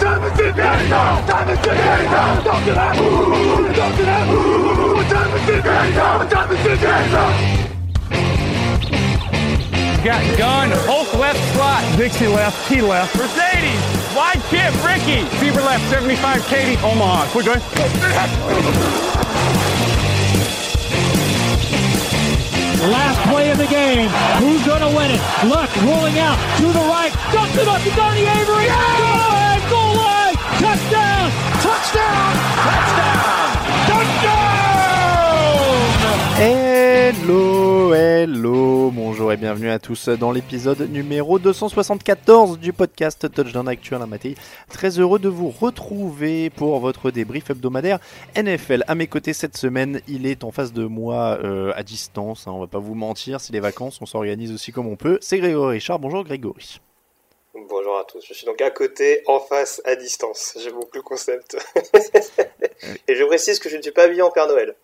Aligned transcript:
Time 0.00 0.24
is 0.24 0.38
it 0.40 0.56
now? 0.56 1.26
Time 1.26 1.48
is 1.48 1.58
it 1.58 1.66
now? 1.66 2.40
Talk 2.42 2.64
to 2.64 2.72
that. 2.72 2.94
Talk 3.76 3.96
to 3.96 4.02
that. 4.04 4.28
What 4.94 5.08
time 5.08 5.32
is 5.36 5.48
it 5.48 5.64
now? 5.64 6.18
What 6.18 6.30
time 6.30 6.50
is 6.52 6.66
it? 6.66 7.48
Got 10.04 10.38
gun, 10.38 10.70
Hulk 10.86 11.12
left 11.14 11.40
slot. 11.54 11.82
Dixie 11.98 12.28
left, 12.28 12.68
T 12.68 12.80
left. 12.80 13.16
Mercedes, 13.16 13.82
wide 14.14 14.40
chip, 14.48 14.72
Ricky. 14.86 15.26
Fever 15.38 15.60
left, 15.60 15.84
75, 15.90 16.46
Katie, 16.46 16.76
Omaha. 16.84 17.26
Quick, 17.32 17.46
go 17.46 17.54
Last 22.88 23.20
play 23.28 23.50
of 23.50 23.58
the 23.58 23.66
game. 23.66 24.08
Who's 24.38 24.64
going 24.64 24.80
to 24.80 24.96
win 24.96 25.10
it? 25.10 25.20
Luck 25.44 25.74
rolling 25.82 26.18
out 26.20 26.38
to 26.58 26.66
the 26.72 26.84
right. 26.86 27.12
Dumps 27.32 27.58
it 27.58 27.66
up 27.66 27.82
to 27.82 27.90
Donnie 27.90 28.22
Avery. 28.22 29.37
Touchdown. 33.86 34.58
Hello, 36.40 37.92
hello, 37.94 38.90
bonjour 38.90 39.32
et 39.32 39.36
bienvenue 39.36 39.70
à 39.70 39.78
tous 39.78 40.08
dans 40.08 40.30
l'épisode 40.30 40.80
numéro 40.90 41.38
274 41.38 42.58
du 42.58 42.72
podcast 42.72 43.30
Touchdown 43.32 43.68
Actuel 43.68 44.00
Maté. 44.06 44.36
Très 44.68 44.98
heureux 44.98 45.18
de 45.18 45.28
vous 45.28 45.50
retrouver 45.50 46.50
pour 46.50 46.78
votre 46.80 47.10
débrief 47.10 47.50
hebdomadaire 47.50 47.98
NFL. 48.36 48.84
À 48.86 48.94
mes 48.94 49.06
côtés 49.06 49.32
cette 49.32 49.56
semaine, 49.56 50.00
il 50.06 50.26
est 50.26 50.44
en 50.44 50.50
face 50.50 50.72
de 50.72 50.84
moi 50.84 51.38
euh, 51.42 51.72
à 51.76 51.82
distance, 51.82 52.46
hein, 52.46 52.52
on 52.52 52.60
va 52.60 52.66
pas 52.66 52.78
vous 52.78 52.94
mentir, 52.94 53.40
c'est 53.40 53.52
les 53.52 53.60
vacances, 53.60 54.00
on 54.00 54.06
s'organise 54.06 54.52
aussi 54.52 54.72
comme 54.72 54.86
on 54.86 54.96
peut. 54.96 55.18
C'est 55.20 55.38
Grégory 55.38 55.74
Richard, 55.74 55.98
bonjour 55.98 56.24
Grégory. 56.24 56.80
Bonjour 57.66 57.98
à 57.98 58.04
tous, 58.04 58.24
je 58.24 58.34
suis 58.34 58.46
donc 58.46 58.60
à 58.60 58.70
côté, 58.70 59.22
en 59.26 59.40
face, 59.40 59.82
à 59.84 59.96
distance. 59.96 60.56
J'aime 60.60 60.74
beaucoup 60.74 60.96
le 60.96 61.02
concept. 61.02 61.56
et 63.08 63.16
je 63.16 63.24
précise 63.24 63.58
que 63.58 63.68
je 63.68 63.76
ne 63.76 63.82
suis 63.82 63.90
pas 63.90 64.04
habillé 64.04 64.22
en 64.22 64.30
Père 64.30 64.46
Noël. 64.46 64.76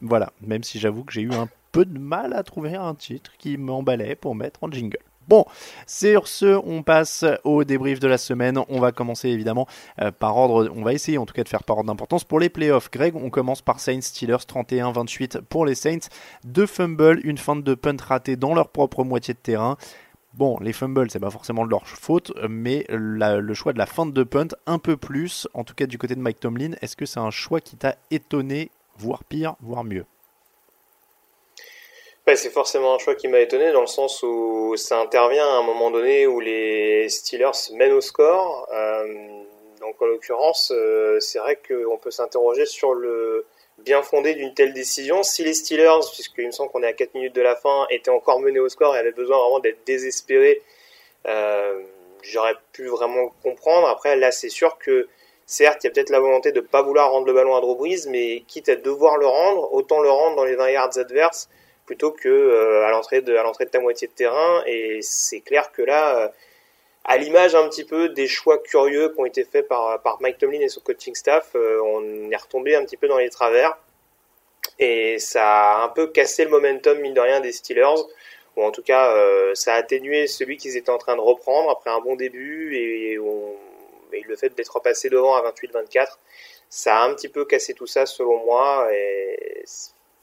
voilà, 0.01 0.33
même 0.41 0.65
si 0.65 0.81
j'avoue 0.81 1.05
que 1.05 1.13
j'ai 1.13 1.23
eu 1.23 1.33
un 1.33 1.49
peu 1.71 1.85
de 1.85 1.97
mal 1.97 2.33
à 2.33 2.43
trouver 2.43 2.75
un 2.75 2.95
titre 2.95 3.31
qui 3.39 3.57
m'emballait 3.57 4.17
pour 4.17 4.35
mettre 4.35 4.65
en 4.65 4.71
jingle. 4.71 4.99
Bon, 5.27 5.47
sur 5.87 6.29
ce, 6.29 6.61
on 6.67 6.83
passe 6.83 7.25
au 7.45 7.65
débrief 7.65 7.99
de 7.99 8.09
la 8.09 8.19
semaine. 8.19 8.59
On 8.69 8.79
va 8.79 8.93
commencer 8.93 9.29
évidemment 9.29 9.67
euh, 10.01 10.11
par 10.11 10.37
ordre, 10.37 10.71
on 10.75 10.83
va 10.83 10.93
essayer 10.93 11.17
en 11.17 11.25
tout 11.25 11.33
cas 11.33 11.45
de 11.45 11.49
faire 11.49 11.65
par 11.65 11.79
ordre 11.79 11.89
d'importance. 11.89 12.25
Pour 12.25 12.41
les 12.41 12.51
playoffs, 12.51 12.91
Greg, 12.91 13.17
on 13.17 13.31
commence 13.31 13.63
par 13.63 13.81
Saints 13.81 14.03
Steelers 14.03 14.45
31-28 14.47 15.41
pour 15.43 15.65
les 15.65 15.75
Saints. 15.75 16.09
Deux 16.45 16.67
fumbles, 16.67 17.21
une 17.25 17.39
fin 17.39 17.57
de 17.57 17.75
punt 17.75 17.97
ratée 18.01 18.37
dans 18.37 18.55
leur 18.55 18.69
propre 18.69 19.03
moitié 19.05 19.33
de 19.33 19.39
terrain. 19.39 19.77
Bon, 20.35 20.59
les 20.61 20.73
fumbles, 20.73 21.11
c'est 21.11 21.21
pas 21.21 21.31
forcément 21.31 21.65
de 21.65 21.71
leur 21.71 21.87
faute, 21.87 22.33
mais 22.49 22.85
le 22.91 23.55
choix 23.55 23.73
de 23.73 23.79
la 23.79 23.87
fin 23.87 24.05
de 24.05 24.23
punt, 24.25 24.49
un 24.67 24.79
peu 24.79 24.97
plus, 24.97 25.47
en 25.55 25.63
tout 25.65 25.75
cas 25.75 25.87
du 25.87 25.97
côté 25.97 26.17
de 26.17 26.21
Mike 26.21 26.41
Tomlin, 26.41 26.73
est-ce 26.83 26.97
que 26.97 27.07
c'est 27.07 27.21
un 27.21 27.31
choix 27.31 27.61
qui 27.61 27.77
t'a 27.77 27.97
étonné, 28.11 28.71
voire 28.99 29.23
pire, 29.23 29.55
voire 29.61 29.85
mieux? 29.85 30.05
C'est 32.27 32.51
forcément 32.51 32.95
un 32.95 32.99
choix 32.99 33.15
qui 33.15 33.29
m'a 33.29 33.41
étonné 33.41 33.71
dans 33.73 33.83
le 33.83 33.87
sens 33.87 34.23
où 34.23 34.77
ça 34.77 34.99
intervient 34.99 35.47
à 35.47 35.59
un 35.59 35.63
moment 35.63 35.91
donné 35.91 36.27
où 36.27 36.41
les 36.41 37.09
Steelers 37.11 37.71
mènent 37.75 37.93
au 37.93 38.01
score. 38.01 38.67
Euh, 38.73 39.05
donc 39.81 40.01
en 40.01 40.07
l'occurrence, 40.07 40.73
euh, 40.75 41.21
c'est 41.21 41.39
vrai 41.39 41.57
qu'on 41.69 41.99
peut 41.99 42.11
s'interroger 42.11 42.65
sur 42.65 42.95
le 42.95 43.45
bien 43.79 44.03
fondé 44.03 44.35
d'une 44.35 44.55
telle 44.55 44.73
décision. 44.73 45.23
Si 45.23 45.45
les 45.45 45.53
Steelers, 45.53 46.01
puisqu'il 46.15 46.47
me 46.47 46.51
semble 46.51 46.71
qu'on 46.73 46.83
est 46.83 46.87
à 46.87 46.95
4 46.95 47.15
minutes 47.15 47.35
de 47.35 47.43
la 47.43 47.57
fin, 47.57 47.87
étaient 47.91 48.11
encore 48.11 48.41
menés 48.41 48.59
au 48.59 48.71
score 48.71 48.97
et 48.97 48.99
avaient 48.99 49.13
besoin 49.13 49.39
vraiment 49.39 49.61
d'être 49.61 49.85
désespérés, 49.85 50.63
euh, 51.29 51.83
j'aurais 52.23 52.55
pu 52.73 52.87
vraiment 52.87 53.35
comprendre. 53.43 53.87
Après, 53.87 54.17
là, 54.17 54.33
c'est 54.33 54.49
sûr 54.49 54.79
que 54.79 55.09
certes, 55.45 55.85
il 55.85 55.89
y 55.89 55.91
a 55.91 55.93
peut-être 55.93 56.11
la 56.11 56.21
volonté 56.21 56.53
de 56.53 56.61
ne 56.61 56.67
pas 56.67 56.81
vouloir 56.81 57.11
rendre 57.11 57.27
le 57.27 57.35
ballon 57.35 57.55
à 57.55 57.61
Drew 57.61 57.77
Brees, 57.77 58.09
mais 58.09 58.45
quitte 58.49 58.71
à 58.71 58.77
devoir 58.77 59.19
le 59.19 59.27
rendre, 59.27 59.75
autant 59.75 60.01
le 60.01 60.09
rendre 60.11 60.37
dans 60.37 60.45
les 60.45 60.57
20 60.57 60.71
yards 60.71 60.99
adverses 60.99 61.51
plutôt 61.87 62.11
que 62.11 62.29
euh, 62.29 62.87
à 62.87 62.91
l'entrée 62.91 63.21
de 63.21 63.35
à 63.37 63.43
l'entrée 63.43 63.67
de 63.67 63.71
ta 63.71 63.81
moitié 63.81 64.09
de 64.09 64.13
terrain 64.13 64.63
et 64.67 65.01
c'est 65.03 65.41
clair 65.41 65.71
que 65.73 65.83
là 65.83 66.19
euh, 66.19 66.29
à 67.05 67.19
l'image 67.19 67.55
un 67.55 67.69
petit 67.69 67.85
peu 67.85 68.09
des 68.09 68.27
choix 68.27 68.59
curieux 68.59 69.11
qui 69.11 69.21
ont 69.21 69.27
été 69.27 69.45
faits 69.45 69.69
par 69.69 70.01
par 70.03 70.21
Mike 70.21 70.39
Tomlin 70.39 70.61
et 70.61 70.69
son 70.69 70.81
coaching 70.81 71.15
staff 71.15 71.51
euh, 71.55 71.81
on 71.83 72.31
est 72.31 72.37
retombé 72.37 72.75
un 72.75 72.85
petit 72.85 72.97
peu 72.97 73.09
dans 73.09 73.19
les 73.19 73.31
travers 73.31 73.77
Et 74.79 75.19
ça 75.19 75.45
a 75.45 75.85
un 75.85 75.89
peu 75.89 76.07
cassé 76.09 76.45
le 76.45 76.51
momentum, 76.51 76.99
mine 76.99 77.15
de 77.15 77.21
rien, 77.21 77.41
des 77.41 77.53
Steelers. 77.53 78.03
Ou 78.57 78.63
en 78.65 78.71
tout 78.71 78.83
cas, 78.83 79.15
ça 79.55 79.75
a 79.75 79.77
atténué 79.77 80.27
celui 80.27 80.57
qu'ils 80.57 80.77
étaient 80.77 80.91
en 80.91 80.99
train 80.99 81.17
de 81.17 81.21
reprendre 81.21 81.71
après 81.71 81.91
un 81.91 82.01
bon 82.01 82.17
début. 82.17 82.77
Et, 82.77 83.19
le 84.27 84.37
fait 84.37 84.51
d'être 84.57 84.81
passé 84.81 85.11
devant 85.11 85.35
à 85.37 85.43
28-24, 85.51 86.19
ça 86.69 86.99
a 86.99 87.05
un 87.05 87.15
petit 87.15 87.29
peu 87.29 87.45
cassé 87.45 87.75
tout 87.75 87.87
ça, 87.87 88.07
selon 88.07 88.45
moi. 88.45 88.89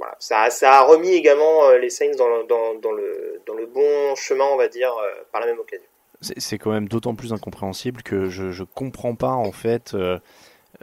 Voilà, 0.02 0.16
ça, 0.20 0.50
ça 0.50 0.80
a 0.80 0.82
remis 0.84 1.12
également 1.12 1.66
euh, 1.66 1.78
les 1.78 1.90
Saints 1.90 2.16
dans, 2.18 2.44
dans, 2.44 2.80
dans, 2.80 2.92
le, 2.92 3.42
dans 3.46 3.54
le 3.54 3.66
bon 3.66 4.16
chemin, 4.16 4.46
on 4.46 4.58
va 4.58 4.68
dire, 4.68 4.92
euh, 4.92 5.24
par 5.32 5.42
la 5.42 5.48
même 5.48 5.60
occasion. 5.60 5.86
C'est 6.22 6.60
quand 6.60 6.72
même 6.72 6.88
d'autant 6.88 7.16
plus 7.16 7.34
incompréhensible 7.34 8.04
que 8.04 8.30
je 8.30 8.46
ne 8.46 8.66
comprends 8.76 9.16
pas, 9.16 9.32
en 9.32 9.52
fait. 9.52 9.96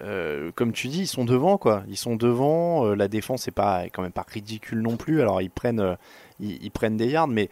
Euh, 0.01 0.53
comme 0.55 0.73
tu 0.73 0.89
dis, 0.89 1.01
ils 1.01 1.07
sont 1.07 1.25
devant, 1.25 1.59
quoi. 1.59 1.83
Ils 1.89 1.97
sont 1.97 2.17
devant. 2.17 2.87
Euh, 2.87 2.95
la 2.95 3.09
défense 3.09 3.49
est 3.49 3.53
pas, 3.53 3.85
quand 3.93 4.03
même 4.03 4.13
pas 4.13 4.27
ridicule 4.29 4.81
non 4.81 4.97
plus. 4.97 5.21
Alors 5.21 5.43
ils 5.43 5.51
prennent, 5.51 5.81
euh, 5.81 5.95
ils, 6.41 6.71
prennent 6.71 6.97
des 6.97 7.09
yards, 7.09 7.29
mais 7.29 7.51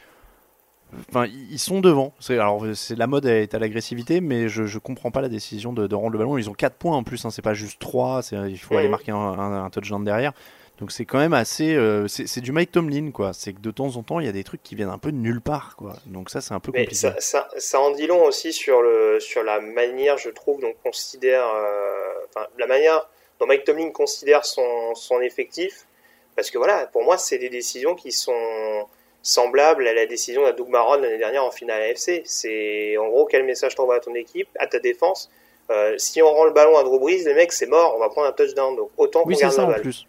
enfin, 1.11 1.27
ils 1.27 1.59
sont 1.59 1.81
devant. 1.81 2.15
Alors 2.29 2.65
c'est 2.75 2.97
la 2.97 3.07
mode 3.07 3.27
est 3.27 3.55
à 3.55 3.59
l'agressivité, 3.59 4.21
mais 4.21 4.49
je, 4.49 4.65
je 4.65 4.79
comprends 4.79 5.11
pas 5.11 5.21
la 5.21 5.29
décision 5.29 5.73
de, 5.73 5.93
rendre 5.95 6.11
le 6.11 6.19
ballon. 6.19 6.39
Ils 6.39 6.49
ont 6.49 6.55
4 6.55 6.77
points 6.77 6.97
en 6.97 7.03
plus. 7.03 7.25
Hein, 7.25 7.31
c'est 7.31 7.43
pas 7.43 7.55
juste 7.55 7.81
3 7.81 8.21
Il 8.49 8.59
faut 8.59 8.77
aller 8.77 8.89
marquer 8.89 9.13
un, 9.13 9.17
un, 9.17 9.65
un 9.65 9.71
touchdown 9.71 10.05
derrière. 10.05 10.33
Donc 10.79 10.93
c'est 10.93 11.07
quand 11.07 11.19
même 11.19 11.33
assez, 11.33 11.75
euh, 11.75 12.07
c'est 12.07 12.41
du 12.43 12.53
Mike 12.53 12.71
Tomlin 12.71 13.11
quoi. 13.11 13.33
C'est 13.33 13.55
que 13.55 13.61
de 13.61 13.71
temps 13.71 13.97
en 13.97 14.03
temps 14.03 14.21
il 14.21 14.27
y 14.27 14.29
a 14.29 14.33
des 14.33 14.45
trucs 14.45 14.63
qui 14.63 14.75
viennent 14.75 14.91
un 14.91 14.99
peu 14.99 15.11
de 15.11 15.17
nulle 15.17 15.41
part 15.41 15.75
quoi. 15.77 15.95
Donc 16.05 16.29
ça 16.29 16.43
c'est 16.43 16.53
un 16.53 16.61
peu 16.61 16.71
compliqué. 16.71 16.95
Ça, 16.95 17.15
ça, 17.19 17.49
ça, 17.57 17.81
en 17.81 17.93
dit 17.93 18.07
long 18.07 18.23
aussi 18.25 18.53
sur 18.53 18.83
le 18.83 19.19
sur 19.19 19.43
la 19.43 19.61
manière 19.61 20.19
je 20.19 20.29
trouve 20.29 20.61
dont 20.61 20.75
considère, 20.85 21.47
euh, 21.47 22.13
enfin 22.29 22.47
la 22.59 22.67
manière 22.67 23.09
dont 23.41 23.47
Mike 23.47 23.65
Tomlin 23.65 23.91
considère 23.91 24.45
son 24.45 24.95
son 24.95 25.21
effectif. 25.23 25.87
Parce 26.35 26.51
que 26.51 26.59
voilà, 26.59 26.87
pour 26.89 27.05
moi 27.05 27.17
c'est 27.17 27.39
des 27.39 27.49
décisions 27.49 27.95
qui 27.95 28.13
sont 28.13 28.87
semblables 29.23 29.89
à 29.89 29.95
la 29.95 30.05
décision 30.05 30.47
de 30.47 30.53
Doug 30.53 30.69
Maron 30.69 30.97
l'année 31.01 31.17
dernière 31.17 31.43
en 31.45 31.51
finale 31.51 31.81
AFC. 31.83 32.21
C'est 32.27 32.99
en 32.99 33.09
gros 33.09 33.25
quel 33.25 33.45
message 33.45 33.75
t'envoies 33.77 33.97
à 33.97 34.01
ton 34.01 34.15
équipe, 34.15 34.49
à 34.59 34.67
ta 34.67 34.79
défense? 34.79 35.31
Euh, 35.71 35.97
si 35.97 36.21
on 36.21 36.31
rend 36.31 36.45
le 36.45 36.53
ballon 36.53 36.77
à 36.77 36.85
Drew 36.85 36.99
Brees, 37.01 37.25
les 37.25 37.35
mecs 37.35 37.53
c'est 37.53 37.67
mort, 37.67 37.95
on 37.97 37.99
va 37.99 38.11
prendre 38.11 38.29
un 38.29 38.33
touchdown. 38.33 38.77
Donc 38.77 38.91
autant 38.99 39.23
qu'on 39.23 39.31
oui, 39.31 39.37
garde 39.37 39.55
ça, 39.55 39.63
la 39.63 39.69
En 39.69 39.71
balle. 39.71 39.81
plus. 39.81 40.07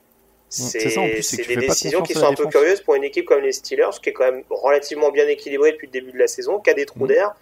C'est 0.49 1.47
des 1.47 1.57
décisions 1.57 2.01
qui 2.01 2.13
sont 2.13 2.25
un 2.25 2.33
peu 2.33 2.47
curieuses 2.47 2.81
pour 2.81 2.95
une 2.95 3.03
équipe 3.03 3.25
comme 3.25 3.41
les 3.41 3.51
Steelers, 3.51 3.99
qui 4.01 4.09
est 4.09 4.13
quand 4.13 4.31
même 4.31 4.43
relativement 4.49 5.11
bien 5.11 5.27
équilibrée 5.27 5.73
depuis 5.73 5.87
le 5.87 5.91
début 5.91 6.11
de 6.11 6.17
la 6.17 6.27
saison, 6.27 6.59
qui 6.59 6.69
a 6.69 6.73
des 6.73 6.85
trous 6.85 7.05
mm. 7.05 7.07
d'air. 7.07 7.35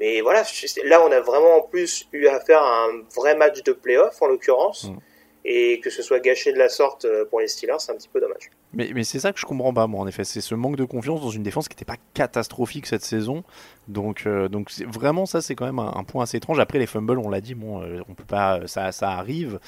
Mais 0.00 0.20
voilà, 0.20 0.42
là 0.84 1.04
on 1.04 1.12
a 1.12 1.20
vraiment 1.20 1.58
en 1.58 1.62
plus 1.62 2.08
eu 2.12 2.26
affaire 2.26 2.62
à 2.62 2.86
un 2.86 3.02
vrai 3.14 3.36
match 3.36 3.62
de 3.62 3.72
playoff 3.72 4.20
en 4.22 4.26
l'occurrence. 4.26 4.84
Mm. 4.84 4.98
Et 5.46 5.80
que 5.80 5.90
ce 5.90 6.02
soit 6.02 6.20
gâché 6.20 6.52
de 6.52 6.58
la 6.58 6.70
sorte 6.70 7.04
euh, 7.04 7.26
pour 7.26 7.40
les 7.40 7.48
Steelers, 7.48 7.76
c'est 7.78 7.92
un 7.92 7.96
petit 7.96 8.08
peu 8.08 8.18
dommage. 8.18 8.50
Mais, 8.76 8.90
mais 8.94 9.04
c'est 9.04 9.20
ça 9.20 9.32
que 9.32 9.38
je 9.38 9.46
comprends 9.46 9.72
pas, 9.72 9.86
moi, 9.86 10.00
en 10.00 10.06
effet. 10.06 10.24
C'est 10.24 10.40
ce 10.40 10.54
manque 10.54 10.76
de 10.76 10.84
confiance 10.84 11.20
dans 11.20 11.30
une 11.30 11.42
défense 11.42 11.68
qui 11.68 11.74
n'était 11.74 11.84
pas 11.84 11.96
catastrophique 12.14 12.86
cette 12.86 13.04
saison. 13.04 13.44
Donc, 13.88 14.22
euh, 14.26 14.48
donc 14.48 14.70
vraiment, 14.86 15.26
ça, 15.26 15.42
c'est 15.42 15.54
quand 15.54 15.66
même 15.66 15.78
un, 15.78 16.04
point 16.04 16.22
assez 16.22 16.38
étrange. 16.38 16.58
Après, 16.58 16.78
les 16.78 16.86
fumbles, 16.86 17.18
on 17.18 17.28
l'a 17.28 17.40
dit, 17.40 17.54
bon, 17.54 17.82
euh, 17.82 18.00
on 18.08 18.14
peut 18.14 18.24
pas, 18.24 18.66
ça, 18.66 18.92
ça 18.92 19.10
arrive. 19.10 19.58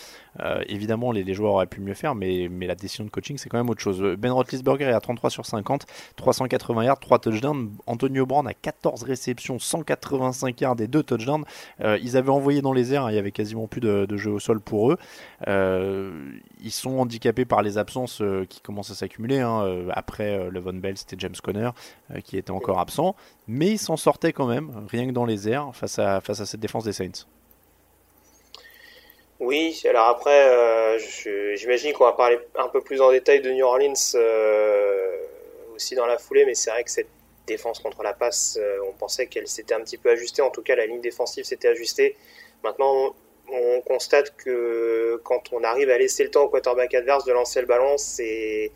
Euh, 0.41 0.63
évidemment, 0.69 1.13
les, 1.13 1.35
joueurs 1.35 1.55
auraient 1.55 1.67
pu 1.67 1.81
mieux 1.81 1.95
faire, 1.95 2.15
mais, 2.15 2.49
mais 2.51 2.67
la 2.67 2.75
décision 2.75 3.05
de 3.05 3.11
coaching, 3.11 3.37
c'est 3.37 3.49
quand 3.49 3.59
même 3.59 3.69
autre 3.69 3.81
chose. 3.81 4.03
Ben 4.19 4.33
Roethlisberger 4.33 4.85
est 4.85 4.93
à 4.93 5.01
33 5.01 5.31
sur 5.31 5.45
50, 5.45 5.87
380 6.17 6.85
yards, 6.85 6.99
3 6.99 7.19
touchdowns. 7.19 7.71
Antonio 7.87 8.27
Brown 8.27 8.47
a 8.47 8.55
14 8.55 9.03
réceptions, 9.03 9.59
185 9.59 10.61
yards 10.61 10.81
et 10.81 10.89
2 10.89 11.03
touchdowns. 11.03 11.45
ils 11.81 12.17
avaient 12.17 12.31
envoyé 12.31 12.63
dans 12.63 12.73
les 12.73 12.95
airs, 12.95 13.07
hein, 13.07 13.11
il 13.11 13.17
y 13.17 13.19
avait 13.19 13.33
quasiment 13.33 13.67
plus 13.67 13.81
de, 13.81 14.07
de 14.07 14.17
jeu 14.17 14.31
au 14.31 14.41
sol 14.41 14.61
pour 14.61 14.93
eux. 14.93 14.99
ils 15.47 16.73
sont 16.73 16.99
handicapés 16.99 17.45
par 17.45 17.63
les 17.63 17.79
absences 17.79 18.23
qui 18.49 18.61
commencent 18.61 18.91
à 18.91 18.95
s'accumuler. 18.97 19.39
Hein. 19.39 19.87
Après 19.91 20.51
le 20.51 20.61
Von 20.61 20.75
Bell, 20.75 20.97
c'était 20.97 21.17
James 21.19 21.35
Conner 21.43 21.71
qui 22.25 22.37
était 22.37 22.51
encore 22.51 22.81
absent, 22.81 23.15
mais 23.47 23.69
ils 23.69 23.79
s'en 23.79 23.97
sortait 23.97 24.33
quand 24.33 24.47
même, 24.47 24.87
rien 24.91 25.07
que 25.07 25.13
dans 25.13 25.25
les 25.25 25.49
airs, 25.49 25.71
face 25.75 25.99
à, 25.99 26.21
face 26.21 26.41
à 26.41 26.47
cette 26.47 26.61
défense 26.61 26.85
des 26.85 26.93
Saints. 26.93 27.27
Oui, 29.39 29.83
alors 29.87 30.09
après, 30.09 30.49
euh, 30.49 30.99
j'imagine 31.57 31.93
qu'on 31.93 32.05
va 32.05 32.15
parler 32.15 32.39
un 32.57 32.69
peu 32.69 32.81
plus 32.81 33.03
en 33.03 33.11
détail 33.11 33.43
de 33.43 33.51
New 33.51 33.67
Orleans 33.67 33.93
euh, 34.15 35.17
aussi 35.75 35.95
dans 35.95 36.07
la 36.07 36.17
foulée, 36.17 36.47
mais 36.47 36.55
c'est 36.55 36.71
vrai 36.71 36.85
que 36.85 36.91
cette 36.91 37.11
défense 37.47 37.79
contre 37.81 38.03
la 38.03 38.15
passe, 38.15 38.59
euh, 38.59 38.79
on 38.89 38.93
pensait 38.95 39.27
qu'elle 39.27 39.47
s'était 39.47 39.75
un 39.75 39.81
petit 39.81 39.99
peu 39.99 40.09
ajustée, 40.09 40.41
en 40.41 40.51
tout 40.51 40.63
cas 40.63 40.75
la 40.75 40.87
ligne 40.87 41.03
défensive 41.03 41.45
s'était 41.45 41.69
ajustée. 41.69 42.17
Maintenant, 42.65 43.15
on 43.53 43.81
constate 43.83 44.35
que 44.39 45.21
quand 45.23 45.53
on 45.53 45.63
arrive 45.65 45.91
à 45.91 45.99
laisser 45.99 46.25
le 46.25 46.31
temps 46.31 46.45
au 46.45 46.49
quarterback 46.49 46.95
adverse 46.95 47.27
de 47.27 47.33
lancer 47.33 47.61
le 47.61 47.67
ballon, 47.67 47.99
c'est 47.99 48.73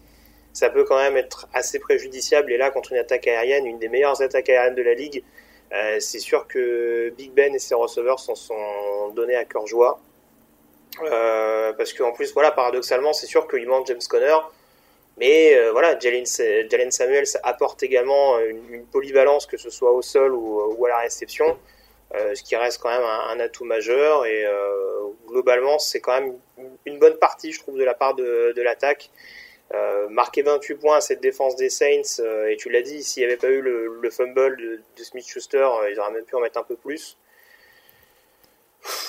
ça 0.52 0.70
peut 0.70 0.84
quand 0.84 0.96
même 0.96 1.16
être 1.16 1.48
assez 1.52 1.78
préjudiciable. 1.78 2.52
Et 2.52 2.56
là, 2.56 2.70
contre 2.70 2.92
une 2.92 2.98
attaque 2.98 3.26
aérienne, 3.26 3.66
une 3.66 3.78
des 3.78 3.88
meilleures 3.88 4.20
attaques 4.20 4.48
aériennes 4.48 4.74
de 4.74 4.82
la 4.82 4.94
ligue, 4.94 5.22
euh, 5.72 6.00
c'est 6.00 6.18
sûr 6.18 6.46
que 6.48 7.10
Big 7.10 7.32
Ben 7.32 7.54
et 7.54 7.58
ses 7.58 7.74
receveurs 7.74 8.18
s'en 8.18 8.34
sont 8.34 9.10
donnés 9.14 9.36
à 9.36 9.44
cœur 9.44 9.66
joie. 9.66 10.00
Euh, 11.02 11.72
parce 11.74 11.92
qu'en 11.92 12.12
plus, 12.12 12.32
voilà, 12.34 12.50
paradoxalement, 12.50 13.12
c'est 13.12 13.26
sûr 13.26 13.46
qu'il 13.46 13.66
manque 13.68 13.86
James 13.86 14.00
Conner. 14.08 14.36
Mais 15.18 15.54
euh, 15.54 15.70
voilà, 15.70 15.98
Jalen, 15.98 16.26
Samuels 16.90 17.26
apporte 17.42 17.82
également 17.82 18.38
une, 18.40 18.84
polyvalence, 18.86 19.46
que 19.46 19.56
ce 19.56 19.70
soit 19.70 19.92
au 19.92 20.02
sol 20.02 20.34
ou, 20.34 20.84
à 20.86 20.88
la 20.88 20.98
réception, 20.98 21.56
ce 22.12 22.42
qui 22.42 22.56
reste 22.56 22.80
quand 22.80 22.88
même 22.88 23.04
un, 23.04 23.38
atout 23.38 23.64
majeur. 23.64 24.26
Et 24.26 24.44
globalement, 25.28 25.78
c'est 25.78 26.00
quand 26.00 26.20
même 26.20 26.34
une, 26.86 26.98
bonne 26.98 27.16
partie, 27.18 27.52
je 27.52 27.60
trouve, 27.60 27.78
de 27.78 27.84
la 27.84 27.94
part 27.94 28.14
de 28.14 28.60
l'attaque. 28.62 29.10
Euh, 29.72 30.08
marquer 30.08 30.42
28 30.42 30.74
points 30.74 30.96
à 30.96 31.00
cette 31.00 31.20
défense 31.20 31.54
des 31.54 31.70
Saints, 31.70 32.18
euh, 32.18 32.48
et 32.48 32.56
tu 32.56 32.70
l'as 32.70 32.82
dit, 32.82 33.04
s'il 33.04 33.20
n'y 33.20 33.26
avait 33.26 33.36
pas 33.36 33.46
eu 33.46 33.60
le, 33.60 34.10
fumble 34.10 34.56
de, 34.56 34.80
Smith-Schuster, 35.02 35.58
euh, 35.58 35.90
ils 35.92 36.00
auraient 36.00 36.10
même 36.10 36.24
pu 36.24 36.34
en 36.34 36.40
mettre 36.40 36.58
un 36.58 36.64
peu 36.64 36.74
plus. 36.74 37.16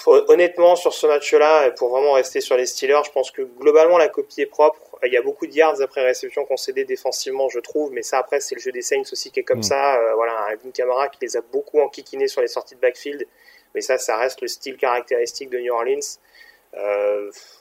Honnêtement, 0.05 0.75
sur 0.75 0.93
ce 0.93 1.07
match-là, 1.07 1.71
pour 1.71 1.89
vraiment 1.89 2.11
rester 2.11 2.41
sur 2.41 2.57
les 2.57 2.67
Steelers, 2.67 3.01
je 3.05 3.11
pense 3.11 3.31
que 3.31 3.41
globalement 3.41 3.97
la 3.97 4.09
copie 4.09 4.41
est 4.41 4.45
propre. 4.45 4.99
Il 5.03 5.11
y 5.11 5.17
a 5.17 5.21
beaucoup 5.21 5.47
de 5.47 5.53
yards 5.53 5.81
après 5.81 6.03
réception 6.03 6.45
concédée 6.45 6.83
défensivement, 6.83 7.47
je 7.49 7.59
trouve, 7.59 7.91
mais 7.93 8.03
ça 8.03 8.19
après 8.19 8.41
c'est 8.41 8.53
le 8.53 8.59
jeu 8.59 8.73
des 8.73 8.81
Saints 8.81 9.09
aussi 9.11 9.31
qui 9.31 9.39
est 9.39 9.43
comme 9.43 9.59
mm. 9.59 9.63
ça. 9.63 10.13
voilà, 10.15 10.33
Alvin 10.49 10.71
Kamara 10.71 11.07
qui 11.07 11.19
les 11.21 11.37
a 11.37 11.41
beaucoup 11.41 11.79
enquiquinés 11.79 12.27
sur 12.27 12.41
les 12.41 12.49
sorties 12.49 12.75
de 12.75 12.81
backfield, 12.81 13.25
mais 13.73 13.79
ça, 13.79 13.97
ça 13.97 14.17
reste 14.17 14.41
le 14.41 14.49
style 14.49 14.75
caractéristique 14.75 15.49
de 15.49 15.59
New 15.59 15.73
Orleans. 15.73 16.19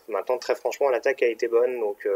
maintenant, 0.08 0.38
très 0.38 0.56
franchement, 0.56 0.91
l'attaque 0.91 1.23
a 1.23 1.26
été 1.26 1.47
bonne, 1.47 1.79
donc 1.79 2.08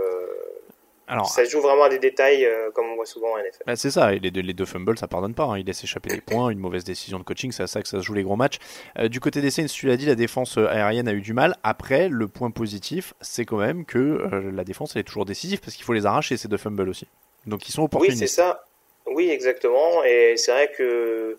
alors, 1.07 1.29
ça 1.29 1.45
se 1.45 1.51
joue 1.51 1.61
vraiment 1.61 1.85
à 1.85 1.89
des 1.91 1.99
détails, 1.99 2.47
euh, 2.47 2.71
comme 2.71 2.87
on 2.87 2.95
voit 2.95 3.05
souvent 3.05 3.33
en 3.33 3.39
NFL. 3.39 3.65
Bah, 3.67 3.77
c'est 3.77 3.91
ça, 3.91 4.15
et 4.15 4.19
les 4.19 4.31
deux, 4.31 4.41
les 4.41 4.55
deux 4.55 4.65
fumbles, 4.65 4.97
ça 4.97 5.07
pardonne 5.07 5.35
pas. 5.35 5.45
Hein. 5.45 5.59
Il 5.59 5.67
laisse 5.67 5.85
échapper 5.85 6.09
des 6.09 6.23
points, 6.23 6.49
une 6.49 6.59
mauvaise 6.59 6.85
décision 6.85 7.19
de 7.19 7.25
coaching, 7.25 7.53
c'est 7.53 7.63
à 7.63 7.67
ça 7.67 7.83
que 7.83 7.89
ça 7.89 7.99
se 7.99 8.03
joue 8.03 8.15
les 8.15 8.23
gros 8.23 8.37
matchs. 8.37 8.59
Euh, 8.99 9.09
du 9.09 9.21
côté 9.21 9.43
des 9.43 9.51
Saints, 9.51 9.67
tu 9.67 9.87
l'as 9.87 9.99
dit, 9.99 10.07
la 10.07 10.15
défense 10.15 10.57
euh, 10.57 10.67
aérienne 10.67 11.07
a 11.07 11.13
eu 11.13 11.21
du 11.21 11.35
mal. 11.35 11.57
Après, 11.63 12.09
le 12.09 12.27
point 12.27 12.51
positif, 12.51 13.13
c'est 13.21 13.45
quand 13.45 13.59
même 13.59 13.85
que 13.85 14.51
la 14.55 14.65
défense, 14.65 14.93
elle 14.95 15.01
est 15.01 15.05
toujours 15.05 15.27
décisive 15.27 15.61
parce 15.61 15.75
qu'il 15.75 15.85
faut 15.85 15.93
les 15.93 16.07
arracher, 16.07 16.37
ces 16.37 16.49
deux 16.49 16.57
fumbles 16.57 16.89
aussi. 16.89 17.07
Donc 17.47 17.69
ils 17.69 17.73
sont 17.73 17.83
opportunistes. 17.83 18.23
Oui, 18.23 18.29
c'est 18.29 18.35
ça. 18.35 18.65
Oui, 19.07 19.29
exactement. 19.29 20.03
Et 20.05 20.37
c'est 20.39 20.53
vrai 20.53 20.73
que 20.77 21.39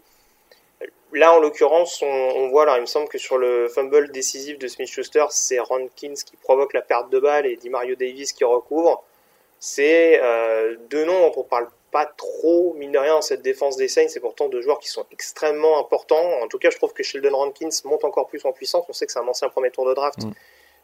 là, 1.13 1.33
en 1.33 1.39
l'occurrence, 1.39 2.03
on, 2.03 2.05
on, 2.05 2.49
voit, 2.49 2.63
alors 2.63 2.77
il 2.77 2.81
me 2.81 2.85
semble 2.85 3.07
que 3.07 3.17
sur 3.17 3.39
le 3.39 3.67
fumble 3.69 4.11
décisif 4.11 4.59
de 4.59 4.67
Smith-Schuster, 4.67 5.25
c'est 5.31 5.59
Rankins 5.59 6.13
qui 6.13 6.35
provoque 6.37 6.73
la 6.73 6.81
perte 6.81 7.09
de 7.09 7.19
balle 7.19 7.47
et 7.47 7.55
Di 7.55 7.69
Mario 7.69 7.95
Davis 7.95 8.33
qui 8.33 8.43
recouvre 8.43 9.03
c'est 9.67 10.21
euh, 10.21 10.75
deux 10.91 11.05
noms 11.05 11.21
dont 11.21 11.33
on 11.37 11.43
parle 11.43 11.67
pas 11.89 12.05
trop, 12.05 12.75
mine 12.75 12.91
de 12.91 12.99
rien, 12.99 13.15
dans 13.15 13.23
cette 13.23 13.41
défense 13.41 13.77
des 13.77 13.87
Saints. 13.87 14.09
C'est 14.09 14.19
pourtant 14.19 14.47
deux 14.47 14.61
joueurs 14.61 14.77
qui 14.77 14.89
sont 14.89 15.07
extrêmement 15.11 15.79
importants. 15.79 16.39
En 16.43 16.47
tout 16.47 16.59
cas, 16.59 16.69
je 16.69 16.77
trouve 16.77 16.93
que 16.93 17.01
Sheldon 17.01 17.35
Rankins 17.35 17.71
monte 17.83 18.03
encore 18.03 18.27
plus 18.27 18.45
en 18.45 18.51
puissance. 18.51 18.85
On 18.87 18.93
sait 18.93 19.07
que 19.07 19.11
c'est 19.11 19.17
un 19.17 19.27
ancien 19.27 19.49
premier 19.49 19.71
tour 19.71 19.87
de 19.87 19.95
draft, 19.95 20.19
mm. 20.19 20.33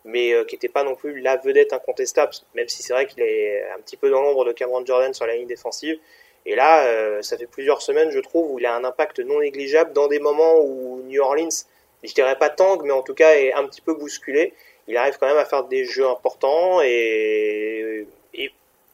mais 0.05 0.33
euh, 0.33 0.45
qui 0.45 0.55
n'était 0.55 0.67
pas 0.67 0.83
non 0.83 0.95
plus 0.95 1.21
la 1.21 1.37
vedette 1.37 1.73
incontestable, 1.73 2.31
même 2.55 2.67
si 2.69 2.81
c'est 2.81 2.93
vrai 2.93 3.05
qu'il 3.05 3.21
est 3.21 3.63
un 3.69 3.79
petit 3.81 3.97
peu 3.97 4.09
dans 4.09 4.23
l'ombre 4.23 4.45
de 4.45 4.51
Cameron 4.51 4.83
Jordan 4.83 5.13
sur 5.13 5.27
la 5.27 5.35
ligne 5.35 5.45
défensive. 5.45 5.99
Et 6.47 6.55
là, 6.55 6.85
euh, 6.85 7.21
ça 7.21 7.37
fait 7.37 7.45
plusieurs 7.45 7.83
semaines, 7.83 8.09
je 8.09 8.19
trouve, 8.19 8.51
où 8.51 8.57
il 8.57 8.65
a 8.65 8.73
un 8.73 8.83
impact 8.83 9.19
non 9.19 9.41
négligeable 9.41 9.93
dans 9.93 10.07
des 10.07 10.17
moments 10.17 10.59
où 10.59 11.03
New 11.03 11.21
Orleans, 11.21 11.67
je 12.03 12.13
dirais 12.15 12.35
pas 12.35 12.49
tangue, 12.49 12.81
mais 12.83 12.93
en 12.93 13.03
tout 13.03 13.13
cas 13.13 13.35
est 13.35 13.53
un 13.53 13.67
petit 13.67 13.81
peu 13.81 13.93
bousculé. 13.93 14.55
Il 14.87 14.97
arrive 14.97 15.19
quand 15.19 15.27
même 15.27 15.37
à 15.37 15.45
faire 15.45 15.65
des 15.65 15.85
jeux 15.85 16.07
importants 16.07 16.81
et 16.81 18.07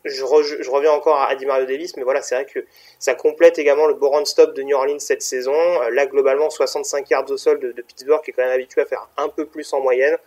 je, 0.07 0.69
reviens 0.69 0.91
encore 0.91 1.21
à, 1.21 1.35
Di 1.35 1.45
Mario 1.45 1.65
Davis, 1.65 1.95
mais 1.97 2.03
voilà, 2.03 2.21
c'est 2.21 2.35
vrai 2.35 2.45
que 2.45 2.65
ça 2.99 3.13
complète 3.15 3.59
également 3.59 3.87
le 3.87 3.93
bon 3.93 4.09
run-stop 4.09 4.53
de 4.53 4.63
New 4.63 4.75
Orleans 4.75 4.99
cette 4.99 5.21
saison. 5.21 5.53
Euh, 5.53 5.89
là, 5.91 6.05
globalement, 6.05 6.49
65 6.49 7.09
yards 7.09 7.29
au 7.31 7.37
sol 7.37 7.59
de, 7.59 7.81
Pittsburgh, 7.81 8.21
qui 8.23 8.31
est 8.31 8.33
quand 8.33 8.43
même 8.43 8.51
habitué 8.51 8.81
à 8.81 8.85
faire 8.85 9.07
un 9.17 9.29
peu 9.29 9.45
plus 9.45 9.71
en 9.73 9.79
moyenne. 9.79 10.17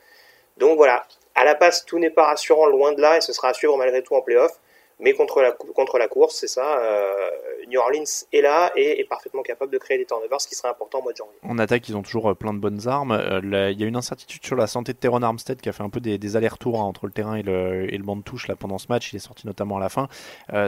Donc 0.56 0.76
voilà, 0.76 1.06
à 1.34 1.44
la 1.44 1.54
passe, 1.54 1.84
tout 1.84 1.98
n'est 1.98 2.10
pas 2.10 2.24
rassurant, 2.24 2.66
loin 2.66 2.92
de 2.92 3.00
là, 3.00 3.16
et 3.16 3.20
ce 3.20 3.32
sera 3.32 3.48
à 3.48 3.54
suivre 3.54 3.76
malgré 3.76 4.02
tout 4.02 4.14
en 4.14 4.22
playoff. 4.22 4.52
Mais 5.00 5.14
contre 5.14 5.40
la, 5.40 5.52
contre 5.52 5.98
la 5.98 6.08
course, 6.08 6.36
c'est 6.36 6.48
ça. 6.48 6.78
Euh, 6.78 7.30
New 7.68 7.80
Orleans 7.80 8.04
est 8.32 8.40
là 8.40 8.70
et 8.76 9.00
est 9.00 9.04
parfaitement 9.04 9.42
capable 9.42 9.72
de 9.72 9.78
créer 9.78 9.98
des 9.98 10.04
turnovers, 10.04 10.40
ce 10.40 10.48
qui 10.48 10.54
serait 10.54 10.68
important 10.68 10.98
au 10.98 11.02
mois 11.02 11.12
de 11.12 11.16
janvier. 11.16 11.38
En 11.42 11.58
attaque, 11.58 11.88
ils 11.88 11.96
ont 11.96 12.02
toujours 12.02 12.30
euh, 12.30 12.34
plein 12.34 12.52
de 12.52 12.58
bonnes 12.58 12.86
armes. 12.86 13.12
Euh, 13.12 13.70
il 13.72 13.80
y 13.80 13.84
a 13.84 13.86
une 13.86 13.96
incertitude 13.96 14.44
sur 14.44 14.56
la 14.56 14.66
santé 14.66 14.92
de 14.92 14.98
Teron 14.98 15.22
Armstead 15.22 15.60
qui 15.60 15.68
a 15.68 15.72
fait 15.72 15.82
un 15.82 15.90
peu 15.90 16.00
des, 16.00 16.36
allers-retours 16.36 16.80
hein, 16.80 16.84
entre 16.84 17.06
le 17.06 17.12
terrain 17.12 17.36
et 17.36 17.42
le, 17.42 17.92
et 17.92 17.96
le, 17.96 18.04
banc 18.04 18.16
de 18.16 18.22
touche 18.22 18.48
là, 18.48 18.56
pendant 18.56 18.78
ce 18.78 18.86
match. 18.88 19.12
Il 19.12 19.16
est 19.16 19.20
sorti 19.20 19.46
notamment 19.46 19.78
à 19.78 19.80
la 19.80 19.88
fin. 19.88 20.08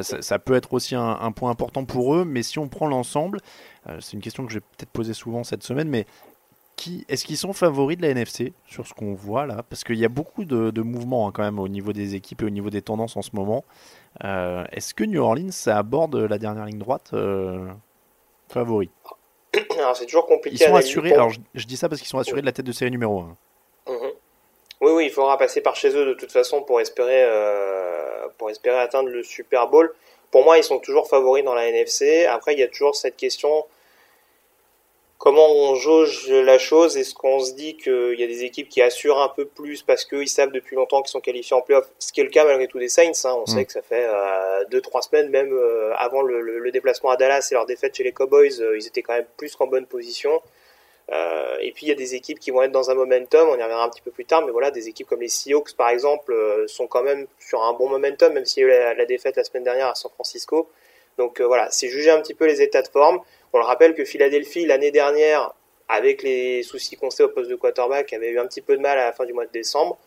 ça, 0.02 0.38
peut 0.38 0.54
être 0.54 0.72
aussi 0.72 0.94
un, 0.94 1.32
point 1.32 1.50
important 1.50 1.84
pour 1.84 2.14
eux, 2.14 2.24
mais 2.24 2.42
si 2.42 2.58
on 2.58 2.68
prend 2.68 2.86
l'ensemble, 2.86 3.40
c'est 4.00 4.12
une 4.14 4.20
question 4.20 4.46
que 4.46 4.52
j'ai 4.52 4.60
peut-être 4.60 4.90
posée 4.90 5.14
souvent 5.14 5.44
cette 5.44 5.62
semaine, 5.62 5.88
mais 5.88 6.06
est-ce 7.08 7.24
qu'ils 7.24 7.36
sont 7.36 7.52
favoris 7.52 7.96
de 7.96 8.02
la 8.02 8.08
NFC 8.08 8.52
sur 8.66 8.86
ce 8.86 8.94
qu'on 8.94 9.14
voit 9.14 9.46
là? 9.46 9.64
Parce 9.68 9.84
qu'il 9.84 9.98
y 9.98 10.04
a 10.04 10.08
beaucoup 10.08 10.44
de, 10.44 10.80
mouvements 10.80 11.28
hein, 11.28 11.32
quand 11.34 11.42
même 11.42 11.58
au 11.58 11.68
niveau 11.68 11.92
des 11.92 12.14
équipes 12.14 12.42
et 12.42 12.44
au 12.46 12.50
niveau 12.50 12.70
des 12.70 12.82
tendances 12.82 13.16
en 13.16 13.22
ce 13.22 13.30
moment. 13.34 13.64
Euh, 14.24 14.64
est-ce 14.72 14.94
que 14.94 15.04
New 15.04 15.22
Orleans 15.22 15.50
ça 15.50 15.78
aborde 15.78 16.16
la 16.16 16.38
dernière 16.38 16.66
ligne 16.66 16.78
droite 16.78 17.10
euh, 17.14 17.66
favori? 18.48 18.90
Alors 19.78 19.96
c'est 19.96 20.06
toujours 20.06 20.26
compliqué. 20.26 20.56
Ils 20.56 20.68
sont 20.68 20.74
assurés. 20.74 21.12
Alors 21.12 21.30
je, 21.30 21.66
dis 21.66 21.76
ça 21.76 21.88
parce 21.88 22.00
qu'ils 22.00 22.10
sont 22.10 22.18
assurés 22.18 22.40
de 22.40 22.46
la 22.46 22.52
tête 22.52 22.66
de 22.66 22.72
série 22.72 22.90
numéro 22.90 23.20
1. 23.20 23.36
Mhm. 23.88 24.12
Oui, 24.80 24.90
oui, 24.92 25.04
il 25.06 25.10
faudra 25.10 25.38
passer 25.38 25.60
par 25.60 25.76
chez 25.76 25.94
eux 25.96 26.04
de 26.06 26.14
toute 26.14 26.32
façon 26.32 26.62
pour 26.62 26.80
espérer, 26.80 27.22
euh, 27.24 28.26
pour 28.36 28.50
espérer 28.50 28.78
atteindre 28.78 29.08
le 29.08 29.22
Super 29.22 29.68
Bowl. 29.68 29.94
Pour 30.32 30.44
moi, 30.44 30.58
ils 30.58 30.64
sont 30.64 30.78
toujours 30.78 31.08
favoris 31.08 31.44
dans 31.44 31.54
la 31.54 31.68
NFC. 31.68 32.26
Après, 32.26 32.54
il 32.54 32.58
y 32.58 32.62
a 32.62 32.68
toujours 32.68 32.96
cette 32.96 33.16
question 33.16 33.66
comment 35.22 35.48
on 35.52 35.76
jauge 35.76 36.28
la 36.28 36.58
chose 36.58 36.96
Est-ce 36.96 37.14
qu'on 37.14 37.38
se 37.38 37.52
dit 37.52 37.76
qu'il 37.76 38.18
y 38.18 38.24
a 38.24 38.26
des 38.26 38.42
équipes 38.42 38.68
qui 38.68 38.82
assurent 38.82 39.22
un 39.22 39.28
peu 39.28 39.44
plus 39.44 39.84
parce 39.84 40.04
qu'ils 40.04 40.28
savent 40.28 40.50
depuis 40.50 40.74
longtemps 40.74 41.00
qu'ils 41.00 41.12
sont 41.12 41.20
qualifiés 41.20 41.54
en 41.54 41.60
playoff 41.60 41.86
Ce 42.00 42.12
qui 42.12 42.20
est 42.20 42.24
le 42.24 42.30
cas 42.30 42.44
malgré 42.44 42.66
tout 42.66 42.80
des 42.80 42.88
Saints. 42.88 43.12
Hein. 43.22 43.36
On 43.38 43.42
mm. 43.42 43.46
sait 43.46 43.64
que 43.64 43.70
ça 43.70 43.82
fait 43.82 44.04
euh, 44.04 44.64
deux 44.72 44.80
trois 44.80 45.00
semaines, 45.00 45.28
même 45.28 45.52
euh, 45.52 45.94
avant 45.96 46.22
le, 46.22 46.68
déplacement 46.72 47.10
à 47.10 47.16
Dallas 47.16 47.46
et 47.52 47.54
leur 47.54 47.66
défaite 47.66 47.96
chez 47.96 48.02
les 48.02 48.10
Cowboys, 48.10 48.60
euh, 48.60 48.76
ils 48.76 48.84
étaient 48.88 49.02
quand 49.02 49.12
même 49.12 49.26
plus 49.36 49.54
qu'en 49.54 49.68
bonne 49.68 49.86
position. 49.86 50.42
et 51.60 51.70
puis 51.72 51.86
il 51.86 51.88
y 51.90 51.92
a 51.92 51.94
des 51.94 52.16
équipes 52.16 52.40
qui 52.40 52.50
vont 52.50 52.62
être 52.62 52.72
dans 52.72 52.90
un 52.90 52.94
momentum, 52.94 53.48
on 53.48 53.56
y 53.56 53.62
reviendra 53.62 53.84
un 53.84 53.90
petit 53.90 54.00
peu 54.00 54.10
plus 54.10 54.24
tard, 54.24 54.44
mais 54.44 54.50
voilà, 54.50 54.72
des 54.72 54.88
équipes 54.88 55.06
comme 55.06 55.20
les 55.20 55.28
Seahawks 55.28 55.74
par 55.76 55.90
exemple 55.90 56.34
sont 56.66 56.88
quand 56.88 57.04
même 57.04 57.28
sur 57.38 57.62
un 57.62 57.74
bon 57.74 57.88
momentum, 57.88 58.32
même 58.32 58.44
s'il 58.44 58.62
y 58.62 58.66
a 58.66 58.92
eu 58.92 58.96
la, 58.96 59.04
défaite 59.04 59.36
la 59.36 59.44
semaine 59.44 59.62
dernière 59.62 59.86
à 59.86 59.94
San 59.94 60.10
Francisco. 60.10 60.68
Donc 61.18 61.40
voilà, 61.40 61.68
c'est 61.70 61.88
juger 61.88 62.10
un 62.10 62.20
petit 62.20 62.34
peu 62.34 62.46
les 62.46 62.62
états 62.62 62.82
de 62.82 62.88
forme. 62.88 63.20
On 63.52 63.58
le 63.58 63.64
rappelle 63.64 63.94
que 63.94 64.04
Philadelphie, 64.04 64.66
l'année 64.66 64.90
dernière, 64.90 65.52
avec 65.88 66.22
les 66.22 66.62
soucis 66.62 66.96
qu'on 66.96 67.10
sait 67.10 67.22
au 67.22 67.28
poste 67.28 67.50
de 67.50 67.56
quarterback, 67.56 68.12
avait 68.12 68.30
eu 68.30 68.38
un 68.38 68.46
petit 68.46 68.62
peu 68.62 68.76
de 68.76 68.82
mal 68.82 68.98
à 68.98 69.04
la 69.04 69.12
fin 69.12 69.26
du 69.26 69.32
mois 69.32 69.46
de 69.46 69.52
décembre. 69.52 69.98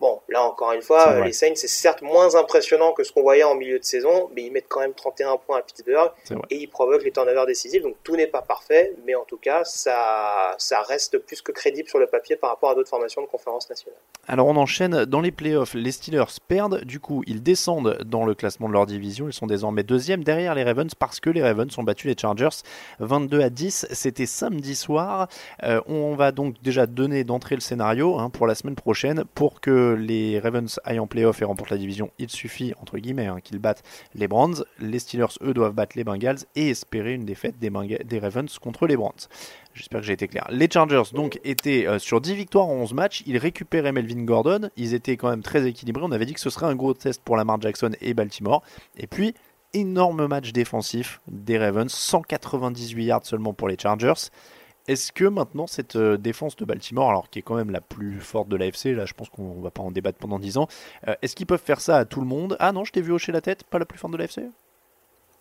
Bon, 0.00 0.20
là 0.28 0.42
encore 0.42 0.72
une 0.72 0.82
fois, 0.82 1.24
les 1.24 1.32
Saints, 1.32 1.54
c'est 1.54 1.68
certes 1.68 2.02
moins 2.02 2.34
impressionnant 2.34 2.92
que 2.92 3.04
ce 3.04 3.12
qu'on 3.12 3.22
voyait 3.22 3.44
en 3.44 3.54
milieu 3.54 3.78
de 3.78 3.84
saison, 3.84 4.30
mais 4.34 4.42
ils 4.42 4.50
mettent 4.50 4.68
quand 4.68 4.80
même 4.80 4.94
31 4.94 5.36
points 5.38 5.58
à 5.58 5.62
Pittsburgh 5.62 6.10
et 6.50 6.56
ils 6.56 6.66
provoquent 6.66 7.04
les 7.04 7.12
turnovers 7.12 7.46
décisifs. 7.46 7.82
Donc 7.82 7.96
tout 8.02 8.16
n'est 8.16 8.26
pas 8.26 8.42
parfait, 8.42 8.92
mais 9.06 9.14
en 9.14 9.24
tout 9.24 9.38
cas, 9.38 9.64
ça, 9.64 10.54
ça 10.58 10.82
reste 10.82 11.18
plus 11.18 11.40
que 11.42 11.52
crédible 11.52 11.88
sur 11.88 11.98
le 11.98 12.06
papier 12.06 12.36
par 12.36 12.50
rapport 12.50 12.70
à 12.70 12.74
d'autres 12.74 12.90
formations 12.90 13.22
de 13.22 13.26
conférence 13.26 13.68
nationale. 13.70 13.98
Alors 14.26 14.46
on 14.46 14.56
enchaîne 14.56 15.04
dans 15.04 15.20
les 15.20 15.30
playoffs. 15.30 15.74
Les 15.74 15.92
Steelers 15.92 16.24
perdent, 16.48 16.84
du 16.84 17.00
coup, 17.00 17.22
ils 17.26 17.42
descendent 17.42 17.98
dans 18.04 18.24
le 18.24 18.34
classement 18.34 18.68
de 18.68 18.72
leur 18.72 18.86
division. 18.86 19.28
Ils 19.28 19.32
sont 19.32 19.46
désormais 19.46 19.82
deuxième 19.82 20.24
derrière 20.24 20.54
les 20.54 20.64
Ravens 20.64 20.94
parce 20.94 21.20
que 21.20 21.30
les 21.30 21.42
Ravens 21.42 21.76
ont 21.78 21.82
battu 21.82 22.08
les 22.08 22.16
Chargers 22.18 22.62
22 23.00 23.40
à 23.40 23.50
10. 23.50 23.86
C'était 23.90 24.26
samedi 24.26 24.74
soir. 24.74 25.28
Euh, 25.62 25.80
on 25.86 26.14
va 26.14 26.32
donc 26.32 26.60
déjà 26.62 26.86
donner 26.86 27.24
d'entrée 27.24 27.54
le 27.54 27.60
scénario 27.60 28.18
hein, 28.18 28.30
pour 28.30 28.46
la 28.46 28.54
semaine 28.54 28.74
prochaine 28.74 29.24
pour 29.34 29.60
que 29.60 29.83
les 29.92 30.38
Ravens 30.38 30.80
aillent 30.84 30.98
en 30.98 31.06
playoff 31.06 31.42
et 31.42 31.44
remportent 31.44 31.70
la 31.70 31.76
division, 31.76 32.10
il 32.18 32.30
suffit, 32.30 32.72
entre 32.80 32.98
guillemets, 32.98 33.26
hein, 33.26 33.38
qu'ils 33.42 33.58
battent 33.58 33.82
les 34.14 34.28
Browns. 34.28 34.64
Les 34.80 34.98
Steelers, 34.98 35.38
eux, 35.42 35.54
doivent 35.54 35.74
battre 35.74 35.96
les 35.96 36.04
Bengals 36.04 36.38
et 36.56 36.70
espérer 36.70 37.12
une 37.12 37.24
défaite 37.24 37.58
des, 37.58 37.70
des 38.04 38.18
Ravens 38.18 38.58
contre 38.58 38.86
les 38.86 38.96
Browns. 38.96 39.28
J'espère 39.74 40.00
que 40.00 40.06
j'ai 40.06 40.12
été 40.12 40.28
clair. 40.28 40.46
Les 40.50 40.68
Chargers, 40.70 41.02
donc, 41.12 41.40
étaient 41.44 41.86
euh, 41.86 41.98
sur 41.98 42.20
10 42.20 42.34
victoires 42.34 42.66
en 42.66 42.74
11 42.74 42.94
matchs. 42.94 43.22
Ils 43.26 43.38
récupéraient 43.38 43.92
Melvin 43.92 44.22
Gordon. 44.22 44.70
Ils 44.76 44.94
étaient 44.94 45.16
quand 45.16 45.30
même 45.30 45.42
très 45.42 45.66
équilibrés. 45.66 46.04
On 46.04 46.12
avait 46.12 46.26
dit 46.26 46.34
que 46.34 46.40
ce 46.40 46.50
serait 46.50 46.66
un 46.66 46.76
gros 46.76 46.94
test 46.94 47.22
pour 47.24 47.36
Lamar 47.36 47.60
Jackson 47.60 47.90
et 48.00 48.14
Baltimore. 48.14 48.62
Et 48.96 49.08
puis, 49.08 49.34
énorme 49.72 50.26
match 50.28 50.52
défensif 50.52 51.20
des 51.26 51.58
Ravens. 51.58 51.92
198 51.92 53.04
yards 53.04 53.26
seulement 53.26 53.52
pour 53.52 53.68
les 53.68 53.76
Chargers. 53.76 54.30
Est-ce 54.86 55.12
que 55.12 55.24
maintenant 55.24 55.66
cette 55.66 55.96
euh, 55.96 56.18
défense 56.18 56.56
de 56.56 56.64
Baltimore, 56.64 57.08
alors 57.08 57.30
qui 57.30 57.38
est 57.38 57.42
quand 57.42 57.54
même 57.54 57.70
la 57.70 57.80
plus 57.80 58.20
forte 58.20 58.48
de 58.48 58.56
l'AFC, 58.56 58.94
là 58.94 59.06
je 59.06 59.14
pense 59.14 59.30
qu'on 59.30 59.60
va 59.60 59.70
pas 59.70 59.82
en 59.82 59.90
débattre 59.90 60.18
pendant 60.18 60.38
10 60.38 60.58
ans, 60.58 60.68
euh, 61.08 61.14
est-ce 61.22 61.34
qu'ils 61.34 61.46
peuvent 61.46 61.62
faire 61.62 61.80
ça 61.80 61.96
à 61.96 62.04
tout 62.04 62.20
le 62.20 62.26
monde? 62.26 62.56
Ah 62.60 62.72
non, 62.72 62.84
je 62.84 62.92
t'ai 62.92 63.00
vu 63.00 63.12
hocher 63.12 63.32
la 63.32 63.40
tête, 63.40 63.64
pas 63.64 63.78
la 63.78 63.86
plus 63.86 63.98
forte 63.98 64.12
de 64.12 64.18
l'AFC 64.18 64.42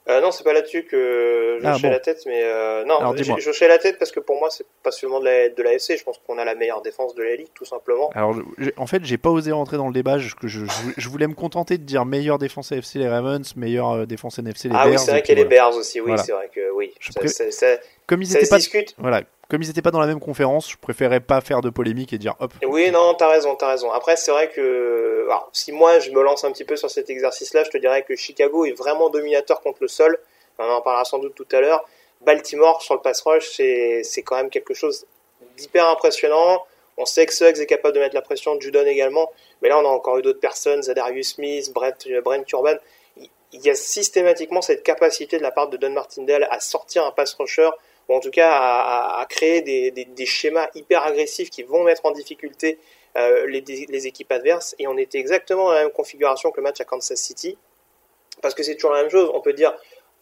euh, 0.10 0.20
non, 0.20 0.32
c'est 0.32 0.44
pas 0.44 0.52
là-dessus 0.52 0.84
que 0.84 1.60
je 1.62 1.66
ah, 1.66 1.78
la 1.82 2.00
tête, 2.00 2.24
mais 2.26 2.42
euh, 2.44 2.84
non, 2.84 3.16
je 3.16 3.50
hochais 3.50 3.70
la 3.70 3.78
tête 3.78 3.98
parce 3.98 4.12
que 4.12 4.20
pour 4.20 4.38
moi, 4.38 4.50
c'est 4.50 4.66
pas 4.84 4.92
seulement 4.92 5.22
de 5.22 5.26
la, 5.26 5.48
de 5.48 5.64
l'AFC. 5.64 5.98
Je 5.98 6.04
pense 6.04 6.20
qu'on 6.28 6.38
a 6.38 6.44
la 6.44 6.56
meilleure 6.56 6.82
défense 6.82 7.16
de 7.16 7.24
la 7.24 7.36
ligue, 7.36 7.48
tout 7.54 7.64
simplement. 7.64 8.10
Alors, 8.14 8.36
en 8.76 8.88
fait, 8.88 9.06
j'ai 9.06 9.18
pas 9.18 9.30
osé 9.30 9.54
rentrer 9.54 9.78
dans 9.78 9.88
le 9.88 9.94
débat. 9.94 10.18
Je, 10.18 10.30
je, 10.44 10.66
je, 10.98 11.10
voulais 11.10 11.28
me 11.28 11.36
contenter 11.36 11.78
de 11.78 11.84
dire 11.84 12.04
meilleure 12.04 12.38
défense 12.38 12.74
AFC 12.74 12.96
les 12.96 13.08
Ravens, 13.08 13.56
meilleure 13.56 13.92
euh, 13.92 14.06
défense 14.06 14.40
NFC 14.40 14.68
les 14.68 14.76
ah, 14.76 14.84
Bears. 14.84 14.88
Ah 14.88 14.90
oui, 14.90 15.00
c'est 15.00 15.12
vrai 15.12 15.22
qu'il 15.22 15.38
y 15.38 15.40
a 15.40 15.44
les 15.44 15.50
Bears 15.50 15.76
aussi. 15.76 16.02
Oui, 16.02 16.12
c'est 16.18 16.34
vrai 16.34 16.50
que 16.54 16.72
oui. 16.72 16.94
Ça, 17.00 17.52
ça, 17.52 17.68
comme 18.06 18.22
ils 18.22 18.36
étaient 18.36 18.48
pas, 18.48 18.58
voilà, 18.98 19.22
comme 19.54 19.62
ils 19.62 19.68
n'étaient 19.68 19.84
pas 19.84 19.92
dans 19.92 20.00
la 20.00 20.08
même 20.08 20.20
conférence, 20.20 20.72
je 20.72 20.78
préférais 20.78 21.20
pas 21.20 21.40
faire 21.40 21.62
de 21.62 21.70
polémique 21.70 22.12
et 22.12 22.18
dire 22.18 22.36
hop. 22.40 22.54
Oui, 22.66 22.90
non, 22.90 23.14
t'as 23.14 23.30
raison, 23.30 23.56
t'as 23.56 23.70
raison. 23.70 23.92
Après, 23.92 24.16
c'est 24.16 24.32
vrai 24.32 24.50
que 24.50 25.28
si 25.52 25.72
moi 25.72 26.00
je 26.00 26.10
me 26.10 26.24
lance 26.24 26.44
un 26.44 26.52
petit 26.52 26.64
peu 26.64 26.76
sur 26.76 26.90
cet 26.90 27.12
exercice-là, 27.12 27.64
je 27.64 27.70
te 27.70 27.78
dirais 27.78 28.02
que 28.02 28.16
Chicago 28.16 28.66
est 28.66 28.72
vraiment 28.72 29.12
dominateur 29.12 29.62
contre 29.62 29.78
le 29.82 29.88
sol 29.88 30.18
on 30.58 30.64
en 30.64 30.82
parlera 30.82 31.06
sans 31.06 31.20
doute 31.20 31.36
tout 31.36 31.48
à 31.52 31.62
l'heure. 31.62 31.86
Baltimore 32.22 32.82
sur 32.82 32.96
le 32.96 33.02
pass 33.02 33.22
rush, 33.22 33.48
c'est 33.50 34.24
quand 34.24 34.38
même 34.38 34.50
quelque 34.50 34.74
chose 34.74 35.06
d'hyper 35.58 35.88
impressionnant. 35.88 36.64
On 36.98 37.06
sait 37.06 37.26
que 37.26 37.34
Suggs 37.34 37.60
est 37.60 37.66
capable 37.66 37.96
de 37.96 38.00
mettre 38.00 38.16
la 38.16 38.22
pression, 38.22 38.60
Judon 38.60 38.86
également, 38.86 39.32
mais 39.62 39.70
là 39.70 39.80
on 39.80 39.86
a 39.86 39.90
encore 39.90 40.20
eu 40.20 40.22
d'autres 40.22 40.40
personnes, 40.40 40.84
Zadarius 40.84 41.36
Smith, 41.36 41.74
Brent, 41.74 42.08
Brent 42.24 42.46
Urban. 42.52 42.76
Il 43.52 43.62
y 43.62 43.70
a 43.70 43.76
systématiquement 43.76 44.62
cette 44.62 44.84
capacité 44.84 45.38
de 45.38 45.44
la 45.44 45.52
part 45.52 45.70
de 45.70 45.78
Don 45.78 45.92
Martindale 45.92 46.48
à 46.50 46.60
sortir 46.60 47.06
un 47.06 47.12
pass 47.12 47.34
rusher, 47.34 47.70
ou 48.10 48.16
en 48.16 48.20
tout 48.20 48.32
cas 48.32 48.52
à, 48.52 49.26
créer 49.30 49.62
des, 49.62 50.26
schémas 50.26 50.68
hyper 50.76 51.04
agressifs 51.04 51.50
qui 51.50 51.64
vont 51.64 51.84
mettre 51.84 52.06
en 52.06 52.12
difficulté 52.12 52.80
euh, 53.16 53.46
les, 53.48 53.62
les, 53.62 54.08
équipes 54.08 54.32
adverses. 54.32 54.76
Et 54.80 54.88
on 54.88 54.98
était 54.98 55.20
exactement 55.20 55.66
dans 55.66 55.74
la 55.74 55.82
même 55.84 55.92
configuration 55.92 56.52
que 56.52 56.58
le 56.58 56.64
match 56.64 56.82
à 56.82 56.86
Kansas 56.86 57.20
City, 57.20 57.58
parce 58.42 58.54
que 58.54 58.64
c'est 58.64 58.76
toujours 58.76 58.94
la 58.94 59.02
même 59.02 59.12
chose. 59.12 59.32
On 59.34 59.42
peut 59.42 59.54
dire 59.54 59.74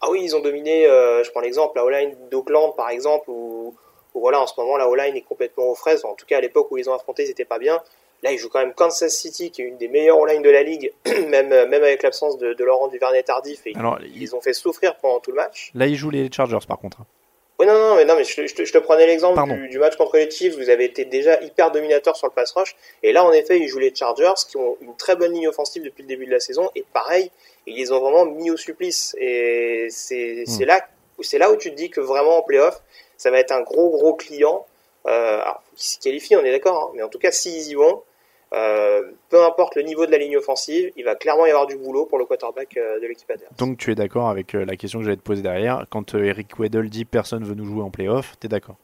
ah 0.02 0.10
oui, 0.10 0.22
ils 0.24 0.36
ont 0.36 0.40
dominé, 0.40 0.88
euh, 0.88 1.24
je 1.24 1.30
prends 1.32 1.42
l'exemple, 1.42 1.78
la 1.78 1.86
O-line 1.86 2.16
d'Oakland 2.32 2.76
par 2.76 2.90
exemple, 2.90 3.30
où, 3.30 3.76
voilà, 4.16 4.42
en 4.42 4.48
ce 4.48 4.54
moment 4.60 4.76
la 4.76 4.90
O-line 4.90 5.16
est 5.16 5.22
complètement 5.22 5.66
aux 5.70 5.76
fraises, 5.76 6.04
en 6.04 6.16
tout 6.16 6.26
cas 6.26 6.38
à 6.38 6.42
l'époque 6.42 6.72
où 6.72 6.78
ils 6.78 6.90
ont 6.90 6.94
affronté, 6.94 7.24
ils 7.24 7.30
n'étaient 7.30 7.46
pas 7.46 7.60
bien. 7.60 7.82
Là, 8.24 8.32
ils 8.32 8.38
jouent 8.38 8.50
quand 8.50 8.60
même 8.60 8.74
Kansas 8.74 9.16
City, 9.16 9.50
qui 9.50 9.64
est 9.64 9.66
une 9.66 9.78
des 9.78 9.88
meilleures 9.88 10.20
O-line 10.20 10.44
de 10.44 10.50
la 10.50 10.62
ligue, 10.62 10.92
même, 11.28 11.50
même 11.50 11.74
avec 11.74 12.04
l'absence 12.04 12.38
de, 12.38 12.54
de, 12.54 12.64
Laurent 12.64 12.88
Duvernay 12.88 13.24
tardif, 13.24 13.66
et 13.66 13.74
Alors, 13.76 14.00
ils, 14.16 14.36
ont 14.36 14.42
fait 14.42 14.54
souffrir 14.54 14.96
pendant 14.98 15.20
tout 15.20 15.32
le 15.32 15.38
match. 15.38 15.72
Là, 15.74 15.88
ils 15.88 15.96
jouent 15.96 16.12
les 16.12 16.32
Chargers 16.32 16.60
par 16.68 16.78
contre. 16.78 17.00
Oui, 17.62 17.68
non, 17.68 17.74
non, 17.78 17.96
mais, 17.96 18.06
non, 18.06 18.16
mais 18.16 18.24
je, 18.24 18.48
je, 18.48 18.74
te 18.74 18.80
prenais 18.80 19.06
l'exemple 19.06 19.40
du, 19.70 19.78
match 19.78 19.96
contre 19.96 20.18
les 20.18 20.32
Chiefs, 20.32 20.56
vous 20.58 20.72
avez 20.72 20.86
été 20.86 21.06
déjà 21.06 21.40
hyper 21.42 21.70
dominateur 21.70 22.16
sur 22.16 22.26
le 22.26 22.34
pass 22.34 22.54
rush, 22.54 22.76
et 23.04 23.14
là, 23.14 23.24
en 23.24 23.32
effet, 23.32 23.60
ils 23.60 23.68
jouent 23.68 23.78
les 23.78 23.94
Chargers, 23.94 24.34
qui 24.50 24.58
ont 24.58 24.78
une 24.82 24.96
très 24.96 25.16
bonne 25.16 25.32
ligne 25.32 25.48
offensive 25.48 25.84
depuis 25.84 26.02
le 26.02 26.08
début 26.08 26.26
de 26.26 26.32
la 26.32 26.40
saison, 26.40 26.72
et 26.74 26.84
pareil, 26.92 27.30
ils 27.68 27.76
les 27.76 27.92
ont 27.92 28.00
vraiment 28.00 28.26
mis 28.26 28.50
au 28.50 28.58
supplice. 28.58 29.16
Et 29.20 29.90
c'est 29.92 30.46
hmm. 30.48 30.64
là, 30.64 30.88
c'est 31.20 31.38
là 31.38 31.52
où 31.52 31.56
tu 31.56 31.70
te 31.70 31.76
dis 31.76 31.92
que 31.92 32.02
vraiment 32.02 32.40
en 32.40 32.42
playoff, 32.42 32.82
ça 33.16 33.30
va 33.30 33.38
être 33.38 33.52
un 33.52 33.62
gros 33.62 33.92
gros 33.92 34.16
client. 34.16 34.66
Euh, 35.06 35.42
alors, 35.42 35.62
qui 35.76 35.88
se 35.88 36.00
qualifie, 36.00 36.36
on 36.36 36.44
est 36.44 36.52
d'accord, 36.52 36.86
hein, 36.86 36.92
mais 36.96 37.04
en 37.04 37.10
tout 37.10 37.20
cas, 37.20 37.30
s'ils 37.30 37.68
y 37.68 37.76
vont, 37.76 38.02
euh, 38.54 39.04
peu 39.30 39.44
importe 39.46 39.76
le 39.76 39.84
niveau 39.84 40.06
de 40.06 40.12
la 40.12 40.18
ligne 40.18 40.38
offensive, 40.38 40.92
il 40.98 41.06
va 41.06 41.16
clairement 41.16 41.46
y 41.46 41.50
avoir 41.50 41.68
du 41.68 41.78
boulot 41.78 42.06
pour 42.06 42.18
le 42.18 42.26
quarterback 42.26 42.76
euh, 42.76 43.00
de 43.00 43.08
l'équipe 43.08 43.30
adverse. 43.30 43.56
Donc 43.58 43.78
tu 43.78 43.92
es 43.92 43.96
d'accord 43.96 44.28
avec 44.28 44.56
euh, 44.56 44.66
la 44.66 44.76
question 44.76 45.00
que 45.00 45.06
j'allais 45.06 45.18
te 45.18 45.22
poser 45.22 45.42
derrière? 45.42 45.86
Quand 45.90 46.16
Eric 46.16 46.60
Weddle 46.60 46.90
dit 46.90 47.06
personne 47.06 47.46
veut 47.46 47.56
nous 47.56 47.66
jouer 47.66 47.82
en 47.82 47.90
playoff, 47.90 48.34
tu 48.40 48.48
es 48.48 48.50
d'accord? 48.50 48.76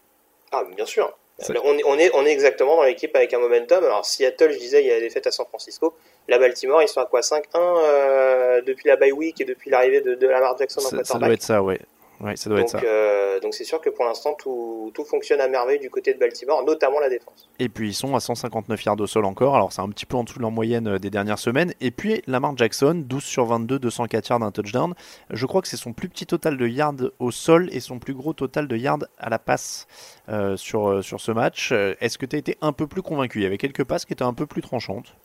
Ah, 0.52 0.64
bien 0.76 0.86
sûr. 0.86 1.12
On 1.50 1.54
est, 1.54 1.84
on, 1.86 2.00
est, 2.00 2.12
on 2.16 2.26
est 2.26 2.32
exactement 2.32 2.78
dans 2.78 2.84
l'équipe 2.84 3.16
avec 3.16 3.32
un 3.34 3.40
momentum. 3.40 3.84
Alors 3.84 4.06
Seattle, 4.06 4.54
je 4.54 4.58
disais, 4.58 4.82
il 4.82 4.88
y 4.88 4.92
a 4.92 4.96
des 4.96 5.02
défaite 5.02 5.28
à 5.28 5.32
San 5.32 5.46
Francisco. 5.46 5.94
La 6.28 6.40
Baltimore, 6.40 6.82
ils 6.82 6.88
sont 6.88 7.02
à 7.02 7.06
quoi? 7.06 7.20
5-1 7.20 7.42
euh, 7.54 8.62
depuis 8.62 8.88
la 8.88 8.96
bye 8.96 9.12
week 9.12 9.40
et 9.42 9.46
depuis 9.46 9.70
l'arrivée 9.70 10.02
de, 10.02 10.16
de 10.16 10.28
Lamar 10.28 10.58
Jackson 10.58 10.80
en 10.80 10.84
quarterback. 10.84 11.06
Ça 11.06 11.20
doit 11.20 11.34
être 11.34 11.44
ça, 11.44 11.62
ouais. 11.62 11.80
Ouais, 12.20 12.36
ça 12.36 12.50
doit 12.50 12.60
donc, 12.60 12.70
être 12.70 12.82
ça. 12.82 12.86
Euh, 12.86 13.40
donc 13.40 13.54
c'est 13.54 13.64
sûr 13.64 13.80
que 13.80 13.90
pour 13.90 14.06
l'instant 14.06 14.34
tout, 14.34 14.92
tout, 14.94 15.04
fonctionne 15.04 15.40
à 15.40 15.48
merveille 15.48 15.80
du 15.80 15.90
côté 15.90 16.14
de 16.14 16.20
Baltimore, 16.20 16.64
notamment 16.66 17.00
la 17.00 17.10
défense. 17.10 17.48
Et 17.60 17.70
puis 17.70 17.90
ils 17.90 17.94
sont 17.94 18.16
à 18.16 18.20
159 18.20 18.84
yards 18.86 19.00
au 19.00 19.08
sol 19.08 19.26
encore, 19.26 19.56
alors 19.56 19.72
c'est 19.72 19.82
un 19.82 19.90
petit 19.90 20.06
peu 20.06 20.18
en 20.18 20.24
dessous 20.24 20.38
de 20.38 20.42
leur 20.42 20.52
moyenne 20.52 20.88
euh, 20.88 21.00
des 21.00 21.10
dernières 21.10 21.40
semaines. 21.40 21.74
Et 21.80 21.92
puis 21.92 22.24
Lamar 22.26 22.58
Jackson, 22.58 23.04
12 23.06 23.24
sur 23.24 23.46
22, 23.46 23.80
204 23.80 24.30
yards 24.30 24.40
d'un 24.40 24.52
touchdown. 24.52 24.94
Je 25.30 25.46
crois 25.46 25.62
que 25.62 25.68
c'est 25.68 25.78
son 25.78 25.94
plus 25.94 26.10
petit 26.10 26.26
total 26.26 26.58
de 26.58 26.68
yards 26.68 27.12
au 27.20 27.32
sol 27.32 27.70
et 27.72 27.80
son 27.80 28.00
plus 28.00 28.16
gros 28.16 28.34
total 28.34 28.68
de 28.68 28.76
yards 28.76 29.06
à 29.20 29.30
la 29.30 29.38
passe 29.38 29.88
euh, 30.30 30.58
sur, 30.58 31.04
sur 31.04 31.22
ce 31.22 31.32
match. 31.32 31.72
Est-ce 31.72 32.18
que 32.18 32.26
tu 32.26 32.36
as 32.36 32.40
été 32.40 32.58
un 32.62 32.74
peu 32.74 32.88
plus 32.88 33.02
convaincu? 33.02 33.40
Il 33.40 33.44
y 33.44 33.46
avait 33.46 33.58
quelques 33.58 33.84
passes 33.84 34.06
qui 34.06 34.14
étaient 34.14 34.24
un 34.24 34.34
peu 34.34 34.48
plus 34.48 34.62
tranchantes. 34.62 35.16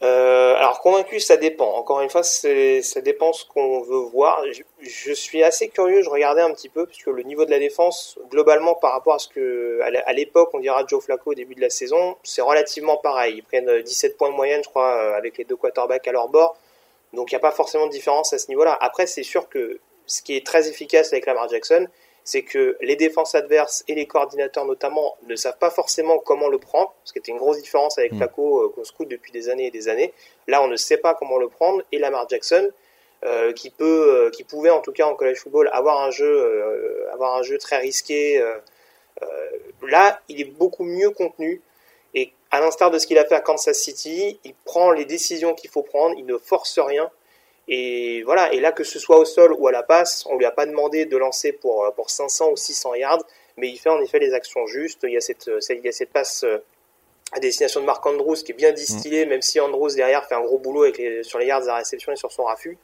Euh, 0.00 0.54
alors 0.54 0.80
convaincu, 0.80 1.18
ça 1.18 1.36
dépend. 1.36 1.74
Encore 1.74 2.00
une 2.00 2.10
fois, 2.10 2.22
ça 2.22 3.00
dépend 3.00 3.32
ce 3.32 3.44
qu'on 3.44 3.80
veut 3.80 3.98
voir. 3.98 4.44
Je, 4.80 5.12
suis 5.12 5.42
assez 5.42 5.68
curieux. 5.68 6.02
Je 6.02 6.08
regardais 6.10 6.42
un 6.42 6.52
petit 6.52 6.68
peu 6.68 6.86
puisque 6.86 7.08
le 7.08 7.22
niveau 7.22 7.44
de 7.44 7.50
la 7.50 7.58
défense, 7.58 8.18
globalement, 8.30 8.74
par 8.74 8.92
rapport 8.92 9.14
à 9.14 9.18
ce 9.18 9.28
que 9.28 9.80
à 9.82 10.12
l'époque 10.12 10.50
on 10.52 10.60
dira 10.60 10.84
Joe 10.86 11.02
Flacco 11.02 11.32
au 11.32 11.34
début 11.34 11.56
de 11.56 11.60
la 11.60 11.70
saison, 11.70 12.16
c'est 12.22 12.42
relativement 12.42 12.96
pareil. 12.96 13.34
Ils 13.38 13.42
prennent 13.42 13.82
17 13.82 14.16
points 14.16 14.30
de 14.30 14.36
moyenne, 14.36 14.62
je 14.62 14.68
crois, 14.68 14.94
euh, 14.94 15.16
avec 15.16 15.36
les 15.36 15.44
deux 15.44 15.56
quarterbacks 15.56 16.06
à 16.06 16.12
leur 16.12 16.28
bord. 16.28 16.56
Donc 17.12 17.32
il 17.32 17.34
n'y 17.34 17.38
a 17.38 17.40
pas 17.40 17.52
forcément 17.52 17.86
de 17.86 17.92
différence 17.92 18.32
à 18.32 18.38
ce 18.38 18.48
niveau-là. 18.48 18.78
Après, 18.80 19.06
c'est 19.06 19.24
sûr 19.24 19.48
que 19.48 19.80
ce 20.06 20.22
qui 20.22 20.36
est 20.36 20.46
très 20.46 20.68
efficace 20.68 21.12
avec 21.12 21.26
Lamar 21.26 21.48
Jackson, 21.48 21.88
c'est 22.28 22.42
que 22.42 22.76
les 22.82 22.94
défenses 22.94 23.34
adverses 23.34 23.84
et 23.88 23.94
les 23.94 24.04
coordinateurs 24.04 24.66
notamment 24.66 25.16
ne 25.28 25.34
savent 25.34 25.56
pas 25.56 25.70
forcément 25.70 26.18
comment 26.18 26.48
le 26.48 26.58
prendre, 26.58 26.94
ce 27.04 27.14
qui 27.14 27.20
était 27.20 27.32
une 27.32 27.38
grosse 27.38 27.56
différence 27.56 27.96
avec 27.96 28.12
mm. 28.12 28.18
Paco 28.18 28.64
euh, 28.64 28.68
qu'on 28.68 28.84
scoute 28.84 29.08
depuis 29.08 29.32
des 29.32 29.48
années 29.48 29.68
et 29.68 29.70
des 29.70 29.88
années. 29.88 30.12
Là, 30.46 30.62
on 30.62 30.68
ne 30.68 30.76
sait 30.76 30.98
pas 30.98 31.14
comment 31.14 31.38
le 31.38 31.48
prendre 31.48 31.82
et 31.90 31.98
Lamar 31.98 32.28
Jackson, 32.28 32.68
euh, 33.24 33.54
qui 33.54 33.70
peut, 33.70 34.26
euh, 34.26 34.30
qui 34.30 34.44
pouvait 34.44 34.68
en 34.68 34.80
tout 34.80 34.92
cas 34.92 35.06
en 35.06 35.14
college 35.14 35.38
football 35.38 35.70
avoir 35.72 36.02
un 36.02 36.10
jeu, 36.10 37.08
avoir 37.14 37.34
un 37.36 37.42
jeu 37.42 37.56
très 37.56 37.78
risqué. 37.78 38.44
là, 39.80 40.20
il 40.28 40.38
est 40.38 40.52
beaucoup 40.52 40.84
mieux 40.84 41.08
contenu 41.08 41.62
et 42.12 42.34
à 42.50 42.60
l'instar 42.60 42.90
de 42.90 42.98
ce 42.98 43.06
qu'il 43.06 43.16
a 43.16 43.24
fait 43.24 43.36
à 43.36 43.40
Kansas 43.40 43.78
City, 43.78 44.38
il 44.44 44.54
prend 44.66 44.90
les 44.90 45.06
décisions 45.06 45.54
qu'il 45.54 45.70
faut 45.70 45.82
prendre, 45.82 46.14
il 46.18 46.26
ne 46.26 46.36
force 46.36 46.78
rien 46.78 47.10
et 47.68 48.22
voilà, 48.22 48.52
et 48.54 48.60
là 48.60 48.72
que 48.72 48.82
ce 48.82 48.98
soit 48.98 49.18
au 49.18 49.26
sol 49.26 49.52
ou 49.52 49.68
à 49.68 49.72
la 49.72 49.82
passe, 49.82 50.24
on 50.26 50.36
lui 50.36 50.46
a 50.46 50.50
pas 50.50 50.64
demandé 50.64 51.04
de 51.04 51.16
lancer 51.18 51.52
pour, 51.52 51.84
euh, 51.84 51.90
pour 51.90 52.08
500 52.08 52.52
ou 52.52 52.56
600 52.56 52.94
yards, 52.94 53.24
mais 53.58 53.68
il 53.68 53.76
fait 53.76 53.90
en 53.90 54.00
effet 54.00 54.18
les 54.18 54.32
actions 54.32 54.66
justes. 54.66 55.00
Il 55.02 55.12
y 55.12 55.18
a 55.18 55.20
cette, 55.20 55.48
euh, 55.48 55.60
il 55.68 55.84
y 55.84 55.88
a 55.88 55.92
cette 55.92 56.10
passe 56.10 56.44
euh, 56.44 56.64
à 57.32 57.40
destination 57.40 57.82
de 57.82 57.86
Marc 57.86 58.04
Andrews 58.06 58.36
qui 58.36 58.52
est 58.52 58.54
bien 58.54 58.72
distillée, 58.72 59.26
mm. 59.26 59.28
même 59.28 59.42
si 59.42 59.60
Andrews 59.60 59.94
derrière 59.94 60.26
fait 60.26 60.34
un 60.34 60.40
gros 60.40 60.58
boulot 60.58 60.84
avec 60.84 60.96
les, 60.96 61.22
sur 61.22 61.38
les 61.38 61.44
yards 61.44 61.68
à 61.68 61.76
réception 61.76 62.10
et 62.10 62.16
sur 62.16 62.32
son 62.32 62.44
raffut. 62.44 62.78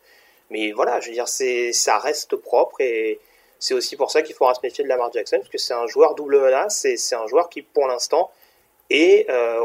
Mais 0.50 0.72
voilà, 0.72 1.00
je 1.00 1.08
veux 1.08 1.14
dire, 1.14 1.28
c'est, 1.28 1.72
ça 1.72 1.96
reste 1.98 2.36
propre 2.36 2.78
et 2.82 3.18
c'est 3.58 3.72
aussi 3.72 3.96
pour 3.96 4.10
ça 4.10 4.20
qu'il 4.20 4.34
faudra 4.34 4.52
se 4.52 4.60
méfier 4.62 4.84
de 4.84 4.90
Lamar 4.90 5.10
Jackson, 5.10 5.38
parce 5.38 5.48
que 5.48 5.56
c'est 5.56 5.72
un 5.72 5.86
joueur 5.86 6.14
double 6.14 6.38
menace 6.38 6.84
et 6.84 6.98
c'est 6.98 7.14
un 7.14 7.26
joueur 7.26 7.48
qui, 7.48 7.62
pour 7.62 7.86
l'instant, 7.86 8.30
et 8.90 9.26
euh, 9.30 9.60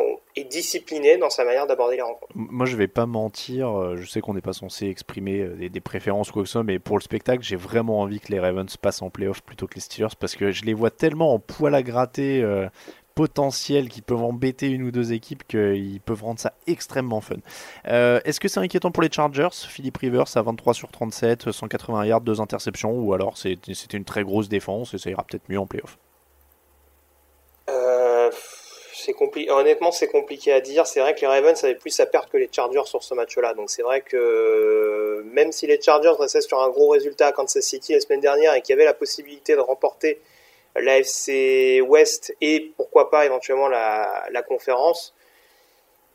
discipliné 0.50 1.18
dans 1.18 1.30
sa 1.30 1.44
manière 1.44 1.68
d'aborder 1.68 1.98
les 1.98 2.02
rencontres. 2.02 2.32
Moi, 2.34 2.66
je 2.66 2.78
vais 2.78 2.88
pas 2.88 3.06
mentir, 3.06 3.78
euh, 3.78 3.98
je 3.98 4.06
sais 4.10 4.22
qu'on 4.22 4.34
n'est 4.34 4.42
pas 4.42 4.54
censé 4.54 4.88
exprimer 4.88 5.42
euh, 5.42 5.70
des, 5.70 5.82
préférences 5.82 6.30
ou 6.30 6.34
quoi 6.34 6.44
que 6.44 6.48
ce 6.48 6.54
soit, 6.54 6.64
mais 6.64 6.80
pour 6.80 6.98
le 6.98 7.02
spectacle, 7.02 7.44
j'ai 7.44 7.58
vraiment 7.58 8.00
envie 8.00 8.22
que 8.22 8.32
les 8.32 8.40
Ravens 8.40 8.76
passent 8.78 9.02
en 9.02 9.10
playoff 9.10 9.42
plutôt 9.42 9.68
que 9.68 9.76
les 9.76 9.82
Steelers 9.82 10.16
parce 10.18 10.36
que 10.36 10.52
je 10.52 10.64
les 10.64 10.74
vois 10.74 10.92
tellement 10.92 11.34
en 11.34 11.40
poil 11.40 11.76
à 11.76 11.84
gratter 11.84 12.46
potentiel 13.16 13.90
qui 13.90 14.02
peuvent 14.02 14.24
embêter 14.24 14.70
une 14.70 14.84
ou 14.84 14.92
deux 14.92 15.12
équipes 15.12 15.46
qu'ils 15.46 16.00
peuvent 16.00 16.24
rendre 16.24 16.40
ça 16.40 16.54
extrêmement 16.68 17.20
fun. 17.20 17.36
Est-ce 17.86 18.40
que 18.40 18.48
c'est 18.48 18.60
inquiétant 18.60 18.92
pour 18.92 19.04
les 19.04 19.12
Chargers? 19.12 19.50
Philippe 19.52 19.98
Rivers 19.98 20.38
à 20.38 20.42
23 20.42 20.74
sur 20.74 20.90
37, 20.90 21.52
180 21.52 22.06
yards, 22.06 22.22
deux 22.22 22.40
interceptions, 22.40 22.98
ou 22.98 23.14
alors 23.14 23.38
c'était 23.38 23.98
une 23.98 24.06
très 24.06 24.24
grosse 24.24 24.48
défense 24.48 24.94
et 24.94 24.98
ça 24.98 25.10
ira 25.10 25.24
peut-être 25.24 25.50
mieux 25.50 25.60
en 25.60 25.68
playoff 25.68 25.98
Honnêtement, 29.50 29.92
c'est 29.92 30.08
compliqué 30.08 30.52
à 30.52 30.62
dire. 30.62 30.88
C'est 30.88 31.00
vrai 31.00 31.16
que 31.16 31.22
les 31.22 31.28
Ravens 31.28 31.64
avaient 31.64 31.76
plus 31.76 32.00
à 32.00 32.06
perdre 32.06 32.30
que 32.30 32.38
les 32.38 32.50
Chargers 32.52 32.86
sur 32.86 33.04
ce 33.04 33.14
match-là. 33.14 33.54
Donc 33.54 33.70
c'est 33.70 33.82
vrai 33.82 34.02
que 34.02 35.24
même 35.34 35.52
si 35.52 35.68
les 35.68 35.82
Chargers 35.82 36.14
restaient 36.20 36.42
sur 36.42 36.60
un 36.60 36.70
gros 36.70 36.90
résultat 36.90 37.28
à 37.28 37.32
Kansas 37.32 37.64
City 37.64 37.94
la 37.94 38.00
semaine 38.00 38.22
dernière 38.22 38.54
et 38.56 38.62
qu'il 38.62 38.74
y 38.74 38.78
avait 38.78 38.86
la 38.86 38.94
possibilité 38.94 39.56
de 39.56 39.62
remporter 39.62 40.20
l'AFC 40.76 41.82
West 41.82 42.36
et 42.42 42.72
pourquoi 42.78 43.10
pas 43.10 43.26
éventuellement 43.26 43.68
la, 43.68 44.44
conférence, 44.48 45.14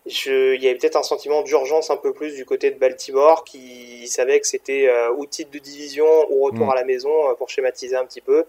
il 0.06 0.62
y 0.62 0.68
avait 0.68 0.78
peut-être 0.78 0.96
un 0.96 1.02
sentiment 1.02 1.42
d'urgence 1.42 1.90
un 1.90 1.96
peu 1.96 2.12
plus 2.12 2.34
du 2.34 2.44
côté 2.44 2.70
de 2.70 2.78
Baltimore 2.78 3.44
qui 3.44 4.06
savait 4.06 4.40
que 4.40 4.46
c'était 4.46 4.88
euh, 4.88 5.12
ou 5.16 5.26
titre 5.26 5.50
de 5.50 5.58
division 5.58 6.06
ou 6.30 6.44
retour 6.44 6.66
mm. 6.66 6.70
à 6.70 6.74
la 6.74 6.84
maison 6.84 7.30
euh, 7.30 7.34
pour 7.34 7.48
schématiser 7.48 7.96
un 7.96 8.04
petit 8.04 8.20
peu. 8.20 8.44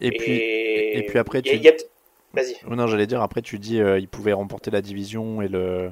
Et, 0.00 0.10
puis, 0.10 0.36
et, 0.36 1.04
puis 1.08 1.18
après, 1.18 1.42
tu... 1.42 1.60
Vas-y. 2.34 2.56
Non, 2.68 2.86
j'allais 2.86 3.06
dire, 3.06 3.22
après, 3.22 3.42
tu 3.42 3.58
dis 3.58 3.80
euh, 3.80 3.98
il 3.98 4.08
pouvait 4.08 4.32
remporter 4.32 4.70
la 4.70 4.82
division 4.82 5.42
et 5.42 5.48
le. 5.48 5.90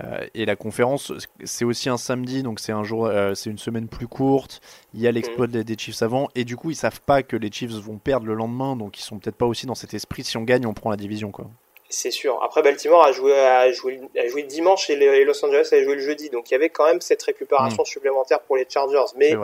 Euh, 0.00 0.26
et 0.34 0.44
la 0.44 0.54
conférence, 0.54 1.14
c'est 1.44 1.64
aussi 1.64 1.88
un 1.88 1.96
samedi, 1.96 2.42
donc 2.42 2.60
c'est 2.60 2.72
un 2.72 2.84
jour, 2.84 3.06
euh, 3.06 3.32
c'est 3.32 3.48
une 3.48 3.58
semaine 3.58 3.88
plus 3.88 4.06
courte. 4.06 4.60
Il 4.92 5.00
y 5.00 5.06
a 5.06 5.12
l'exploit 5.12 5.46
mm. 5.46 5.62
des, 5.62 5.78
Chiefs 5.78 6.02
avant, 6.02 6.28
et 6.34 6.44
du 6.44 6.56
coup, 6.56 6.70
ils 6.70 6.76
savent 6.76 7.00
pas 7.00 7.22
que 7.22 7.36
les 7.36 7.50
Chiefs 7.50 7.72
vont 7.72 7.96
perdre 7.96 8.26
le 8.26 8.34
lendemain, 8.34 8.76
donc 8.76 8.98
ils 8.98 9.02
sont 9.02 9.18
peut-être 9.18 9.36
pas 9.36 9.46
aussi 9.46 9.64
dans 9.64 9.74
cet 9.74 9.94
esprit. 9.94 10.24
Si 10.24 10.36
on 10.36 10.42
gagne, 10.42 10.66
on 10.66 10.74
prend 10.74 10.90
la 10.90 10.98
division, 10.98 11.30
quoi. 11.30 11.46
C'est 11.88 12.10
sûr. 12.10 12.38
Après, 12.42 12.60
Baltimore 12.60 13.02
a 13.02 13.12
joué, 13.12 13.32
a 13.32 13.72
joué, 13.72 13.98
a 14.18 14.28
joué 14.28 14.42
dimanche 14.42 14.90
et, 14.90 14.96
les, 14.96 15.24
Los 15.24 15.42
Angeles 15.42 15.70
a 15.72 15.82
joué 15.82 15.94
le 15.94 16.02
jeudi, 16.02 16.28
donc 16.28 16.50
il 16.50 16.52
y 16.52 16.56
avait 16.56 16.68
quand 16.68 16.84
même 16.84 17.00
cette 17.00 17.22
récupération 17.22 17.82
mm. 17.82 17.86
supplémentaire 17.86 18.40
pour 18.40 18.56
les 18.56 18.66
Chargers. 18.68 19.14
Mais 19.16 19.34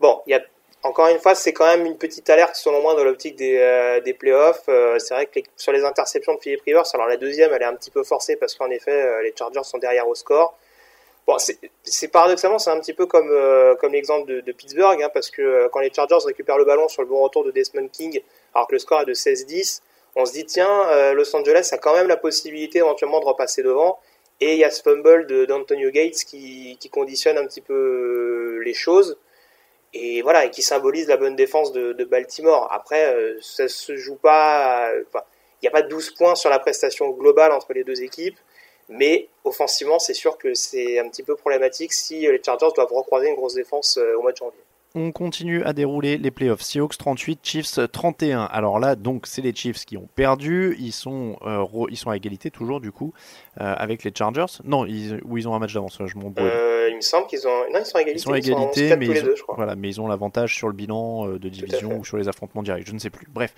bon, 0.00 0.22
il 0.26 0.30
y 0.30 0.34
a 0.34 0.40
encore 0.86 1.08
une 1.08 1.18
fois, 1.18 1.34
c'est 1.34 1.52
quand 1.52 1.66
même 1.66 1.84
une 1.84 1.98
petite 1.98 2.30
alerte 2.30 2.54
selon 2.54 2.80
moi 2.80 2.94
dans 2.94 3.04
l'optique 3.04 3.36
des, 3.36 3.58
euh, 3.58 4.00
des 4.00 4.14
playoffs. 4.14 4.64
Euh, 4.68 4.98
c'est 4.98 5.14
vrai 5.14 5.26
que 5.26 5.40
sur 5.56 5.72
les 5.72 5.84
interceptions 5.84 6.34
de 6.34 6.40
Philippe 6.40 6.62
Rivers, 6.62 6.84
alors 6.94 7.06
la 7.06 7.16
deuxième, 7.16 7.52
elle 7.52 7.62
est 7.62 7.66
un 7.66 7.74
petit 7.74 7.90
peu 7.90 8.04
forcée 8.04 8.36
parce 8.36 8.54
qu'en 8.54 8.70
effet, 8.70 8.92
euh, 8.92 9.22
les 9.22 9.34
Chargers 9.36 9.64
sont 9.64 9.78
derrière 9.78 10.08
au 10.08 10.14
score. 10.14 10.56
Bon, 11.26 11.36
c'est 11.82 12.08
paradoxalement, 12.08 12.60
c'est 12.60 12.70
un 12.70 12.78
petit 12.78 12.94
peu 12.94 13.06
comme 13.06 13.28
comme 13.80 13.92
l'exemple 13.92 14.42
de, 14.42 14.52
Pittsburgh, 14.52 15.02
hein, 15.02 15.10
parce 15.12 15.28
que 15.28 15.66
quand 15.72 15.80
les 15.80 15.92
Chargers 15.92 16.24
récupèrent 16.24 16.56
le 16.56 16.64
ballon 16.64 16.86
sur 16.86 17.02
le 17.02 17.08
bon 17.08 17.20
retour 17.20 17.42
de 17.42 17.50
Desmond 17.50 17.88
King, 17.88 18.20
alors 18.54 18.68
que 18.68 18.74
le 18.74 18.78
score 18.78 19.00
est 19.00 19.06
de 19.06 19.12
16-10, 19.12 19.80
on 20.14 20.24
se 20.24 20.32
dit 20.32 20.46
tiens, 20.46 21.12
Los 21.14 21.34
Angeles 21.34 21.70
a 21.72 21.78
quand 21.78 21.94
même 21.94 22.06
la 22.06 22.16
possibilité 22.16 22.78
éventuellement 22.78 23.18
de 23.18 23.24
repasser 23.24 23.64
devant. 23.64 23.98
Et 24.40 24.52
il 24.52 24.58
y 24.60 24.64
a 24.64 24.70
ce 24.70 24.82
fumble 24.82 25.26
d'Antonio 25.48 25.90
Gates 25.90 26.22
qui, 26.24 26.76
qui 26.78 26.90
conditionne 26.90 27.38
un 27.38 27.46
petit 27.46 27.60
peu 27.60 28.60
les 28.64 28.74
choses 28.74 29.18
et 29.94 30.22
voilà 30.22 30.44
et 30.44 30.50
qui 30.50 30.62
symbolise 30.62 31.08
la 31.08 31.16
bonne 31.16 31.36
défense 31.36 31.72
de, 31.72 32.04
Baltimore. 32.04 32.68
Après, 32.72 33.14
euh, 33.14 33.38
ça 33.40 33.68
se 33.68 33.96
joue 33.96 34.16
pas. 34.16 34.90
Il 34.94 35.64
n'y 35.64 35.68
a 35.68 35.70
pas 35.70 35.82
12 35.82 36.10
points 36.12 36.34
sur 36.34 36.50
la 36.50 36.58
prestation 36.58 37.10
globale 37.10 37.52
entre 37.52 37.72
les 37.72 37.82
deux 37.82 38.02
équipes, 38.02 38.38
mais 38.88 39.28
offensivement, 39.44 39.98
c'est 39.98 40.14
sûr 40.14 40.38
que 40.38 40.54
c'est 40.54 40.98
un 40.98 41.08
petit 41.08 41.22
peu 41.22 41.34
problématique 41.34 41.92
si 41.92 42.20
les 42.20 42.40
Chargers 42.44 42.68
doivent 42.74 42.92
recroiser 42.92 43.28
une 43.28 43.36
grosse 43.36 43.54
défense 43.54 43.96
euh, 43.96 44.16
au 44.16 44.22
mois 44.22 44.32
de 44.32 44.36
janvier. 44.36 44.60
On 44.98 45.12
continue 45.12 45.62
à 45.62 45.74
dérouler 45.74 46.16
les 46.16 46.30
playoffs. 46.30 46.62
Seahawks 46.62 46.96
38, 46.96 47.40
Chiefs 47.42 47.78
31. 47.92 48.44
Alors 48.44 48.78
là, 48.78 48.96
donc, 48.96 49.26
c'est 49.26 49.42
les 49.42 49.54
Chiefs 49.54 49.84
qui 49.84 49.98
ont 49.98 50.08
perdu. 50.14 50.74
Ils 50.80 50.92
sont, 50.92 51.36
euh, 51.42 51.66
ils 51.90 51.98
sont 51.98 52.08
à 52.08 52.16
égalité 52.16 52.50
toujours, 52.50 52.80
du 52.80 52.92
coup, 52.92 53.12
euh, 53.60 53.74
avec 53.76 54.04
les 54.04 54.12
Chargers. 54.16 54.46
Non, 54.64 54.86
ils, 54.86 55.20
ou 55.26 55.36
ils 55.36 55.46
ont 55.46 55.54
un 55.54 55.58
match 55.58 55.74
d'avance, 55.74 55.98
je 56.02 56.16
m'en 56.16 56.32
euh, 56.38 56.88
Il 56.88 56.96
me 56.96 57.02
semble 57.02 57.26
qu'ils 57.26 57.46
ont. 57.46 57.70
Non, 57.74 57.80
ils 57.80 57.84
sont 57.84 57.98
à 57.98 58.00
égalité. 58.00 58.20
Ils 58.20 58.22
sont 58.22 58.32
à 58.32 58.38
égalité, 58.38 58.96
mais, 58.96 59.04
ils 59.04 59.22
ont... 59.22 59.54
Voilà, 59.54 59.76
mais 59.76 59.90
ils 59.90 60.00
ont 60.00 60.08
l'avantage 60.08 60.54
sur 60.54 60.68
le 60.68 60.72
bilan 60.72 61.26
de 61.26 61.48
division 61.50 61.98
ou 61.98 62.04
sur 62.06 62.16
les 62.16 62.26
affrontements 62.26 62.62
directs. 62.62 62.86
Je 62.86 62.94
ne 62.94 62.98
sais 62.98 63.10
plus. 63.10 63.28
Bref. 63.30 63.52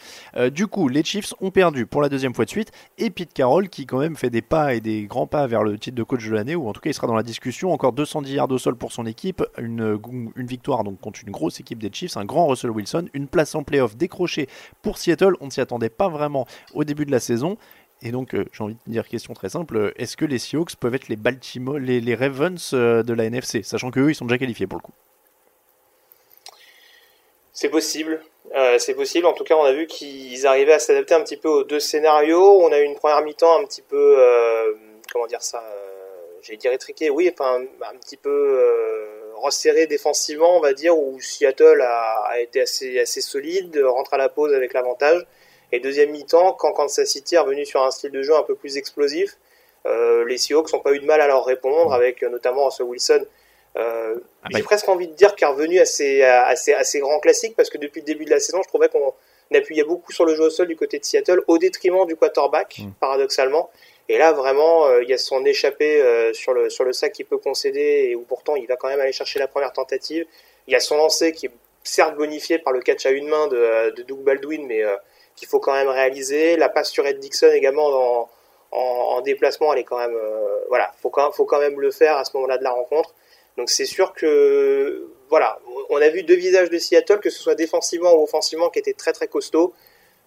du 0.52 0.66
coup, 0.66 0.88
les 0.88 1.04
Chiefs 1.04 1.34
ont 1.40 1.52
perdu 1.52 1.86
pour 1.86 2.02
la 2.02 2.08
deuxième 2.08 2.34
fois 2.34 2.46
de 2.46 2.50
suite. 2.50 2.72
Et 2.98 3.10
Pete 3.10 3.32
Carroll, 3.32 3.68
qui 3.68 3.86
quand 3.86 4.00
même 4.00 4.16
fait 4.16 4.30
des 4.30 4.42
pas 4.42 4.74
et 4.74 4.80
des 4.80 5.04
grands 5.04 5.28
pas 5.28 5.46
vers 5.46 5.62
le 5.62 5.78
titre 5.78 5.94
de 5.94 6.02
coach 6.02 6.26
de 6.26 6.34
l'année, 6.34 6.56
ou 6.56 6.68
en 6.68 6.72
tout 6.72 6.80
cas, 6.80 6.90
il 6.90 6.94
sera 6.94 7.06
dans 7.06 7.14
la 7.14 7.22
discussion. 7.22 7.72
Encore 7.72 7.92
210 7.92 8.32
yards 8.32 8.50
au 8.50 8.58
sol 8.58 8.74
pour 8.74 8.90
son 8.90 9.06
équipe. 9.06 9.44
Une, 9.56 10.00
une 10.34 10.46
victoire 10.48 10.82
donc 10.82 11.00
contre 11.00 11.20
une 11.28 11.32
grosse 11.32 11.60
équipe 11.60 11.78
des 11.78 11.90
Chiefs, 11.92 12.16
un 12.16 12.24
grand 12.24 12.46
Russell 12.46 12.70
Wilson, 12.70 13.08
une 13.12 13.28
place 13.28 13.54
en 13.54 13.62
playoff 13.62 13.96
décrochée 13.96 14.48
pour 14.82 14.98
Seattle. 14.98 15.34
On 15.40 15.46
ne 15.46 15.50
s'y 15.50 15.60
attendait 15.60 15.90
pas 15.90 16.08
vraiment 16.08 16.46
au 16.74 16.84
début 16.84 17.04
de 17.04 17.10
la 17.10 17.20
saison. 17.20 17.56
Et 18.00 18.12
donc, 18.12 18.34
euh, 18.34 18.44
j'ai 18.52 18.64
envie 18.64 18.76
de 18.86 18.92
dire 18.92 19.06
question 19.08 19.34
très 19.34 19.48
simple 19.48 19.92
est-ce 19.96 20.16
que 20.16 20.24
les 20.24 20.38
Seahawks 20.38 20.76
peuvent 20.76 20.94
être 20.94 21.08
les 21.08 21.16
Baltimore, 21.16 21.78
les, 21.78 22.14
Ravens 22.14 22.70
euh, 22.72 23.02
de 23.02 23.12
la 23.12 23.24
NFC, 23.24 23.62
sachant 23.62 23.90
qu'eux, 23.90 24.10
ils 24.10 24.14
sont 24.14 24.24
déjà 24.24 24.38
qualifiés 24.38 24.66
pour 24.66 24.78
le 24.78 24.82
coup? 24.82 24.92
C'est 27.52 27.68
possible. 27.68 28.22
Euh, 28.56 28.78
c'est 28.78 28.94
possible. 28.94 29.26
En 29.26 29.32
tout 29.32 29.44
cas, 29.44 29.56
on 29.56 29.64
a 29.64 29.72
vu 29.72 29.86
qu'ils 29.86 30.46
arrivaient 30.46 30.74
à 30.74 30.78
s'adapter 30.78 31.14
un 31.14 31.22
petit 31.22 31.36
peu 31.36 31.48
aux 31.48 31.64
deux 31.64 31.80
scénarios. 31.80 32.62
On 32.62 32.72
a 32.72 32.78
eu 32.78 32.84
une 32.84 32.94
première 32.94 33.20
mi-temps 33.22 33.60
un 33.60 33.64
petit 33.64 33.82
peu, 33.82 34.16
comment 35.12 35.26
dire 35.26 35.42
ça, 35.42 35.62
j'allais 36.42 36.56
dire 36.56 36.72
étriqué, 36.72 37.10
oui, 37.10 37.28
enfin 37.32 37.60
un 37.82 37.96
petit 37.98 38.16
peu 38.16 39.17
resserré 39.40 39.86
défensivement, 39.86 40.56
on 40.56 40.60
va 40.60 40.72
dire, 40.72 40.98
où 40.98 41.20
Seattle 41.20 41.80
a, 41.82 42.40
été 42.40 42.60
assez, 42.60 42.98
assez 42.98 43.20
solide, 43.20 43.80
rentre 43.84 44.14
à 44.14 44.18
la 44.18 44.28
pause 44.28 44.52
avec 44.54 44.72
l'avantage. 44.72 45.26
Et 45.72 45.80
deuxième 45.80 46.10
mi-temps, 46.10 46.52
quand 46.54 46.72
Kansas 46.72 47.08
City 47.08 47.34
est 47.34 47.38
revenu 47.38 47.66
sur 47.66 47.82
un 47.82 47.90
style 47.90 48.10
de 48.10 48.22
jeu 48.22 48.34
un 48.34 48.42
peu 48.42 48.54
plus 48.54 48.76
explosif, 48.76 49.36
euh, 49.86 50.24
les 50.26 50.38
Seahawks 50.38 50.72
n'ont 50.72 50.80
pas 50.80 50.92
eu 50.92 50.98
de 50.98 51.06
mal 51.06 51.20
à 51.20 51.26
leur 51.26 51.44
répondre, 51.44 51.92
avec 51.92 52.22
euh, 52.22 52.28
notamment 52.28 52.66
Russell 52.66 52.86
Wilson. 52.86 53.24
Euh, 53.76 54.16
ah 54.42 54.48
bah, 54.50 54.58
J'ai 54.58 54.62
presque 54.62 54.88
envie 54.88 55.08
de 55.08 55.12
dire 55.12 55.34
qu'il 55.34 55.46
est 55.46 55.50
revenu 55.50 55.78
assez, 55.78 56.22
assez, 56.22 56.72
assez 56.72 57.00
grand 57.00 57.20
classique, 57.20 57.54
parce 57.56 57.70
que 57.70 57.78
depuis 57.78 58.00
le 58.00 58.06
début 58.06 58.24
de 58.24 58.30
la 58.30 58.40
saison, 58.40 58.60
je 58.62 58.68
trouvais 58.68 58.88
qu'on 58.88 59.14
appuyait 59.54 59.84
beaucoup 59.84 60.12
sur 60.12 60.24
le 60.24 60.34
jeu 60.34 60.44
au 60.44 60.50
sol 60.50 60.68
du 60.68 60.76
côté 60.76 60.98
de 60.98 61.04
Seattle, 61.04 61.42
au 61.46 61.58
détriment 61.58 62.06
du 62.06 62.16
quarterback, 62.16 62.78
mm. 62.78 62.92
paradoxalement. 63.00 63.70
Et 64.08 64.16
là, 64.16 64.32
vraiment, 64.32 64.86
euh, 64.86 65.02
il 65.02 65.08
y 65.08 65.12
a 65.12 65.18
son 65.18 65.44
échappé 65.44 66.00
euh, 66.00 66.32
sur, 66.32 66.54
le, 66.54 66.92
sac 66.92 67.12
qu'il 67.12 67.26
peut 67.26 67.36
concéder 67.36 68.08
et 68.10 68.14
où 68.14 68.22
pourtant 68.22 68.56
il 68.56 68.66
va 68.66 68.76
quand 68.76 68.88
même 68.88 69.00
aller 69.00 69.12
chercher 69.12 69.38
la 69.38 69.48
première 69.48 69.72
tentative. 69.72 70.26
Il 70.66 70.72
y 70.72 70.76
a 70.76 70.80
son 70.80 70.96
lancer 70.96 71.32
qui 71.32 71.46
est 71.46 71.50
certes 71.82 72.16
bonifié 72.16 72.58
par 72.58 72.72
le 72.72 72.80
catch 72.80 73.04
à 73.04 73.10
une 73.10 73.28
main 73.28 73.48
de, 73.48 73.90
de 73.94 74.02
Doug 74.02 74.20
Baldwin, 74.20 74.66
mais 74.66 74.82
euh, 74.82 74.96
qu'il 75.36 75.46
faut 75.46 75.60
quand 75.60 75.74
même 75.74 75.88
réaliser. 75.88 76.56
La 76.56 76.70
passe 76.70 76.90
sur 76.90 77.06
Ed 77.06 77.18
Dixon 77.18 77.50
également 77.52 78.30
en, 78.70 79.20
déplacement, 79.22 79.72
elle 79.72 79.80
est 79.80 79.84
quand 79.84 79.98
même, 79.98 80.16
voilà, 80.68 80.92
faut 81.02 81.10
faut 81.32 81.44
quand 81.44 81.58
même 81.58 81.80
le 81.80 81.90
faire 81.90 82.16
à 82.16 82.24
ce 82.24 82.30
moment-là 82.34 82.56
de 82.56 82.62
la 82.62 82.70
rencontre. 82.70 83.14
Donc 83.56 83.68
c'est 83.68 83.84
sûr 83.84 84.12
que, 84.12 85.08
voilà, 85.28 85.58
on 85.90 86.00
a 86.00 86.08
vu 86.08 86.22
deux 86.22 86.36
visages 86.36 86.70
de 86.70 86.78
Seattle, 86.78 87.18
que 87.18 87.30
ce 87.30 87.42
soit 87.42 87.56
défensivement 87.56 88.12
ou 88.14 88.22
offensivement, 88.22 88.70
qui 88.70 88.78
étaient 88.78 88.92
très 88.92 89.12
très 89.12 89.26
costauds 89.26 89.74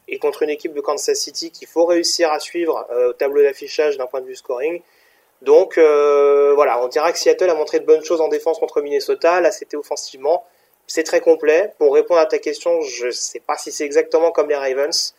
et 0.08 0.20
contre 0.20 0.44
une 0.44 0.50
équipe 0.50 0.74
de 0.74 0.82
Kansas 0.82 1.18
City 1.18 1.52
qu'il 1.52 1.68
faut 1.68 1.86
réussir 1.86 2.32
à 2.32 2.40
suivre 2.40 2.88
au 3.08 3.14
tableau 3.14 3.42
d'affichage 3.42 3.98
d'un 3.98 4.08
point 4.08 4.22
de 4.22 4.26
vue 4.26 4.36
scoring. 4.36 4.82
Donc 5.42 5.78
euh, 5.78 6.54
voilà, 6.54 6.84
on 6.84 6.88
dira 6.88 7.12
que 7.12 7.18
Seattle 7.18 7.50
a 7.50 7.56
montré 7.56 7.80
de 7.80 7.86
bonnes 7.86 8.04
choses 8.04 8.22
en 8.22 8.28
défense 8.28 8.60
contre 8.60 8.82
Minnesota. 8.82 9.42
Là, 9.42 9.52
c'était 9.52 9.78
offensivement. 9.78 10.46
C'est 10.88 11.04
très 11.04 11.22
complet. 11.22 11.74
Pour 11.80 11.94
répondre 11.94 12.20
à 12.20 12.26
ta 12.26 12.38
question, 12.38 12.82
je 12.82 13.08
ne 13.08 13.12
sais 13.12 13.40
pas 13.40 13.58
si 13.58 13.72
c'est 13.72 13.86
exactement 13.86 14.32
comme 14.32 14.50
les 14.50 14.56
Ravens. 14.56 15.16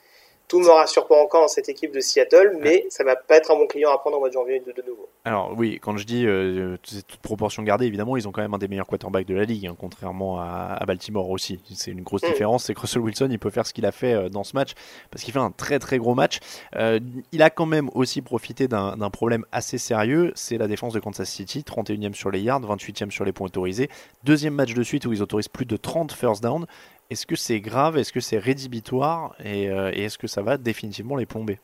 Tout 0.52 0.60
me 0.60 0.68
rassure 0.68 1.06
pas 1.06 1.18
encore 1.18 1.40
dans 1.40 1.48
cette 1.48 1.70
équipe 1.70 1.94
de 1.94 2.00
Seattle, 2.00 2.58
mais 2.60 2.84
ça 2.90 3.04
va 3.04 3.16
pas 3.16 3.36
être 3.36 3.50
un 3.50 3.56
bon 3.56 3.66
client 3.66 3.90
à 3.90 3.96
prendre 3.96 4.18
au 4.18 4.20
mois 4.20 4.28
de 4.28 4.34
janvier 4.34 4.60
de, 4.60 4.70
de 4.70 4.86
nouveau. 4.86 5.08
Alors 5.24 5.54
oui, 5.56 5.78
quand 5.80 5.96
je 5.96 6.04
dis 6.04 6.26
euh, 6.26 6.76
toute 6.82 7.16
proportion 7.22 7.62
gardée, 7.62 7.86
évidemment, 7.86 8.18
ils 8.18 8.28
ont 8.28 8.32
quand 8.32 8.42
même 8.42 8.52
un 8.52 8.58
des 8.58 8.68
meilleurs 8.68 8.86
quarterbacks 8.86 9.24
de 9.24 9.34
la 9.34 9.44
ligue, 9.44 9.66
hein, 9.66 9.74
contrairement 9.78 10.40
à, 10.40 10.76
à, 10.78 10.84
Baltimore 10.84 11.30
aussi. 11.30 11.58
C'est 11.74 11.90
une 11.90 12.02
grosse 12.02 12.22
mm. 12.22 12.26
différence, 12.26 12.64
c'est 12.64 12.74
que 12.74 12.80
Russell 12.80 13.00
Wilson, 13.00 13.28
il 13.30 13.38
peut 13.38 13.48
faire 13.48 13.66
ce 13.66 13.72
qu'il 13.72 13.86
a 13.86 13.92
fait 13.92 14.12
euh, 14.12 14.28
dans 14.28 14.44
ce 14.44 14.54
match, 14.54 14.72
parce 15.10 15.24
qu'il 15.24 15.32
fait 15.32 15.40
un 15.40 15.52
très 15.52 15.78
très 15.78 15.96
gros 15.96 16.14
match. 16.14 16.40
Euh, 16.76 17.00
il 17.32 17.42
a 17.42 17.48
quand 17.48 17.64
même 17.64 17.88
aussi 17.94 18.20
profité 18.20 18.68
d'un 18.68 19.08
problème 19.08 19.46
assez 19.52 19.78
sérieux, 19.78 20.32
c'est 20.34 20.58
la 20.58 20.66
défense 20.66 20.92
de 20.92 21.00
Kansas 21.00 21.30
City, 21.30 21.64
31e 21.66 22.12
sur 22.12 22.30
les 22.30 22.42
yards, 22.42 22.60
28e 22.60 23.10
sur 23.10 23.24
les 23.24 23.32
points 23.32 23.46
autorisés. 23.46 23.88
Deuxième 24.24 24.52
match 24.52 24.74
de 24.74 24.82
suite 24.82 25.06
où 25.06 25.14
ils 25.14 25.22
autorisent 25.22 25.48
plus 25.48 25.64
de 25.64 25.78
30 25.78 26.12
first 26.12 26.42
down. 26.42 26.66
Est-ce 27.12 27.26
que 27.26 27.36
c'est 27.36 27.60
grave 27.60 27.98
Est-ce 27.98 28.10
que 28.10 28.20
c'est 28.20 28.38
rédhibitoire 28.38 29.36
et, 29.44 29.68
euh, 29.68 29.92
et 29.94 30.04
est-ce 30.04 30.16
que 30.16 30.26
ça 30.26 30.40
va 30.40 30.56
définitivement 30.56 31.14
les 31.16 31.26
plomber? 31.26 31.58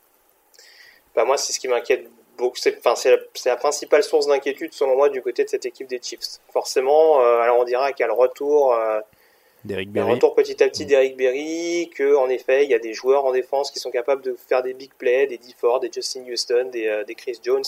Bah 1.16 1.24
Moi, 1.24 1.38
c'est 1.38 1.54
ce 1.54 1.58
qui 1.58 1.68
m'inquiète 1.68 2.06
beaucoup. 2.36 2.58
C'est, 2.58 2.76
enfin, 2.76 2.94
c'est, 2.94 3.16
la, 3.46 3.56
principale 3.56 4.02
source 4.02 4.26
d'inquiétude, 4.26 4.74
selon 4.74 4.94
moi, 4.94 5.08
du 5.08 5.22
côté 5.22 5.44
de 5.44 5.48
cette 5.48 5.64
équipe 5.64 5.86
des 5.88 6.00
Chiefs. 6.02 6.20
Forcément, 6.52 7.22
euh, 7.22 7.40
alors 7.40 7.58
on 7.58 7.64
dira 7.64 7.92
qu'il 7.92 8.04
y 8.04 8.04
a 8.04 8.08
le 8.08 8.12
retour. 8.12 8.74
Euh, 8.74 9.00
Berry. 9.64 9.88
retour 10.02 10.34
petit 10.34 10.62
à 10.62 10.68
petit 10.68 10.84
mm. 10.84 10.88
d'Eric 10.88 11.16
Berry, 11.16 11.90
que 11.94 12.14
en 12.14 12.28
effet 12.28 12.64
il 12.64 12.70
y 12.70 12.74
a 12.74 12.78
des 12.78 12.92
joueurs 12.92 13.24
en 13.24 13.32
défense 13.32 13.70
qui 13.70 13.80
sont 13.80 13.90
capables 13.90 14.22
de 14.22 14.36
faire 14.48 14.62
des 14.62 14.74
big 14.74 14.92
plays, 14.98 15.26
des 15.26 15.38
D 15.38 15.48
Ford, 15.58 15.80
des 15.80 15.90
Justin 15.92 16.24
Houston, 16.30 16.68
des, 16.70 17.04
des 17.06 17.14
Chris 17.14 17.38
Jones. 17.42 17.64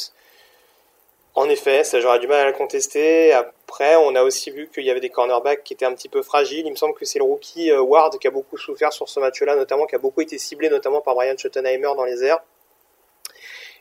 En 1.34 1.48
effet, 1.48 1.84
ça 1.84 2.00
j'aurais 2.00 2.18
du 2.18 2.26
mal 2.26 2.40
à 2.40 2.46
le 2.46 2.52
contester. 2.52 3.32
Après, 3.32 3.96
on 3.96 4.14
a 4.16 4.22
aussi 4.22 4.50
vu 4.50 4.68
qu'il 4.68 4.84
y 4.84 4.90
avait 4.90 5.00
des 5.00 5.10
cornerbacks 5.10 5.62
qui 5.62 5.74
étaient 5.74 5.84
un 5.84 5.94
petit 5.94 6.08
peu 6.08 6.22
fragiles. 6.22 6.66
Il 6.66 6.70
me 6.70 6.76
semble 6.76 6.94
que 6.94 7.04
c'est 7.04 7.18
le 7.18 7.24
rookie 7.24 7.70
euh, 7.70 7.80
Ward 7.80 8.18
qui 8.18 8.26
a 8.26 8.30
beaucoup 8.30 8.58
souffert 8.58 8.92
sur 8.92 9.08
ce 9.08 9.20
match-là, 9.20 9.54
notamment 9.54 9.86
qui 9.86 9.94
a 9.94 9.98
beaucoup 9.98 10.20
été 10.20 10.38
ciblé, 10.38 10.68
notamment 10.68 11.00
par 11.00 11.14
Brian 11.14 11.36
Schottenheimer 11.36 11.92
dans 11.96 12.04
les 12.04 12.24
airs. 12.24 12.40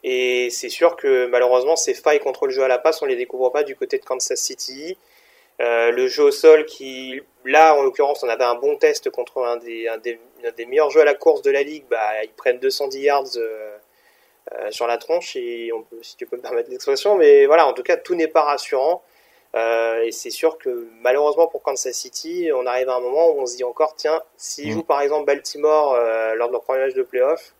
Et 0.03 0.49
c'est 0.51 0.69
sûr 0.69 0.95
que 0.95 1.25
malheureusement, 1.25 1.75
ces 1.75 1.93
failles 1.93 2.19
contre 2.19 2.45
le 2.45 2.53
jeu 2.53 2.63
à 2.63 2.67
la 2.67 2.77
passe, 2.77 3.01
on 3.01 3.05
les 3.05 3.15
découvre 3.15 3.49
pas 3.49 3.63
du 3.63 3.75
côté 3.75 3.97
de 3.97 4.05
Kansas 4.05 4.39
City. 4.39 4.97
Euh, 5.61 5.91
le 5.91 6.07
jeu 6.07 6.23
au 6.23 6.31
sol, 6.31 6.65
qui 6.65 7.21
là, 7.43 7.75
en 7.75 7.81
l'occurrence, 7.81 8.23
on 8.23 8.29
avait 8.29 8.45
un 8.45 8.55
bon 8.55 8.77
test 8.77 9.09
contre 9.09 9.43
un 9.43 9.57
des, 9.57 9.89
meilleurs 10.67 10.89
jeux 10.89 11.01
à 11.01 11.05
la 11.05 11.15
course 11.15 11.41
de 11.41 11.51
la 11.51 11.63
ligue. 11.63 11.83
Bah, 11.89 12.23
ils 12.23 12.29
prennent 12.29 12.59
210 12.59 12.99
yards. 12.99 13.25
Euh, 13.37 13.77
sur 14.71 14.87
la 14.87 14.97
tronche, 14.97 15.35
et 15.35 15.71
on 15.73 15.83
peut, 15.83 15.99
si 16.01 16.15
tu 16.15 16.25
peux 16.25 16.37
me 16.37 16.41
permettre 16.41 16.69
l'expression, 16.69 17.15
mais 17.17 17.45
voilà, 17.45 17.67
en 17.67 17.73
tout 17.73 17.83
cas, 17.83 17.97
tout 17.97 18.15
n'est 18.15 18.27
pas 18.27 18.43
rassurant. 18.43 19.03
Euh, 19.55 20.03
et 20.03 20.11
c'est 20.11 20.29
sûr 20.29 20.57
que 20.57 20.87
malheureusement 21.01 21.47
pour 21.47 21.63
Kansas 21.63 21.95
City, 21.95 22.49
on 22.53 22.65
arrive 22.67 22.89
à 22.89 22.95
un 22.95 22.99
moment 22.99 23.31
où 23.31 23.39
on 23.39 23.45
se 23.45 23.55
dit 23.55 23.63
encore, 23.63 23.95
tiens, 23.95 24.21
s'ils 24.37 24.69
mm. 24.69 24.73
jouent 24.73 24.83
par 24.83 25.01
exemple 25.01 25.25
Baltimore 25.25 25.93
euh, 25.93 26.35
lors 26.35 26.49
de 26.49 26.53
leur 26.53 26.61
premier 26.61 26.85
match 26.85 26.93
de 26.93 27.01
playoff, 27.01 27.55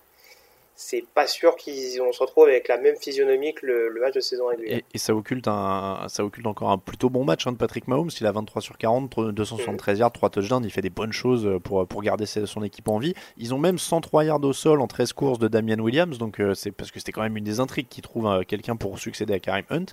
c'est 0.82 1.04
pas 1.14 1.28
sûr 1.28 1.58
qu'on 1.58 2.14
se 2.14 2.20
retrouve 2.22 2.46
avec 2.46 2.70
la 2.70 2.78
même 2.78 2.96
physionomie 2.96 3.54
que 3.54 3.66
le, 3.66 4.00
match 4.00 4.14
de 4.14 4.22
saison 4.22 4.48
régulière. 4.48 4.80
Et, 4.94 4.98
ça, 4.98 5.14
occulte 5.14 5.50
un, 5.50 6.06
ça 6.08 6.24
occulte 6.24 6.48
encore 6.48 6.72
un 6.72 6.78
plutôt 6.78 7.10
bon 7.10 7.26
match 7.26 7.46
hein, 7.46 7.52
de 7.52 7.58
Patrick 7.58 7.90
Mahomes. 7.90 8.10
Il 8.18 8.26
a 8.26 8.32
23 8.32 8.62
sur 8.62 8.78
40, 8.78 9.32
273 9.32 10.00
yards, 10.00 10.14
3 10.14 10.30
touchdowns. 10.30 10.64
Il 10.64 10.72
fait 10.72 10.82
des 10.82 10.90
bonnes 10.90 11.12
choses 11.12 11.60
pour, 11.66 11.86
pour 11.86 12.02
garder 12.02 12.26
son 12.26 12.64
équipe 12.64 12.88
en 12.88 12.98
vie. 12.98 13.14
Ils 13.36 13.54
ont 13.54 13.58
même 13.58 13.78
103 13.78 14.24
yards 14.24 14.42
au 14.42 14.54
sol 14.54 14.80
en 14.80 14.88
13 14.88 15.12
courses 15.12 15.38
de 15.38 15.50
Damian 15.50 15.80
Williams. 15.80 16.18
Donc 16.18 16.40
euh, 16.40 16.54
c'est 16.54 16.72
parce 16.72 16.92
que 16.92 17.00
c'était 17.00 17.12
quand 17.12 17.24
même 17.24 17.36
une 17.36 17.44
des 17.44 17.60
intrigues 17.60 17.90
qui 17.90 18.02
trouve 18.02 18.28
euh, 18.28 18.44
quelqu'un 18.48 18.78
pour 18.78 19.00
succéder 19.00 19.34
à 19.34 19.40
Karim 19.40 19.66
Hunt. 19.70 19.88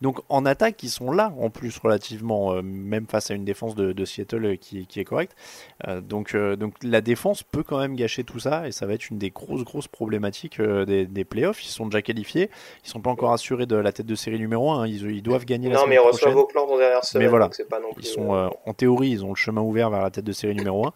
Donc 0.00 0.20
en 0.30 0.46
attaque, 0.46 0.82
ils 0.82 0.88
sont 0.88 1.12
là 1.12 1.34
en 1.38 1.50
plus 1.50 1.76
relativement, 1.76 2.54
euh, 2.54 2.62
même 2.62 3.06
face 3.06 3.30
à 3.30 3.34
une 3.34 3.44
défense 3.44 3.74
de, 3.74 3.92
de 3.92 4.04
Seattle 4.06 4.56
qui, 4.56 4.86
qui, 4.86 5.00
est 5.00 5.04
correcte. 5.04 5.36
donc, 6.02 6.34
donc 6.34 6.74
la 6.82 7.02
défense 7.02 7.42
peut 7.42 7.62
quand 7.62 7.78
même 7.78 7.94
gâcher 7.94 8.24
tout 8.24 8.38
ça 8.38 8.66
et 8.66 8.72
ça 8.72 8.86
va 8.86 8.94
être 8.94 9.10
une 9.10 9.18
des 9.18 9.30
grosses, 9.30 9.64
grosses 9.64 9.88
problématiques 9.88 10.29
euh, 10.60 10.84
des, 10.84 11.06
des, 11.06 11.24
playoffs. 11.24 11.64
Ils 11.64 11.68
sont 11.68 11.86
déjà 11.86 12.02
qualifiés. 12.02 12.50
Ils 12.84 12.88
sont 12.88 13.00
pas 13.00 13.10
encore 13.10 13.32
assurés 13.32 13.66
de 13.66 13.76
la 13.76 13.92
tête 13.92 14.06
de 14.06 14.14
série 14.14 14.38
numéro 14.38 14.70
1. 14.70 14.86
Ils, 14.86 15.10
ils 15.10 15.22
doivent 15.22 15.44
gagner 15.44 15.68
la 15.68 15.76
non, 15.76 15.86
mais 15.86 15.96
ils 15.96 15.98
reçoivent 15.98 16.36
Auckland 16.36 16.70
en 16.70 16.78
dernière 16.78 17.04
semaine. 17.04 17.26
Mais 17.26 17.30
voilà, 17.30 17.50
ils 17.98 18.04
sont, 18.04 18.34
euh, 18.34 18.48
en 18.66 18.74
théorie, 18.74 19.10
ils 19.10 19.24
ont 19.24 19.30
le 19.30 19.36
chemin 19.36 19.60
ouvert 19.60 19.90
vers 19.90 20.02
la 20.02 20.10
tête 20.10 20.24
de 20.24 20.32
série 20.32 20.54
numéro 20.54 20.86
1. 20.86 20.92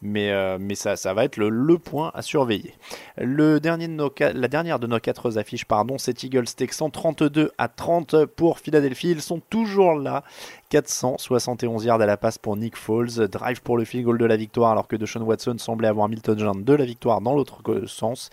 Mais, 0.00 0.30
euh, 0.30 0.58
mais 0.60 0.76
ça, 0.76 0.94
ça 0.94 1.12
va 1.12 1.24
être 1.24 1.36
le, 1.36 1.48
le, 1.48 1.76
point 1.76 2.12
à 2.14 2.22
surveiller. 2.22 2.74
Le 3.16 3.58
dernier 3.58 3.88
de 3.88 3.94
nos, 3.94 4.12
la 4.20 4.46
dernière 4.46 4.78
de 4.78 4.86
nos 4.86 5.00
quatre 5.00 5.36
affiches, 5.38 5.64
pardon, 5.64 5.98
c'est 5.98 6.22
Eagles 6.22 6.44
Texans 6.56 6.90
32 6.90 7.50
à 7.58 7.66
30 7.66 8.26
pour 8.26 8.60
Philadelphie. 8.60 9.10
Ils 9.10 9.22
sont 9.22 9.40
toujours 9.50 9.94
là. 9.94 10.22
471 10.70 11.84
yards 11.84 12.00
à 12.00 12.06
la 12.06 12.16
passe 12.16 12.38
pour 12.38 12.56
Nick 12.56 12.76
Foles. 12.76 13.28
Drive 13.28 13.60
pour 13.62 13.76
le 13.76 13.84
field 13.84 14.04
goal 14.04 14.18
de 14.18 14.24
la 14.24 14.36
victoire 14.36 14.70
alors 14.70 14.86
que 14.86 14.94
Deshaun 14.94 15.22
Watson 15.22 15.56
semblait 15.58 15.88
avoir 15.88 16.08
Milton 16.08 16.38
John 16.38 16.62
de 16.62 16.74
la 16.74 16.84
victoire 16.84 17.20
dans 17.20 17.34
l'autre 17.34 17.60
sens. 17.86 18.30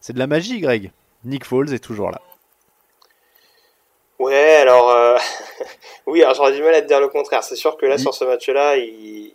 C'est 0.00 0.12
de 0.12 0.18
la 0.18 0.26
magie, 0.26 0.60
Greg. 0.60 0.92
Nick 1.24 1.46
Foles 1.46 1.72
est 1.72 1.82
toujours 1.82 2.10
là. 2.10 2.20
Ouais, 4.18 4.56
alors 4.56 4.90
euh, 4.90 5.16
oui, 6.06 6.22
alors 6.22 6.34
j'aurais 6.34 6.52
du 6.52 6.62
mal 6.62 6.74
à 6.74 6.82
te 6.82 6.88
dire 6.88 7.00
le 7.00 7.08
contraire. 7.08 7.42
C'est 7.42 7.56
sûr 7.56 7.76
que 7.76 7.86
là, 7.86 7.96
sur 7.96 8.14
ce 8.14 8.24
match-là, 8.24 8.76
il, 8.76 9.32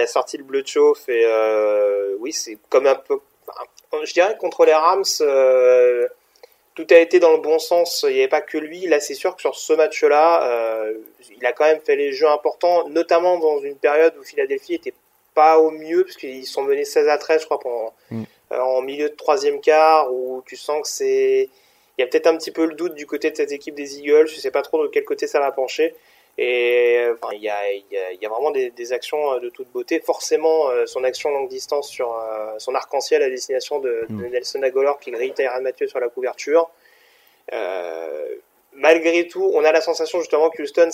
a 0.00 0.06
sorti 0.06 0.36
le 0.36 0.44
bleu 0.44 0.62
de 0.62 0.66
chauffe 0.66 1.08
et 1.08 1.24
euh, 1.24 2.16
oui, 2.20 2.32
c'est 2.32 2.58
comme 2.68 2.86
un 2.86 2.94
peu. 2.94 3.18
Je 4.02 4.12
dirais 4.12 4.34
que 4.34 4.38
contre 4.38 4.64
les 4.64 4.72
Rams, 4.72 5.04
euh, 5.20 6.08
tout 6.74 6.86
a 6.90 6.96
été 6.96 7.20
dans 7.20 7.32
le 7.32 7.38
bon 7.38 7.58
sens. 7.58 8.04
Il 8.08 8.14
n'y 8.14 8.20
avait 8.20 8.28
pas 8.28 8.40
que 8.40 8.58
lui. 8.58 8.86
Là, 8.86 9.00
c'est 9.00 9.14
sûr 9.14 9.36
que 9.36 9.40
sur 9.40 9.54
ce 9.54 9.72
match-là, 9.72 10.84
il 11.36 11.46
a 11.46 11.52
quand 11.52 11.64
même 11.64 11.80
fait 11.80 11.96
les 11.96 12.12
jeux 12.12 12.28
importants, 12.28 12.88
notamment 12.88 13.38
dans 13.38 13.58
une 13.60 13.76
période 13.76 14.14
où 14.18 14.24
Philadelphie 14.24 14.74
était 14.74 14.94
pas 15.34 15.58
au 15.58 15.70
mieux, 15.70 16.04
parce 16.04 16.16
qu'ils 16.16 16.46
sont 16.46 16.62
menés 16.62 16.84
16 16.84 17.08
à 17.08 17.18
13, 17.18 17.40
je 17.40 17.46
crois, 17.46 17.60
pendant, 17.60 17.92
mm. 18.10 18.24
Euh, 18.52 18.60
en 18.60 18.82
milieu 18.82 19.08
de 19.08 19.14
troisième 19.14 19.60
quart 19.60 20.12
où 20.12 20.42
tu 20.46 20.56
sens 20.56 20.82
que 20.82 20.88
c'est 20.88 21.48
il 21.96 22.00
y 22.00 22.04
a 22.04 22.06
peut-être 22.06 22.26
un 22.26 22.36
petit 22.36 22.50
peu 22.50 22.66
le 22.66 22.74
doute 22.74 22.94
du 22.94 23.06
côté 23.06 23.30
de 23.30 23.36
cette 23.36 23.52
équipe 23.52 23.74
des 23.74 23.98
Eagles. 23.98 24.26
Je 24.26 24.34
sais 24.34 24.50
pas 24.50 24.62
trop 24.62 24.82
de 24.82 24.88
quel 24.88 25.04
côté 25.04 25.26
ça 25.28 25.38
va 25.38 25.52
pencher. 25.52 25.94
Et 26.36 27.06
enfin, 27.12 27.32
il, 27.34 27.42
y 27.42 27.48
a, 27.48 27.72
il, 27.72 27.84
y 27.92 27.96
a, 27.96 28.12
il 28.12 28.20
y 28.20 28.26
a 28.26 28.28
vraiment 28.28 28.50
des, 28.50 28.70
des, 28.70 28.92
actions 28.92 29.34
euh, 29.34 29.38
de 29.38 29.50
toute 29.50 29.68
beauté. 29.70 30.00
Forcément, 30.00 30.68
euh, 30.68 30.84
son 30.86 31.04
action 31.04 31.30
longue 31.30 31.48
distance 31.48 31.88
sur 31.88 32.20
son 32.58 32.74
arc-en-ciel 32.74 33.22
à 33.22 33.30
destination 33.30 33.78
de, 33.78 34.06
de 34.08 34.14
mm. 34.14 34.30
Nelson 34.30 34.62
Agolor 34.62 34.98
qui 34.98 35.12
grille 35.12 35.32
Tyrann 35.32 35.62
Mathieu 35.62 35.86
sur 35.86 36.00
la 36.00 36.08
couverture. 36.08 36.70
Euh, 37.52 38.36
malgré 38.72 39.26
tout, 39.26 39.50
on 39.54 39.64
a 39.64 39.72
la 39.72 39.80
sensation 39.80 40.18
justement 40.20 40.50
que 40.50 40.62
Houston 40.62 40.88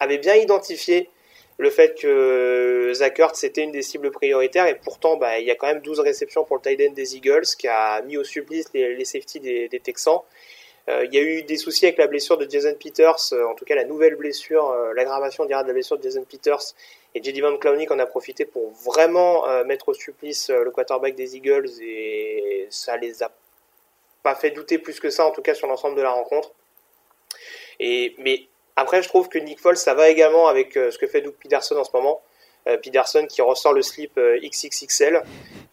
avait 0.00 0.18
bien 0.18 0.34
identifié 0.34 1.08
le 1.56 1.70
fait 1.70 1.94
que 1.98 2.90
Zach 2.94 3.18
Ertz 3.20 3.38
c'était 3.38 3.62
une 3.62 3.70
des 3.70 3.82
cibles 3.82 4.10
prioritaires 4.10 4.66
et 4.66 4.74
pourtant 4.74 5.16
bah, 5.16 5.38
il 5.38 5.46
y 5.46 5.52
a 5.52 5.54
quand 5.54 5.68
même 5.68 5.80
12 5.80 6.00
réceptions 6.00 6.44
pour 6.44 6.56
le 6.56 6.62
tight 6.62 6.80
end 6.80 6.92
des 6.94 7.14
Eagles 7.14 7.46
qui 7.56 7.68
a 7.68 8.02
mis 8.02 8.16
au 8.16 8.24
supplice 8.24 8.66
les, 8.74 8.96
des, 8.96 9.68
des 9.68 9.80
Texans. 9.80 10.20
Euh, 10.88 11.06
il 11.06 11.14
y 11.14 11.18
a 11.18 11.22
eu 11.22 11.42
des 11.42 11.56
soucis 11.56 11.86
avec 11.86 11.96
la 11.96 12.06
blessure 12.06 12.36
de 12.36 12.48
Jason 12.48 12.74
Peters, 12.74 13.32
euh, 13.32 13.46
en 13.46 13.54
tout 13.54 13.64
cas 13.64 13.74
la 13.74 13.84
nouvelle 13.84 14.16
blessure, 14.16 14.70
euh, 14.70 14.92
l'aggravation 14.92 15.46
de 15.46 15.50
la 15.50 15.62
blessure 15.62 15.96
de 15.96 16.02
Jason 16.02 16.24
Peters 16.24 16.74
et 17.14 17.22
J.D. 17.22 17.40
Van 17.40 17.56
en 17.56 17.98
a 17.98 18.06
profité 18.06 18.44
pour 18.44 18.70
vraiment 18.72 19.44
mettre 19.64 19.88
au 19.88 19.94
supplice 19.94 20.50
le 20.50 20.68
quarterback 20.72 21.14
des 21.14 21.36
Eagles 21.36 21.70
et 21.80 22.66
ça 22.70 22.96
les 22.96 23.22
a 23.22 23.30
pas 24.24 24.34
fait 24.34 24.50
douter 24.50 24.78
plus 24.78 24.98
que 24.98 25.10
ça 25.10 25.24
en 25.24 25.30
tout 25.30 25.40
cas 25.40 25.54
sur 25.54 25.68
l'ensemble 25.68 25.96
de 25.96 26.02
la 26.02 26.10
rencontre. 26.10 26.50
Mais 27.78 28.48
après, 28.74 29.00
je 29.00 29.08
trouve 29.08 29.28
que 29.28 29.38
Nick 29.38 29.60
Foles, 29.60 29.76
ça 29.76 29.94
va 29.94 30.08
également 30.08 30.48
avec 30.48 30.72
ce 30.72 30.98
que 30.98 31.06
fait 31.06 31.20
Doug 31.20 31.34
Peterson 31.34 31.76
en 31.76 31.84
ce 31.84 31.92
moment. 31.94 32.20
Peterson 32.64 33.26
qui 33.28 33.42
ressort 33.42 33.74
le 33.74 33.82
slip 33.82 34.18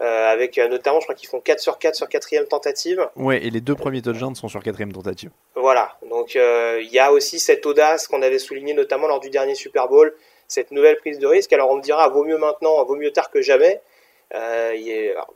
euh, 0.01 0.31
avec 0.31 0.57
notamment, 0.57 0.99
je 0.99 1.05
crois 1.05 1.15
qu'ils 1.15 1.29
font 1.29 1.39
4 1.39 1.59
sur 1.59 1.77
4 1.77 1.95
sur 1.95 2.09
quatrième 2.09 2.45
tentative. 2.45 3.07
Ouais, 3.15 3.45
et 3.45 3.49
les 3.49 3.61
deux 3.61 3.75
premiers 3.75 4.01
touchdowns 4.01 4.35
sont 4.35 4.47
sur 4.47 4.61
quatrième 4.63 4.91
tentative. 4.91 5.29
Voilà, 5.55 5.95
donc 6.09 6.35
il 6.35 6.89
y 6.91 6.99
a 6.99 7.11
aussi 7.11 7.39
cette 7.39 7.65
audace 7.65 8.07
qu'on 8.07 8.21
avait 8.21 8.39
souligné 8.39 8.73
notamment 8.73 9.07
lors 9.07 9.19
du 9.19 9.29
dernier 9.29 9.55
Super 9.55 9.87
Bowl, 9.87 10.13
cette 10.47 10.71
nouvelle 10.71 10.97
prise 10.97 11.19
de 11.19 11.27
risque. 11.27 11.53
Alors 11.53 11.69
on 11.69 11.77
me 11.77 11.81
dira, 11.81 12.07
vaut 12.09 12.23
mieux 12.23 12.37
maintenant, 12.37 12.83
vaut 12.83 12.95
mieux 12.95 13.11
tard 13.11 13.29
que 13.29 13.41
jamais. 13.41 13.81
Euh, 14.33 14.71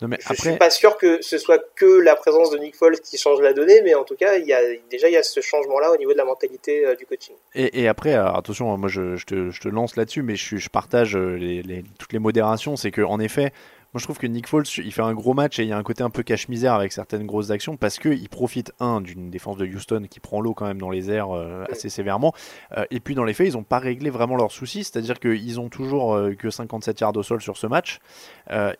je 0.01 0.05
ne 0.07 0.35
suis 0.35 0.57
pas 0.57 0.69
sûr 0.69 0.97
que 0.97 1.21
ce 1.21 1.37
soit 1.37 1.61
que 1.75 1.99
la 1.99 2.15
présence 2.15 2.49
de 2.49 2.57
Nick 2.57 2.75
Foles 2.75 2.99
qui 3.01 3.17
change 3.17 3.41
la 3.41 3.51
donnée, 3.51 3.81
mais 3.83 3.93
en 3.93 4.05
tout 4.05 4.15
cas, 4.15 4.37
il 4.37 4.45
y 4.45 4.53
a, 4.53 4.61
déjà 4.89 5.09
il 5.09 5.13
y 5.13 5.17
a 5.17 5.23
ce 5.23 5.41
changement-là 5.41 5.91
au 5.91 5.97
niveau 5.97 6.13
de 6.13 6.17
la 6.17 6.23
mentalité 6.23 6.85
euh, 6.85 6.95
du 6.95 7.05
coaching. 7.05 7.35
Et, 7.55 7.87
après, 7.87 8.13
attention, 8.13 8.71
hein, 8.71 8.77
moi 8.77 8.87
je, 8.87 9.21
te, 9.25 9.67
lance 9.67 9.97
là-dessus, 9.97 10.21
mais 10.21 10.35
je, 10.35 10.69
partage 10.69 11.17
euh, 11.17 11.61
toutes 11.99 12.13
les 12.13 12.19
modérations. 12.19 12.77
C'est 12.77 12.91
qu'en 12.91 13.19
effet, 13.19 13.51
Moi, 13.95 14.01
je 14.01 14.07
trouve 14.07 14.17
que 14.17 14.27
Nick 14.27 14.47
Foles, 14.47 14.65
il 14.79 14.91
fait 14.91 15.03
un 15.03 15.13
gros 15.13 15.33
match 15.33 15.57
et 15.57 15.63
il 15.63 15.69
y 15.69 15.71
a 15.71 15.77
un 15.77 15.83
côté 15.83 16.03
un 16.03 16.09
peu 16.09 16.21
cache-misère 16.21 16.73
avec 16.73 16.91
certaines 16.91 17.25
grosses 17.25 17.49
actions 17.49 17.77
parce 17.77 17.97
qu'il 17.97 18.27
profite, 18.27 18.73
un, 18.81 18.99
d'une 18.99 19.29
défense 19.29 19.55
de 19.55 19.65
Houston 19.65 20.07
qui 20.09 20.19
prend 20.19 20.41
l'eau 20.41 20.53
quand 20.53 20.65
même 20.65 20.81
dans 20.81 20.89
les 20.89 21.09
airs 21.09 21.31
euh, 21.31 21.63
assez 21.71 21.87
sévèrement. 21.87 22.33
Euh, 22.75 22.83
et 22.91 22.99
puis, 22.99 23.15
dans 23.15 23.23
les 23.23 23.33
faits, 23.33 23.47
ils 23.47 23.53
n'ont 23.53 23.63
pas 23.63 23.79
réglé 23.79 24.09
vraiment 24.09 24.35
leurs 24.35 24.51
soucis, 24.51 24.83
c'est-à-dire 24.83 25.17
qu'ils 25.17 25.61
ont 25.61 25.69
toujours 25.69 26.13
euh, 26.13 26.33
que 26.33 26.49
57 26.49 26.99
yards 26.99 27.15
au 27.15 27.23
sol 27.23 27.41
sur 27.41 27.55
ce 27.55 27.67
match 27.67 28.01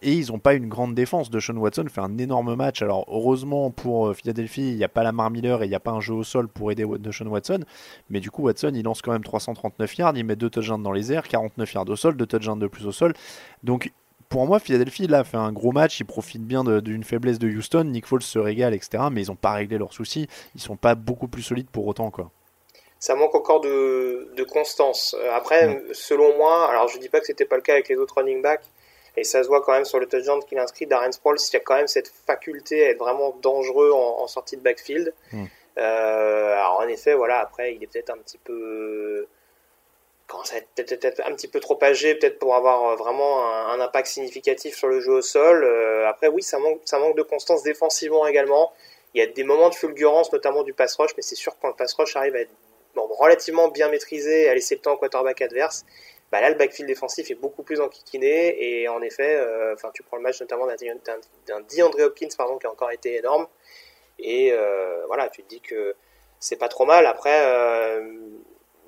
et 0.02 0.12
ils 0.12 0.34
n'ont 0.34 0.40
pas 0.40 0.54
une 0.54 0.68
grande 0.68 0.94
défense. 0.94 1.30
De 1.30 1.40
Sean 1.40 1.56
Watson 1.56 1.86
fait 1.90 2.02
un 2.02 2.18
énorme 2.18 2.54
match. 2.56 2.82
Alors, 2.82 3.06
heureusement 3.08 3.72
pour 3.72 4.14
Philadelphie, 4.14 4.72
il 4.72 4.76
n'y 4.76 4.84
a 4.84 4.90
pas 4.90 5.02
la 5.02 5.14
Miller 5.14 5.64
et 5.64 5.66
il 5.66 5.70
n'y 5.70 5.76
a 5.76 5.80
pas 5.80 5.92
un 5.92 6.02
jeu 6.02 6.14
au 6.14 6.24
sol 6.24 6.50
pour 6.50 6.74
aider 6.74 6.86
de 6.86 7.12
Sean 7.12 7.28
Watson. 7.28 7.62
Mais 8.10 8.20
du 8.20 8.32
coup, 8.32 8.42
Watson, 8.44 8.74
il 8.76 8.84
lance 8.84 9.02
quand 9.02 9.14
même 9.14 9.24
339 9.24 9.98
yards, 9.98 10.18
il 10.18 10.26
met 10.26 10.36
deux 10.36 10.50
touchdowns 10.50 10.84
dans 10.84 10.92
les 10.92 11.14
airs, 11.14 11.26
49 11.26 11.74
yards 11.74 11.88
au 11.88 11.96
sol, 11.96 12.18
deux 12.18 12.26
touchdowns 12.28 12.60
de 12.60 12.68
plus 12.68 12.86
au 12.86 12.92
sol. 12.92 13.14
Donc, 13.64 13.94
pour 14.30 14.46
moi, 14.46 14.60
Philadelphie 14.60 15.08
là 15.08 15.24
fait 15.24 15.38
un 15.38 15.52
gros 15.52 15.72
match. 15.72 16.00
Ils 16.00 16.06
profitent 16.06 16.46
bien 16.46 16.64
d'une 16.64 17.04
faiblesse 17.04 17.40
de 17.40 17.48
Houston. 17.48 17.86
Nick 17.86 18.06
Foles 18.06 18.22
se 18.22 18.40
régale, 18.40 18.74
etc. 18.74 19.04
Mais 19.12 19.24
ils 19.24 19.28
n'ont 19.28 19.36
pas 19.36 19.54
réglé 19.54 19.78
leurs 19.78 19.94
soucis. 19.94 20.28
Ils 20.56 20.62
sont 20.62 20.78
pas 20.78 20.96
beaucoup 20.96 21.28
plus 21.28 21.44
solides 21.44 21.70
pour 21.70 21.88
autant, 21.88 22.12
quoi. 22.12 22.32
Ça 23.00 23.14
manque 23.16 23.36
encore 23.36 23.62
de, 23.62 24.44
constance. 24.50 25.16
Euh, 25.20 25.32
après, 25.34 25.82
selon 25.92 26.36
moi, 26.38 26.70
alors 26.70 26.88
je 26.88 26.98
dis 26.98 27.10
pas 27.10 27.20
que 27.20 27.26
c'était 27.28 27.46
pas 27.46 27.58
le 27.58 27.62
cas 27.62 27.74
avec 27.74 27.90
les 27.90 27.98
autres 27.98 28.16
running 28.18 28.42
backs, 28.42 28.66
et 29.18 29.24
ça 29.24 29.44
se 29.44 29.48
voit 29.48 29.62
quand 29.62 29.74
même 29.74 29.86
sur 29.86 30.00
le 30.00 30.08
touchdown 30.08 30.42
qu'il 30.44 30.58
inscrit 30.58 30.88
Darren 30.88 31.12
Sproles, 31.12 31.38
il 31.40 31.54
y 31.54 31.58
a 31.58 31.60
quand 31.60 31.76
même 31.76 31.88
cette 31.88 32.08
faculté 32.08 32.86
à 32.86 32.90
être 32.90 32.98
vraiment 32.98 33.36
dangereux 33.42 33.92
en, 33.92 34.26
sortie 34.28 34.58
de 34.58 34.62
backfield. 34.62 35.14
Hmm. 35.32 35.46
Euh, 35.78 36.54
alors 36.54 36.80
en 36.80 36.88
effet, 36.88 37.14
voilà, 37.14 37.40
après, 37.40 37.76
il 37.76 37.84
est 37.84 37.88
peut-être 37.88 38.10
un 38.10 38.18
petit 38.18 38.40
peu 38.40 39.28
commence 40.28 40.54
à 40.54 40.58
être 40.58 40.68
peut-être 40.76 41.22
un 41.26 41.34
petit 41.36 41.48
peu 41.48 41.60
trop 41.60 41.78
âgé, 41.84 42.16
peut-être 42.16 42.40
pour 42.40 42.56
avoir 42.56 42.90
euh, 42.90 42.96
vraiment 42.96 43.46
un, 43.70 43.80
impact 43.80 44.08
significatif 44.08 44.76
sur 44.76 44.88
le 44.88 45.00
jeu 45.00 45.14
au 45.14 45.22
sol. 45.22 45.64
Euh, 45.64 46.08
après, 46.08 46.28
oui, 46.28 46.42
ça 46.42 46.58
manque, 46.58 46.82
ça 46.86 47.00
manque 47.00 47.16
de 47.16 47.22
constance 47.22 47.64
défensivement 47.64 48.26
également. 48.26 48.74
Il 49.14 49.20
y 49.20 49.22
a 49.22 49.28
des 49.28 49.44
moments 49.44 49.70
de 49.70 49.76
fulgurance, 49.76 50.32
notamment 50.34 50.64
du 50.64 50.74
pass 50.74 50.96
rush, 50.96 51.12
mais 51.16 51.24
c'est 51.24 51.36
sûr 51.36 51.54
que 51.56 51.62
quand 51.62 51.70
le 51.70 51.76
pass 51.76 51.94
rush 51.94 52.16
arrive 52.16 52.36
à 52.36 52.42
être 52.42 52.52
relativement 52.96 53.70
bien 53.70 53.90
maîtrisé 53.90 54.50
à 54.50 54.56
laisser 54.56 54.76
le 54.76 54.82
temps 54.82 54.94
au 54.94 54.98
quarterback 54.98 55.42
adverse, 55.42 55.86
bah 56.32 56.42
là, 56.42 56.50
le 56.50 56.56
backfield 56.56 56.88
défensif 56.88 57.30
est 57.30 57.36
beaucoup 57.36 57.64
plus 57.64 57.80
enquiquiné. 57.80 58.82
Et 58.82 58.88
en 58.90 59.02
effet, 59.02 59.36
euh, 59.36 59.74
enfin, 59.74 59.92
tu 59.94 60.04
prends 60.04 60.18
le 60.18 60.24
match 60.24 60.42
notamment 60.42 60.66
d'un 60.66 61.62
DeAndre 61.70 62.00
Hopkins, 62.02 62.30
pardon, 62.38 62.58
qui 62.58 62.66
a 62.68 62.72
encore 62.72 62.92
été 62.92 63.16
énorme. 63.16 63.48
Et 64.18 64.54
voilà, 65.08 65.30
tu 65.30 65.44
te 65.44 65.50
dis 65.50 65.62
que 65.62 65.96
c'est 66.40 66.56
pas 66.56 66.68
trop 66.68 66.86
mal. 66.86 67.06
Après, 67.06 68.00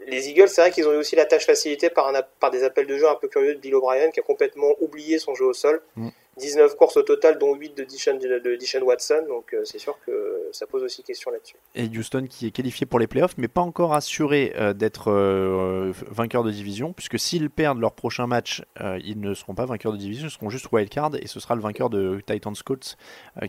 les 0.08 0.30
Eagles, 0.30 0.48
c'est 0.48 0.62
vrai 0.62 0.72
qu'ils 0.72 0.88
ont 0.88 0.94
eu 0.94 0.98
aussi 0.98 1.16
la 1.16 1.26
tâche 1.26 1.46
facilitée 1.46 1.90
par, 1.90 2.12
des 2.52 2.64
appels 2.64 2.88
de 2.88 2.98
jeu 2.98 3.08
un 3.08 3.16
peu 3.16 3.28
curieux 3.28 3.56
de 3.56 3.60
Bill 3.60 3.76
O'Brien 3.76 4.10
qui 4.10 4.20
a 4.20 4.24
complètement 4.24 4.70
oublié 4.80 5.20
son 5.20 5.36
jeu 5.36 5.46
au 5.46 5.54
sol. 5.54 5.82
Mm. 5.96 6.10
19 6.38 6.76
courses 6.76 6.98
au 6.98 7.04
total, 7.04 7.38
dont 7.38 7.56
8 7.56 7.78
de 7.78 7.84
Dishon, 7.84 8.82
Watson. 8.84 9.26
Donc 9.28 9.54
euh, 9.54 9.62
c'est 9.64 9.80
sûr 9.80 9.98
que 10.06 10.50
ça 10.52 10.66
pose 10.68 10.84
aussi 10.84 11.04
question 11.04 11.32
là-dessus. 11.32 11.56
Et 11.76 11.88
Houston 11.88 12.28
qui 12.30 12.48
est 12.48 12.52
qualifié 12.52 12.86
pour 12.86 13.00
les 13.00 13.08
playoffs, 13.08 13.36
mais 13.38 13.48
pas 13.48 13.62
encore 13.62 13.94
assuré 13.94 14.54
euh, 14.56 14.74
d'être 14.74 15.12
euh, 15.12 15.92
vainqueur 16.10 16.44
de 16.44 16.52
division, 16.52 16.94
puisque 16.94 17.20
s'ils 17.20 17.50
perdent 17.50 17.80
leur 17.80 17.94
prochain 17.94 18.28
match, 18.28 18.64
ils 19.04 19.20
ne 19.20 19.34
seront 19.34 19.56
pas 19.56 19.66
vainqueurs 19.66 19.92
de 19.92 19.98
division, 19.98 20.28
ils 20.28 20.32
seront 20.32 20.50
juste 20.50 20.72
wildcard, 20.72 21.12
et 21.16 21.28
ce 21.28 21.40
sera 21.40 21.56
le 21.56 21.62
vainqueur 21.62 21.90
de 21.90 22.22
Titans 22.26 22.54
Colts 22.66 22.98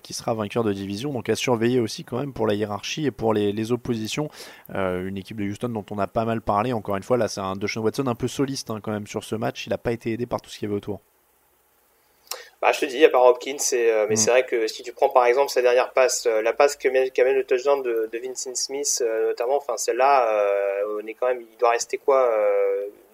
qui 0.02 0.12
sera 0.12 0.34
vainqueur 0.34 0.64
de 0.64 0.72
division. 0.72 1.12
Donc 1.12 1.28
à 1.28 1.36
surveiller 1.36 1.80
aussi 1.80 2.04
quand 2.04 2.18
même 2.18 2.32
pour 2.32 2.46
la 2.46 2.54
hiérarchie 2.54 3.06
et 3.06 3.10
pour 3.10 3.34
les, 3.34 3.72
oppositions. 3.72 4.30
une 4.72 5.18
équipe 5.18 5.36
de 5.36 5.44
Houston 5.44 5.68
dont 5.68 5.84
on 5.90 5.98
a 5.98 6.06
pas 6.06 6.24
mal 6.24 6.40
parlé, 6.40 6.72
encore 6.72 6.96
une 6.96 7.02
fois, 7.02 7.16
là 7.16 7.28
c'est 7.28 7.40
un 7.40 7.56
Deshaun 7.56 7.82
Watson 7.82 8.06
un 8.06 8.14
peu 8.14 8.28
soliste 8.28 8.70
hein, 8.70 8.80
quand 8.80 8.92
même 8.92 9.06
sur 9.06 9.24
ce 9.24 9.34
match, 9.34 9.66
il 9.66 9.70
n'a 9.70 9.78
pas 9.78 9.92
été 9.92 10.12
aidé 10.12 10.26
par 10.26 10.40
tout 10.40 10.48
ce 10.50 10.58
qu'il 10.58 10.68
y 10.68 10.70
avait 10.70 10.76
autour. 10.76 11.00
Bah, 12.60 12.72
je 12.72 12.80
te 12.80 12.86
dis, 12.86 12.96
il 12.98 13.04
a 13.04 13.08
pas 13.08 13.20
Hopkins, 13.20 13.56
euh, 13.72 14.06
mais 14.08 14.14
mm. 14.14 14.16
c'est 14.16 14.30
vrai 14.30 14.44
que 14.44 14.66
si 14.66 14.82
tu 14.82 14.92
prends 14.92 15.08
par 15.08 15.26
exemple 15.26 15.50
sa 15.50 15.62
dernière 15.62 15.92
passe, 15.92 16.26
euh, 16.26 16.42
la 16.42 16.52
passe 16.52 16.74
qui 16.74 16.88
amène 16.88 17.06
le 17.36 17.44
touchdown 17.44 17.82
de, 17.82 18.08
de 18.12 18.18
Vincent 18.18 18.54
Smith, 18.56 18.98
euh, 19.00 19.28
notamment, 19.28 19.56
enfin 19.56 19.76
celle-là, 19.76 20.28
on 20.98 21.06
est 21.06 21.14
quand 21.14 21.28
même, 21.28 21.40
il 21.40 21.56
doit 21.58 21.70
rester 21.70 21.98
quoi, 21.98 22.28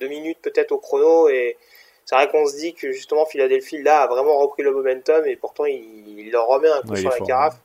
deux 0.01 0.09
minutes 0.09 0.39
peut-être 0.41 0.73
au 0.73 0.79
chrono, 0.79 1.29
et 1.29 1.59
c'est 2.07 2.15
vrai 2.15 2.29
qu'on 2.29 2.47
se 2.47 2.57
dit 2.57 2.73
que 2.73 2.93
justement 2.93 3.27
Philadelphie 3.27 3.83
là 3.83 4.03
a 4.03 4.07
vraiment 4.07 4.39
repris 4.39 4.63
le 4.63 4.71
momentum, 4.71 5.27
et 5.27 5.37
pourtant 5.37 5.67
il, 5.67 6.31
leur 6.31 6.47
remet 6.47 6.71
un 6.71 6.81
coup 6.81 6.97
sur 6.97 7.11
la 7.11 7.21
carafe. 7.21 7.57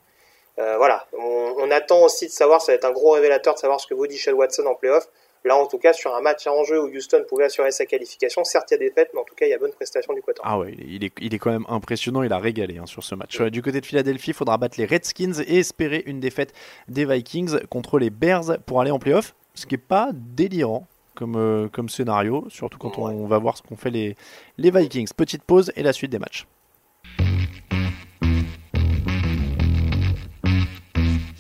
voilà, 0.57 1.07
on, 1.13 1.53
on, 1.59 1.71
attend 1.71 2.03
aussi 2.03 2.25
de 2.25 2.31
savoir, 2.31 2.61
ça 2.61 2.73
va 2.73 2.75
être 2.75 2.85
un 2.85 2.91
gros 2.91 3.11
révélateur 3.11 3.53
de 3.53 3.59
savoir 3.59 3.79
ce 3.79 3.87
que 3.87 3.93
vaut 3.93 4.07
Dishon 4.07 4.33
Watson 4.33 4.65
en 4.65 4.75
playoff. 4.75 5.07
Là, 5.45 5.55
en 5.55 5.67
tout 5.67 5.77
cas, 5.77 5.93
sur 5.93 6.13
un 6.13 6.21
match 6.21 6.45
à 6.47 6.51
enjeu 6.51 6.81
où 6.81 6.87
Houston 6.87 7.23
pouvait 7.27 7.45
assurer 7.45 7.71
sa 7.71 7.85
qualification, 7.85 8.43
certes, 8.43 8.71
il 8.71 8.73
y 8.73 8.75
a 8.75 8.79
des 8.79 8.91
fêtes, 8.91 9.09
mais 9.13 9.19
en 9.19 9.23
tout 9.23 9.35
cas, 9.35 9.45
il 9.45 9.49
y 9.49 9.53
a 9.53 9.57
bonne 9.57 9.71
prestation 9.71 10.13
du 10.13 10.21
côté. 10.21 10.41
Ah 10.43 10.59
ouais, 10.59 10.75
il 10.77 11.03
est, 11.03 11.13
il 11.21 11.33
est 11.33 11.39
quand 11.39 11.51
même 11.51 11.65
impressionnant, 11.69 12.23
il 12.23 12.33
a 12.33 12.39
régalé 12.39 12.77
hein, 12.77 12.85
sur 12.85 13.03
ce 13.03 13.15
match. 13.15 13.41
Du 13.41 13.61
côté 13.61 13.81
de 13.81 13.85
Philadelphie, 13.85 14.31
il 14.31 14.33
faudra 14.33 14.57
battre 14.57 14.77
les 14.77 14.85
Redskins 14.85 15.41
et 15.47 15.59
espérer 15.59 16.03
une 16.05 16.19
défaite 16.19 16.53
des 16.87 17.05
Vikings 17.05 17.65
contre 17.67 17.99
les 17.99 18.09
Bears 18.09 18.59
pour 18.65 18.81
aller 18.81 18.91
en 18.91 18.99
playoff, 18.99 19.35
ce 19.53 19.65
qui 19.65 19.75
n'est 19.75 19.79
pas 19.79 20.09
délirant. 20.13 20.87
Comme, 21.15 21.35
euh, 21.35 21.67
comme 21.67 21.89
scénario, 21.89 22.45
surtout 22.49 22.77
quand 22.77 22.97
on, 22.97 23.27
va 23.27 23.37
voir 23.39 23.57
ce 23.57 23.61
qu'ont 23.61 23.75
fait 23.75 23.89
les, 23.89 24.15
les 24.57 24.71
Vikings. 24.71 25.09
Petite 25.17 25.43
pause 25.43 25.69
et 25.75 25.83
la 25.83 25.91
suite 25.91 26.11
des 26.11 26.19
matchs. 26.19 26.45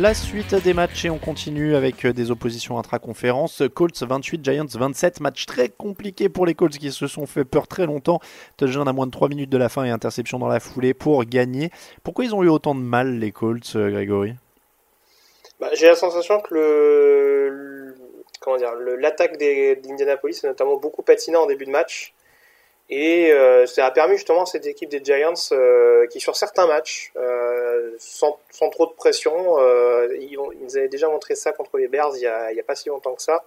La 0.00 0.14
suite 0.14 0.54
des 0.54 0.74
matchs 0.74 1.06
et 1.06 1.10
on 1.10 1.18
continue 1.18 1.74
avec 1.74 2.06
euh, 2.06 2.12
des 2.12 2.30
oppositions 2.30 2.78
intra-conférences. 2.78 3.64
Colts 3.74 4.00
28, 4.00 4.44
Giants 4.44 4.64
27. 4.72 5.18
Match 5.20 5.44
très 5.44 5.70
compliqué 5.70 6.28
pour 6.28 6.46
les 6.46 6.54
Colts 6.54 6.78
qui 6.78 6.92
se 6.92 7.08
sont 7.08 7.26
fait 7.26 7.44
peur 7.44 7.66
très 7.66 7.84
longtemps. 7.84 8.20
Touchdown 8.58 8.86
à 8.86 8.92
moins 8.92 9.06
de 9.06 9.10
3 9.10 9.28
minutes 9.28 9.50
de 9.50 9.58
la 9.58 9.68
fin 9.68 9.82
et 9.82 9.90
interception 9.90 10.38
dans 10.38 10.46
la 10.46 10.60
foulée 10.60 10.94
pour 10.94 11.24
gagner. 11.24 11.70
Pourquoi 12.04 12.24
ils 12.24 12.32
ont 12.32 12.44
eu 12.44 12.48
autant 12.48 12.76
de 12.76 12.80
mal 12.80 13.18
les 13.18 13.32
Colts, 13.32 13.72
euh, 13.74 13.90
Grégory? 13.90 14.34
Bah, 15.58 15.70
J'ai 15.72 15.88
la 15.88 15.96
sensation 15.96 16.40
que 16.42 16.54
le, 16.54 17.96
l'attaque 19.00 19.36
d'Indianapolis 19.36 20.44
est 20.44 20.46
notamment 20.46 20.76
beaucoup 20.76 21.02
patiné 21.02 21.36
en 21.36 21.46
début 21.46 21.66
de 21.66 21.72
match. 21.72 22.14
Et 22.90 23.32
euh, 23.32 23.66
ça 23.66 23.84
a 23.84 23.90
permis 23.90 24.16
justement 24.16 24.42
à 24.42 24.46
cette 24.46 24.66
équipe 24.66 24.88
des 24.88 25.04
Giants 25.04 25.34
euh, 25.52 26.06
qui 26.06 26.20
sur 26.20 26.36
certains 26.36 26.66
matchs, 26.66 27.12
euh, 27.16 27.94
sans, 27.98 28.38
sans, 28.50 28.70
trop 28.70 28.86
de 28.86 28.92
pression, 28.92 29.58
euh, 29.58 30.08
ils, 30.18 30.38
ont, 30.38 30.50
ils, 30.52 30.78
avaient 30.78 30.88
déjà 30.88 31.08
montré 31.08 31.34
ça 31.34 31.52
contre 31.52 31.76
les 31.76 31.88
Bears 31.88 32.16
il 32.16 32.22
y 32.22 32.26
a, 32.26 32.46
a 32.46 32.62
pas 32.66 32.74
si 32.74 32.88
longtemps 32.88 33.14
que 33.14 33.22
ça. 33.22 33.44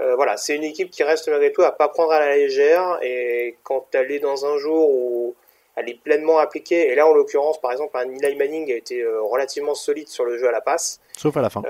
Euh, 0.00 0.14
voilà, 0.16 0.36
c'est 0.36 0.54
une 0.54 0.64
équipe 0.64 0.90
qui 0.90 1.02
reste 1.02 1.28
malgré 1.28 1.50
tout 1.50 1.62
à 1.62 1.72
pas 1.72 1.88
prendre 1.88 2.12
à 2.12 2.20
la 2.20 2.36
légère 2.36 2.98
et 3.02 3.56
quand 3.62 3.86
elle 3.94 4.12
est 4.12 4.20
dans 4.20 4.44
un 4.44 4.58
jour 4.58 4.90
où 4.90 5.34
elle 5.74 5.88
est 5.88 6.00
pleinement 6.00 6.38
appliquée, 6.38 6.88
et 6.88 6.94
là 6.94 7.06
en 7.06 7.14
l'occurrence 7.14 7.60
par 7.60 7.72
exemple 7.72 7.96
un 7.96 8.10
Eli 8.10 8.36
Manning 8.36 8.70
a 8.70 8.76
été 8.76 9.02
relativement 9.04 9.74
solide 9.74 10.08
sur 10.08 10.24
le 10.24 10.36
jeu 10.36 10.46
à 10.46 10.52
la 10.52 10.60
passe. 10.60 11.00
Sauf 11.16 11.36
à 11.38 11.40
la 11.40 11.48
fin. 11.48 11.62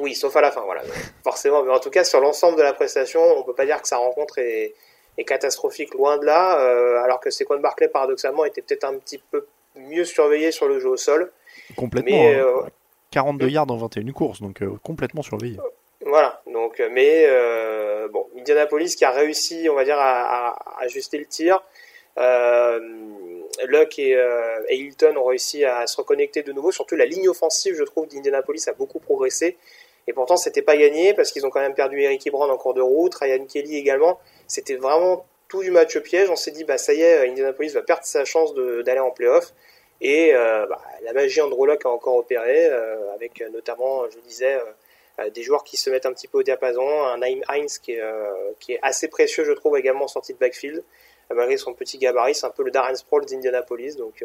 oui, 0.00 0.14
sauf 0.16 0.34
à 0.34 0.40
la 0.40 0.50
fin, 0.50 0.62
voilà. 0.62 0.82
Forcément, 1.22 1.62
mais 1.62 1.72
en 1.72 1.78
tout 1.78 1.90
cas 1.90 2.02
sur 2.02 2.20
l'ensemble 2.20 2.58
de 2.58 2.62
la 2.62 2.72
prestation, 2.72 3.22
on 3.38 3.44
peut 3.44 3.54
pas 3.54 3.66
dire 3.66 3.80
que 3.80 3.88
sa 3.88 3.98
rencontre 3.98 4.38
est 4.38 4.74
est 5.18 5.24
catastrophique, 5.24 5.94
loin 5.94 6.18
de 6.18 6.24
là, 6.24 6.60
euh, 6.60 7.02
alors 7.02 7.20
que 7.20 7.30
Saquon 7.30 7.58
Barclay, 7.58 7.88
paradoxalement, 7.88 8.44
était 8.44 8.62
peut-être 8.62 8.84
un 8.84 8.98
petit 8.98 9.18
peu 9.18 9.46
mieux 9.74 10.04
surveillé 10.04 10.52
sur 10.52 10.68
le 10.68 10.78
jeu 10.78 10.88
au 10.88 10.96
sol. 10.96 11.32
Complètement. 11.76 12.10
Mais, 12.10 12.40
42 13.10 13.44
hein. 13.44 13.48
euh, 13.48 13.50
yards 13.50 13.70
en 13.70 13.76
21 13.76 14.12
courses, 14.12 14.40
donc 14.40 14.62
euh, 14.62 14.72
complètement 14.82 15.22
surveillé. 15.22 15.58
Voilà, 16.04 16.40
donc, 16.46 16.80
mais 16.92 17.26
bon, 18.12 18.26
Indianapolis 18.38 18.94
qui 18.94 19.04
a 19.04 19.10
réussi, 19.10 19.68
on 19.68 19.74
va 19.74 19.84
dire, 19.84 19.98
à, 19.98 20.50
à 20.50 20.82
ajuster 20.82 21.18
le 21.18 21.26
tir. 21.26 21.60
Luck 23.66 23.98
et, 23.98 24.12
et, 24.68 24.76
Hilton 24.76 25.16
ont 25.16 25.24
réussi 25.24 25.64
à 25.64 25.86
se 25.88 25.96
reconnecter 25.96 26.42
de 26.44 26.52
nouveau. 26.52 26.70
Surtout 26.70 26.94
la 26.94 27.06
ligne 27.06 27.28
offensive, 27.28 27.74
je 27.76 27.82
trouve, 27.82 28.06
d'Indianapolis 28.06 28.68
a 28.68 28.72
beaucoup 28.72 29.00
progressé. 29.00 29.56
Et 30.06 30.12
pourtant, 30.12 30.36
c'était 30.36 30.62
pas 30.62 30.76
gagné 30.76 31.14
parce 31.14 31.32
qu'ils 31.32 31.44
ont 31.44 31.50
quand 31.50 31.60
même 31.60 31.74
perdu 31.74 32.00
Eric 32.00 32.30
Brown 32.30 32.50
en 32.50 32.56
cours 32.56 32.74
de 32.74 32.80
route, 32.80 33.14
Ryan 33.16 33.44
Kelly 33.46 33.76
également. 33.76 34.20
C'était 34.46 34.76
vraiment 34.76 35.26
tout 35.48 35.62
du 35.62 35.70
match 35.70 35.98
piège. 35.98 36.30
On 36.30 36.36
s'est 36.36 36.50
dit, 36.50 36.64
bah 36.64 36.78
ça 36.78 36.92
y 36.92 37.02
est, 37.02 37.28
Indianapolis 37.28 37.72
va 37.72 37.82
perdre 37.82 38.04
sa 38.04 38.24
chance 38.24 38.54
d'aller 38.54 39.00
en 39.00 39.10
playoff. 39.10 39.52
Et 40.00 40.34
euh, 40.34 40.66
bah, 40.66 40.80
la 41.02 41.12
magie 41.12 41.40
Andrew 41.40 41.68
a 41.70 41.88
encore 41.88 42.16
opéré, 42.16 42.66
euh, 42.66 43.14
avec 43.14 43.42
notamment, 43.52 44.08
je 44.10 44.18
disais, 44.20 44.58
euh, 45.18 45.30
des 45.30 45.42
joueurs 45.42 45.64
qui 45.64 45.76
se 45.76 45.88
mettent 45.88 46.06
un 46.06 46.12
petit 46.12 46.28
peu 46.28 46.38
au 46.38 46.42
diapason, 46.42 46.86
un 47.04 47.18
Naim 47.18 47.40
Heinz 47.48 47.78
qui 47.78 47.92
est, 47.92 48.02
qui 48.60 48.72
est 48.72 48.78
assez 48.82 49.08
précieux, 49.08 49.44
je 49.44 49.52
trouve, 49.52 49.76
également 49.78 50.08
sorti 50.08 50.34
de 50.34 50.38
backfield. 50.38 50.82
malgré 51.34 51.56
son 51.56 51.72
petit 51.72 51.96
gabarit, 51.96 52.34
c'est 52.34 52.46
un 52.46 52.50
peu 52.50 52.62
le 52.62 52.70
Darren 52.70 52.94
Sproles 52.94 53.24
d'Indianapolis. 53.24 53.96
Donc 53.96 54.22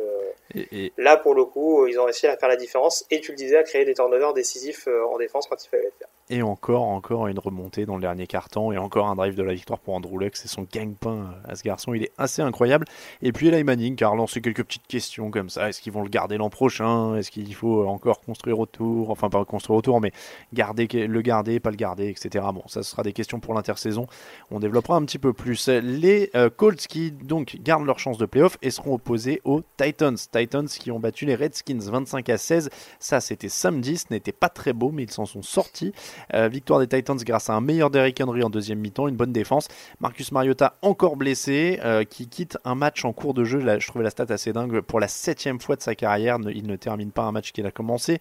là, 0.97 1.15
pour 1.15 1.33
le 1.33 1.45
coup, 1.45 1.87
ils 1.87 1.97
ont 1.97 2.03
réussi 2.03 2.27
à 2.27 2.35
faire 2.35 2.49
la 2.49 2.57
différence. 2.57 3.05
Et 3.09 3.21
tu 3.21 3.31
le 3.31 3.37
disais, 3.37 3.55
à 3.55 3.63
créer 3.63 3.85
des 3.85 3.93
turnovers 3.93 4.33
décisifs 4.33 4.87
en 4.87 5.17
défense 5.17 5.47
quand 5.47 5.63
il 5.63 5.69
fallait 5.69 5.83
le 5.83 5.93
faire. 5.97 6.09
Et 6.33 6.41
encore, 6.43 6.83
encore 6.83 7.27
une 7.27 7.39
remontée 7.39 7.85
dans 7.85 7.95
le 7.95 8.01
dernier 8.01 8.25
carton 8.25 8.71
et 8.71 8.77
encore 8.77 9.07
un 9.07 9.15
drive 9.15 9.35
de 9.35 9.43
la 9.43 9.53
victoire 9.53 9.79
pour 9.79 9.95
Andrew 9.95 10.17
Luck. 10.17 10.37
C'est 10.37 10.47
son 10.47 10.61
gang-pain 10.63 11.35
à 11.45 11.55
ce 11.55 11.63
garçon, 11.63 11.93
il 11.93 12.03
est 12.03 12.13
assez 12.17 12.41
incroyable. 12.41 12.85
Et 13.21 13.33
puis 13.33 13.49
Eli 13.49 13.65
Manning 13.65 13.97
qui 13.97 14.05
a 14.05 14.07
relancé 14.07 14.39
quelques 14.39 14.63
petites 14.63 14.87
questions 14.87 15.29
comme 15.29 15.49
ça. 15.49 15.67
Est-ce 15.67 15.81
qu'ils 15.81 15.91
vont 15.91 16.03
le 16.03 16.09
garder 16.09 16.37
l'an 16.37 16.49
prochain? 16.49 17.17
Est-ce 17.17 17.31
qu'il 17.31 17.53
faut 17.53 17.85
encore 17.85 18.21
construire 18.21 18.59
autour? 18.59 19.09
Enfin, 19.09 19.29
pas 19.29 19.43
construire 19.43 19.79
autour, 19.79 19.99
mais 19.99 20.13
garder, 20.53 20.87
le 20.87 21.21
garder, 21.21 21.59
pas 21.59 21.69
le 21.69 21.75
garder, 21.75 22.07
etc. 22.07 22.45
Bon, 22.53 22.63
ça 22.67 22.81
sera 22.81 23.03
des 23.03 23.11
questions 23.11 23.41
pour 23.41 23.53
l'intersaison. 23.53 24.07
On 24.51 24.61
développera 24.61 24.95
un 24.95 25.03
petit 25.03 25.19
peu 25.19 25.33
plus. 25.33 25.67
Les 25.67 26.29
euh, 26.35 26.49
Colts 26.49 26.87
qui 26.87 27.11
donc 27.11 27.57
gardent 27.59 27.85
leur 27.85 27.99
chance 27.99 28.17
de 28.17 28.25
playoff 28.25 28.57
et 28.61 28.71
seront 28.71 28.93
opposés 28.93 29.41
aux 29.43 29.63
Titans. 29.75 30.15
Titans 30.15 30.67
qui 30.67 30.91
ont 30.91 30.99
battu 31.01 31.25
les 31.25 31.35
Redskins 31.35 31.81
25 31.81 32.29
à 32.29 32.37
16. 32.37 32.69
Ça, 32.99 33.19
c'était 33.19 33.49
samedi. 33.49 33.97
Ce 33.97 34.05
n'était 34.11 34.31
pas 34.31 34.47
très 34.47 34.71
beau, 34.71 34.91
mais 34.91 35.03
ils 35.03 35.11
s'en 35.11 35.25
sont 35.25 35.41
sortis. 35.41 35.91
Euh, 36.33 36.47
victoire 36.47 36.79
des 36.79 36.87
Titans 36.87 37.17
grâce 37.17 37.49
à 37.49 37.53
un 37.53 37.61
meilleur 37.61 37.89
Derrick 37.89 38.19
Henry 38.21 38.43
en 38.43 38.49
deuxième 38.49 38.79
mi-temps, 38.79 39.07
une 39.07 39.15
bonne 39.15 39.33
défense. 39.33 39.67
Marcus 39.99 40.31
Mariota 40.31 40.77
encore 40.81 41.15
blessé, 41.15 41.79
euh, 41.83 42.03
qui 42.03 42.27
quitte 42.27 42.57
un 42.65 42.75
match 42.75 43.05
en 43.05 43.13
cours 43.13 43.33
de 43.33 43.43
jeu. 43.43 43.59
Là, 43.59 43.79
je 43.79 43.87
trouvais 43.87 44.03
la 44.03 44.09
stat 44.09 44.25
assez 44.29 44.53
dingue. 44.53 44.81
Pour 44.81 44.99
la 44.99 45.07
septième 45.07 45.59
fois 45.59 45.75
de 45.75 45.81
sa 45.81 45.95
carrière, 45.95 46.37
il 46.53 46.67
ne 46.67 46.75
termine 46.75 47.11
pas 47.11 47.23
un 47.23 47.31
match 47.31 47.51
qu'il 47.51 47.65
a 47.65 47.71
commencé. 47.71 48.19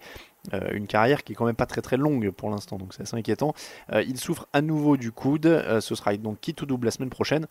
Euh, 0.53 0.71
une 0.73 0.87
carrière 0.87 1.23
qui 1.23 1.33
est 1.33 1.35
quand 1.35 1.45
même 1.45 1.55
pas 1.55 1.67
très 1.67 1.81
très 1.81 1.97
longue 1.97 2.31
pour 2.31 2.49
l'instant, 2.49 2.77
donc 2.77 2.93
c'est 2.93 3.03
assez 3.03 3.15
inquiétant. 3.15 3.53
il 3.93 4.19
souffre 4.19 4.47
à 4.53 4.61
nouveau 4.61 4.97
du 4.97 5.11
coude. 5.11 5.63
ce 5.79 5.95
sera 5.95 6.15
donc 6.17 6.39
qui 6.41 6.53
tout 6.53 6.65
double 6.65 6.85
la 6.85 6.91
semaine 6.91 7.09
prochaine. 7.09 7.47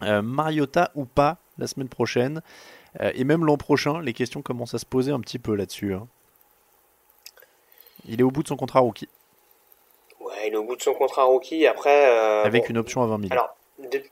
Mariota 0.00 0.90
ou 0.94 1.04
pas 1.04 1.36
la 1.58 1.66
semaine 1.66 1.88
prochaine. 1.88 2.40
et 3.00 3.24
même 3.24 3.44
l'an 3.44 3.58
prochain, 3.58 4.00
les 4.00 4.14
questions 4.14 4.40
commencent 4.40 4.74
à 4.74 4.78
se 4.78 4.86
poser 4.86 5.12
un 5.12 5.20
petit 5.20 5.38
peu 5.38 5.54
là-dessus. 5.54 5.94
Hein. 5.94 6.06
Il 8.08 8.20
est 8.20 8.22
au 8.22 8.30
bout 8.30 8.42
de 8.42 8.48
son 8.48 8.56
contrat 8.56 8.80
rookie 8.80 9.08
il 10.46 10.52
est 10.52 10.56
au 10.56 10.64
bout 10.64 10.76
de 10.76 10.82
son 10.82 10.94
contrat 10.94 11.24
rookie. 11.24 11.66
Après, 11.66 12.08
euh, 12.08 12.44
avec 12.44 12.68
une 12.68 12.78
option 12.78 13.02
à 13.02 13.06
20 13.06 13.18
millions. 13.18 13.36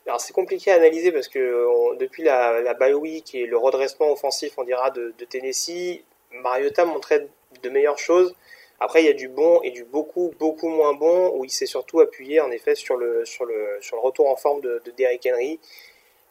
Alors, 0.07 0.21
c'est 0.21 0.33
compliqué 0.33 0.71
à 0.71 0.77
analyser 0.77 1.13
parce 1.13 1.29
que 1.29 1.97
depuis 1.99 2.23
la, 2.23 2.61
la 2.63 2.75
bye 2.75 2.95
week 2.95 3.35
et 3.35 3.47
le 3.47 3.59
redressement 3.59 4.11
offensif, 4.11 4.55
on 4.57 4.65
dira, 4.65 4.91
de, 4.91 5.13
Tennessee, 5.29 6.03
Mariota 6.31 6.85
montrait 6.85 7.29
de 7.63 7.69
meilleures 7.69 7.99
choses. 7.99 8.35
Après, 8.81 9.03
il 9.03 9.07
y 9.07 9.11
a 9.11 9.15
du 9.15 9.29
bon 9.29 9.61
et 9.63 9.71
du 9.71 9.85
beaucoup, 9.85 10.33
beaucoup 10.39 10.69
moins 10.69 10.95
bon, 10.95 11.33
où 11.37 11.45
il 11.45 11.51
s'est 11.51 11.67
surtout 11.67 12.01
appuyé, 12.01 12.41
en 12.41 12.51
effet, 12.51 12.75
sur 12.75 12.97
le, 12.97 13.25
sur 13.25 13.45
le, 13.45 13.77
sur 13.81 13.97
le 13.97 14.03
retour 14.03 14.29
en 14.29 14.37
forme 14.37 14.61
de, 14.61 14.81
de 14.85 14.91
Derrick 14.93 15.29
Henry. 15.31 15.59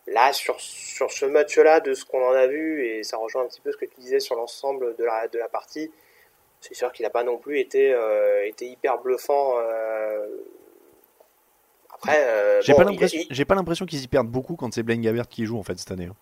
Là, 0.08 0.32
sur, 0.32 0.60
sur 0.62 1.12
ce 1.12 1.26
match-là, 1.26 1.82
de 1.82 1.94
ce 1.94 2.06
qu'on 2.06 2.26
en 2.26 2.32
a 2.32 2.48
vu, 2.48 2.88
et 2.88 3.04
ça 3.04 3.18
rejoint 3.18 3.44
un 3.44 3.48
petit 3.48 3.60
peu 3.60 3.74
ce 3.74 3.78
que 3.78 3.86
tu 3.86 4.00
disais 4.00 4.22
sur 4.22 4.36
l'ensemble 4.36 4.96
de 4.96 5.04
la, 5.04 5.28
de 5.28 5.38
la 5.38 5.50
partie, 5.50 5.92
c'est 6.62 6.74
sûr 6.74 6.92
qu'il 6.92 7.04
n'a 7.04 7.10
pas 7.10 7.24
non 7.24 7.38
plus 7.38 7.60
été, 7.60 7.94
euh, 7.94 8.46
été 8.46 8.68
hyper 8.68 9.00
bluffant. 9.00 9.56
Euh. 9.58 10.26
Après, 11.94 12.18
euh, 12.18 12.62
j'ai 12.62 12.74
pas 12.74 13.56
l'impression, 13.56 13.86
qu'ils 13.86 14.04
y 14.04 14.08
perdent 14.08 14.28
beaucoup 14.28 14.56
quand 14.56 14.74
c'est 14.74 14.84
Blaine 14.84 15.02
Gabbert 15.02 15.28
qui 15.28 15.46
joue 15.46 15.58
en 15.58 15.64
fait 15.64 15.78
cette 15.80 15.92
année. 15.92 16.06
Hein. 16.06 16.16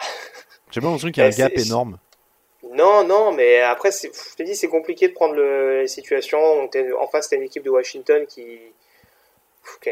j'ai 0.70 0.80
pas 0.80 0.86
l'impression 0.86 1.10
qu'il 1.10 1.22
y 1.22 1.26
a 1.26 1.28
un 1.28 1.30
gap 1.30 1.52
énorme. 1.56 1.98
Non, 2.72 3.04
non, 3.04 3.32
mais 3.32 3.60
après, 3.60 3.90
je 3.92 4.34
te 4.36 4.42
dis, 4.42 4.56
c'est 4.56 4.68
compliqué 4.68 5.08
de 5.08 5.12
prendre 5.12 5.34
le, 5.34 5.82
les 5.82 5.88
situations. 5.88 6.68
En 6.98 7.06
face, 7.06 7.28
t'as 7.28 7.36
une 7.36 7.44
équipe 7.44 7.62
de 7.62 7.70
Washington 7.70 8.26
qui, 8.26 8.58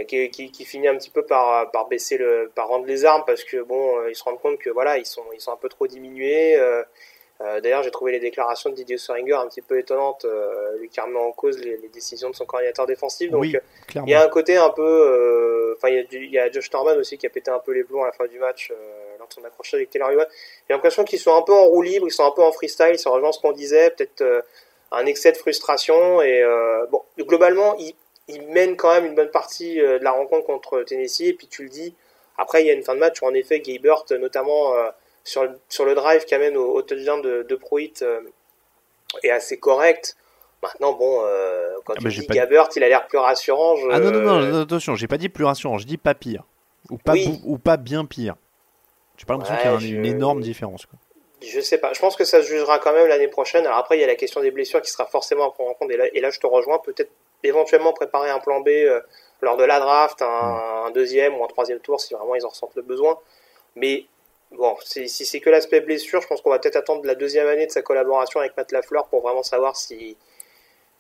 qui, 0.08 0.30
qui, 0.30 0.64
finit 0.64 0.88
un 0.88 0.96
petit 0.96 1.11
peu 1.11 1.24
par, 1.24 1.70
par 1.70 1.87
baisser 1.87 2.18
le, 2.18 2.50
par 2.54 2.68
rendre 2.68 2.87
les 2.87 3.04
armes 3.04 3.22
parce 3.24 3.44
que 3.44 3.62
bon, 3.62 4.06
ils 4.08 4.16
se 4.16 4.24
rendent 4.24 4.40
compte 4.40 4.58
que 4.58 4.70
voilà, 4.70 4.98
ils 4.98 5.06
sont, 5.06 5.24
ils 5.32 5.40
sont 5.40 5.52
un 5.52 5.56
peu 5.56 5.68
trop 5.68 5.87
diminués. 5.87 6.56
Euh, 6.56 6.82
d'ailleurs, 7.61 7.83
j'ai 7.83 7.90
trouvé 7.90 8.12
les 8.12 8.20
déclarations 8.20 8.70
de 8.70 8.74
Didier 8.74 8.98
Suringer 8.98 9.35
un 9.35 9.46
petit 9.46 9.62
peu 9.62 9.78
étonnantes, 9.78 10.24
euh, 10.24 10.76
lui 10.78 10.88
qui 10.88 11.00
remet 11.00 11.18
en 11.18 11.33
cause 11.33 11.59
les, 11.59 11.88
décisions 11.92 12.31
de 12.31 12.35
son 12.35 12.44
coordinateur 12.44 12.87
défensif. 12.87 13.31
Donc, 13.31 13.40
oui, 13.40 13.57
il 13.94 14.09
y 14.09 14.14
a 14.14 14.24
un 14.24 14.28
côté 14.28 14.57
un 14.57 14.70
peu. 14.70 14.83
Euh, 14.83 15.74
enfin, 15.76 15.88
il, 15.88 16.31
y 16.31 16.38
a 16.38 16.50
Josh 16.50 16.70
Norman 16.72 16.94
aussi 16.96 17.18
qui 17.18 17.26
a 17.26 17.31
pété 17.31 17.50
un 17.50 17.59
peu 17.59 17.72
les 17.72 17.85
plombs 17.85 18.02
à 18.02 18.07
la 18.07 18.12
fin 18.12 18.26
du 18.26 18.38
match 18.38 18.72
lors 19.18 19.28
de 19.28 19.33
son 19.33 19.44
accrochage 19.44 19.74
avec 19.74 19.90
Taylor 19.90 20.11
Ewan. 20.11 20.26
J'ai 20.68 20.74
l'impression 20.74 21.05
qu'ils 21.05 21.18
sont 21.18 21.35
un 21.35 21.42
peu 21.42 21.52
en 21.52 21.64
roue 21.64 21.83
libre, 21.83 22.07
ils 22.07 22.12
sont 22.12 22.26
un 22.26 22.31
peu 22.31 22.42
en 22.42 22.52
freestyle, 22.52 22.98
ça 22.98 23.11
rejoint 23.11 23.33
ce 23.33 23.40
qu'on 23.40 23.52
disait, 23.52 23.90
peut-être 23.90 24.44
un 24.90 25.07
excès 25.07 25.33
de 25.33 25.37
frustration. 25.37 26.22
Et 26.22 26.44
bon, 26.90 27.02
globalement, 27.18 27.76
ils, 27.78 27.94
ils, 28.28 28.42
mènent 28.48 28.76
quand 28.76 28.94
même 28.94 29.07
une 29.07 29.14
bonne 29.14 29.31
partie 29.31 29.76
de 29.76 29.98
la 30.02 30.12
rencontre 30.12 30.46
contre 30.46 30.83
Tennessee. 30.83 31.28
Et 31.28 31.33
puis 31.33 31.46
tu 31.46 31.62
le 31.62 31.68
dis, 31.68 31.94
après, 32.38 32.62
il 32.62 32.66
y 32.66 32.70
a 32.70 32.74
une 32.74 32.83
fin 32.83 32.94
de 32.94 33.00
match 33.00 33.20
où 33.22 33.26
en 33.26 33.35
effet, 33.35 33.61
Gaybert, 33.61 34.05
notamment 34.12 34.74
sur, 35.24 35.44
le, 35.44 35.58
sur 35.68 35.85
le 35.85 35.94
drive 35.94 36.24
qui 36.24 36.35
amène 36.35 36.56
au, 36.56 36.82
touchdown 36.82 37.22
de, 37.22 37.46
de 37.48 37.54
Pruitt 37.54 38.02
euh, 38.02 38.20
est 39.22 39.30
assez 39.30 39.58
correct. 39.58 40.16
Maintenant, 40.62 40.92
bon, 40.92 41.22
euh, 41.24 41.72
quand 41.85 41.94
ah, 41.96 42.00
tu 42.00 42.08
dis 42.08 42.26
Gabbert, 42.26 42.68
il 42.76 42.85
a 42.85 42.88
l'air 42.88 43.06
plus 43.06 43.18
rassurant. 43.18 43.76
Ah 43.90 43.98
non, 43.98 44.11
non, 44.11 44.40
non, 44.40 44.62
attention, 44.62 44.94
j'ai 44.94 45.08
pas 45.08 45.18
dit 45.18 45.28
plus 45.28 45.44
rassurant, 45.44 45.78
je 45.78 45.87
dis 45.87 45.96
pas 45.96 46.14
pire. 46.14 46.44
Ou 46.90 46.98
pas, 46.98 47.14
ou 47.44 47.58
pas 47.58 47.76
bien 47.76 48.04
pire. 48.04 48.35
J'ai 49.16 49.24
pas 49.24 49.35
l'impression 49.35 49.56
qu'il 49.56 49.90
y 49.90 49.94
a 49.94 49.98
une 49.98 50.06
énorme 50.06 50.40
différence. 50.40 50.87
Quoi. 50.87 50.98
Je 51.40 51.61
sais 51.61 51.78
pas. 51.78 51.92
Je 51.92 52.00
pense 52.00 52.16
que 52.16 52.24
ça 52.24 52.42
se 52.42 52.48
jugera 52.48 52.78
quand 52.78 52.92
même 52.92 53.06
l'année 53.08 53.28
prochaine. 53.28 53.66
Alors 53.66 53.78
après, 53.78 53.96
il 53.96 54.00
y 54.00 54.04
a 54.04 54.06
la 54.06 54.14
question 54.14 54.40
des 54.40 54.50
blessures 54.50 54.80
qui 54.80 54.90
sera 54.90 55.06
forcément 55.06 55.48
à 55.48 55.50
prendre 55.50 55.70
en 55.70 55.74
compte. 55.74 55.90
Et 55.90 55.96
là, 55.96 56.04
et 56.12 56.20
là 56.20 56.30
je 56.30 56.38
te 56.38 56.46
rejoins. 56.46 56.78
Peut-être 56.78 57.11
éventuellement 57.42 57.92
préparer 57.92 58.30
un 58.30 58.38
plan 58.38 58.61
B 58.61 58.68
euh, 58.68 59.00
lors 59.40 59.56
de 59.56 59.64
la 59.64 59.80
draft, 59.80 60.22
un, 60.22 60.26
hmm. 60.26 60.87
un, 60.87 60.90
deuxième 60.92 61.37
ou 61.37 61.44
un 61.44 61.48
troisième 61.48 61.80
tour 61.80 62.00
si 62.00 62.14
vraiment 62.14 62.35
ils 62.35 62.44
en 62.44 62.48
ressentent 62.48 62.76
le 62.76 62.82
besoin. 62.82 63.18
Mais 63.74 64.06
Bon, 64.56 64.76
si, 64.84 65.08
c'est 65.08 65.40
que 65.40 65.50
l'aspect 65.50 65.80
blessure, 65.80 66.20
je 66.20 66.26
pense 66.26 66.42
qu'on 66.42 66.50
va 66.50 66.58
peut-être 66.58 66.76
attendre 66.76 67.04
la 67.06 67.14
deuxième 67.14 67.46
année 67.46 67.66
de 67.66 67.70
sa 67.70 67.82
collaboration 67.82 68.40
avec 68.40 68.56
Matt 68.56 68.70
Lafleur 68.72 69.06
pour 69.08 69.22
vraiment 69.22 69.42
savoir 69.42 69.76
si, 69.76 70.16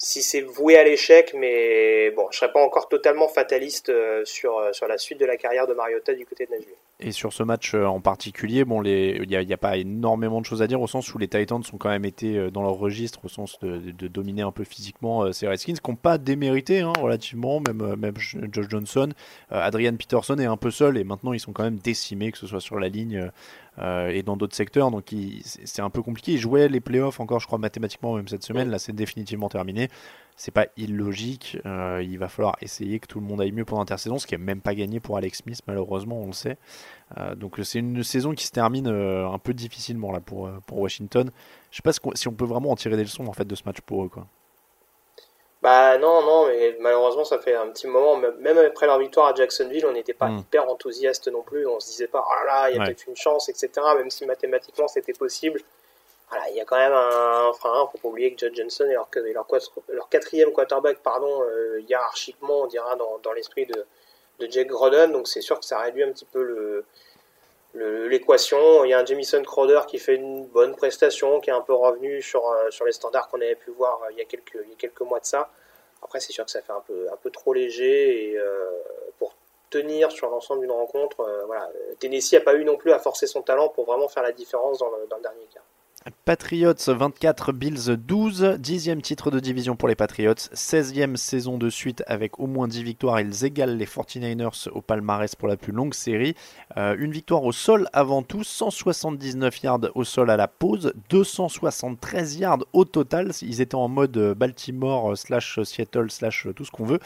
si 0.04 0.24
c'est 0.24 0.40
voué 0.40 0.76
à 0.76 0.82
l'échec, 0.82 1.32
mais 1.38 2.10
bon, 2.10 2.26
je 2.32 2.38
serais 2.38 2.50
pas 2.50 2.60
encore 2.60 2.88
totalement 2.88 3.28
fataliste 3.28 3.88
euh, 3.88 4.22
sur, 4.24 4.58
euh, 4.58 4.72
sur 4.72 4.88
la 4.88 4.98
suite 4.98 5.20
de 5.20 5.24
la 5.24 5.36
carrière 5.36 5.68
de 5.68 5.74
Mariota 5.74 6.12
du 6.12 6.26
côté 6.26 6.44
de 6.44 6.50
Nashville. 6.50 6.74
Et 6.98 7.12
sur 7.12 7.32
ce 7.32 7.44
match 7.44 7.72
euh, 7.74 7.84
en 7.84 8.00
particulier, 8.00 8.64
bon, 8.64 8.82
il 8.82 9.24
n'y 9.28 9.36
a, 9.36 9.56
pas 9.56 9.76
énormément 9.76 10.40
de 10.40 10.44
choses 10.44 10.60
à 10.60 10.66
dire 10.66 10.80
au 10.80 10.88
sens 10.88 11.14
où 11.14 11.18
les 11.18 11.28
Titans 11.28 11.62
ont 11.72 11.76
quand 11.78 11.88
même 11.88 12.04
été 12.04 12.50
dans 12.50 12.62
leur 12.62 12.74
registre, 12.74 13.20
au 13.24 13.28
sens 13.28 13.60
de, 13.60 13.78
de 13.78 14.08
dominer 14.08 14.42
un 14.42 14.50
peu 14.50 14.64
physiquement 14.64 15.32
ces 15.32 15.46
Redskins, 15.46 15.74
qui 15.74 15.90
n'ont 15.90 15.96
pas 15.96 16.18
démérité 16.18 16.80
hein, 16.80 16.92
relativement, 17.00 17.60
même, 17.60 17.94
même 17.94 18.14
Josh 18.18 18.66
Johnson. 18.68 19.10
Adrian 19.50 19.94
Peterson 19.94 20.36
est 20.38 20.46
un 20.46 20.56
peu 20.56 20.72
seul 20.72 20.98
et 20.98 21.04
maintenant 21.04 21.32
ils 21.32 21.40
sont 21.40 21.52
quand 21.52 21.62
même 21.62 21.78
décimés, 21.78 22.32
que 22.32 22.38
ce 22.38 22.48
soit 22.48 22.60
sur 22.60 22.80
la 22.80 22.88
ligne 22.88 23.30
euh, 23.78 24.08
et 24.08 24.22
dans 24.22 24.36
d'autres 24.36 24.54
secteurs. 24.54 24.90
Donc 24.90 25.14
c'est 25.44 25.82
un 25.82 25.90
peu 25.90 26.02
compliqué. 26.02 26.32
Il 26.32 26.38
jouait 26.38 26.68
les 26.68 26.80
playoffs 26.80 27.20
encore, 27.20 27.40
je 27.40 27.46
crois, 27.46 27.58
mathématiquement, 27.58 28.14
même 28.14 28.28
cette 28.28 28.44
semaine. 28.44 28.70
Là, 28.70 28.78
c'est 28.78 28.92
définitivement 28.92 29.48
terminé. 29.48 29.88
C'est 30.36 30.50
pas 30.50 30.66
illogique. 30.76 31.58
Euh, 31.66 32.02
il 32.02 32.18
va 32.18 32.28
falloir 32.28 32.56
essayer 32.60 32.98
que 33.00 33.06
tout 33.06 33.20
le 33.20 33.26
monde 33.26 33.40
aille 33.40 33.52
mieux 33.52 33.64
pour 33.64 33.78
l'intersaison, 33.78 34.18
ce 34.18 34.26
qui 34.26 34.34
est 34.34 34.38
même 34.38 34.60
pas 34.60 34.74
gagné 34.74 34.98
pour 34.98 35.16
Alex 35.16 35.38
Smith, 35.38 35.60
malheureusement, 35.66 36.20
on 36.20 36.26
le 36.26 36.32
sait. 36.32 36.58
Euh, 37.18 37.34
donc 37.34 37.60
c'est 37.62 37.78
une 37.78 38.02
saison 38.02 38.32
qui 38.32 38.46
se 38.46 38.52
termine 38.52 38.88
un 38.88 39.38
peu 39.38 39.54
difficilement 39.54 40.12
là 40.12 40.20
pour, 40.20 40.50
pour 40.66 40.78
Washington. 40.78 41.30
Je 41.70 41.76
sais 41.76 41.82
pas 41.82 41.92
si 42.14 42.28
on 42.28 42.32
peut 42.32 42.46
vraiment 42.46 42.70
en 42.70 42.76
tirer 42.76 42.96
des 42.96 43.04
leçons 43.04 43.26
en 43.26 43.32
fait 43.32 43.46
de 43.46 43.54
ce 43.54 43.62
match 43.64 43.80
pour 43.82 44.04
eux. 44.04 44.08
Quoi. 44.08 44.26
Bah 45.62 45.96
non, 45.96 46.22
non, 46.22 46.46
mais 46.46 46.76
malheureusement 46.80 47.24
ça 47.24 47.38
fait 47.38 47.54
un 47.54 47.68
petit 47.68 47.86
moment, 47.86 48.16
même 48.16 48.58
après 48.58 48.86
leur 48.86 48.98
victoire 48.98 49.28
à 49.28 49.34
Jacksonville, 49.34 49.86
on 49.86 49.92
n'était 49.92 50.12
pas 50.12 50.26
hmm. 50.26 50.38
hyper 50.38 50.68
enthousiaste 50.68 51.28
non 51.28 51.42
plus, 51.42 51.68
on 51.68 51.78
se 51.78 51.86
disait 51.86 52.08
pas, 52.08 52.26
oh 52.28 52.46
là 52.46 52.68
il 52.68 52.76
y 52.76 52.80
a 52.80 52.84
peut-être 52.84 53.06
une 53.06 53.14
chance, 53.14 53.48
etc., 53.48 53.70
même 53.96 54.10
si 54.10 54.26
mathématiquement 54.26 54.88
c'était 54.88 55.12
possible. 55.12 55.60
Voilà, 56.30 56.48
il 56.50 56.56
y 56.56 56.60
a 56.60 56.64
quand 56.64 56.78
même 56.78 56.94
un, 56.94 57.52
frein, 57.52 57.86
faut 57.92 57.98
pas 57.98 58.08
oublier 58.08 58.34
que 58.34 58.40
Judge 58.40 58.56
Johnson 58.56 58.86
est 58.86 58.94
leur, 58.94 59.08
leur, 59.88 60.08
quatrième 60.08 60.50
quarterback, 60.50 60.98
pardon, 61.02 61.42
euh, 61.42 61.80
hiérarchiquement, 61.86 62.62
on 62.62 62.66
dira, 62.66 62.96
dans, 62.96 63.18
dans 63.22 63.32
l'esprit 63.32 63.66
de, 63.66 63.86
de 64.40 64.50
Jake 64.50 64.68
Groden, 64.68 65.12
donc 65.12 65.28
c'est 65.28 65.42
sûr 65.42 65.60
que 65.60 65.66
ça 65.66 65.78
réduit 65.78 66.02
un 66.02 66.10
petit 66.10 66.24
peu 66.24 66.42
le, 66.42 66.86
l'équation. 67.74 68.84
Il 68.84 68.90
y 68.90 68.92
a 68.94 68.98
un 68.98 69.04
Jamison 69.04 69.42
Crowder 69.42 69.80
qui 69.86 69.98
fait 69.98 70.16
une 70.16 70.46
bonne 70.46 70.74
prestation, 70.74 71.40
qui 71.40 71.50
est 71.50 71.52
un 71.52 71.60
peu 71.60 71.74
revenu 71.74 72.22
sur, 72.22 72.46
euh, 72.46 72.70
sur 72.70 72.84
les 72.84 72.92
standards 72.92 73.28
qu'on 73.28 73.40
avait 73.40 73.54
pu 73.54 73.70
voir 73.70 74.00
euh, 74.02 74.12
il, 74.12 74.18
y 74.18 74.20
a 74.20 74.24
quelques, 74.24 74.58
il 74.64 74.70
y 74.70 74.72
a 74.72 74.76
quelques 74.76 75.00
mois 75.00 75.20
de 75.20 75.24
ça. 75.24 75.50
Après, 76.02 76.20
c'est 76.20 76.32
sûr 76.32 76.44
que 76.44 76.50
ça 76.50 76.60
fait 76.60 76.72
un 76.72 76.82
peu, 76.86 77.06
un 77.12 77.16
peu 77.16 77.30
trop 77.30 77.52
léger 77.52 78.30
et 78.30 78.38
euh, 78.38 78.70
pour 79.18 79.34
tenir 79.70 80.12
sur 80.12 80.28
l'ensemble 80.28 80.60
d'une 80.60 80.72
rencontre, 80.72 81.26
voilà. 81.46 81.70
Tennessee 81.98 82.34
n'a 82.34 82.40
pas 82.40 82.54
eu 82.54 82.64
non 82.64 82.76
plus 82.76 82.92
à 82.92 82.98
forcer 82.98 83.26
son 83.26 83.40
talent 83.40 83.70
pour 83.70 83.86
vraiment 83.86 84.08
faire 84.08 84.22
la 84.22 84.32
différence 84.32 84.78
dans 84.78 84.90
le, 84.90 85.06
dans 85.06 85.16
le 85.16 85.22
dernier 85.22 85.46
cas. 85.54 85.62
Patriots 86.24 86.74
24, 86.88 87.52
Bills 87.52 87.96
12, 87.96 88.56
dixième 88.58 89.02
titre 89.02 89.30
de 89.30 89.38
division 89.38 89.76
pour 89.76 89.86
les 89.86 89.94
Patriots, 89.94 90.34
16e 90.34 91.14
saison 91.14 91.58
de 91.58 91.70
suite 91.70 92.02
avec 92.08 92.40
au 92.40 92.48
moins 92.48 92.66
10 92.66 92.82
victoires, 92.82 93.20
ils 93.20 93.44
égalent 93.44 93.76
les 93.76 93.86
49ers 93.86 94.68
au 94.70 94.80
palmarès 94.80 95.36
pour 95.36 95.46
la 95.46 95.56
plus 95.56 95.72
longue 95.72 95.94
série. 95.94 96.34
Euh, 96.76 96.96
une 96.98 97.12
victoire 97.12 97.44
au 97.44 97.52
sol 97.52 97.88
avant 97.92 98.22
tout, 98.22 98.42
179 98.42 99.62
yards 99.62 99.80
au 99.94 100.02
sol 100.02 100.30
à 100.30 100.36
la 100.36 100.48
pause, 100.48 100.92
273 101.08 102.36
yards 102.36 102.64
au 102.72 102.84
total, 102.84 103.30
ils 103.40 103.60
étaient 103.60 103.76
en 103.76 103.88
mode 103.88 104.34
Baltimore 104.36 105.16
slash 105.16 105.60
Seattle 105.62 106.10
slash 106.10 106.48
tout 106.56 106.64
ce 106.64 106.72
qu'on 106.72 106.84
veut. 106.84 106.98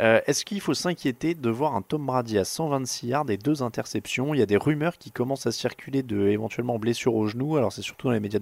Euh, 0.00 0.20
est-ce 0.26 0.44
qu'il 0.44 0.60
faut 0.60 0.74
s'inquiéter 0.74 1.34
de 1.34 1.48
voir 1.48 1.74
un 1.74 1.80
Tom 1.80 2.04
Brady 2.04 2.36
à 2.36 2.44
126 2.44 3.06
yards 3.06 3.30
et 3.30 3.38
deux 3.38 3.62
interceptions? 3.62 4.34
Il 4.34 4.40
y 4.40 4.42
a 4.42 4.46
des 4.46 4.58
rumeurs 4.58 4.98
qui 4.98 5.10
commencent 5.10 5.46
à 5.46 5.52
circuler 5.52 6.02
de 6.02 6.28
éventuellement 6.28 6.78
blessure 6.78 7.14
au 7.14 7.26
genou, 7.26 7.56
alors 7.56 7.72
c'est 7.72 7.82
surtout 7.82 8.08
dans 8.08 8.12
les 8.12 8.20
médias 8.20 8.41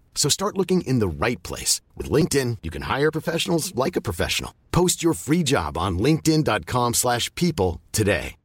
So 0.13 0.29
start 0.29 0.57
looking 0.57 0.81
in 0.81 0.99
the 0.99 1.07
right 1.07 1.41
place. 1.41 1.81
With 1.97 2.11
LinkedIn, 2.11 2.57
you 2.61 2.69
can 2.69 2.83
hire 2.83 3.09
professionals 3.11 3.73
like 3.75 3.95
a 3.97 4.01
professional. 4.01 4.53
Post 4.71 5.01
your 5.03 5.13
free 5.15 5.43
job 5.43 5.77
on 5.77 5.97
linkedin.com 5.97 6.93
slash 6.93 7.33
people 7.33 7.79
today. 7.91 8.35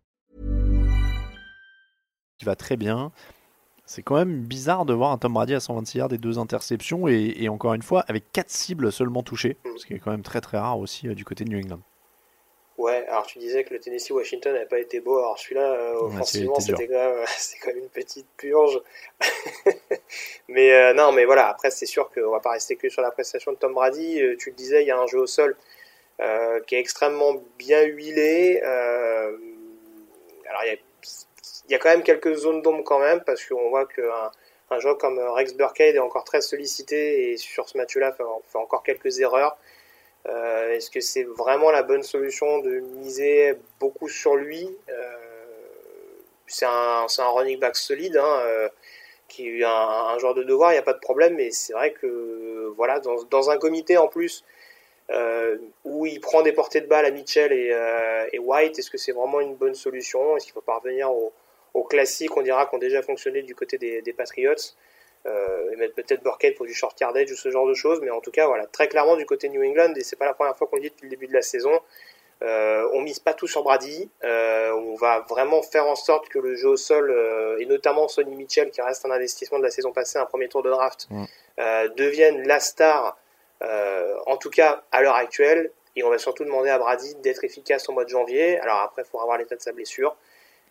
Qui 2.38 2.44
va 2.44 2.54
très 2.54 2.76
bien. 2.76 3.12
C'est 3.86 4.02
quand 4.02 4.16
même 4.16 4.42
bizarre 4.42 4.84
de 4.84 4.92
voir 4.92 5.12
un 5.12 5.18
Tom 5.18 5.32
Brady 5.32 5.54
à 5.54 5.60
126 5.60 5.98
yards 5.98 6.12
et 6.12 6.18
deux 6.18 6.38
interceptions 6.38 7.08
et, 7.08 7.34
et 7.38 7.48
encore 7.48 7.72
une 7.72 7.82
fois 7.82 8.04
avec 8.08 8.30
quatre 8.32 8.50
cibles 8.50 8.90
seulement 8.92 9.22
touchées, 9.22 9.56
ce 9.78 9.86
qui 9.86 9.94
est 9.94 9.98
quand 10.00 10.10
même 10.10 10.22
très 10.22 10.40
très 10.40 10.58
rare 10.58 10.78
aussi 10.78 11.08
euh, 11.08 11.14
du 11.14 11.24
côté 11.24 11.44
de 11.44 11.50
New 11.50 11.58
England. 11.58 11.80
Ouais, 12.78 13.06
alors 13.08 13.26
tu 13.26 13.38
disais 13.38 13.64
que 13.64 13.72
le 13.72 13.80
Tennessee-Washington 13.80 14.52
n'avait 14.52 14.66
pas 14.66 14.78
été 14.78 15.00
beau, 15.00 15.16
alors 15.16 15.38
celui-là, 15.38 15.72
euh, 15.72 15.94
offensivement, 15.94 16.60
c'était 16.60 16.86
quand, 16.86 16.94
même, 16.94 17.24
quand 17.62 17.68
même 17.68 17.78
une 17.78 17.88
petite 17.88 18.26
purge. 18.36 18.82
mais 20.48 20.72
euh, 20.74 20.92
non, 20.92 21.10
mais 21.12 21.24
voilà, 21.24 21.48
après 21.48 21.70
c'est 21.70 21.86
sûr 21.86 22.10
qu'on 22.10 22.30
va 22.30 22.40
pas 22.40 22.50
rester 22.50 22.76
que 22.76 22.90
sur 22.90 23.00
la 23.00 23.10
prestation 23.10 23.52
de 23.52 23.56
Tom 23.56 23.72
Brady. 23.72 24.20
Euh, 24.20 24.36
tu 24.38 24.50
le 24.50 24.56
disais, 24.56 24.82
il 24.82 24.88
y 24.88 24.90
a 24.90 24.98
un 24.98 25.06
jeu 25.06 25.20
au 25.20 25.26
sol 25.26 25.56
qui 26.66 26.74
est 26.74 26.78
extrêmement 26.78 27.42
bien 27.58 27.82
huilé. 27.82 28.60
alors 28.62 29.38
il 30.64 30.68
y, 30.68 30.70
a, 30.70 30.76
il 31.68 31.72
y, 31.72 31.74
a, 31.74 31.78
quand 31.78 31.90
même 31.90 32.02
quelques 32.02 32.34
zones 32.34 32.62
d'ombre 32.62 32.84
quand 32.84 32.98
même, 32.98 33.22
parce 33.22 33.44
qu'on 33.44 33.68
voit 33.68 33.86
qu'un 33.86 34.30
un 34.70 34.78
joueur 34.80 34.98
comme 34.98 35.18
Rex 35.18 35.54
Burkhead 35.54 35.94
est 35.94 36.00
encore 36.00 36.24
très 36.24 36.40
sollicité 36.40 37.32
et 37.32 37.36
sur 37.36 37.68
ce 37.68 37.76
match-là 37.76 38.12
fait, 38.12 38.24
fait 38.50 38.58
encore 38.58 38.82
quelques 38.82 39.20
erreurs. 39.20 39.56
Euh, 40.28 40.72
est-ce 40.72 40.90
que 40.90 41.00
c'est 41.00 41.22
vraiment 41.22 41.70
la 41.70 41.82
bonne 41.82 42.02
solution 42.02 42.58
de 42.58 42.80
miser 42.98 43.54
beaucoup 43.78 44.08
sur 44.08 44.34
lui 44.34 44.68
euh, 44.88 45.16
C'est 46.46 46.66
un, 46.66 47.06
un, 47.18 47.28
running 47.28 47.58
back 47.60 47.76
solide, 47.76 48.16
hein, 48.16 48.40
euh, 48.44 48.68
qui 49.28 49.60
est 49.60 49.64
un, 49.64 49.70
un, 49.70 50.18
joueur 50.18 50.34
de 50.34 50.42
devoir, 50.42 50.72
il 50.72 50.74
n'y 50.74 50.80
a 50.80 50.82
pas 50.82 50.94
de 50.94 51.00
problème, 51.00 51.34
mais 51.36 51.50
c'est 51.52 51.72
vrai 51.74 51.92
que 51.92 52.72
voilà, 52.76 52.98
dans, 53.00 53.22
dans, 53.24 53.50
un 53.50 53.58
comité 53.58 53.96
en 53.96 54.08
plus 54.08 54.44
où 55.84 56.04
il 56.04 56.20
prend 56.20 56.42
des 56.42 56.52
portées 56.52 56.80
de 56.80 56.88
balle 56.88 57.04
à 57.04 57.12
Mitchell 57.12 57.52
et, 57.52 58.38
White, 58.40 58.78
est-ce 58.78 58.90
que 58.90 58.98
c'est 58.98 59.12
vraiment 59.12 59.40
une 59.40 59.54
bonne 59.54 59.76
solution? 59.76 60.36
Est-ce 60.36 60.46
qu'il 60.46 60.54
faut 60.54 60.60
parvenir 60.60 61.12
au, 61.12 61.32
au 61.74 61.84
classique, 61.84 62.36
on 62.36 62.42
dira, 62.42 62.66
qui 62.66 62.74
ont 62.74 62.78
déjà 62.78 63.02
fonctionné 63.02 63.42
du 63.42 63.54
côté 63.54 63.78
des 63.78 64.12
Patriots 64.12 64.74
euh, 65.26 65.70
et 65.72 65.76
mettre 65.76 65.94
peut-être 65.94 66.22
Burkhead 66.22 66.54
pour 66.54 66.66
du 66.66 66.74
short 66.74 66.98
yardage 67.00 67.30
ou 67.32 67.36
ce 67.36 67.50
genre 67.50 67.66
de 67.66 67.74
choses. 67.74 68.00
Mais 68.00 68.10
en 68.10 68.20
tout 68.20 68.30
cas, 68.30 68.46
voilà, 68.46 68.66
très 68.66 68.88
clairement 68.88 69.16
du 69.16 69.26
côté 69.26 69.48
New 69.48 69.62
England, 69.62 69.92
et 69.96 70.04
c'est 70.04 70.16
pas 70.16 70.26
la 70.26 70.34
première 70.34 70.56
fois 70.56 70.66
qu'on 70.66 70.76
le 70.76 70.82
dit 70.82 70.90
depuis 70.90 71.04
le 71.04 71.10
début 71.10 71.26
de 71.26 71.34
la 71.34 71.42
saison, 71.42 71.80
euh, 72.42 72.86
on 72.92 73.00
mise 73.00 73.18
pas 73.18 73.32
tout 73.32 73.46
sur 73.46 73.62
Brady. 73.62 74.10
Euh, 74.24 74.70
on 74.72 74.94
va 74.94 75.24
vraiment 75.28 75.62
faire 75.62 75.86
en 75.86 75.96
sorte 75.96 76.28
que 76.28 76.38
le 76.38 76.54
jeu 76.54 76.68
au 76.68 76.76
sol, 76.76 77.10
euh, 77.10 77.58
et 77.58 77.66
notamment 77.66 78.08
Sonny 78.08 78.34
Mitchell, 78.34 78.70
qui 78.70 78.82
reste 78.82 79.04
un 79.06 79.10
investissement 79.10 79.58
de 79.58 79.64
la 79.64 79.70
saison 79.70 79.92
passée, 79.92 80.18
un 80.18 80.26
premier 80.26 80.48
tour 80.48 80.62
de 80.62 80.70
draft, 80.70 81.08
euh, 81.58 81.88
devienne 81.96 82.46
la 82.46 82.60
star, 82.60 83.18
euh, 83.62 84.14
en 84.26 84.36
tout 84.36 84.50
cas 84.50 84.82
à 84.92 85.00
l'heure 85.02 85.16
actuelle. 85.16 85.70
Et 85.98 86.04
on 86.04 86.10
va 86.10 86.18
surtout 86.18 86.44
demander 86.44 86.68
à 86.68 86.78
Brady 86.78 87.14
d'être 87.22 87.42
efficace 87.42 87.88
au 87.88 87.92
mois 87.92 88.04
de 88.04 88.10
janvier. 88.10 88.60
Alors 88.60 88.80
après, 88.80 89.02
il 89.02 89.08
faudra 89.08 89.24
voir 89.24 89.38
l'état 89.38 89.56
de 89.56 89.62
sa 89.62 89.72
blessure. 89.72 90.14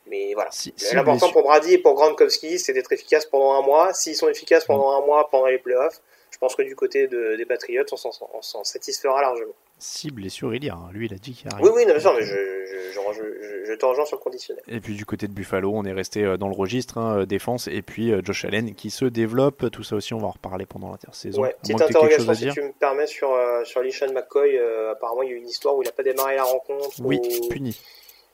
Mais 0.08 0.34
voilà. 0.34 0.52
Si, 0.52 0.74
L'important 0.94 1.32
pour 1.32 1.44
Brady 1.44 1.74
et 1.74 1.78
pour 1.78 1.94
Gronkowski, 1.96 2.60
c'est 2.60 2.74
d'être 2.74 2.92
efficace 2.92 3.26
pendant 3.26 3.54
un 3.54 3.62
mois. 3.62 3.94
S'ils 3.94 4.16
sont 4.16 4.30
efficaces 4.30 4.66
pendant 4.66 4.92
un 4.92 5.06
mois 5.06 5.30
pendant 5.30 5.48
les 5.48 5.58
playoffs, 5.58 6.02
je 6.32 6.38
pense 6.38 6.56
que 6.56 6.64
du 6.64 6.76
côté 6.76 7.08
de, 7.08 7.36
des 7.38 7.46
Patriots, 7.46 7.86
on 7.92 8.42
s'en 8.42 8.64
satisfera 8.64 9.22
largement. 9.22 9.54
Si 9.78 10.10
blessure 10.10 10.56
il 10.56 10.64
y 10.64 10.70
a, 10.70 10.74
hein. 10.74 10.90
lui 10.94 11.08
il 11.08 11.14
a 11.14 11.18
dit 11.18 11.34
qu'il 11.34 11.52
arrive. 11.52 11.66
Oui, 11.66 11.72
oui, 11.76 11.86
non, 11.86 11.94
mais 11.94 12.00
je, 12.00 12.08
je, 12.22 12.94
je, 12.94 13.66
je, 13.66 13.74
te 13.74 13.86
rejoins 13.86 14.06
sur 14.06 14.18
le 14.18 14.22
conditionnel. 14.22 14.64
Et 14.70 14.80
puis 14.80 14.96
du 14.96 15.06
côté 15.06 15.28
de 15.28 15.34
Buffalo, 15.34 15.72
on 15.74 15.84
est 15.84 15.92
resté 15.92 16.24
euh, 16.24 16.38
dans 16.38 16.48
le 16.48 16.56
registre 16.56 16.98
hein, 16.98 17.20
euh, 17.20 17.26
défense 17.26 17.68
et 17.68 17.82
puis 17.82 18.12
euh, 18.12 18.22
Josh 18.24 18.46
Allen 18.46 18.74
qui 18.74 18.90
se 18.90 19.04
développe. 19.04 19.70
Tout 19.72 19.84
ça 19.84 19.98
aussi, 19.98 20.14
on 20.14 20.20
va 20.20 20.28
en 20.28 20.32
reparler 20.32 20.66
pendant 20.66 20.92
l'intersaison. 20.92 21.42
Ouais, 21.42 21.56
petite 21.62 21.82
interrogation 21.82 22.34
si 22.34 22.50
tu 22.52 22.62
me 22.62 22.72
permets 22.72 23.08
sur, 23.08 23.34
euh, 23.34 23.66
sur 23.66 23.82
Lishan 23.82 24.14
McCoy. 24.14 24.58
apparemment, 24.92 25.24
il 25.24 25.30
y 25.30 25.34
a 25.34 25.36
eu 25.36 25.40
une 25.40 25.50
histoire 25.50 25.76
où 25.76 25.84
il 25.84 25.86
n'a 25.86 25.92
pas 25.92 26.04
démarré 26.04 26.36
la 26.36 26.44
rencontre. 26.44 26.90
Oui, 27.02 27.20
puni. 27.50 27.78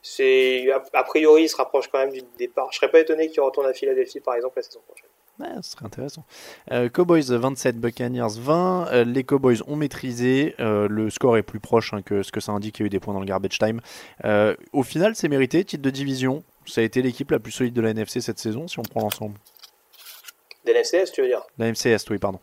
C'est 0.02 0.68
a 0.93 1.04
priori, 1.04 1.43
il 1.43 1.49
se 1.49 1.56
rapproche 1.56 1.88
quand 1.88 1.99
même 1.99 2.12
du 2.12 2.22
départ. 2.38 2.70
Je 2.72 2.78
serais 2.78 2.89
pas 2.89 2.99
étonné 2.99 3.30
qu'il 3.30 3.41
retourne 3.41 3.68
à 3.68 3.74
Philadelphie, 3.74 4.20
par 4.20 4.36
exemple, 4.36 4.58
la 4.58 4.64
saison 4.64 4.82
prochaine. 4.88 5.10
Ce 5.62 5.72
serait 5.72 5.86
intéressant. 5.86 6.24
Euh, 6.72 6.89
Cowboys 6.89 7.24
27, 7.30 7.78
Buccaneers 7.78 8.38
20. 8.38 8.88
Euh, 8.91 9.04
les 9.04 9.24
Cowboys 9.24 9.62
ont 9.68 9.76
maîtrisé. 9.76 10.56
Euh, 10.60 10.88
le 10.88 11.10
score 11.10 11.38
est 11.38 11.43
plus 11.43 11.60
proche 11.60 11.93
hein, 11.93 12.02
que 12.02 12.24
ce 12.24 12.32
que 12.32 12.39
ça 12.39 12.52
indique. 12.52 12.80
Il 12.80 12.84
y 12.84 12.86
a 12.86 12.88
eu 12.88 12.89
des 12.89 12.99
points 12.99 13.14
dans 13.14 13.20
le 13.20 13.26
garbage 13.26 13.58
time. 13.58 13.82
Au 14.74 14.84
final, 14.84 15.16
c'est 15.16 15.28
mérité. 15.28 15.64
Titre 15.64 15.84
de 15.84 15.89
division. 15.89 16.43
Ça 16.66 16.82
a 16.82 16.84
été 16.84 17.02
l'équipe 17.02 17.32
la 17.32 17.39
plus 17.39 17.52
solide 17.52 17.74
de 17.74 17.82
la 17.82 17.89
NFC 17.89 18.22
cette 18.22 18.38
saison, 18.38 18.68
si 18.68 18.78
on 18.78 18.84
prend 18.84 19.02
l'ensemble. 19.02 19.36
De 20.66 20.74
la 20.74 20.84
tu 20.84 21.22
veux 21.22 21.28
dire? 21.28 21.41
La 21.58 21.72
MCS, 21.72 22.08
oui, 22.12 22.20
pardon. 22.20 22.39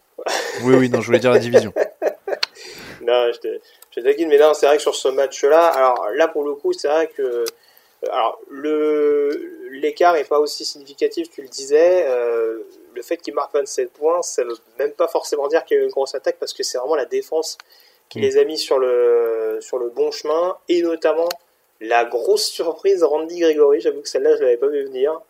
oui, 0.64 0.74
oui, 0.74 0.90
non, 0.90 1.00
je 1.00 1.06
voulais 1.06 1.20
dire 1.20 1.30
la 1.30 1.38
division. 1.38 1.72
non, 3.06 3.30
je 3.32 3.38
te, 3.38 3.60
mais 4.02 4.38
non, 4.38 4.54
c'est 4.54 4.66
vrai 4.66 4.76
que 4.76 4.82
sur 4.82 4.94
ce 4.94 5.08
match-là, 5.08 5.66
alors 5.66 6.08
là, 6.14 6.28
pour 6.28 6.44
le 6.44 6.54
coup, 6.54 6.72
c'est 6.72 6.88
vrai 6.88 7.08
que 7.08 7.44
alors 8.10 8.40
le 8.48 9.58
l'écart 9.70 10.16
est 10.16 10.24
pas 10.24 10.38
aussi 10.38 10.64
significatif, 10.64 11.30
tu 11.30 11.42
le 11.42 11.48
disais. 11.48 12.04
Euh, 12.06 12.62
le 12.94 13.02
fait 13.02 13.18
qu'il 13.18 13.34
marque 13.34 13.54
27 13.54 13.92
points, 13.92 14.22
ça 14.22 14.44
veut 14.44 14.56
même 14.78 14.92
pas 14.92 15.08
forcément 15.08 15.46
dire 15.48 15.64
qu'il 15.64 15.76
y 15.76 15.80
a 15.80 15.82
eu 15.82 15.86
une 15.86 15.92
grosse 15.92 16.14
attaque 16.14 16.36
parce 16.38 16.52
que 16.52 16.62
c'est 16.62 16.78
vraiment 16.78 16.96
la 16.96 17.04
défense 17.04 17.58
qui 18.08 18.18
mm. 18.18 18.22
les 18.22 18.38
a 18.38 18.44
mis 18.44 18.58
sur 18.58 18.78
le 18.78 19.58
sur 19.60 19.78
le 19.78 19.88
bon 19.88 20.10
chemin 20.10 20.56
et 20.68 20.82
notamment 20.82 21.28
la 21.80 22.04
grosse 22.04 22.46
surprise 22.46 23.02
Randy 23.04 23.40
Gregory. 23.40 23.80
J'avoue 23.80 24.02
que 24.02 24.08
celle-là 24.08 24.36
je 24.36 24.42
l'avais 24.42 24.56
pas 24.56 24.68
vu 24.68 24.84
venir. 24.84 25.20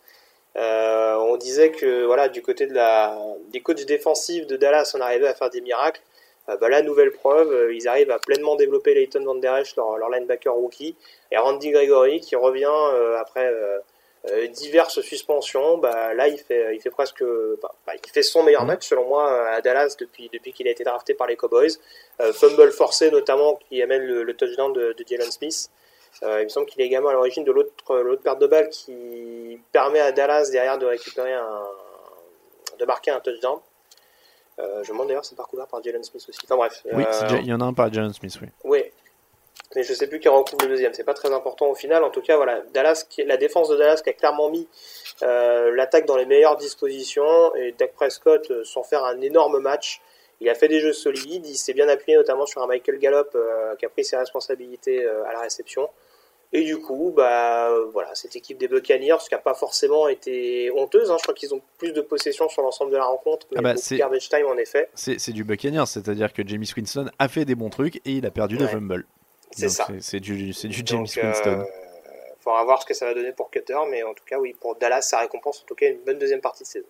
Euh, 0.57 1.15
on 1.17 1.37
disait 1.37 1.71
que 1.71 2.05
voilà 2.05 2.29
du 2.29 2.43
côté 2.43 2.67
de 2.67 2.75
la 2.75 3.19
des 3.51 3.61
coachs 3.61 3.85
défensifs 3.85 4.47
de 4.47 4.57
Dallas, 4.57 4.93
on 4.95 5.01
arrivait 5.01 5.29
à 5.29 5.35
faire 5.35 5.51
des 5.51 5.61
miracles. 5.61 6.01
Euh, 6.49 6.57
bah, 6.57 6.69
la 6.69 6.83
nouvelle 6.83 7.13
preuve, 7.13 7.53
euh, 7.53 7.75
ils 7.75 7.89
arrivent 7.89 8.11
à 8.11 8.19
pleinement 8.19 8.57
développer 8.57 8.95
Leighton 8.95 9.25
Van 9.25 9.35
Der 9.35 9.57
Esch, 9.59 9.77
leur, 9.77 9.99
leur 9.99 10.11
linebacker 10.11 10.53
rookie, 10.53 10.97
et 11.31 11.39
Randy 11.39 11.71
Gregory 11.71 12.21
qui 12.21 12.37
revient 12.37 12.67
après 13.19 13.53
diverses 14.51 15.01
suspensions, 15.01 15.79
bah, 15.79 16.13
là 16.13 16.29
il 16.29 16.39
fait, 16.39 16.75
il 16.75 16.81
fait 16.81 16.91
presque, 16.91 17.23
bah, 17.63 17.73
bah, 17.87 17.93
il 17.95 18.11
fait 18.11 18.23
son 18.23 18.43
meilleur 18.43 18.65
match 18.65 18.87
selon 18.87 19.05
moi 19.07 19.49
à 19.49 19.61
Dallas 19.61 19.97
depuis, 19.99 20.29
depuis 20.33 20.53
qu'il 20.53 20.69
a 20.69 20.71
été 20.71 20.85
drafté 20.85 21.15
par 21.15 21.27
les 21.27 21.37
Cowboys. 21.37 21.79
Euh, 22.21 22.33
fumble 22.33 22.71
forcé 22.73 23.11
notamment 23.11 23.59
qui 23.69 23.81
amène 23.81 24.03
le, 24.03 24.25
le 24.25 24.35
touchdown 24.35 24.73
de, 24.73 24.93
de 24.93 25.05
Jalen 25.09 25.31
Smith. 25.31 25.71
Euh, 26.23 26.41
il 26.41 26.45
me 26.45 26.49
semble 26.49 26.67
qu'il 26.67 26.81
est 26.83 26.87
également 26.87 27.11
à 27.11 27.13
l'origine 27.13 27.45
de 27.45 27.53
l'autre, 27.53 27.95
l'autre 28.01 28.23
perte 28.23 28.41
de 28.41 28.47
balle 28.47 28.69
qui 28.71 29.61
permet 29.73 30.01
à 30.01 30.13
Dallas 30.13 30.51
derrière 30.51 30.79
de 30.79 30.87
récupérer 30.87 31.33
un, 31.33 31.63
de 32.79 32.85
marquer 32.85 33.13
un 33.13 33.21
touchdown. 33.21 33.61
Euh, 34.59 34.83
je 34.83 34.89
me 34.89 34.95
demande 34.95 35.09
d'ailleurs 35.09 35.25
si 35.25 35.31
c'est 35.31 35.37
pas 35.37 35.45
couvert 35.45 35.67
par 35.67 35.83
Jalen 35.83 36.03
Smith 36.03 36.25
aussi. 36.29 36.41
Enfin 36.45 36.57
bref. 36.57 36.83
Oui, 36.93 37.05
euh, 37.05 37.39
il 37.41 37.47
y 37.47 37.53
en 37.53 37.61
a 37.61 37.65
un 37.65 37.73
par 37.73 37.93
Jalen 37.93 38.13
Smith, 38.13 38.39
oui. 38.43 38.49
Oui. 38.65 38.85
Mais 39.77 39.83
je 39.83 39.93
sais 39.93 40.07
plus 40.07 40.19
qui 40.19 40.29
recouvre 40.29 40.63
le 40.63 40.69
deuxième. 40.69 40.95
C'est 40.95 41.05
pas 41.05 41.15
très 41.15 41.33
important 41.33 41.67
au 41.67 41.75
final. 41.75 42.03
En 42.03 42.11
tout 42.11 42.23
cas, 42.23 42.37
voilà, 42.37 42.63
Dallas, 42.73 43.07
la 43.25 43.37
défense 43.37 43.69
de 43.69 43.77
Dallas 43.77 44.01
qui 44.03 44.11
a 44.11 44.13
clairement 44.13 44.51
mis 44.51 44.67
euh, 45.23 45.75
l'attaque 45.75 46.07
dans 46.07 46.17
les 46.17 46.25
meilleures 46.25 46.57
dispositions 46.57 47.55
et 47.55 47.73
Dak 47.79 47.93
Prescott 47.93 48.65
sans 48.65 48.83
faire 48.83 49.05
un 49.05 49.21
énorme 49.21 49.61
match. 49.61 50.01
Il 50.41 50.49
a 50.49 50.55
fait 50.55 50.69
des 50.69 50.81
jeux 50.81 50.93
solides. 50.93 51.47
Il 51.47 51.57
s'est 51.57 51.75
bien 51.75 51.89
appuyé 51.89 52.17
notamment 52.17 52.47
sur 52.47 52.63
un 52.63 52.67
Michael 52.67 52.99
Gallup 52.99 53.29
euh, 53.35 53.77
qui 53.77 53.85
a 53.85 53.89
pris 53.89 54.05
ses 54.05 54.17
responsabilités 54.17 55.07
à 55.07 55.33
la 55.33 55.41
réception. 55.41 55.89
Et 56.53 56.65
du 56.65 56.79
coup, 56.79 57.13
bah 57.15 57.69
euh, 57.69 57.91
voilà, 57.93 58.15
cette 58.15 58.35
équipe 58.35 58.57
des 58.57 58.69
Buccaneers 58.69 59.19
qui 59.29 59.35
a 59.35 59.39
pas 59.39 59.53
forcément 59.53 60.09
été 60.09 60.71
honteuse. 60.75 61.11
hein. 61.11 61.17
Je 61.19 61.23
crois 61.23 61.35
qu'ils 61.35 61.55
ont 61.55 61.61
plus 61.77 61.93
de 61.93 62.01
possession 62.01 62.49
sur 62.49 62.63
l'ensemble 62.63 62.91
de 62.91 62.97
la 62.97 63.05
rencontre, 63.05 63.47
mais 63.51 63.59
Ah 63.59 63.63
bah, 63.63 63.77
c'est- 63.77 63.99
garbage 63.99 64.29
time 64.31 64.47
en 64.47 64.57
effet. 64.57 64.89
C'est 64.95 65.19
c'est 65.21 65.33
du 65.33 65.45
Buccaneers, 65.45 65.85
c'est-à-dire 65.87 66.33
que 66.33 66.43
James 66.47 66.65
Winston 66.75 67.11
a 67.19 67.29
fait 67.29 67.45
des 67.45 67.55
bons 67.55 67.69
trucs 67.69 67.97
et 67.97 68.13
il 68.13 68.25
a 68.25 68.31
perdu 68.31 68.57
Ouais. 68.57 68.67
fumbles. 68.67 69.05
C'est 69.51 69.67
Donc, 69.67 69.71
ça. 69.75 69.87
c'est- 69.89 70.01
C'est 70.03 70.21
du, 70.21 70.53
c'est 70.55 70.69
du 70.69 70.83
James 70.87 71.01
Donc, 71.01 71.19
euh, 71.19 71.27
Winston. 71.27 71.65
faudra 72.41 72.65
voir 72.65 72.81
ce 72.81 72.87
que 72.87 72.95
ça 72.95 73.05
va 73.05 73.13
donner 73.15 73.33
pour 73.33 73.51
Cutter, 73.51 73.77
mais 73.91 74.03
en 74.03 74.15
tout 74.15 74.25
cas, 74.25 74.39
oui, 74.39 74.55
pour 74.59 74.75
Dallas, 74.77 75.03
ça 75.03 75.19
récompense 75.21 75.61
en 75.63 75.67
tout 75.67 75.75
cas 75.75 75.87
une 75.91 75.99
bonne 76.07 76.19
deuxième 76.19 76.41
partie 76.41 76.63
de 76.63 76.69
saison. 76.69 76.87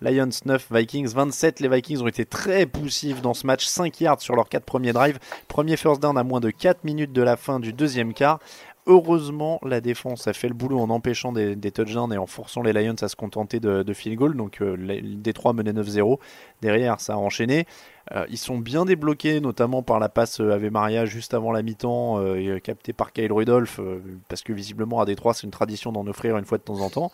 Lions 0.00 0.28
9, 0.44 0.66
Vikings 0.72 1.08
27. 1.14 1.60
Les 1.60 1.68
Vikings 1.68 2.02
ont 2.02 2.08
été 2.08 2.24
très 2.26 2.66
poussifs 2.66 3.22
dans 3.22 3.32
ce 3.34 3.46
match. 3.46 3.64
5 3.66 4.00
yards 4.00 4.20
sur 4.20 4.34
leurs 4.36 4.48
4 4.48 4.64
premiers 4.64 4.92
drives. 4.92 5.18
Premier 5.48 5.76
first 5.76 6.02
down 6.02 6.18
à 6.18 6.24
moins 6.24 6.40
de 6.40 6.50
4 6.50 6.84
minutes 6.84 7.12
de 7.12 7.22
la 7.22 7.36
fin 7.36 7.60
du 7.60 7.72
deuxième 7.72 8.12
quart. 8.12 8.40
Heureusement, 8.86 9.58
la 9.64 9.80
défense 9.80 10.28
a 10.28 10.32
fait 10.32 10.48
le 10.48 10.54
boulot 10.54 10.78
en 10.78 10.90
empêchant 10.90 11.32
des, 11.32 11.56
des 11.56 11.72
touchdowns 11.72 12.12
et 12.12 12.18
en 12.18 12.26
forçant 12.26 12.62
les 12.62 12.72
Lions 12.72 12.94
à 13.00 13.08
se 13.08 13.16
contenter 13.16 13.58
de, 13.58 13.92
field 13.92 14.16
goal. 14.16 14.36
Donc, 14.36 14.62
euh, 14.62 14.76
Détroit 15.16 15.52
menait 15.52 15.72
9-0. 15.72 16.18
Derrière, 16.62 17.00
ça 17.00 17.14
a 17.14 17.16
enchaîné. 17.16 17.66
Euh, 18.12 18.24
ils 18.28 18.38
sont 18.38 18.58
bien 18.58 18.84
débloqués, 18.84 19.40
notamment 19.40 19.82
par 19.82 19.98
la 19.98 20.08
passe 20.08 20.40
euh, 20.40 20.52
Ave 20.52 20.70
Maria 20.70 21.06
juste 21.06 21.34
avant 21.34 21.50
la 21.50 21.62
mi-temps, 21.62 22.20
euh, 22.20 22.58
captée 22.60 22.92
par 22.92 23.12
Kyle 23.12 23.32
Rudolph, 23.32 23.80
parce 24.28 24.42
que 24.42 24.52
visiblement 24.52 25.00
à 25.00 25.04
Détroit, 25.04 25.34
c'est 25.34 25.44
une 25.44 25.50
tradition 25.50 25.90
d'en 25.92 26.06
offrir 26.06 26.36
une 26.36 26.44
fois 26.44 26.58
de 26.58 26.62
temps 26.62 26.80
en 26.80 26.90
temps. 26.90 27.10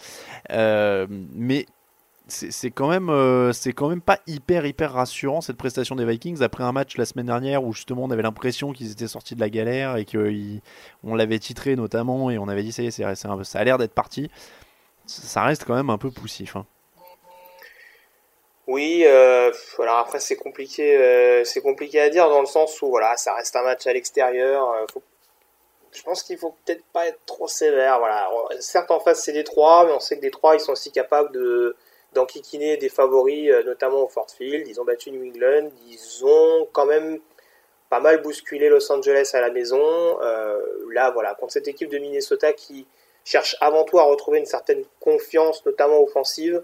Mais 0.51 1.66
c'est 2.33 2.70
quand 2.70 2.89
même 2.89 3.11
euh, 3.11 3.53
c'est 3.53 3.72
quand 3.72 3.89
même 3.89 4.01
pas 4.01 4.18
hyper 4.26 4.64
hyper 4.66 4.93
rassurant 4.93 5.41
cette 5.41 5.57
prestation 5.57 5.95
des 5.95 6.05
Vikings 6.05 6.43
après 6.43 6.64
un 6.64 6.72
match 6.72 6.97
la 6.97 7.05
semaine 7.05 7.26
dernière 7.26 7.62
où 7.64 7.72
justement 7.72 8.05
on 8.05 8.11
avait 8.11 8.22
l'impression 8.22 8.72
qu'ils 8.72 8.91
étaient 8.91 9.09
sortis 9.09 9.35
de 9.35 9.41
la 9.41 9.51
galère 9.51 9.97
et 9.97 10.05
qu'on 10.05 11.14
l'avait 11.14 11.39
titré 11.39 11.76
notamment 11.76 12.30
et 12.30 12.39
on 12.39 12.49
avait 12.49 12.62
dit 12.62 12.72
ça 12.72 12.83
y 12.83 12.87
est 12.87 13.14
ça 13.14 13.59
a 13.59 13.64
l'air 13.64 13.78
d'être 13.78 13.95
parti 13.95 14.30
ça 15.07 15.43
reste 15.43 15.64
quand 15.64 15.74
même 15.74 15.91
un 15.91 15.99
peu 15.99 16.11
poussif 16.11 16.57
hein. 16.57 16.66
Oui, 18.68 19.03
euh, 19.05 19.51
alors 19.80 19.99
après 19.99 20.20
c'est 20.20 20.37
compliqué, 20.37 20.97
euh, 20.97 21.45
c'est 21.45 21.61
compliqué 21.61 22.01
à 22.01 22.09
dire 22.11 22.28
dans 22.28 22.41
le 22.41 22.47
sens 22.47 22.80
où 22.80 22.89
voilà, 22.89 23.16
ça 23.16 23.35
reste 23.35 23.57
un 23.57 23.62
match 23.62 23.87
à 23.87 23.93
l'extérieur. 23.93 24.70
euh, 24.70 24.87
Je 25.93 26.03
pense 26.03 26.22
qu'il 26.22 26.39
faut 26.39 26.55
peut-être 26.64 26.85
pas 26.93 27.07
être 27.09 27.18
trop 27.26 27.49
sévère. 27.49 27.99
Voilà, 27.99 28.30
certes 28.61 28.91
en 28.93 29.01
face 29.01 29.22
c'est 29.24 29.33
Détroit, 29.33 29.85
mais 29.87 29.93
on 29.93 30.01
sait 30.01 30.16
que 30.16 30.22
Détroit 30.22 30.55
ils 30.55 30.61
sont 30.61 30.72
aussi 30.72 30.93
capables 30.93 31.33
de 31.33 31.76
d'enquiquiner 32.15 32.77
des 32.77 32.89
favoris, 32.89 33.51
euh, 33.51 33.63
notamment 33.63 34.03
au 34.03 34.09
Ford 34.09 34.27
Field. 34.31 34.67
Ils 34.69 34.81
ont 34.81 34.85
battu 34.85 35.11
New 35.11 35.25
England, 35.25 35.71
ils 35.89 36.25
ont 36.25 36.69
quand 36.73 36.87
même 36.87 37.21
pas 37.89 38.01
mal 38.01 38.23
bousculé 38.23 38.69
Los 38.69 38.91
Angeles 38.91 39.33
à 39.35 39.41
la 39.41 39.51
maison. 39.51 39.83
Euh, 40.23 40.61
là, 40.91 41.11
voilà, 41.11 41.35
contre 41.35 41.53
cette 41.53 41.69
équipe 41.69 41.91
de 41.91 41.99
Minnesota 41.99 42.53
qui 42.53 42.87
cherche 43.25 43.57
avant 43.61 43.85
tout 43.85 43.99
à 43.99 44.05
retrouver 44.05 44.39
une 44.39 44.47
certaine 44.47 44.85
confiance, 45.01 45.65
notamment 45.67 46.01
offensive. 46.01 46.63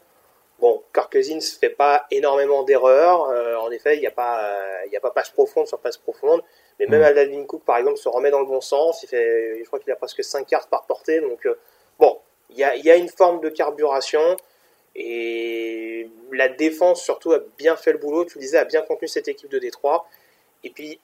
Bon, 0.59 0.83
Kirk 0.93 1.13
Cousins 1.13 1.41
fait 1.41 1.71
pas 1.71 2.07
énormément 2.11 2.65
d'erreurs. 2.65 3.29
Euh, 3.29 3.57
en 3.57 3.71
effet, 3.71 3.97
il 3.97 4.01
n'y 4.01 4.09
a 4.09 4.11
pas, 4.11 4.43
euh, 4.43 4.87
il 4.87 4.93
y 4.93 4.97
a 4.97 5.01
pas 5.01 5.11
passe 5.11 5.31
profonde 5.31 5.69
sur 5.69 5.79
passe 5.79 5.99
profonde. 5.99 6.43
Mais 6.81 6.87
même 6.87 7.01
Mm. 7.01 7.05
Aldalvin 7.05 7.45
Cook, 7.45 7.63
par 7.65 7.77
exemple, 7.77 7.99
se 7.99 8.09
remet 8.09 8.31
dans 8.31 8.41
le 8.41 8.47
bon 8.47 8.61
sens. 8.61 9.03
Il 9.05 9.07
fait, 9.07 9.61
je 9.61 9.65
crois 9.67 9.79
qu'il 9.79 9.93
a 9.93 9.97
presque 9.97 10.25
5 10.25 10.47
cartes 10.47 10.69
par 10.69 10.85
portée. 10.87 11.21
Donc, 11.21 11.47
euh, 11.47 11.57
bon, 11.99 12.19
il 12.51 12.59
y 12.59 12.65
a, 12.65 12.75
il 12.75 12.85
y 12.85 12.91
a 12.91 12.97
une 12.97 13.09
forme 13.09 13.41
de 13.41 13.51
carburation. 13.51 14.37
Et 15.01 16.09
la 16.33 16.49
défense, 16.49 17.03
surtout, 17.03 17.33
a 17.33 17.39
bien 17.57 17.77
fait 17.77 17.93
le 17.93 17.99
boulot. 17.99 18.25
Tu 18.25 18.37
le 18.39 18.41
disais, 18.43 18.59
a 18.59 18.65
bien 18.65 18.83
contenu 18.83 19.07
cette 19.09 19.29
équipe 19.29 19.49
de 19.51 19.59
Détroit. 19.61 20.07
Et 20.65 20.71
puis, 20.71 20.99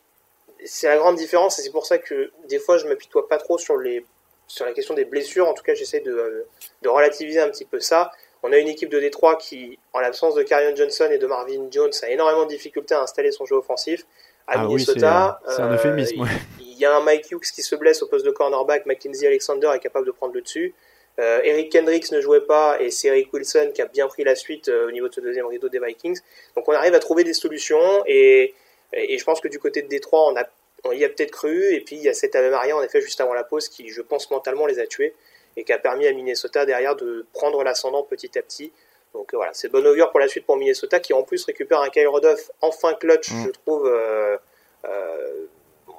c'est 0.65 0.89
la 0.89 0.97
grande 0.97 1.17
différence. 1.17 1.59
Et 1.59 1.63
c'est 1.63 1.71
pour 1.71 1.87
ça 1.87 1.99
que, 1.99 2.33
des 2.49 2.59
fois, 2.59 2.77
je 2.79 2.87
m'apitoie 2.89 3.29
pas 3.29 3.39
trop 3.39 3.57
sur 3.57 3.77
les, 3.77 4.05
sur 4.49 4.65
la 4.67 4.73
question 4.73 4.95
des 4.95 5.05
blessures. 5.05 5.49
En 5.49 5.55
tout 5.55 5.63
cas, 5.63 5.75
j'essaie 5.75 6.01
de, 6.01 6.45
de 6.83 6.89
relativiser 6.89 7.41
un 7.41 7.49
petit 7.51 7.65
peu 7.65 7.79
ça. 7.81 8.11
On 8.43 8.53
a 8.53 8.59
une 8.59 8.69
équipe 8.69 8.91
de 8.91 8.99
Détroit 8.99 9.37
qui, 9.37 9.79
en 9.93 10.01
l'absence 10.01 10.35
de 10.35 10.43
Carrion 10.43 10.75
Johnson 10.75 11.09
et 11.11 11.19
de 11.19 11.27
Marvin 11.27 11.69
Jones, 11.71 11.93
a 12.03 12.11
énormément 12.11 12.45
de 12.45 12.51
difficultés 12.51 12.95
à 12.95 13.01
installer 13.01 13.31
son 13.31 13.47
jeu 13.47 13.55
offensif. 13.57 14.05
À 14.47 14.55
Ah 14.61 14.67
oui, 14.67 14.75
Minnesota, 14.75 15.41
c'est- 15.47 15.55
c'est 15.55 15.63
un 15.63 15.71
euh, 15.71 15.75
euphémisme, 15.77 16.15
il- 16.17 16.21
ouais. 16.23 16.29
il 16.61 16.79
y 16.79 16.85
a 16.85 16.95
un 16.95 17.01
Mike 17.01 17.31
Hughes 17.31 17.41
qui 17.55 17.63
se 17.63 17.75
blesse 17.77 18.03
au 18.03 18.07
poste 18.09 18.27
de 18.27 18.31
cornerback. 18.31 18.85
Mackenzie 18.85 19.27
Alexander 19.27 19.71
est 19.75 19.79
capable 19.79 20.05
de 20.07 20.11
prendre 20.11 20.35
le 20.35 20.43
dessus. 20.43 20.75
Euh, 21.21 21.41
Eric 21.45 21.71
Kendricks 21.71 22.11
ne 22.11 22.21
jouait 22.21 22.41
pas 22.41 22.81
et 22.81 22.91
c'est 22.91 23.07
Eric 23.09 23.33
Wilson 23.33 23.71
qui 23.73 23.81
a 23.83 23.87
bien 23.87 24.09
pris 24.09 24.25
la 24.25 24.35
suite 24.35 24.69
euh, 24.69 24.89
au 24.89 24.91
niveau 24.91 25.09
de 25.09 25.15
ce 25.15 25.21
deuxième 25.21 25.47
rideau 25.47 25.69
des 25.69 25.79
Vikings. 25.79 26.19
Donc 26.57 26.69
on 26.69 26.73
arrive 26.73 26.95
à 26.95 26.99
trouver 26.99 27.23
des 27.23 27.35
solutions 27.35 28.03
et, 28.07 28.53
et 28.93 29.17
je 29.19 29.25
pense 29.25 29.41
que 29.41 29.47
du 29.49 29.59
côté 29.61 29.83
de 29.83 29.89
Détroit, 29.89 30.27
on, 30.33 30.37
a, 30.37 30.45
on 30.83 30.91
y 30.93 31.05
a 31.05 31.09
peut-être 31.09 31.31
cru. 31.31 31.73
Et 31.73 31.81
puis 31.81 31.95
il 31.97 32.03
y 32.03 32.09
a 32.09 32.15
cette 32.15 32.35
Maria 32.35 32.77
en 32.77 32.83
effet 32.83 33.01
juste 33.01 33.21
avant 33.21 33.33
la 33.35 33.45
pause 33.45 33.69
qui, 33.69 33.91
je 33.91 34.03
pense, 34.03 34.29
mentalement 34.31 34.67
les 34.67 34.81
a 34.81 34.87
tués 34.89 35.15
et 35.57 35.63
qui 35.63 35.73
a 35.73 35.79
permis 35.79 36.07
à 36.09 36.13
Minnesota 36.13 36.67
derrière 36.67 36.97
de 36.97 37.25
prendre 37.33 37.63
l'ascendant 37.63 38.03
petit 38.03 38.37
à 38.37 38.43
petit. 38.43 38.73
Donc 39.13 39.33
euh, 39.33 39.37
voilà, 39.37 39.53
c'est 39.55 39.69
bon 39.69 39.87
augure 39.87 40.11
pour 40.11 40.19
la 40.19 40.27
suite 40.27 40.45
pour 40.47 40.57
Minnesota 40.57 40.99
qui 40.99 41.13
en 41.13 41.23
plus 41.23 41.45
récupère 41.45 41.81
un 41.81 41.91
Kyle 41.91 42.09
Rudolph 42.09 42.51
enfin 42.61 42.95
clutch, 42.95 43.31
Mm. 43.31 43.45
je 43.47 43.51
trouve, 43.51 43.89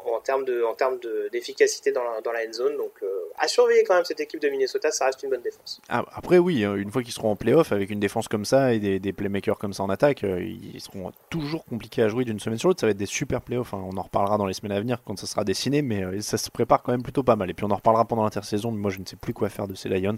en 0.06 0.20
termes 0.20 0.46
de, 0.46 0.64
en 0.64 0.74
termes 0.76 1.00
de- 1.00 1.30
d'efficacité 1.32 1.92
dans 1.92 2.04
la, 2.04 2.22
dans 2.22 2.32
la 2.32 2.46
end 2.46 2.54
zone. 2.54 2.78
Donc 2.78 2.92
euh, 3.04 3.15
à 3.38 3.48
surveiller 3.48 3.84
quand 3.84 3.96
même 3.96 4.06
cette 4.06 4.20
équipe 4.20 4.42
de 4.42 4.48
Minnesota, 4.50 4.92
ça 4.92 5.06
reste 5.06 5.22
une 5.24 5.30
bonne 5.30 5.42
défense. 5.42 5.82
Ah, 5.90 6.06
après 6.14 6.38
oui 6.38 6.64
euh, 6.64 6.76
une 6.76 6.92
fois 6.92 7.04
qu'ils 7.04 7.14
seront 7.14 7.32
en 7.32 7.36
playoff 7.36 7.72
avec 7.72 7.90
une 7.90 8.00
défense 8.00 8.28
comme 8.28 8.46
ça 8.46 8.74
et 8.74 8.80
des, 8.80 9.00
des 9.00 9.14
playmakers 9.14 9.58
comme 9.58 9.74
ça 9.74 9.84
en 9.84 9.90
attaque 9.90 10.24
euh, 10.24 10.42
ils 10.42 10.80
seront 10.82 11.12
toujours 11.30 11.66
compliqués 11.66 12.02
à 12.04 12.08
jouer 12.08 12.26
d'une 12.26 12.40
semaine 12.40 12.58
sur 12.58 12.70
l'autre 12.70 12.82
ça 12.82 12.88
va 12.88 12.92
être 12.92 12.98
des 12.98 13.06
super 13.06 13.42
playoffs 13.42 13.74
hein. 13.74 13.84
on 13.86 13.98
en 13.98 14.02
reparlera 14.02 14.38
dans 14.38 14.46
les 14.46 14.54
semaines 14.54 14.72
à 14.72 14.80
venir 14.80 15.02
quand 15.04 15.18
ça 15.20 15.28
sera 15.28 15.44
dessiné 15.44 15.82
mais 15.82 16.04
euh, 16.04 16.22
ça 16.22 16.38
se 16.38 16.50
prépare 16.50 16.82
quand 16.82 16.92
même 16.92 17.04
plutôt 17.04 17.24
pas 17.24 17.36
mal 17.36 17.50
et 17.50 17.54
puis 17.54 17.66
on 17.66 17.72
en 17.72 17.76
reparlera 17.76 18.06
pendant 18.06 18.24
l'intersaison 18.24 18.72
mais 18.72 18.80
moi 18.80 18.92
je 18.92 19.00
ne 19.00 19.06
sais 19.06 19.16
plus 19.18 19.34
quoi 19.34 19.50
faire 19.50 19.68
de 19.68 19.76
ces 19.76 19.90
Lions 19.90 20.16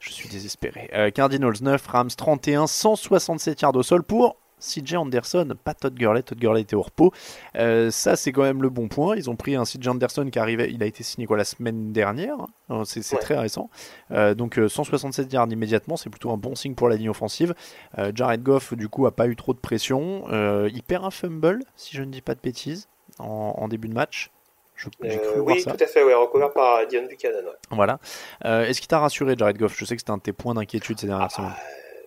je 0.00 0.10
suis 0.12 0.28
désespéré 0.28 0.90
Euh, 0.94 1.10
Cardinals 1.10 1.56
9 1.60 1.86
Rams 1.86 2.10
31 2.16 2.66
167 2.66 3.60
yards 3.60 3.76
au 3.76 3.82
sol 3.82 4.02
pour 4.02 4.36
CJ 4.60 4.94
Anderson, 4.96 5.48
pas 5.62 5.74
Todd 5.74 5.94
Gurley. 5.94 6.22
Todd 6.22 6.38
Gurley 6.38 6.62
était 6.62 6.76
au 6.76 6.82
repos. 6.82 7.12
Euh, 7.56 7.90
ça, 7.90 8.16
c'est 8.16 8.32
quand 8.32 8.42
même 8.42 8.62
le 8.62 8.70
bon 8.70 8.88
point. 8.88 9.16
Ils 9.16 9.28
ont 9.28 9.36
pris 9.36 9.54
un 9.56 9.64
CJ 9.64 9.88
Anderson 9.88 10.28
qui 10.32 10.38
arrivait, 10.38 10.70
il 10.72 10.82
a 10.82 10.86
été 10.86 11.02
signé 11.02 11.26
quoi 11.26 11.36
la 11.36 11.44
semaine 11.44 11.92
dernière. 11.92 12.36
Euh, 12.70 12.84
C'est 12.84 13.10
Ouais. 13.14 13.18
très 13.20 13.38
récent. 13.38 13.70
Euh, 14.10 14.34
donc 14.34 14.58
euh, 14.58 14.68
167 14.68 15.32
yards 15.32 15.48
immédiatement, 15.50 15.96
c'est 15.96 16.10
plutôt 16.10 16.30
un 16.30 16.36
bon 16.36 16.54
signe 16.54 16.74
pour 16.74 16.88
la 16.88 16.96
ligne 16.96 17.10
offensive. 17.10 17.54
Euh, 17.98 18.12
Jared 18.14 18.42
Goff, 18.42 18.72
du 18.74 18.88
coup, 18.88 19.06
a 19.06 19.12
pas 19.14 19.26
eu 19.26 19.36
trop 19.36 19.52
de 19.54 19.58
pression. 19.58 20.24
Il 20.66 20.82
perd 20.82 21.04
un 21.04 21.10
fumble, 21.10 21.60
si 21.76 21.96
je 21.96 22.02
ne 22.02 22.10
dis 22.10 22.22
pas 22.22 22.34
de 22.34 22.40
bêtises, 22.40 22.88
en, 23.18 23.54
en 23.58 23.68
début 23.68 23.88
de 23.88 23.94
match. 23.94 24.30
Je- 24.74 24.88
J'ai 25.02 25.16
cru 25.18 25.40
voir 25.40 25.46
oui, 25.56 25.60
ça. 25.62 25.72
tout 25.72 25.82
à 25.82 25.86
fait, 25.86 26.02
ouais, 26.02 26.12
recouvert 26.14 26.52
par 26.52 26.86
Dion 26.86 27.06
Buchanan. 27.08 27.44
ouais. 27.46 27.52
Voilà. 27.70 27.98
Est-ce 28.44 28.78
qu'il 28.80 28.88
t'a 28.88 28.98
rassuré, 28.98 29.34
Jared 29.38 29.56
Goff? 29.58 29.74
Je 29.78 29.84
sais 29.84 29.96
que 29.96 30.00
c'était 30.02 30.10
un 30.10 30.18
de 30.18 30.22
tes 30.22 30.32
points 30.34 30.52
d'inquiétude 30.54 30.98
ces 31.00 31.06
Ah, 31.06 31.10
dernières 31.10 31.30
semaines. 31.30 31.52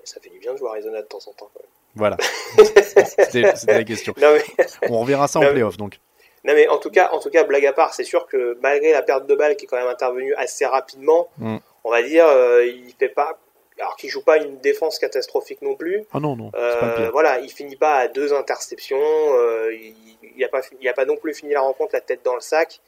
Ça 0.04 0.20
fait 0.22 0.30
du 0.30 0.40
bien 0.40 0.54
de 0.54 0.58
jouer 0.58 0.70
Arizona 0.70 1.02
de 1.02 1.08
temps 1.08 1.18
en 1.28 1.34
temps. 1.34 1.50
Voilà. 1.96 2.18
C'était 2.58 3.42
la 3.68 3.84
question. 3.84 4.14
Non, 4.22 4.30
mais- 4.34 4.66
On 4.90 5.00
reverra 5.00 5.28
ça 5.28 5.40
en 5.40 5.44
Non, 5.44 5.52
playoff, 5.52 5.78
donc. 5.78 6.00
Non 6.46 6.54
mais 6.54 6.68
en 6.70 6.78
tout 6.78 6.90
cas, 6.90 7.10
en 7.12 7.20
tout 7.20 7.30
cas, 7.30 7.44
blague 7.44 7.66
à 7.66 7.74
part, 7.74 7.94
c'est 7.94 8.06
sûr 8.06 8.26
que 8.28 8.58
malgré 8.62 8.94
la 8.94 9.02
perte 9.02 9.28
de 9.28 9.36
balle 9.36 9.58
qui 9.58 9.66
est 9.66 9.68
quand 9.68 9.76
même 9.78 9.88
intervenue 9.90 10.34
assez 10.36 10.66
rapidement, 10.66 11.28
Mm. 11.38 11.58
on 11.84 11.92
va 11.92 12.02
dire, 12.02 12.26
euh, 12.28 12.66
il 12.66 12.94
fait 12.98 13.10
pas, 13.10 13.38
alors 13.78 13.98
qu'il 13.98 14.10
joue 14.10 14.24
pas 14.24 14.38
une 14.38 14.58
défense 14.60 15.00
catastrophique 15.00 15.62
non 15.62 15.76
plus. 15.76 16.06
Ah 16.14 16.20
non, 16.22 16.38
non, 16.38 16.50
pas 16.52 16.58
le 16.60 16.64
Euh, 16.64 16.96
pire. 16.96 17.12
voilà, 17.12 17.40
il 17.40 17.50
finit 17.52 17.76
pas 17.76 17.96
à 17.96 18.08
deux 18.08 18.34
interceptions, 18.34 18.98
euh, 19.02 19.74
il, 19.74 19.94
il 20.38 20.44
a 20.46 20.48
pas, 20.48 20.62
fi- 20.62 20.76
il 20.80 20.88
a 20.88 20.94
pas 20.94 21.04
non 21.06 21.18
plus 21.18 21.34
fini 21.34 21.52
la 21.52 21.60
rencontre 21.62 21.92
la 21.94 22.02
tête 22.02 22.22
dans 22.24 22.36
le 22.36 22.42
sac. 22.42 22.80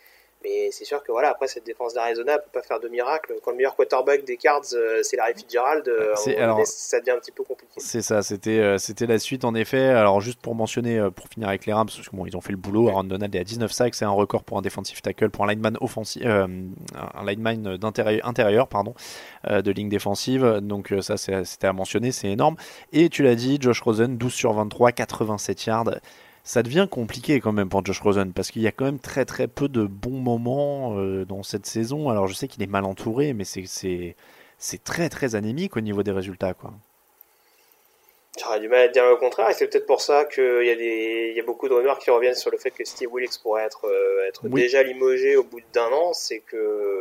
Mais 0.43 0.71
c'est 0.71 0.85
sûr 0.85 1.03
que 1.03 1.11
voilà, 1.11 1.29
après 1.29 1.47
cette 1.47 1.65
défense 1.65 1.93
d'Arizona 1.93 2.39
peut 2.39 2.49
pas 2.51 2.61
faire 2.63 2.79
de 2.79 2.87
miracle. 2.87 3.33
Quand 3.43 3.51
le 3.51 3.57
meilleur 3.57 3.75
quarterback 3.75 4.25
des 4.25 4.37
Cards, 4.37 4.61
euh, 4.73 5.01
c'est 5.03 5.15
Larry 5.17 5.33
Fitzgerald, 5.35 5.87
euh, 5.87 6.15
alors- 6.37 6.65
ça 6.65 6.99
devient 6.99 7.11
un 7.11 7.19
petit 7.19 7.31
peu 7.31 7.43
compliqué. 7.43 7.73
C'est 7.77 8.01
ça, 8.01 8.21
c'était 8.23 8.59
euh, 8.59 8.77
c'était 8.77 9.05
la 9.05 9.19
suite 9.19 9.45
en 9.45 9.53
effet. 9.53 9.85
Alors 9.89 10.19
juste 10.21 10.41
pour 10.41 10.55
mentionner, 10.55 10.99
pour 11.15 11.27
finir 11.27 11.47
avec 11.49 11.65
les 11.65 11.73
Rams, 11.73 11.85
parce 11.87 12.07
que 12.07 12.15
bon, 12.15 12.25
ils 12.25 12.35
ont 12.35 12.41
fait 12.41 12.51
le 12.53 12.57
boulot. 12.57 12.89
Aaron 12.89 13.03
Donald 13.03 13.35
est 13.35 13.39
à 13.39 13.43
19 13.43 13.71
sacs, 13.71 13.93
c'est 13.95 14.05
un 14.05 14.09
record 14.09 14.43
pour 14.43 14.57
un 14.57 14.61
defensive 14.61 15.01
tackle, 15.01 15.29
pour 15.29 15.45
un 15.45 15.47
lineman 15.53 15.77
offensif, 15.81 16.23
euh, 16.25 16.47
un 16.95 17.25
lineman 17.25 17.77
d'intérieur, 17.77 18.27
intérieur, 18.27 18.67
pardon, 18.67 18.93
euh, 19.49 19.61
de 19.61 19.71
ligne 19.71 19.89
défensive. 19.89 20.59
Donc 20.61 20.93
ça, 21.01 21.17
c'était 21.17 21.67
à 21.67 21.73
mentionner, 21.73 22.11
c'est 22.11 22.29
énorme. 22.29 22.55
Et 22.93 23.09
tu 23.09 23.21
l'as 23.23 23.35
dit, 23.35 23.57
Josh 23.61 23.81
Rosen, 23.81 24.17
12 24.17 24.33
sur 24.33 24.53
23, 24.53 24.91
87 24.91 25.65
yards. 25.65 25.91
Ça 26.43 26.63
devient 26.63 26.87
compliqué 26.89 27.39
quand 27.39 27.51
même 27.51 27.69
pour 27.69 27.85
Josh 27.85 27.99
Rosen 28.01 28.33
parce 28.33 28.49
qu'il 28.51 28.63
y 28.63 28.67
a 28.67 28.71
quand 28.71 28.85
même 28.85 28.99
très 28.99 29.25
très 29.25 29.47
peu 29.47 29.67
de 29.67 29.83
bons 29.83 30.19
moments 30.19 30.97
euh, 30.97 31.23
dans 31.25 31.43
cette 31.43 31.65
saison. 31.65 32.09
Alors 32.09 32.27
je 32.27 32.33
sais 32.33 32.47
qu'il 32.47 32.63
est 32.63 32.67
mal 32.67 32.85
entouré, 32.85 33.33
mais 33.33 33.43
c'est 33.43 34.83
très 34.83 35.09
très 35.09 35.35
anémique 35.35 35.77
au 35.77 35.81
niveau 35.81 36.03
des 36.03 36.11
résultats 36.11 36.53
quoi. 36.53 36.73
J'aurais 38.39 38.61
du 38.61 38.69
mal 38.69 38.83
à 38.83 38.87
dire 38.87 39.05
le 39.05 39.17
contraire, 39.17 39.49
et 39.49 39.53
c'est 39.53 39.67
peut-être 39.67 39.85
pour 39.85 39.99
ça 39.99 40.23
qu'il 40.23 40.63
y, 40.63 40.69
a 40.69 40.75
des... 40.75 41.33
y 41.35 41.39
a 41.39 41.43
beaucoup 41.43 41.67
de 41.67 41.73
rumeurs 41.73 41.99
qui 41.99 42.09
reviennent 42.11 42.35
sur 42.35 42.49
le 42.49 42.57
fait 42.57 42.71
que 42.71 42.85
Steve 42.85 43.11
Wilkes 43.11 43.37
pourrait 43.43 43.63
être, 43.63 43.85
euh, 43.87 44.27
être 44.27 44.47
déjà 44.47 44.83
limogé 44.83 45.35
au 45.35 45.43
bout 45.43 45.59
d'un 45.73 45.91
an. 45.91 46.13
C'est 46.13 46.39
que, 46.39 47.00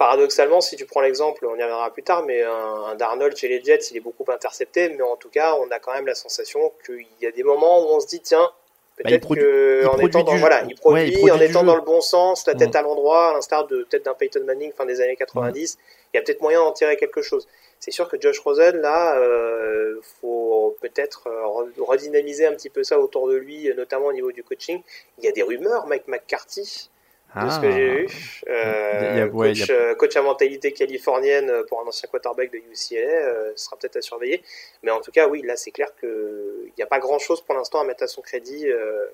paradoxalement, 0.00 0.62
si 0.62 0.76
tu 0.76 0.86
prends 0.86 1.02
l'exemple, 1.02 1.44
on 1.46 1.54
y 1.56 1.62
reviendra 1.62 1.92
plus 1.92 2.02
tard, 2.02 2.24
mais 2.24 2.42
un, 2.42 2.94
Darnold 2.96 3.36
chez 3.36 3.48
les 3.48 3.62
Jets, 3.62 3.90
il 3.90 3.98
est 3.98 4.00
beaucoup 4.00 4.24
intercepté, 4.32 4.88
mais 4.88 5.02
en 5.02 5.16
tout 5.16 5.28
cas, 5.28 5.54
on 5.56 5.70
a 5.70 5.78
quand 5.78 5.92
même 5.92 6.06
la 6.06 6.14
sensation 6.14 6.72
qu'il 6.86 7.06
y 7.20 7.26
a 7.26 7.30
des 7.30 7.42
moments 7.42 7.80
où 7.82 7.90
on 7.94 8.00
se 8.00 8.06
dit, 8.06 8.20
tiens, 8.20 8.50
Bah, 8.96 9.10
peut-être 9.10 9.28
qu'en 9.28 9.98
étant, 9.98 10.22
dans, 10.22 10.36
voilà, 10.36 10.62
il 10.66 10.74
produit, 10.74 11.02
Ouais, 11.02 11.08
il 11.08 11.12
produit 11.18 11.30
en 11.32 11.36
du 11.36 11.44
étant 11.44 11.60
jeu. 11.60 11.66
dans 11.66 11.76
le 11.76 11.82
bon 11.82 12.00
sens, 12.00 12.46
la 12.46 12.54
tête 12.54 12.74
à 12.76 12.80
l'endroit, 12.82 13.28
à 13.28 13.32
l'instar 13.34 13.66
de 13.66 13.82
peut-être 13.84 14.04
d'un 14.06 14.14
Peyton 14.14 14.42
Manning 14.46 14.72
fin 14.72 14.86
des 14.86 15.02
années 15.02 15.16
90, 15.16 15.76
il 16.14 16.16
y 16.16 16.18
a 16.18 16.22
peut-être 16.22 16.40
moyen 16.40 16.60
d'en 16.60 16.72
tirer 16.72 16.96
quelque 16.96 17.20
chose. 17.20 17.46
C'est 17.78 17.90
sûr 17.90 18.08
que 18.08 18.18
Josh 18.18 18.38
Rosen, 18.40 18.76
là, 18.80 19.18
euh, 19.18 20.00
faut 20.22 20.76
peut-être 20.80 21.26
euh, 21.28 21.42
re- 21.44 21.72
redynamiser 21.78 22.46
un 22.46 22.52
petit 22.52 22.70
peu 22.70 22.84
ça 22.84 22.98
autour 22.98 23.28
de 23.28 23.36
lui, 23.36 23.70
notamment 23.76 24.06
au 24.06 24.12
niveau 24.14 24.32
du 24.32 24.42
coaching. 24.44 24.82
Il 25.18 25.24
y 25.24 25.28
a 25.28 25.32
des 25.32 25.42
rumeurs, 25.42 25.86
Mike 25.86 26.08
McCarthy, 26.08 26.90
de 27.36 27.50
ce 27.50 27.60
que 27.60 27.66
Ah. 27.66 27.70
j'ai 27.70 27.90
vu. 27.90 28.06
Euh, 28.48 29.16
y 29.16 29.20
a- 29.20 29.26
ouais, 29.26 29.48
coach, 29.48 29.68
y 29.68 29.70
a- 29.70 29.74
euh, 29.74 29.94
coach 29.94 30.16
à 30.16 30.22
mentalité 30.22 30.72
californienne 30.72 31.48
euh, 31.50 31.62
pour 31.68 31.80
un 31.80 31.86
ancien 31.86 32.08
quarterback 32.10 32.52
de 32.52 32.58
UCLA, 32.58 32.98
euh, 33.08 33.52
ce 33.56 33.64
sera 33.66 33.76
peut-être 33.76 33.96
à 33.96 34.00
surveiller. 34.02 34.42
Mais 34.82 34.90
en 34.90 35.00
tout 35.00 35.12
cas, 35.12 35.28
oui, 35.28 35.42
là, 35.42 35.56
c'est 35.56 35.70
clair 35.70 35.88
qu'il 36.00 36.72
n'y 36.76 36.82
a 36.82 36.86
pas 36.86 36.98
grand-chose 36.98 37.40
pour 37.42 37.54
l'instant 37.54 37.80
à 37.80 37.84
mettre 37.84 38.02
à 38.02 38.06
son 38.06 38.20
crédit 38.22 38.68
euh, 38.68 39.06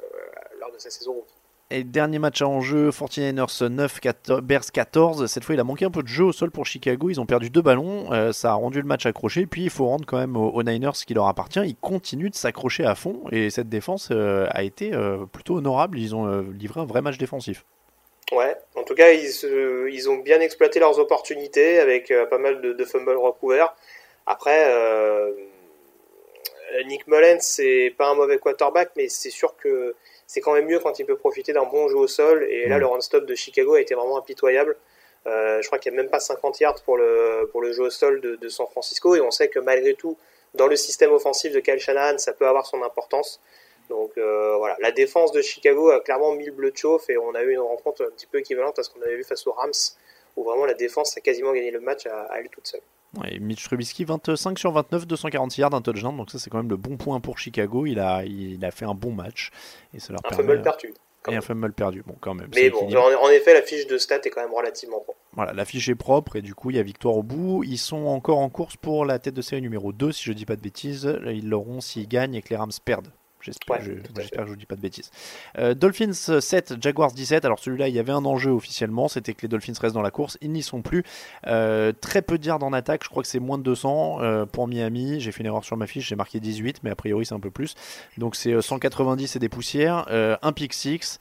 lors 0.60 0.72
de 0.72 0.78
sa 0.78 0.90
saison 0.90 1.12
rookie. 1.12 1.34
Et 1.68 1.82
dernier 1.82 2.20
match 2.20 2.42
en 2.42 2.60
jeu, 2.60 2.90
49ers 2.92 3.68
9, 3.68 3.98
14, 3.98 4.40
Bears 4.40 4.70
14. 4.72 5.26
Cette 5.26 5.42
fois, 5.42 5.56
il 5.56 5.60
a 5.60 5.64
manqué 5.64 5.84
un 5.84 5.90
peu 5.90 6.04
de 6.04 6.06
jeu 6.06 6.22
au 6.22 6.30
sol 6.32 6.52
pour 6.52 6.64
Chicago. 6.64 7.10
Ils 7.10 7.20
ont 7.20 7.26
perdu 7.26 7.50
deux 7.50 7.60
ballons. 7.60 8.12
euh, 8.12 8.30
ça 8.32 8.52
a 8.52 8.54
rendu 8.54 8.80
le 8.80 8.86
match 8.86 9.04
accroché. 9.04 9.46
Puis, 9.46 9.64
il 9.64 9.70
faut 9.70 9.86
rendre 9.88 10.06
quand 10.06 10.16
même 10.18 10.36
aux, 10.36 10.48
aux 10.50 10.62
Niners 10.62 10.94
ce 10.94 11.04
qui 11.04 11.12
leur 11.12 11.26
appartient. 11.26 11.58
Ils 11.66 11.74
continuent 11.74 12.30
de 12.30 12.36
s'accrocher 12.36 12.84
à 12.86 12.94
fond. 12.94 13.24
Et 13.32 13.50
cette 13.50 13.68
défense 13.68 14.10
euh, 14.12 14.46
a 14.50 14.62
été 14.62 14.94
euh, 14.94 15.26
plutôt 15.26 15.56
honorable. 15.56 15.98
Ils 15.98 16.14
ont 16.14 16.28
euh, 16.28 16.42
livré 16.56 16.78
un 16.80 16.86
vrai 16.86 17.02
match 17.02 17.18
défensif. 17.18 17.64
Ouais, 18.32 18.56
en 18.74 18.82
tout 18.82 18.94
cas, 18.94 19.12
ils, 19.12 19.30
ils 19.92 20.10
ont 20.10 20.16
bien 20.16 20.40
exploité 20.40 20.80
leurs 20.80 20.98
opportunités 20.98 21.78
avec 21.78 22.10
euh, 22.10 22.26
pas 22.26 22.38
mal 22.38 22.60
de, 22.60 22.72
de 22.72 22.84
fumbles 22.84 23.16
recouverts. 23.16 23.74
Après, 24.26 24.64
euh, 24.74 25.32
Nick 26.86 27.06
Mullens, 27.06 27.40
c'est 27.40 27.94
pas 27.96 28.08
un 28.08 28.14
mauvais 28.14 28.38
quarterback, 28.38 28.90
mais 28.96 29.08
c'est 29.08 29.30
sûr 29.30 29.56
que 29.56 29.94
c'est 30.26 30.40
quand 30.40 30.52
même 30.54 30.66
mieux 30.66 30.80
quand 30.80 30.98
il 30.98 31.06
peut 31.06 31.16
profiter 31.16 31.52
d'un 31.52 31.64
bon 31.64 31.88
jeu 31.88 31.96
au 31.96 32.08
sol. 32.08 32.44
Et 32.50 32.66
là, 32.68 32.76
Mm. 32.76 32.80
le 32.80 32.86
run-stop 32.86 33.24
de 33.26 33.34
Chicago 33.36 33.74
a 33.74 33.80
été 33.80 33.94
vraiment 33.94 34.18
impitoyable. 34.18 34.76
Euh, 35.28 35.62
je 35.62 35.66
crois 35.68 35.78
qu'il 35.78 35.92
n'y 35.92 35.98
a 35.98 36.02
même 36.02 36.10
pas 36.10 36.20
50 36.20 36.58
yards 36.60 36.82
pour 36.84 36.96
le, 36.96 37.48
pour 37.52 37.60
le 37.62 37.72
jeu 37.72 37.84
au 37.84 37.90
sol 37.90 38.20
de, 38.20 38.34
de 38.36 38.48
San 38.48 38.66
Francisco. 38.66 39.14
Et 39.14 39.20
on 39.20 39.30
sait 39.30 39.48
que 39.48 39.60
malgré 39.60 39.94
tout, 39.94 40.16
dans 40.54 40.66
le 40.66 40.74
système 40.76 41.12
offensif 41.12 41.52
de 41.52 41.60
Kyle 41.60 41.78
Shanahan, 41.78 42.18
ça 42.18 42.32
peut 42.32 42.46
avoir 42.46 42.66
son 42.66 42.82
importance. 42.82 43.40
Donc 43.88 44.12
euh, 44.18 44.56
voilà, 44.56 44.76
la 44.80 44.90
défense 44.92 45.32
de 45.32 45.42
Chicago 45.42 45.90
a 45.90 46.00
clairement 46.00 46.32
mis 46.34 46.46
le 46.46 46.52
bleu 46.52 46.70
de 46.70 46.76
chauffe 46.76 47.08
et 47.10 47.16
on 47.18 47.34
a 47.34 47.42
eu 47.42 47.52
une 47.52 47.60
rencontre 47.60 48.02
un 48.04 48.10
petit 48.10 48.26
peu 48.26 48.38
équivalente 48.38 48.78
à 48.78 48.82
ce 48.82 48.90
qu'on 48.90 49.00
avait 49.02 49.16
vu 49.16 49.24
face 49.24 49.46
aux 49.46 49.52
Rams, 49.52 49.70
où 50.36 50.44
vraiment 50.44 50.66
la 50.66 50.74
défense 50.74 51.16
a 51.16 51.20
quasiment 51.20 51.52
gagné 51.52 51.70
le 51.70 51.80
match 51.80 52.06
à, 52.06 52.22
à 52.32 52.38
elle 52.40 52.48
toute 52.48 52.66
seule. 52.66 52.80
Ouais, 53.22 53.38
Mitch 53.38 53.64
Trubisky, 53.64 54.04
25 54.04 54.58
sur 54.58 54.72
29, 54.72 55.06
246 55.06 55.60
yards, 55.60 55.74
un 55.74 55.80
touchdown. 55.80 56.14
Donc, 56.16 56.30
ça, 56.30 56.38
c'est 56.38 56.50
quand 56.50 56.58
même 56.58 56.68
le 56.68 56.76
bon 56.76 56.98
point 56.98 57.18
pour 57.20 57.38
Chicago. 57.38 57.86
Il 57.86 57.98
a, 57.98 58.24
il 58.24 58.62
a 58.62 58.70
fait 58.70 58.84
un 58.84 58.92
bon 58.94 59.12
match. 59.12 59.50
Et 59.94 60.00
ça 60.00 60.12
leur 60.12 60.20
Un 60.26 60.28
permet- 60.28 60.48
fumble 60.54 60.62
perdu. 60.62 60.92
Et 61.28 61.34
un 61.36 61.40
fumble 61.40 61.72
perdu. 61.72 62.02
Bon, 62.04 62.14
quand 62.20 62.34
même. 62.34 62.48
Mais 62.54 62.68
bon, 62.68 62.86
en 62.94 63.30
effet, 63.30 63.54
la 63.54 63.62
fiche 63.62 63.86
de 63.86 63.96
stats 63.96 64.20
est 64.24 64.30
quand 64.30 64.42
même 64.42 64.52
relativement 64.52 65.00
propre. 65.00 65.18
Voilà, 65.32 65.54
la 65.54 65.64
fiche 65.64 65.88
est 65.88 65.94
propre 65.94 66.36
et 66.36 66.42
du 66.42 66.54
coup 66.54 66.70
il 66.70 66.76
y 66.76 66.78
a 66.78 66.82
victoire 66.82 67.16
au 67.16 67.22
bout. 67.22 67.62
Ils 67.64 67.78
sont 67.78 68.04
encore 68.06 68.38
en 68.38 68.48
course 68.48 68.76
pour 68.76 69.04
la 69.04 69.18
tête 69.18 69.34
de 69.34 69.42
série 69.42 69.60
numéro 69.62 69.92
2, 69.92 70.12
si 70.12 70.24
je 70.24 70.32
dis 70.32 70.44
pas 70.46 70.56
de 70.56 70.60
bêtises. 70.62 71.10
Ils 71.26 71.48
l'auront 71.48 71.80
s'ils 71.80 72.08
gagnent 72.08 72.34
et 72.34 72.42
que 72.42 72.48
les 72.50 72.56
Rams 72.56 72.70
perdent. 72.84 73.08
J'espère 73.46 73.76
Ouais, 73.78 74.02
j'espère 74.16 74.40
que 74.40 74.46
je 74.46 74.50
vous 74.50 74.56
dis 74.56 74.66
pas 74.66 74.76
de 74.76 74.80
bêtises. 74.80 75.10
Euh, 75.58 75.74
Dolphins 75.74 76.12
7, 76.12 76.82
Jaguars 76.82 77.12
17. 77.12 77.44
Alors 77.44 77.58
celui-là, 77.58 77.88
il 77.88 77.94
y 77.94 77.98
avait 77.98 78.12
un 78.12 78.24
enjeu 78.24 78.50
officiellement, 78.50 79.08
c'était 79.08 79.34
que 79.34 79.42
les 79.42 79.48
Dolphins 79.48 79.72
restent 79.80 79.94
dans 79.94 80.02
la 80.02 80.10
course. 80.10 80.36
Ils 80.40 80.50
n'y 80.52 80.62
sont 80.62 80.82
plus. 80.82 81.04
Euh, 81.46 81.92
très 81.92 82.22
peu 82.22 82.38
de 82.38 82.46
yards 82.46 82.62
en 82.62 82.72
attaque, 82.72 83.04
je 83.04 83.08
crois 83.08 83.22
que 83.22 83.28
c'est 83.28 83.38
moins 83.38 83.58
de 83.58 83.62
200 83.62 84.18
euh, 84.20 84.46
pour 84.46 84.68
Miami. 84.68 85.20
J'ai 85.20 85.32
fait 85.32 85.40
une 85.40 85.46
erreur 85.46 85.64
sur 85.64 85.76
ma 85.76 85.86
fiche, 85.86 86.08
j'ai 86.08 86.16
marqué 86.16 86.40
18, 86.40 86.82
mais 86.82 86.90
a 86.90 86.96
priori 86.96 87.24
c'est 87.24 87.34
un 87.34 87.40
peu 87.40 87.50
plus. 87.50 87.74
Donc 88.18 88.36
c'est 88.36 88.52
euh, 88.52 88.60
190 88.60 89.36
et 89.36 89.38
des 89.38 89.48
poussières. 89.48 90.06
Euh, 90.10 90.36
un 90.42 90.52
pick 90.52 90.72
6. 90.72 91.18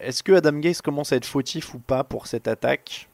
Est-ce 0.00 0.22
que 0.22 0.32
Adam 0.32 0.58
Gase 0.58 0.80
commence 0.80 1.12
à 1.12 1.16
être 1.16 1.26
fautif 1.26 1.74
ou 1.74 1.78
pas 1.78 2.04
pour 2.04 2.26
cette 2.26 2.48
attaque? 2.48 3.08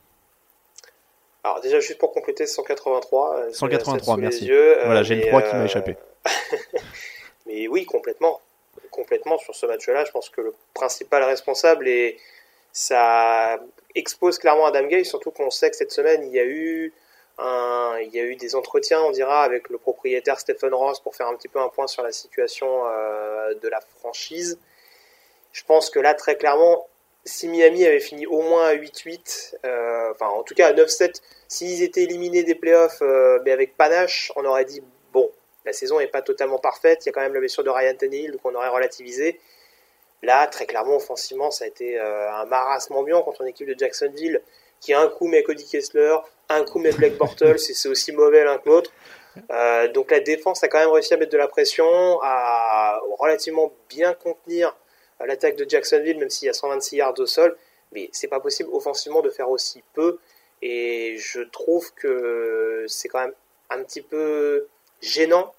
Alors 1.47 1.61
déjà, 1.61 1.79
juste 1.79 1.99
pour 1.99 2.13
compléter, 2.13 2.45
183. 2.45 3.37
euh, 3.37 3.53
183, 3.53 4.15
sous 4.15 4.21
les 4.21 4.23
merci. 4.23 4.47
yeux, 4.47 4.79
euh, 4.81 4.85
voilà, 4.85 5.05
j'ai 5.05 5.15
mais, 5.15 5.29
3 5.29 5.43
qui 5.43 5.55
m'a 5.55 5.61
euh, 5.61 5.65
échappé. 5.65 5.97
Mais 7.47 7.69
oui, 7.69 7.85
complètement. 7.85 8.41
Complètement 8.97 9.37
sur 9.39 9.55
ce 9.55 9.67
match-là, 9.67 10.05
je 10.07 10.11
pense 10.11 10.31
que 10.31 10.41
le 10.41 10.55
principal 10.75 11.23
responsable 11.23 11.87
et 11.87 12.19
ça 12.73 13.61
expose 13.95 14.39
clairement 14.39 14.67
Adam 14.67 14.85
Gay, 14.85 15.05
surtout 15.05 15.31
qu'on 15.31 15.51
sait 15.51 15.71
que 15.71 15.77
cette 15.77 15.93
semaine 15.93 16.25
il 16.25 16.33
y 16.33 16.41
a 16.41 16.45
eu 16.45 16.93
il 17.39 18.11
y 18.13 18.19
a 18.19 18.25
eu 18.25 18.37
des 18.37 18.55
entretiens, 18.55 19.03
on 19.03 19.11
dira, 19.11 19.43
avec 19.43 19.69
le 19.69 19.79
propriétaire 19.79 20.41
Stephen 20.41 20.73
Ross 20.73 21.01
pour 21.01 21.15
faire 21.15 21.29
un 21.29 21.37
petit 21.37 21.49
peu 21.49 21.61
un 21.61 21.69
point 21.69 21.87
sur 21.87 22.03
la 22.03 22.13
situation 22.13 22.87
euh, 22.87 23.55
de 23.55 23.69
la 23.69 23.81
franchise. 23.99 24.59
Je 25.53 25.63
pense 25.65 25.91
que 25.91 25.99
là, 25.99 26.15
très 26.15 26.37
clairement, 26.37 26.87
si 27.25 27.49
Miami 27.49 27.85
avait 27.85 28.01
fini 28.01 28.27
au 28.27 28.41
moins 28.41 28.67
à 28.67 28.75
8-8, 28.75 29.57
euh, 29.65 30.13
enfin 30.13 30.29
en 30.29 30.43
tout 30.43 30.55
cas 30.55 30.69
à 30.69 30.73
9-7, 30.73 31.21
s'ils 31.49 31.83
étaient 31.83 32.05
éliminés 32.05 32.45
des 32.45 32.55
playoffs, 32.55 33.03
euh, 33.03 33.41
mais 33.45 33.53
avec 33.53 33.77
panache, 33.77 34.33
on 34.37 34.45
aurait 34.45 34.65
dit 34.65 34.83
la 35.67 35.73
saison 35.73 35.99
n'est 35.99 36.07
pas 36.07 36.23
totalement 36.23 36.59
parfaite, 36.59 37.05
il 37.05 37.07
y 37.07 37.11
a 37.11 37.13
quand 37.13 37.21
même 37.21 37.35
la 37.35 37.41
blessure 37.41 37.65
de 37.65 37.71
Ryan 37.71 37.95
Tannehill, 37.97 38.33
donc 38.33 38.41
on 38.45 38.55
aurait 38.55 38.69
relativisé. 38.69 39.41
Là, 40.23 40.47
très 40.47 40.65
clairement, 40.65 40.97
offensivement, 40.97 41.51
ça 41.51 41.65
a 41.65 41.69
été 41.69 41.99
euh, 42.01 42.33
un 42.33 42.47
marasme 42.47 42.95
ambiant 42.95 43.23
contre 43.23 43.43
une 43.43 43.49
équipe 43.49 43.69
de 43.69 43.79
Jacksonville 43.79 44.41
qui 44.81 44.95
un 44.95 45.09
coup 45.09 45.27
met 45.27 45.43
Cody 45.43 45.67
Kessler, 45.67 46.17
un 46.49 46.65
coup 46.65 46.79
met 46.79 46.93
Blake 46.93 47.17
Bortles, 47.17 47.57
et 47.57 47.75
c'est 47.75 47.89
aussi 47.89 48.13
mauvais 48.13 48.45
l'un 48.45 48.59
que 48.59 48.69
l'autre. 48.69 48.93
Euh, 49.51 49.89
donc 49.89 50.11
la 50.11 50.21
défense 50.21 50.63
a 50.63 50.69
quand 50.69 50.79
même 50.79 50.91
réussi 50.91 51.13
à 51.13 51.17
mettre 51.17 51.33
de 51.33 51.39
la 51.39 51.49
pression, 51.49 52.19
à 52.23 53.01
relativement 53.19 53.73
bien 53.89 54.15
contenir 54.15 54.75
euh, 55.21 55.27
l'attaque 55.27 55.57
de 55.57 55.69
Jacksonville, 55.69 56.19
même 56.19 56.31
s'il 56.31 56.47
y 56.47 56.49
a 56.49 56.55
126 56.55 56.97
yards 56.97 57.19
au 57.19 57.27
sol. 57.27 57.57
Mais 57.93 58.09
c'est 58.13 58.29
pas 58.29 58.41
possible 58.41 58.71
offensivement 58.73 59.21
de 59.21 59.31
faire 59.31 59.51
aussi 59.51 59.83
peu. 59.95 60.19
Et 60.63 61.17
je 61.19 61.41
trouve 61.41 61.93
que 61.95 62.85
c'est 62.89 63.09
quand 63.09 63.21
même 63.21 63.35
un 63.71 63.83
petit 63.83 64.01
peu 64.01 64.67
gênant 65.03 65.53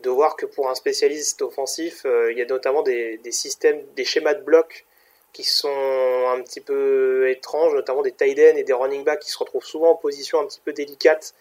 de 0.00 0.10
voir 0.10 0.36
que 0.36 0.46
pour 0.46 0.68
un 0.70 0.74
spécialiste 0.74 1.42
offensif, 1.42 2.02
euh, 2.04 2.32
il 2.32 2.38
y 2.38 2.42
a 2.42 2.46
notamment 2.46 2.82
des, 2.82 3.18
des 3.18 3.32
systèmes, 3.32 3.82
des 3.96 4.04
schémas 4.04 4.34
de 4.34 4.42
bloc 4.42 4.86
qui 5.32 5.44
sont 5.44 5.68
un 5.68 6.40
petit 6.42 6.60
peu 6.60 7.28
étranges, 7.30 7.74
notamment 7.74 8.02
des 8.02 8.12
tight 8.12 8.38
ends 8.38 8.56
et 8.56 8.64
des 8.64 8.72
running 8.72 9.04
backs 9.04 9.20
qui 9.20 9.30
se 9.30 9.38
retrouvent 9.38 9.64
souvent 9.64 9.90
en 9.90 9.94
position 9.94 10.40
un 10.40 10.46
petit 10.46 10.60
peu 10.64 10.72
délicate 10.72 11.34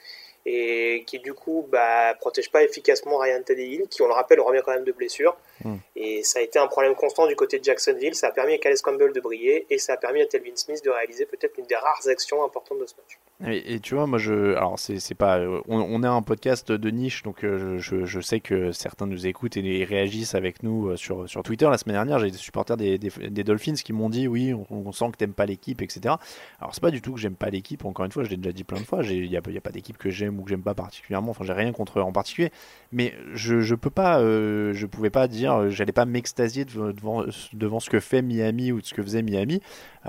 et 0.50 1.04
qui 1.06 1.20
du 1.20 1.34
coup 1.34 1.68
bah, 1.70 2.14
protègent 2.20 2.52
pas 2.52 2.64
efficacement 2.64 3.18
Ryan 3.18 3.42
Tannehill, 3.44 3.88
qui 3.90 4.02
on 4.02 4.08
le 4.08 4.14
rappelle 4.14 4.40
revient 4.40 4.62
quand 4.64 4.72
même 4.72 4.86
de 4.86 4.94
blessure. 4.94 5.36
Mm. 5.64 5.76
Et 5.98 6.24
ça 6.24 6.40
a 6.40 6.42
été 6.42 6.58
un 6.58 6.68
problème 6.68 6.96
constant 6.96 7.28
du 7.28 7.36
côté 7.36 7.60
de 7.60 7.66
Jacksonville. 7.66 8.16
Ça 8.16 8.28
a 8.28 8.32
permis 8.32 8.54
à 8.54 8.58
Calais 8.58 8.78
Campbell 8.82 9.12
de 9.12 9.20
briller 9.20 9.66
et 9.70 9.78
ça 9.78 9.94
a 9.94 9.98
permis 9.98 10.22
à 10.22 10.26
Telvin 10.26 10.56
Smith 10.56 10.82
de 10.86 10.90
réaliser 10.90 11.26
peut-être 11.26 11.58
une 11.58 11.66
des 11.66 11.76
rares 11.76 12.08
actions 12.08 12.44
importantes 12.46 12.80
de 12.80 12.86
ce 12.86 12.94
match. 12.96 13.20
Et, 13.46 13.80
tu 13.82 13.94
vois, 13.94 14.08
moi, 14.08 14.18
je, 14.18 14.56
alors 14.56 14.80
c'est 14.80 15.14
pas, 15.14 15.38
euh, 15.38 15.62
on, 15.68 16.02
est 16.02 16.08
un 16.08 16.24
podcast 16.24 16.72
de 16.72 16.90
niche, 16.90 17.22
donc 17.22 17.44
euh, 17.44 17.78
je, 17.78 18.04
je 18.04 18.20
sais 18.20 18.40
que 18.40 18.72
certains 18.72 19.06
nous 19.06 19.28
écoutent 19.28 19.58
et, 19.58 19.84
réagissent 19.84 20.34
avec 20.34 20.64
nous 20.64 20.88
euh, 20.88 20.96
sur, 20.96 21.30
sur 21.30 21.44
Twitter. 21.44 21.70
La 21.70 21.78
semaine 21.78 21.98
dernière, 21.98 22.18
j'ai 22.18 22.32
des 22.32 22.38
supporters 22.38 22.78
des, 22.78 22.98
des, 22.98 23.44
Dolphins 23.44 23.76
qui 23.76 23.94
m'ont 23.94 24.10
dit, 24.10 24.28
oui, 24.28 24.56
on, 24.72 24.92
sent 24.92 25.12
que 25.12 25.18
t'aimes 25.18 25.36
pas 25.36 25.46
l'équipe, 25.46 25.84
etc. 25.84 26.16
Alors 26.60 26.74
c'est 26.74 26.82
pas 26.82 26.90
du 26.90 27.00
tout 27.00 27.14
que 27.14 27.20
j'aime 27.20 27.36
pas 27.36 27.52
l'équipe. 27.52 27.86
Encore 27.86 28.06
une 28.06 28.12
fois, 28.12 28.24
je 28.24 28.32
l'ai 28.32 28.38
déjà 28.38 28.52
dit 28.52 28.64
plein 28.64 28.80
de 28.80 28.86
fois. 28.86 29.04
Il 29.04 29.26
y 29.28 29.38
a, 29.38 29.42
pas 29.42 29.72
d'équipe 29.72 30.00
que 30.00 30.10
j'aime 30.10 30.40
ou 30.40 30.44
que 30.44 30.50
j'aime 30.50 30.64
pas 30.64 30.74
particulièrement. 30.74 31.30
Enfin, 31.30 31.46
j'ai 31.46 31.54
rien 31.54 31.72
contre 31.72 32.00
eux 32.00 32.02
en 32.02 32.12
particulier, 32.12 32.52
mais 32.92 33.14
je, 33.36 33.62
je 33.62 33.76
peux 33.76 33.92
pas, 33.92 34.20
je 34.20 34.86
pouvais 34.88 35.12
pas 35.12 35.28
dire, 35.28 35.70
j'allais 35.70 35.92
pas 35.92 36.06
m'extasier 36.06 36.66
devant, 36.66 36.92
devant, 36.92 37.24
devant 37.54 37.80
ce 37.80 37.92
que 37.92 38.00
fait 38.00 38.24
Miami 38.24 38.72
ou 38.72 38.82
de 38.82 38.86
ce 38.88 38.96
que 38.96 39.04
faisait 39.04 39.22
Miami, 39.22 39.62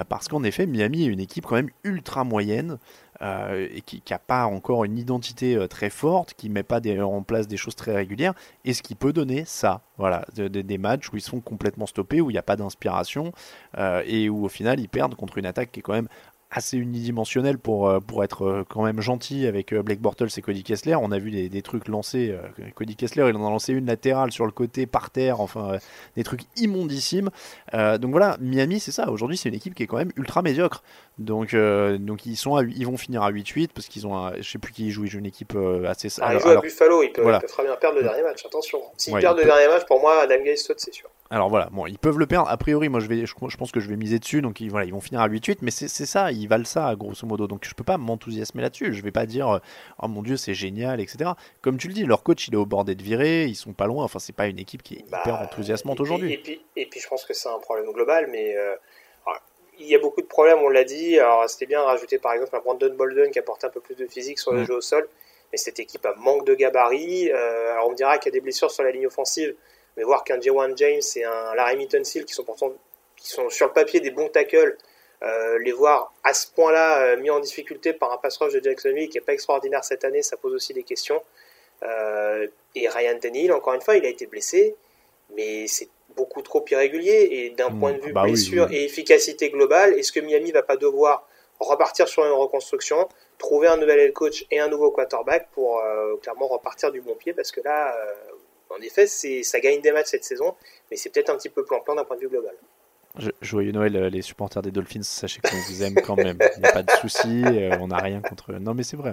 parce 0.04 0.28
qu'en 0.28 0.42
effet, 0.44 0.66
Miami 0.66 1.04
est 1.04 1.06
une 1.08 1.20
équipe 1.20 1.46
quand 1.46 1.56
même 1.56 1.70
ultra 1.84 2.24
moyenne 2.24 2.78
euh, 3.20 3.66
et 3.74 3.80
qui 3.80 4.02
n'a 4.08 4.18
pas 4.18 4.44
encore 4.46 4.84
une 4.84 4.96
identité 4.96 5.56
euh, 5.56 5.66
très 5.66 5.90
forte, 5.90 6.34
qui 6.34 6.48
met 6.48 6.62
pas 6.62 6.80
en 7.02 7.22
place 7.22 7.48
des 7.48 7.56
choses 7.56 7.74
très 7.74 7.94
régulières, 7.94 8.34
et 8.64 8.74
ce 8.74 8.82
qui 8.82 8.94
peut 8.94 9.12
donner 9.12 9.44
ça, 9.44 9.80
voilà, 9.96 10.24
de- 10.36 10.46
de- 10.48 10.62
des 10.62 10.78
matchs 10.78 11.12
où 11.12 11.16
ils 11.16 11.20
sont 11.20 11.40
complètement 11.40 11.86
stoppés, 11.86 12.20
où 12.20 12.30
il 12.30 12.34
n'y 12.34 12.38
a 12.38 12.42
pas 12.42 12.54
d'inspiration, 12.56 13.32
euh, 13.76 14.02
et 14.06 14.28
où 14.28 14.44
au 14.44 14.48
final 14.48 14.78
ils 14.78 14.88
perdent 14.88 15.16
contre 15.16 15.38
une 15.38 15.46
attaque 15.46 15.72
qui 15.72 15.80
est 15.80 15.82
quand 15.82 15.94
même 15.94 16.08
assez 16.50 16.78
unidimensionnel 16.78 17.58
pour, 17.58 17.88
euh, 17.88 18.00
pour 18.00 18.24
être 18.24 18.42
euh, 18.42 18.64
quand 18.66 18.82
même 18.82 19.00
gentil 19.00 19.46
avec 19.46 19.72
euh, 19.72 19.82
Blake 19.82 20.00
Bortles 20.00 20.28
et 20.36 20.40
Cody 20.40 20.62
Kessler. 20.62 20.94
On 20.94 21.12
a 21.12 21.18
vu 21.18 21.30
des, 21.30 21.48
des 21.48 21.62
trucs 21.62 21.88
lancés. 21.88 22.34
Cody 22.74 22.96
Kessler, 22.96 23.28
il 23.28 23.36
en 23.36 23.46
a 23.46 23.50
lancé 23.50 23.72
une 23.74 23.86
latérale 23.86 24.32
sur 24.32 24.46
le 24.46 24.52
côté, 24.52 24.86
par 24.86 25.10
terre, 25.10 25.40
enfin 25.40 25.78
des 26.16 26.24
trucs 26.24 26.42
immondissimes. 26.56 27.30
donc 27.72 28.10
voilà, 28.10 28.36
Miami, 28.40 28.80
c'est 28.80 28.92
ça. 28.92 29.10
Aujourd'hui, 29.10 29.36
c'est 29.36 29.48
une 29.48 29.54
équipe 29.54 29.74
qui 29.74 29.82
est 29.82 29.86
quand 29.86 29.96
même 29.96 30.12
ultra 30.16 30.42
médiocre. 30.42 30.82
Donc, 31.18 31.54
donc 31.54 32.26
ils, 32.26 32.36
sont 32.36 32.60
ils 32.60 32.86
vont 32.86 32.96
finir 32.96 33.22
à 33.22 33.30
8-8 33.30 33.68
parce 33.74 33.88
qu'ils 33.88 34.06
ont, 34.06 34.16
un, 34.16 34.34
je 34.36 34.48
sais 34.48 34.58
plus 34.58 34.72
qui 34.72 34.90
joue, 34.90 35.04
ils 35.04 35.10
jouent 35.10 35.18
une 35.18 35.26
équipe 35.26 35.56
assez. 35.86 36.08
Ah, 36.20 36.34
ils 36.34 36.40
jouent 36.40 36.48
à 36.48 36.60
Buffalo, 36.60 37.02
ils 37.02 37.12
peuvent, 37.12 37.40
très 37.46 37.64
bien 37.64 37.76
perdre 37.76 37.96
le 37.96 38.02
dernier 38.02 38.22
match. 38.22 38.44
Attention, 38.46 38.80
s'ils 38.96 39.18
perdent 39.18 39.38
le 39.38 39.44
dernier 39.44 39.68
match, 39.68 39.84
pour 39.86 40.00
moi, 40.00 40.20
Adam 40.22 40.42
Gaze 40.44 40.60
saute, 40.60 40.80
c'est 40.80 40.94
sûr. 40.94 41.08
Alors 41.30 41.50
voilà, 41.50 41.68
bon, 41.70 41.86
ils 41.86 41.98
peuvent 41.98 42.18
le 42.18 42.26
perdre. 42.26 42.48
A 42.48 42.56
priori, 42.56 42.88
moi, 42.88 43.00
je, 43.00 43.06
vais, 43.06 43.26
je, 43.26 43.34
pense 43.34 43.70
que 43.70 43.80
je 43.80 43.88
vais 43.88 43.96
miser 43.96 44.18
dessus. 44.18 44.40
Donc 44.40 44.60
ils, 44.60 44.70
voilà, 44.70 44.86
ils 44.86 44.92
vont 44.92 45.00
finir 45.00 45.20
à 45.20 45.28
8-8, 45.28 45.58
mais 45.60 45.70
c'est 45.70 45.88
ça, 45.88 46.32
ils 46.32 46.48
valent 46.48 46.64
ça, 46.64 46.94
grosso 46.96 47.26
modo. 47.26 47.46
Donc 47.46 47.66
je 47.66 47.74
peux 47.74 47.84
pas 47.84 47.98
m'enthousiasmer 47.98 48.62
là-dessus. 48.62 48.94
Je 48.94 49.02
vais 49.02 49.10
pas 49.10 49.26
dire, 49.26 49.48
euh, 49.48 49.58
oh 50.02 50.08
mon 50.08 50.22
dieu, 50.22 50.38
c'est 50.38 50.54
génial, 50.54 51.00
etc. 51.00 51.32
Comme 51.60 51.76
tu 51.76 51.88
le 51.88 51.94
dis, 51.94 52.04
leur 52.04 52.22
coach, 52.22 52.48
il 52.48 52.54
est 52.54 52.58
au 52.58 52.64
bord 52.64 52.84
d'être 52.84 53.02
viré. 53.02 53.44
Ils 53.44 53.56
sont 53.56 53.74
pas 53.74 53.86
loin. 53.86 54.04
Enfin, 54.04 54.18
c'est 54.18 54.34
pas 54.34 54.46
une 54.46 54.58
équipe 54.58 54.82
qui 54.82 54.94
est 54.94 55.00
hyper 55.00 55.24
bah, 55.24 55.42
enthousiasmante 55.42 56.00
aujourd'hui. 56.00 56.32
Et 56.32 56.38
puis, 56.38 56.62
et 56.76 56.86
puis, 56.86 57.00
je 57.00 57.08
pense 57.08 57.24
que 57.26 57.34
c'est 57.34 57.48
un 57.48 57.58
problème 57.58 57.90
global, 57.92 58.28
mais. 58.30 58.56
Euh, 58.56 58.74
il 59.80 59.86
y 59.86 59.94
a 59.94 59.98
beaucoup 59.98 60.20
de 60.20 60.26
problèmes, 60.26 60.58
on 60.58 60.68
l'a 60.68 60.82
dit. 60.82 61.18
Alors, 61.18 61.48
c'était 61.48 61.66
bien 61.66 61.80
rajouter 61.80 62.18
par 62.18 62.32
exemple 62.32 62.56
un 62.56 62.58
Brandon 62.58 62.92
Bolden 62.96 63.30
qui 63.30 63.38
apporte 63.38 63.64
un 63.64 63.68
peu 63.68 63.80
plus 63.80 63.94
de 63.94 64.06
physique 64.06 64.40
sur 64.40 64.52
le 64.52 64.62
mm. 64.62 64.64
jeu 64.64 64.74
au 64.74 64.80
sol. 64.80 65.08
Mais 65.52 65.56
cette 65.56 65.78
équipe 65.78 66.04
a 66.04 66.14
manque 66.16 66.44
de 66.44 66.54
gabarit. 66.54 67.30
Euh, 67.30 67.72
alors, 67.72 67.86
on 67.86 67.90
me 67.90 67.94
dira 67.94 68.18
qu'il 68.18 68.30
y 68.30 68.32
a 68.32 68.36
des 68.36 68.40
blessures 68.40 68.70
sur 68.70 68.82
la 68.82 68.90
ligne 68.90 69.06
offensive 69.06 69.54
mais 69.96 70.04
voir 70.04 70.24
qu'un 70.24 70.38
J1 70.38 70.76
James 70.76 71.00
et 71.16 71.24
un 71.24 71.54
Larry 71.54 71.76
Mittensil 71.76 72.24
qui 72.24 72.34
sont 72.34 72.44
pourtant 72.44 72.72
qui 73.18 73.28
sont 73.28 73.50
sur 73.50 73.66
le 73.66 73.72
papier 73.72 74.00
des 74.00 74.10
bons 74.10 74.28
tackles, 74.28 74.76
euh, 75.22 75.58
les 75.58 75.72
voir 75.72 76.12
à 76.22 76.32
ce 76.32 76.46
point-là 76.46 77.02
euh, 77.02 77.16
mis 77.16 77.30
en 77.30 77.40
difficulté 77.40 77.92
par 77.92 78.12
un 78.12 78.18
pass 78.18 78.36
rush 78.36 78.52
de 78.52 78.62
Jacksonville 78.62 79.08
qui 79.08 79.16
n'est 79.16 79.24
pas 79.24 79.32
extraordinaire 79.32 79.82
cette 79.82 80.04
année, 80.04 80.22
ça 80.22 80.36
pose 80.36 80.54
aussi 80.54 80.72
des 80.72 80.84
questions. 80.84 81.20
Euh, 81.82 82.46
et 82.74 82.88
Ryan 82.88 83.18
Tannehill, 83.18 83.52
encore 83.52 83.74
une 83.74 83.80
fois, 83.80 83.96
il 83.96 84.06
a 84.06 84.08
été 84.08 84.26
blessé, 84.26 84.76
mais 85.36 85.66
c'est 85.66 85.88
beaucoup 86.16 86.42
trop 86.42 86.64
irrégulier. 86.70 87.28
Et 87.32 87.50
d'un 87.50 87.70
hmm. 87.70 87.80
point 87.80 87.92
de 87.92 88.00
vue 88.00 88.12
bah 88.12 88.22
blessure 88.22 88.68
et 88.70 88.84
efficacité 88.84 89.50
globale, 89.50 89.94
est-ce 89.94 90.12
que 90.12 90.20
Miami 90.20 90.52
va 90.52 90.62
pas 90.62 90.76
devoir 90.76 91.28
repartir 91.58 92.06
sur 92.06 92.24
une 92.24 92.32
reconstruction, 92.32 93.08
trouver 93.38 93.66
un 93.66 93.76
nouvel 93.76 93.98
head 93.98 94.12
coach 94.12 94.46
et 94.52 94.60
un 94.60 94.68
nouveau 94.68 94.92
quarterback 94.92 95.48
pour 95.50 95.82
clairement 96.22 96.46
repartir 96.46 96.92
du 96.92 97.00
bon 97.00 97.14
pied? 97.16 97.32
Parce 97.32 97.50
que 97.50 97.60
là, 97.60 97.96
en 98.70 98.80
effet, 98.82 99.06
ça 99.06 99.60
gagne 99.60 99.80
des 99.80 99.92
matchs 99.92 100.08
cette 100.08 100.24
saison, 100.24 100.54
mais 100.90 100.96
c'est 100.96 101.10
peut-être 101.10 101.30
un 101.30 101.36
petit 101.36 101.48
peu 101.48 101.64
plan-plan 101.64 101.94
d'un 101.94 102.04
point 102.04 102.16
de 102.16 102.22
vue 102.22 102.28
global. 102.28 102.54
joyeux 103.40 103.72
Noël, 103.72 103.96
euh, 103.96 104.10
les 104.10 104.22
supporters 104.22 104.62
des 104.62 104.70
Dolphins, 104.70 105.02
sachez 105.02 105.40
qu'on 105.40 105.56
vous 105.68 105.82
aime 105.82 105.94
quand 105.94 106.16
même. 106.16 106.38
Il 106.56 106.62
n'y 106.62 106.68
a 106.68 106.72
pas 106.72 106.82
de 106.82 106.90
souci, 106.92 107.42
euh, 107.44 107.76
on 107.80 107.88
n'a 107.88 107.98
rien 107.98 108.20
contre. 108.20 108.52
Non, 108.52 108.74
mais 108.74 108.82
c'est 108.82 108.96
vrai, 108.96 109.12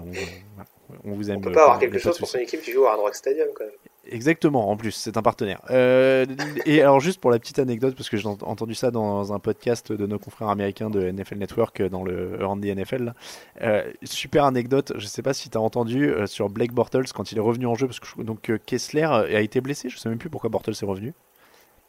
on, 1.04 1.14
vous 1.14 1.32
aime. 1.32 1.38
On 1.38 1.42
peut 1.42 1.52
pas 1.52 1.64
avoir 1.64 1.80
quelque 1.80 2.00
chose 2.00 2.18
pour 2.18 2.28
son 2.28 2.40
équipe 2.40 2.62
qui 2.62 2.72
joue 2.72 2.86
à 2.86 2.92
Hard 2.92 3.02
Rock 3.02 3.16
Stadium 3.16 3.48
quand 3.54 3.66
même. 3.66 3.74
Exactement, 4.08 4.70
en 4.70 4.78
plus, 4.78 4.92
c'est 4.92 5.18
un 5.18 5.22
partenaire. 5.22 5.62
Euh, 5.72 6.26
et 6.66 6.82
alors, 6.82 7.00
juste 7.00 7.20
pour 7.20 7.32
la 7.32 7.40
petite 7.40 7.60
anecdote, 7.60 7.96
parce 7.96 8.10
que 8.10 8.18
j'ai 8.18 8.28
entendu 8.28 8.76
ça 8.76 8.92
dans 8.92 9.34
un 9.34 9.40
podcast 9.40 9.92
de 9.92 10.06
nos 10.06 10.20
confrères 10.20 10.50
américains 10.50 10.90
de 10.90 11.10
NFL 11.10 11.38
Network 11.38 11.82
dans 11.84 12.04
le 12.04 12.38
Randy 12.42 12.74
NFL. 12.74 13.14
Euh, 13.62 13.84
super 14.04 14.46
anecdote, 14.46 14.94
je 14.98 15.06
sais 15.08 15.22
pas 15.22 15.34
si 15.34 15.50
tu 15.50 15.58
as 15.58 15.62
entendu 15.62 16.10
euh, 16.10 16.28
sur 16.28 16.50
Blake 16.50 16.72
Bortles 16.72 17.12
quand 17.14 17.32
il 17.32 17.38
est 17.38 17.42
revenu 17.42 17.66
en 17.66 17.76
jeu, 17.76 17.88
parce 17.88 18.00
que 18.00 18.22
donc 18.22 18.52
Kessler 18.66 19.06
a 19.06 19.42
été 19.42 19.62
blessé, 19.62 19.90
je 19.90 19.98
sais 19.98 20.10
même 20.10 20.18
plus 20.18 20.30
pourquoi 20.30 20.50
Bortles 20.50 20.72
est 20.72 20.86
revenu. 20.86 21.14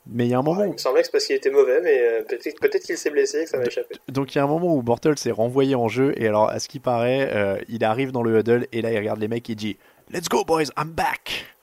Mais 0.08 0.26
il 0.26 0.30
y 0.30 0.34
a 0.34 0.38
un 0.38 0.42
moment. 0.42 0.62
il 0.62 0.70
me 0.70 0.76
semblait 0.76 1.00
que 1.00 1.06
c'est 1.06 1.12
parce 1.12 1.26
qu'il 1.26 1.34
était 1.34 1.50
mauvais, 1.50 1.80
mais 1.82 2.22
peut-être 2.28 2.60
peut 2.60 2.68
qu'il 2.68 2.96
s'est 2.96 3.10
blessé 3.10 3.40
et 3.40 3.44
que 3.44 3.50
ça 3.50 3.58
m'a 3.58 3.64
échappé. 3.64 3.96
Donc 4.08 4.34
il 4.34 4.38
y 4.38 4.40
a 4.40 4.44
un 4.44 4.46
moment 4.46 4.74
où 4.76 4.82
Bortles 4.82 5.16
est 5.26 5.32
renvoyé 5.32 5.74
en 5.74 5.88
jeu, 5.88 6.14
et 6.16 6.28
alors 6.28 6.48
à 6.48 6.60
ce 6.60 6.68
qui 6.68 6.78
paraît, 6.78 7.64
il 7.68 7.84
arrive 7.84 8.12
dans 8.12 8.22
le 8.22 8.38
huddle, 8.38 8.68
et 8.72 8.82
là 8.82 8.92
il 8.92 8.98
regarde 8.98 9.20
les 9.20 9.28
mecs 9.28 9.50
et 9.50 9.54
il 9.54 9.56
dit 9.56 9.76
Let's 10.12 10.28
go, 10.28 10.44
boys, 10.44 10.70
I'm 10.78 10.92
back! 10.92 11.55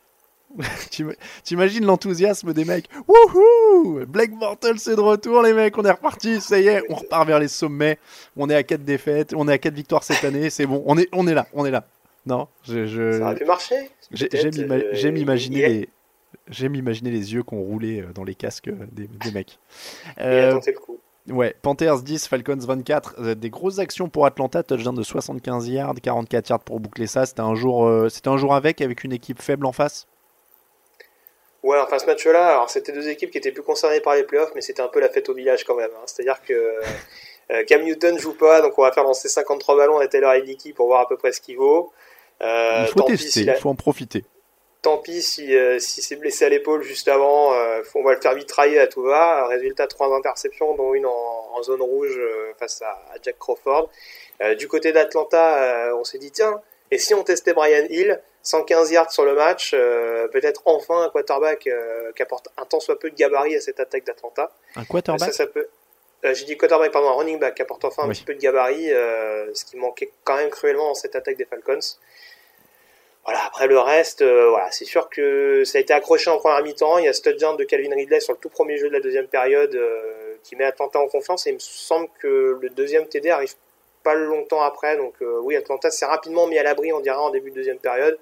T'imagines 1.44 1.86
l'enthousiasme 1.86 2.54
des 2.54 2.66
mecs 2.66 2.88
Wouhou 3.08 4.06
Black 4.06 4.32
Mortal 4.32 4.78
c'est 4.78 4.96
de 4.96 5.02
retour 5.02 5.42
les 5.42 5.54
mecs, 5.54 5.78
on 5.78 5.84
est 5.84 5.92
reparti, 5.92 6.42
ça 6.42 6.60
y 6.60 6.68
est, 6.68 6.84
on 6.90 6.96
repart 6.96 7.28
vers 7.28 7.40
les 7.40 7.48
sommets. 7.48 7.98
On 8.38 8.50
est 8.50 8.56
à 8.56 8.64
4 8.64 8.84
défaites, 8.84 9.34
on 9.36 9.48
est 9.48 9.54
à 9.54 9.58
4 9.58 9.74
victoires 9.74 10.04
cette 10.04 10.24
année, 10.24 10.50
c'est 10.50 10.66
bon, 10.66 10.84
on 10.86 10.98
est, 10.98 11.10
on 11.12 11.28
est 11.28 11.34
là, 11.34 11.48
on 11.54 11.66
est 11.66 11.72
là. 11.72 11.86
Non, 12.26 12.48
je, 12.64 13.18
ça 13.18 13.26
aurait 13.26 13.36
pu 13.36 13.46
marcher. 13.46 13.90
J'aime 14.12 15.18
imaginer 15.18 15.68
les 15.68 15.90
j'aime 16.50 16.76
imaginer 16.76 17.12
les 17.12 17.34
yeux 17.34 17.44
qu'on 17.44 17.60
roulait 17.62 18.02
euh, 18.02 18.14
dans 18.14 18.24
les 18.24 18.36
casques 18.36 18.68
euh, 18.68 18.86
des, 18.92 19.08
des 19.08 19.32
mecs. 19.32 19.60
Euh, 20.20 20.60
le 20.66 20.74
coup. 20.74 21.00
Ouais, 21.30 21.56
Panthers 21.62 22.02
10, 22.02 22.28
Falcons 22.28 22.58
24. 22.58 23.16
Euh, 23.20 23.36
des 23.36 23.50
grosses 23.50 23.80
actions 23.80 24.10
pour 24.10 24.26
Atlanta, 24.26 24.62
touchdown 24.62 24.96
de 24.96 25.04
75 25.04 25.70
yards, 25.70 25.96
44 26.02 26.50
yards 26.50 26.60
pour 26.60 26.80
boucler 26.80 27.08
ça. 27.08 27.26
C'était 27.26 27.42
un 27.42 27.56
jour, 27.56 27.90
c'était 28.10 28.30
un 28.30 28.38
jour 28.38 28.54
avec, 28.54 28.82
avec 28.82 29.04
une 29.04 29.14
équipe 29.14 29.42
faible 29.42 29.66
en 29.66 29.72
face. 29.72 30.08
Ouais, 31.64 31.78
enfin 31.80 31.98
ce 31.98 32.06
match-là, 32.06 32.50
alors 32.50 32.70
c'était 32.70 32.92
deux 32.92 33.08
équipes 33.08 33.32
qui 33.32 33.38
étaient 33.38 33.54
plus 33.54 33.64
concernées 33.64 34.02
par 34.02 34.16
les 34.16 34.24
playoffs, 34.24 34.52
mais 34.54 34.62
c'était 34.62 34.82
un 34.82 34.90
peu 34.90 35.00
la 35.00 35.10
fête 35.10 35.30
au 35.30 35.34
village 35.34 35.64
quand 35.64 35.76
même. 35.76 35.92
Hein. 35.96 36.04
C'est-à-dire 36.06 36.42
que 36.46 36.54
euh, 37.52 37.64
Cam 37.66 37.82
Newton 37.82 38.20
joue 38.20 38.34
pas, 38.34 38.62
donc 38.62 38.78
on 38.78 38.82
va 38.82 38.92
faire 38.92 39.06
lancer 39.06 39.30
53 39.30 39.78
ballons 39.78 39.98
à 39.98 40.08
Taylor 40.08 40.34
Heineke 40.34 40.74
pour 40.76 40.88
voir 40.88 41.00
à 41.00 41.08
peu 41.08 41.16
près 41.16 41.32
ce 41.32 41.40
qu'il 41.40 41.58
vaut. 41.58 41.94
Euh, 42.42 42.86
il 42.86 42.92
faut 42.92 43.02
tester, 43.04 43.42
il 43.42 43.56
faut 43.56 43.70
en 43.70 43.76
profiter. 43.76 44.26
Tant 44.82 44.98
pis 44.98 45.22
si, 45.22 45.56
euh, 45.56 45.80
si 45.80 46.02
c'est 46.02 46.18
blessé 46.18 46.44
à 46.44 46.50
l'épaule 46.50 46.84
juste 46.84 47.08
avant, 47.08 47.54
euh, 47.54 47.82
on 47.96 48.04
va 48.04 48.14
le 48.14 48.20
faire 48.20 48.36
mitrailler 48.36 48.80
à 48.80 48.88
tout 48.88 49.02
va. 49.02 49.48
Résultat, 49.48 49.88
trois 49.88 50.14
interceptions, 50.14 50.76
dont 50.76 50.94
une 50.94 51.06
en, 51.06 51.50
en 51.54 51.64
zone 51.64 51.82
rouge 51.82 52.20
face 52.60 52.82
à, 52.82 52.90
à, 52.90 53.16
Jack 53.22 53.40
Crawford. 53.40 53.90
du 54.58 54.68
côté 54.68 54.92
d'Atlanta, 54.92 55.94
on 55.98 56.04
s'est 56.04 56.18
dit, 56.18 56.32
tiens, 56.32 56.62
et 56.94 57.00
si 57.00 57.16
on 57.16 57.24
testait 57.24 57.54
Brian 57.54 57.86
Hill 57.90 58.22
115 58.44 58.92
yards 58.92 59.12
sur 59.12 59.26
le 59.26 59.34
match, 59.34 59.72
euh, 59.74 60.28
peut-être 60.28 60.62
enfin 60.66 61.02
un 61.02 61.10
quarterback 61.10 61.66
euh, 61.66 62.12
qui 62.16 62.22
apporte 62.22 62.50
un 62.56 62.66
tant 62.66 62.80
soit 62.80 63.00
peu 63.00 63.10
de 63.10 63.16
gabarit 63.16 63.56
à 63.56 63.62
cette 63.62 63.80
attaque 63.80 64.04
d'Atlanta. 64.04 64.52
Un 64.76 64.86
quarterback 64.86 65.34
ça, 65.34 65.48
peut... 65.48 65.68
Euh, 66.24 66.36
j'ai 66.36 66.46
dit 66.46 66.56
quarterback, 66.56 66.92
pardon, 66.92 67.10
un 67.10 67.14
running 67.14 67.40
back 67.40 67.56
qui 67.56 67.64
apporte 67.64 67.84
enfin 67.84 68.04
un 68.04 68.10
petit 68.10 68.24
peu 68.24 68.36
de 68.36 68.40
gabarit, 68.40 68.90
ce 68.90 69.66
qui 69.66 69.76
manquait 69.78 70.12
quand 70.24 70.36
même 70.36 70.52
cruellement 70.52 70.90
dans 70.90 70.94
cette 70.94 71.16
attaque 71.16 71.38
des 71.38 71.46
Falcons. 71.46 71.80
Voilà, 73.26 73.44
après 73.48 73.66
le 73.68 73.80
reste, 73.80 74.22
voilà, 74.22 74.70
c'est 74.70 74.86
sûr 74.86 75.10
que 75.10 75.64
ça 75.64 75.80
a 75.80 75.82
été 75.82 75.94
accroché 75.94 76.30
en 76.30 76.38
première 76.38 76.62
mi-temps. 76.62 77.00
Il 77.00 77.06
y 77.06 77.08
a 77.08 77.14
ce 77.14 77.22
touchdown 77.22 77.58
de 77.58 77.64
Calvin 77.64 77.96
Ridley 77.96 78.20
sur 78.20 78.34
le 78.34 78.40
tout 78.40 78.50
premier 78.50 78.78
jeu 78.78 78.90
de 78.90 78.94
la 78.94 79.00
deuxième 79.00 79.28
période 79.28 79.80
qui 80.44 80.56
met 80.58 80.66
Atlanta 80.66 81.00
en 81.00 81.08
confiance 81.08 81.48
et 81.48 81.52
il 81.52 81.56
me 81.56 81.60
semble 81.60 82.10
que 82.20 82.60
le 82.62 82.70
deuxième 82.70 83.08
TD 83.08 83.32
arrive 83.32 83.56
pas 84.04 84.16
longtemps 84.16 84.62
après. 84.62 84.98
Donc 84.98 85.16
oui, 85.42 85.56
Atlanta 85.56 85.90
s'est 85.92 86.06
rapidement 86.06 86.48
mis 86.48 86.58
à 86.58 86.64
l'abri, 86.64 86.94
on 86.94 87.00
dirait, 87.00 87.16
en 87.16 87.30
début 87.30 87.52
de 87.52 87.56
deuxième 87.56 87.80
période. 87.80 88.20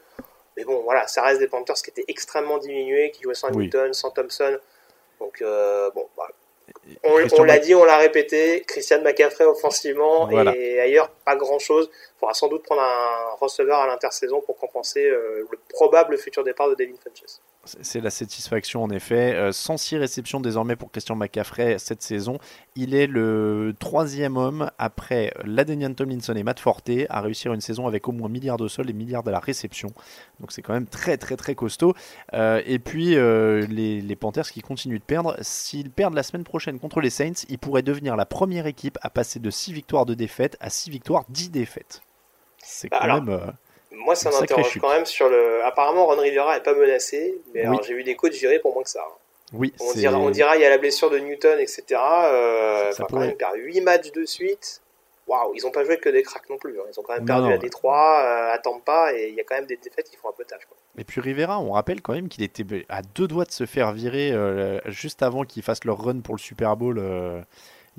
Mais 0.57 0.63
bon, 0.65 0.81
voilà, 0.81 1.07
ça 1.07 1.23
reste 1.23 1.39
des 1.39 1.47
Panthers 1.47 1.75
qui 1.75 1.89
étaient 1.89 2.05
extrêmement 2.07 2.57
diminués, 2.57 3.11
qui 3.11 3.23
jouaient 3.23 3.33
sans 3.33 3.51
Newton, 3.51 3.93
sans 3.93 4.11
Thompson. 4.11 4.57
Donc, 5.19 5.41
euh, 5.41 5.89
bon, 5.91 6.07
voilà. 6.15 6.33
On, 7.03 7.43
l'a 7.43 7.59
dit, 7.59 7.75
on 7.75 7.83
l'a 7.83 7.97
répété, 7.97 8.63
Christian 8.65 9.01
McCaffrey 9.01 9.43
offensivement 9.45 10.29
et 10.31 10.79
ailleurs 10.79 11.09
pas 11.25 11.35
grand 11.35 11.59
chose. 11.59 11.89
Il 11.91 12.19
faudra 12.19 12.33
sans 12.33 12.47
doute 12.47 12.63
prendre 12.63 12.81
un 12.81 13.35
receveur 13.39 13.79
à 13.79 13.87
l'intersaison 13.87 14.41
pour 14.41 14.57
compenser 14.57 15.05
euh, 15.05 15.45
le 15.51 15.57
probable 15.69 16.17
futur 16.17 16.43
départ 16.43 16.69
de 16.69 16.75
Devin 16.75 16.95
Funches. 17.03 17.39
C'est 17.63 18.01
la 18.01 18.09
satisfaction 18.09 18.83
en 18.83 18.89
effet. 18.89 19.35
Euh, 19.35 19.51
106 19.51 19.97
réceptions 19.97 20.39
désormais 20.39 20.75
pour 20.75 20.91
Christian 20.91 21.15
McCaffrey 21.15 21.77
cette 21.77 22.01
saison. 22.01 22.39
Il 22.75 22.95
est 22.95 23.05
le 23.05 23.75
troisième 23.77 24.35
homme 24.35 24.71
après 24.79 25.31
Ladenian 25.43 25.93
Tomlinson 25.93 26.33
et 26.35 26.41
Matt 26.41 26.59
Forte 26.59 26.89
à 27.09 27.21
réussir 27.21 27.53
une 27.53 27.61
saison 27.61 27.85
avec 27.85 28.07
au 28.07 28.11
moins 28.13 28.29
milliard 28.29 28.57
de 28.57 28.67
sol 28.67 28.89
et 28.89 28.93
milliards 28.93 29.21
de 29.21 29.29
la 29.29 29.39
réception. 29.39 29.89
Donc 30.39 30.51
c'est 30.51 30.63
quand 30.63 30.73
même 30.73 30.87
très 30.87 31.17
très 31.17 31.37
très 31.37 31.53
costaud. 31.53 31.93
Euh, 32.33 32.61
et 32.65 32.79
puis 32.79 33.15
euh, 33.15 33.67
les, 33.67 34.01
les, 34.01 34.15
Panthers 34.15 34.49
qui 34.49 34.61
continuent 34.61 34.99
de 34.99 35.03
perdre. 35.03 35.37
S'ils 35.41 35.91
perdent 35.91 36.15
la 36.15 36.23
semaine 36.23 36.43
prochaine 36.43 36.79
contre 36.79 36.99
les 36.99 37.11
Saints, 37.11 37.45
ils 37.49 37.59
pourraient 37.59 37.83
devenir 37.83 38.15
la 38.15 38.25
première 38.25 38.65
équipe 38.65 38.97
à 39.01 39.09
passer 39.11 39.39
de 39.39 39.49
6 39.51 39.73
victoires 39.73 40.05
de 40.07 40.15
défaite 40.15 40.57
à 40.59 40.69
6 40.69 40.89
victoires 40.89 41.25
10 41.29 41.51
défaites. 41.51 42.01
C'est 42.57 42.89
bah, 42.89 42.97
quand 43.01 43.21
même... 43.21 43.29
Euh, 43.29 43.51
moi, 44.05 44.15
ça 44.15 44.31
m'interroge 44.31 44.77
quand 44.79 44.89
même 44.89 45.05
sur 45.05 45.29
le. 45.29 45.63
Apparemment, 45.63 46.05
Ron 46.05 46.17
Rivera 46.17 46.57
est 46.57 46.63
pas 46.63 46.73
menacé, 46.73 47.35
mais 47.53 47.65
j'ai 47.85 47.93
vu 47.93 48.03
des 48.03 48.15
coachs 48.15 48.33
gérer 48.33 48.59
pour 48.59 48.73
moins 48.73 48.83
que 48.83 48.89
ça. 48.89 49.05
Hein. 49.07 49.15
Oui, 49.53 49.73
on 49.81 49.93
dira, 49.93 50.17
on 50.17 50.29
dira 50.29 50.55
il 50.55 50.61
y 50.61 50.65
a 50.65 50.69
la 50.69 50.77
blessure 50.77 51.09
de 51.09 51.19
Newton, 51.19 51.59
etc. 51.59 51.83
Euh, 51.91 52.91
ça, 52.93 53.05
quand 53.09 53.19
même 53.19 53.35
perdre 53.35 53.57
8 53.57 53.81
matchs 53.81 54.11
de 54.11 54.25
suite. 54.25 54.81
Waouh, 55.27 55.53
ils 55.55 55.65
ont 55.67 55.71
pas 55.71 55.83
joué 55.83 55.97
que 55.97 56.09
des 56.09 56.23
cracks 56.23 56.49
non 56.49 56.57
plus. 56.57 56.79
Hein. 56.79 56.83
Ils 56.91 56.99
ont 56.99 57.03
quand 57.03 57.13
même 57.13 57.25
perdu 57.25 57.51
à 57.51 57.57
Détroit, 57.57 58.21
euh, 58.23 58.53
à 58.53 58.57
Tampa, 58.57 59.13
et 59.13 59.29
il 59.29 59.35
y 59.35 59.41
a 59.41 59.43
quand 59.43 59.55
même 59.55 59.65
des 59.65 59.77
défaites 59.77 60.09
qui 60.09 60.15
font 60.15 60.29
un 60.29 60.33
peu 60.33 60.45
tâche. 60.45 60.65
Quoi. 60.65 60.77
Et 60.97 61.03
puis 61.03 61.21
Rivera, 61.21 61.59
on 61.59 61.71
rappelle 61.71 62.01
quand 62.01 62.13
même 62.13 62.27
qu'il 62.27 62.43
était 62.43 62.65
à 62.89 63.01
deux 63.01 63.27
doigts 63.27 63.45
de 63.45 63.51
se 63.51 63.65
faire 63.65 63.91
virer 63.91 64.31
euh, 64.31 64.79
juste 64.85 65.21
avant 65.21 65.43
qu'ils 65.43 65.63
fassent 65.63 65.85
leur 65.85 66.01
run 66.01 66.21
pour 66.21 66.35
le 66.35 66.39
Super 66.39 66.75
Bowl. 66.75 67.01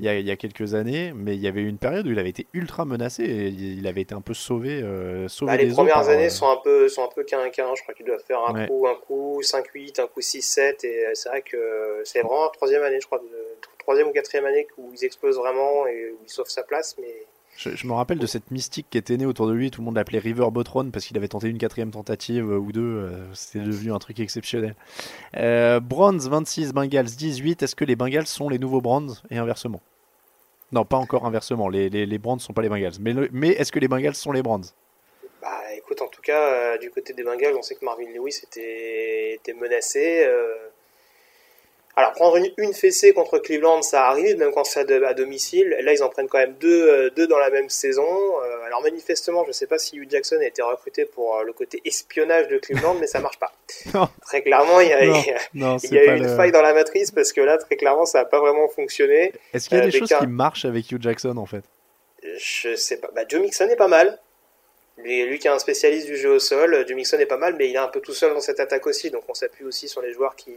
Euh, 0.01 0.19
il 0.19 0.27
y, 0.27 0.31
a, 0.31 0.37
quelques 0.37 0.75
années, 0.75 1.13
mais 1.15 1.35
il 1.35 1.41
y 1.41 1.47
avait 1.47 1.61
eu 1.61 1.69
une 1.69 1.79
période 1.79 2.07
où 2.07 2.11
il 2.11 2.19
avait 2.19 2.31
été 2.31 2.47
ultra 2.55 2.87
menacé 2.87 3.25
et 3.25 3.49
il 3.49 3.87
avait 3.87 4.01
été 4.01 4.15
un 4.15 4.23
peu 4.23 4.33
sauvé. 4.33 4.81
Euh, 4.83 5.29
sauvé 5.29 5.53
bah, 5.53 5.63
les 5.63 5.71
premières 5.71 6.09
années 6.09 6.27
euh, 6.27 6.31
sont 6.31 6.49
un 6.49 6.57
peu 6.57 6.89
sont 6.89 7.05
un 7.05 7.11
peu 7.15 7.25
quinquin. 7.25 7.75
Je 7.75 7.83
crois 7.83 7.95
qu'il 7.95 8.07
doit 8.07 8.19
faire 8.19 8.41
un 8.41 8.67
coup, 8.67 8.87
un 8.87 8.95
coup, 8.95 9.41
5-8, 9.43 10.01
un 10.01 10.07
coup 10.07 10.21
6-7. 10.21 10.87
Et 10.87 11.05
c'est 11.15 11.29
vrai 11.29 11.43
que 11.43 12.01
c'est 12.05 12.23
vraiment 12.23 12.45
la 12.45 12.51
troisième 12.51 12.83
année, 12.83 13.01
je 13.01 13.07
crois, 13.07 13.21
troisième 13.79 14.09
ou 14.09 14.13
quatrième 14.13 14.47
année 14.47 14.67
où 14.79 14.91
ils 14.95 15.05
explosent 15.05 15.37
vraiment 15.37 15.87
et 15.87 16.11
où 16.13 16.19
ils 16.25 16.31
sauvent 16.31 16.49
sa 16.49 16.63
place. 16.63 16.97
Mais 16.99 17.27
Je, 17.57 17.71
je 17.77 17.87
me 17.87 17.93
rappelle 17.93 18.19
de 18.19 18.27
cette 18.27 18.51
mystique 18.51 18.87
qui 18.91 18.99
était 18.99 19.17
née 19.17 19.27
autour 19.27 19.47
de 19.47 19.53
lui. 19.53 19.71
Tout 19.71 19.83
le 19.83 19.85
monde 19.85 19.97
l'appelait 19.97 20.19
River 20.19 20.47
Botron 20.51 20.91
parce 20.91 21.05
qu'il 21.05 21.17
avait 21.17 21.29
tenté 21.29 21.49
une 21.49 21.59
quatrième 21.59 21.91
tentative 21.91 22.51
euh, 22.51 22.57
ou 22.59 22.73
deux. 22.73 22.81
euh, 22.81 23.25
C'était 23.35 23.65
devenu 23.65 23.93
un 23.93 23.99
truc 23.99 24.19
exceptionnel. 24.21 24.75
Euh, 25.37 25.79
Browns 25.81 26.19
26, 26.19 26.73
Bengals 26.73 27.05
18. 27.07 27.63
Est-ce 27.63 27.77
que 27.77 27.85
les 27.85 27.95
Bengals 27.97 28.27
sont 28.27 28.49
les 28.49 28.59
nouveaux 28.59 28.81
Browns 28.81 29.15
et 29.31 29.37
inversement? 29.39 29.81
Non, 30.73 30.85
pas 30.87 30.97
encore 30.97 31.27
inversement. 31.27 31.69
Les, 31.69 31.91
les, 31.91 32.07
les 32.07 32.19
Browns 32.19 32.41
sont 32.41 32.55
pas 32.55 32.63
les 32.63 32.71
Bengals. 32.71 32.95
Mais, 33.01 33.13
le- 33.13 33.29
mais 33.33 33.51
est-ce 33.51 33.71
que 33.71 33.79
les 33.79 33.89
Bengals 33.89 34.15
sont 34.15 34.33
les 34.33 34.43
Browns 34.43 34.65
Bah 35.43 35.61
écoute, 35.77 36.01
en 36.01 36.09
tout 36.09 36.23
cas, 36.23 36.41
euh, 36.75 36.79
du 36.79 36.91
côté 36.91 37.13
des 37.13 37.23
Bengals, 37.23 37.55
on 37.57 37.63
sait 37.63 37.75
que 37.75 37.85
Marvin 37.85 38.07
Lewis 38.15 38.41
était, 38.43 39.35
était 39.35 39.53
menacé. 39.53 40.25
euh. 40.27 40.55
Alors, 41.95 42.13
prendre 42.13 42.37
une, 42.37 42.51
une 42.57 42.73
fessée 42.73 43.13
contre 43.13 43.39
Cleveland, 43.39 43.83
ça 43.83 44.07
arrive, 44.07 44.39
même 44.39 44.51
quand 44.53 44.65
c'est 44.65 44.91
à, 44.91 45.13
domicile. 45.15 45.77
Là, 45.83 45.93
ils 45.93 46.03
en 46.03 46.09
prennent 46.09 46.29
quand 46.29 46.39
même 46.39 46.55
deux, 46.55 46.89
euh, 46.89 47.11
deux 47.11 47.27
dans 47.27 47.39
la 47.39 47.51
même 47.51 47.69
saison. 47.69 48.03
Euh, 48.43 48.65
alors, 48.65 48.83
manifestement, 48.83 49.43
je 49.45 49.49
ne 49.49 49.53
sais 49.53 49.67
pas 49.67 49.79
si 49.79 49.97
Hugh 49.99 50.11
Jackson 50.11 50.39
a 50.41 50.47
été 50.47 50.63
recruté 50.63 51.05
pour 51.05 51.37
euh, 51.37 51.43
le 51.45 51.53
côté 51.53 51.83
espionnage 51.85 52.49
de 52.49 52.57
Cleveland, 52.59 52.95
mais 52.95 53.07
ça 53.07 53.21
marche 53.21 53.39
pas. 53.39 53.53
Non. 53.95 54.09
Très 54.23 54.43
clairement, 54.43 54.81
il 54.81 54.89
y 54.89 54.93
a, 54.95 55.05
Non, 55.55 55.77
il 55.83 55.91
il 55.91 55.95
y 55.95 55.99
a 55.99 56.17
une 56.17 56.23
le- 56.29 56.35
faille 56.37 56.53
dans 56.53 56.63
la 56.63 56.73
matrice 56.73 57.11
parce 57.11 57.33
que 57.33 57.41
là, 57.43 57.59
très 57.59 57.77
clairement, 57.77 58.07
ça 58.07 58.21
n'a 58.21 58.25
pas 58.25 58.41
vraiment 58.41 58.69
fonctionné. 58.69 59.33
Est-ce 59.53 59.69
qu'il 59.69 59.77
y 59.77 59.81
a 59.81 59.85
Euh, 59.85 59.91
des 59.91 59.99
choses 59.99 60.13
qui 60.19 60.27
marchent 60.27 60.65
avec 60.65 60.91
Hugh 60.91 61.03
Jackson 61.03 61.37
en 61.37 61.47
fait? 61.47 61.65
Je 62.39 62.75
sais 62.77 62.99
pas. 62.99 63.11
Bah, 63.15 63.23
Joe 63.29 63.41
Mixon 63.43 63.69
est 63.69 63.77
pas 63.77 63.89
mal. 63.89 64.19
Lui, 64.99 65.25
lui 65.25 65.39
qui 65.39 65.47
est 65.49 65.51
un 65.51 65.59
spécialiste 65.59 66.07
du 66.07 66.17
jeu 66.17 66.31
au 66.31 66.39
sol, 66.39 66.85
Joe 66.87 66.97
Mixon 66.97 67.19
est 67.19 67.27
pas 67.27 67.37
mal, 67.39 67.55
mais 67.59 67.69
il 67.69 67.75
est 67.75 67.79
un 67.79 67.89
peu 67.89 68.01
tout 68.01 68.13
seul 68.15 68.33
dans 68.35 68.41
cette 68.41 68.61
attaque 68.61 68.87
aussi, 68.87 69.11
donc 69.11 69.25
on 69.29 69.35
s'appuie 69.35 69.65
aussi 69.65 69.89
sur 69.89 70.01
les 70.03 70.13
joueurs 70.13 70.37
qui, 70.37 70.53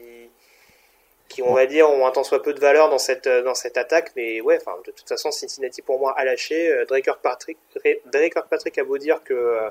qui 1.28 1.42
on 1.42 1.54
va 1.54 1.66
dire, 1.66 1.90
ont 1.90 2.06
un 2.06 2.12
tant 2.12 2.24
soit 2.24 2.42
peu 2.42 2.54
de 2.54 2.60
valeur 2.60 2.90
dans 2.90 2.98
cette, 2.98 3.28
euh, 3.28 3.44
dans 3.44 3.56
cette 3.56 3.78
attaque, 3.78 4.12
mais 4.16 4.42
ouais, 4.42 4.58
enfin, 4.62 4.78
de 4.86 4.92
toute 4.92 5.08
façon, 5.08 5.32
Cincinnati 5.32 5.82
pour 5.82 6.00
moi 6.00 6.14
a 6.18 6.24
lâché. 6.24 6.72
Euh, 6.72 6.86
Drake 6.86 7.06
Kirkpatrick, 7.06 7.58
Drake 8.06 8.34
Kirkpatrick 8.34 8.78
a 8.78 8.84
beau 8.84 8.98
dire 8.98 9.24
que 9.24 9.34
euh, 9.34 9.70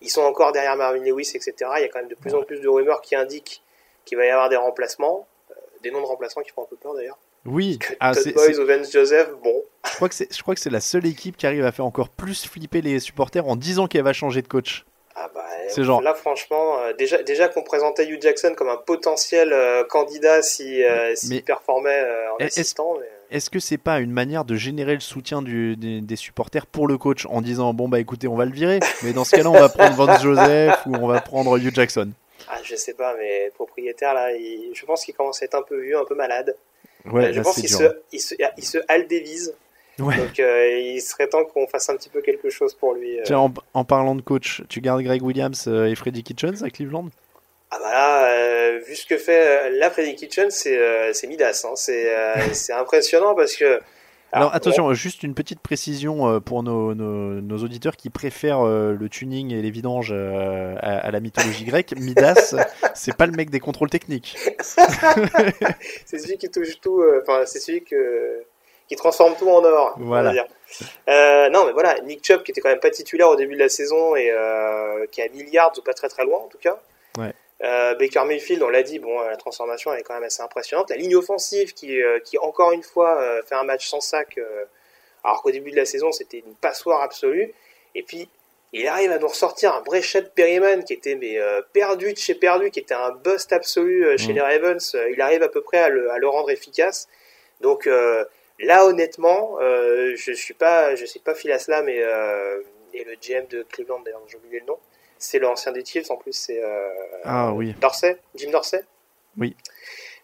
ils 0.00 0.10
sont 0.10 0.22
encore 0.22 0.52
derrière 0.52 0.76
Marvin 0.76 1.02
Lewis, 1.04 1.32
etc. 1.34 1.54
Il 1.76 1.82
y 1.82 1.84
a 1.84 1.88
quand 1.88 2.00
même 2.00 2.08
de 2.08 2.14
plus 2.14 2.34
en 2.34 2.42
plus 2.42 2.60
de 2.60 2.68
rumeurs 2.68 3.00
qui 3.00 3.14
indiquent 3.14 3.62
qu'il 4.04 4.18
va 4.18 4.26
y 4.26 4.30
avoir 4.30 4.48
des 4.48 4.56
remplacements, 4.56 5.26
euh, 5.50 5.54
des 5.82 5.90
noms 5.90 6.00
de 6.00 6.06
remplaçants 6.06 6.42
qui 6.42 6.50
font 6.50 6.62
un 6.62 6.66
peu 6.66 6.76
peur 6.76 6.94
d'ailleurs. 6.94 7.18
Oui, 7.44 7.78
ah, 8.00 8.12
Todd 8.12 8.34
Boys 8.34 8.58
ou 8.58 8.66
Vance 8.66 8.90
Joseph, 8.90 9.30
bon, 9.42 9.62
je 9.88 9.94
crois 9.94 10.08
que 10.08 10.16
c'est 10.16 10.34
je 10.34 10.42
crois 10.42 10.54
que 10.54 10.60
c'est 10.60 10.70
la 10.70 10.80
seule 10.80 11.06
équipe 11.06 11.36
qui 11.36 11.46
arrive 11.46 11.64
à 11.64 11.70
faire 11.70 11.86
encore 11.86 12.08
plus 12.08 12.44
flipper 12.44 12.82
les 12.82 12.98
supporters 12.98 13.46
en 13.46 13.54
disant 13.54 13.86
qu'elle 13.86 14.02
va 14.02 14.12
changer 14.12 14.42
de 14.42 14.48
coach. 14.48 14.84
Ah 15.18 15.30
bah, 15.34 15.44
C'est 15.70 15.82
genre- 15.82 16.02
Là, 16.02 16.12
franchement, 16.12 16.78
euh, 16.80 16.92
déjà, 16.92 17.22
déjà 17.22 17.48
qu'on 17.48 17.62
présentait 17.62 18.06
Hugh 18.06 18.20
Jackson 18.20 18.52
comme 18.54 18.68
un 18.68 18.76
potentiel 18.76 19.52
euh, 19.52 19.82
candidat 19.84 20.42
si, 20.42 20.84
euh, 20.84 21.14
s'il 21.14 21.42
performait 21.42 22.02
euh, 22.04 22.32
en 22.34 22.36
assistant. 22.44 22.96
mais- 23.00 23.36
Est-ce 23.36 23.48
que 23.48 23.58
c'est 23.58 23.78
pas 23.78 23.98
une 24.00 24.12
manière 24.12 24.44
de 24.44 24.54
générer 24.56 24.92
le 24.94 25.00
soutien 25.00 25.40
du- 25.42 25.74
des, 25.76 26.00
des 26.02 26.16
supporters 26.16 26.66
pour 26.66 26.86
le 26.86 26.98
coach 26.98 27.24
en 27.30 27.40
disant 27.40 27.72
bon 27.74 27.88
bah 27.88 27.98
écoutez 27.98 28.28
on 28.28 28.36
va 28.36 28.44
le 28.44 28.52
virer 28.52 28.78
mais 29.02 29.12
dans 29.12 29.24
ce 29.24 29.34
cas-là 29.34 29.50
on 29.50 29.58
va 29.58 29.68
prendre 29.68 29.96
Vance 29.96 30.22
Joseph 30.22 30.78
ou 30.86 30.94
on 30.94 31.08
va 31.08 31.20
prendre 31.22 31.56
Hugh 31.58 31.74
Jackson. 31.74 32.10
Ah, 32.48 32.58
je 32.62 32.76
sais 32.76 32.94
pas, 32.94 33.16
mais 33.18 33.46
le 33.46 33.50
propriétaire, 33.52 34.12
là, 34.14 34.32
il- 34.32 34.70
je 34.74 34.84
pense 34.84 35.04
qu'il 35.04 35.14
commence 35.14 35.40
à 35.42 35.46
être 35.46 35.54
un 35.56 35.62
peu 35.62 35.80
vieux, 35.80 35.98
un 35.98 36.04
peu 36.04 36.14
malade. 36.14 36.54
Ouais, 37.06 37.32
je 37.32 37.38
là, 37.38 37.42
pense 37.42 37.54
qu'il 37.56 37.68
se, 37.70 37.82
il 38.12 38.20
se, 38.20 38.34
il 38.58 38.64
se. 38.64 38.78
Ouais. 39.98 40.16
Donc, 40.16 40.38
euh, 40.40 40.78
il 40.78 41.00
serait 41.00 41.26
temps 41.28 41.44
qu'on 41.44 41.66
fasse 41.66 41.88
un 41.88 41.96
petit 41.96 42.08
peu 42.10 42.20
quelque 42.20 42.50
chose 42.50 42.74
pour 42.74 42.94
lui. 42.94 43.18
euh. 43.18 43.22
Tiens, 43.24 43.38
en, 43.38 43.52
en 43.74 43.84
parlant 43.84 44.14
de 44.14 44.20
coach, 44.22 44.62
tu 44.68 44.80
gardes 44.80 45.02
Greg 45.02 45.22
Williams 45.22 45.64
euh, 45.68 45.86
et 45.86 45.94
Freddie 45.94 46.22
Kitchens 46.22 46.62
à 46.64 46.70
Cleveland? 46.70 47.08
Ah 47.70 47.78
bah 47.80 47.90
là, 47.92 48.26
euh, 48.32 48.78
vu 48.86 48.94
ce 48.94 49.06
que 49.06 49.18
fait 49.18 49.70
là 49.72 49.90
Freddy 49.90 50.14
Kitchen, 50.14 50.50
c'est 50.50 50.78
euh, 50.78 51.12
Midas. 51.28 51.64
Hein. 51.66 51.72
C'est 51.74 52.14
euh, 52.14 52.34
impressionnant 52.78 53.34
parce 53.34 53.56
que. 53.56 53.64
Alors, 54.32 54.48
Alors, 54.50 54.54
attention, 54.54 54.92
juste 54.92 55.22
une 55.22 55.34
petite 55.34 55.60
précision 55.60 56.40
pour 56.40 56.62
nos, 56.62 56.94
nos- 56.94 57.40
nos 57.40 57.58
auditeurs 57.58 57.96
qui 57.96 58.10
préfèrent 58.10 58.64
le 58.64 59.08
tuning 59.08 59.52
et 59.52 59.62
les 59.62 59.70
vidanges 59.70 60.12
à, 60.12 60.76
à 60.98 61.10
la 61.10 61.20
mythologie 61.20 61.64
grecque. 61.66 61.94
Midas, 61.96 62.54
c'est 62.94 63.16
pas 63.16 63.26
le 63.26 63.32
mec 63.32 63.50
des 63.50 63.60
contrôles 63.60 63.88
techniques. 63.88 64.36
c'est 66.04 66.18
celui 66.18 66.36
qui 66.38 66.50
touche 66.50 66.80
tout, 66.80 67.02
enfin, 67.22 67.42
c'est 67.46 67.60
celui 67.60 67.82
que, 67.84 68.42
qui 68.88 68.96
transforme 68.96 69.34
tout 69.36 69.48
en 69.48 69.64
or. 69.64 69.94
on 69.96 70.00
va 70.00 70.06
Voilà. 70.06 70.32
dire. 70.32 70.46
Euh, 71.08 71.48
non, 71.50 71.64
mais 71.66 71.72
voilà, 71.72 71.98
Nick 72.00 72.24
Chubb 72.24 72.42
qui 72.42 72.50
était 72.50 72.60
quand 72.60 72.68
même 72.68 72.80
pas 72.80 72.90
titulaire 72.90 73.28
au 73.28 73.36
début 73.36 73.54
de 73.54 73.60
la 73.60 73.68
saison 73.68 74.16
et 74.16 74.30
euh, 74.30 75.06
qui 75.10 75.22
a 75.22 75.28
milliards 75.28 75.72
ou 75.76 75.82
pas 75.82 75.94
très 75.94 76.08
très 76.08 76.24
loin 76.24 76.38
en 76.38 76.48
tout 76.48 76.58
cas. 76.58 76.78
Ouais. 77.18 77.32
Euh, 77.62 77.94
Baker 77.94 78.24
Mayfield, 78.26 78.62
on 78.62 78.68
l'a 78.68 78.82
dit, 78.82 78.98
bon, 78.98 79.20
la 79.20 79.36
transformation 79.36 79.92
elle 79.92 80.00
est 80.00 80.02
quand 80.02 80.14
même 80.14 80.24
assez 80.24 80.42
impressionnante. 80.42 80.90
La 80.90 80.96
ligne 80.96 81.16
offensive 81.16 81.72
qui, 81.72 81.98
qui 82.24 82.36
encore 82.38 82.72
une 82.72 82.82
fois 82.82 83.18
fait 83.48 83.54
un 83.54 83.62
match 83.64 83.88
sans 83.88 84.00
sac, 84.00 84.38
alors 85.24 85.42
qu'au 85.42 85.50
début 85.50 85.70
de 85.70 85.76
la 85.76 85.86
saison 85.86 86.12
c'était 86.12 86.38
une 86.46 86.54
passoire 86.54 87.02
absolue. 87.02 87.52
Et 87.94 88.02
puis 88.02 88.28
il 88.72 88.86
arrive 88.88 89.10
à 89.12 89.18
nous 89.18 89.28
ressortir 89.28 89.72
un 89.74 89.80
Brechet 89.80 90.22
Perryman 90.34 90.84
qui 90.84 90.92
était 90.92 91.14
mais 91.14 91.38
perdu 91.72 92.12
de 92.12 92.18
chez 92.18 92.34
perdu, 92.34 92.70
qui 92.70 92.80
était 92.80 92.92
un 92.94 93.12
bust 93.12 93.52
absolu 93.52 94.18
chez 94.18 94.32
Mm. 94.32 94.34
les 94.34 94.40
Ravens. 94.42 94.96
Il 95.12 95.20
arrive 95.22 95.42
à 95.42 95.48
peu 95.48 95.62
près 95.62 95.78
à 95.78 95.88
le, 95.88 96.10
à 96.10 96.18
le 96.18 96.28
rendre 96.28 96.50
efficace. 96.50 97.08
Donc 97.62 97.86
euh, 97.86 98.22
là 98.58 98.86
honnêtement, 98.86 99.58
euh, 99.60 100.14
je 100.16 100.32
suis 100.32 100.54
pas, 100.54 100.94
je 100.94 101.04
sais 101.06 101.18
pas 101.18 101.34
Phil 101.34 101.52
Aslam 101.52 101.88
et, 101.88 102.00
euh, 102.02 102.60
et 102.94 103.04
le 103.04 103.14
GM 103.20 103.46
de 103.48 103.62
Cleveland 103.64 104.00
d'ailleurs, 104.00 104.22
j'ai 104.28 104.36
oublié 104.36 104.60
le 104.60 104.66
nom. 104.66 104.78
C'est 105.18 105.38
l'ancien 105.38 105.72
des 105.72 105.84
Chiefs 105.84 106.10
en 106.10 106.16
plus, 106.16 106.32
c'est 106.32 106.62
euh, 106.62 106.88
Ah 107.24 107.52
oui. 107.52 107.74
Dorsey, 107.80 108.18
Jim 108.34 108.50
Dorsey? 108.50 108.84
Oui. 109.38 109.56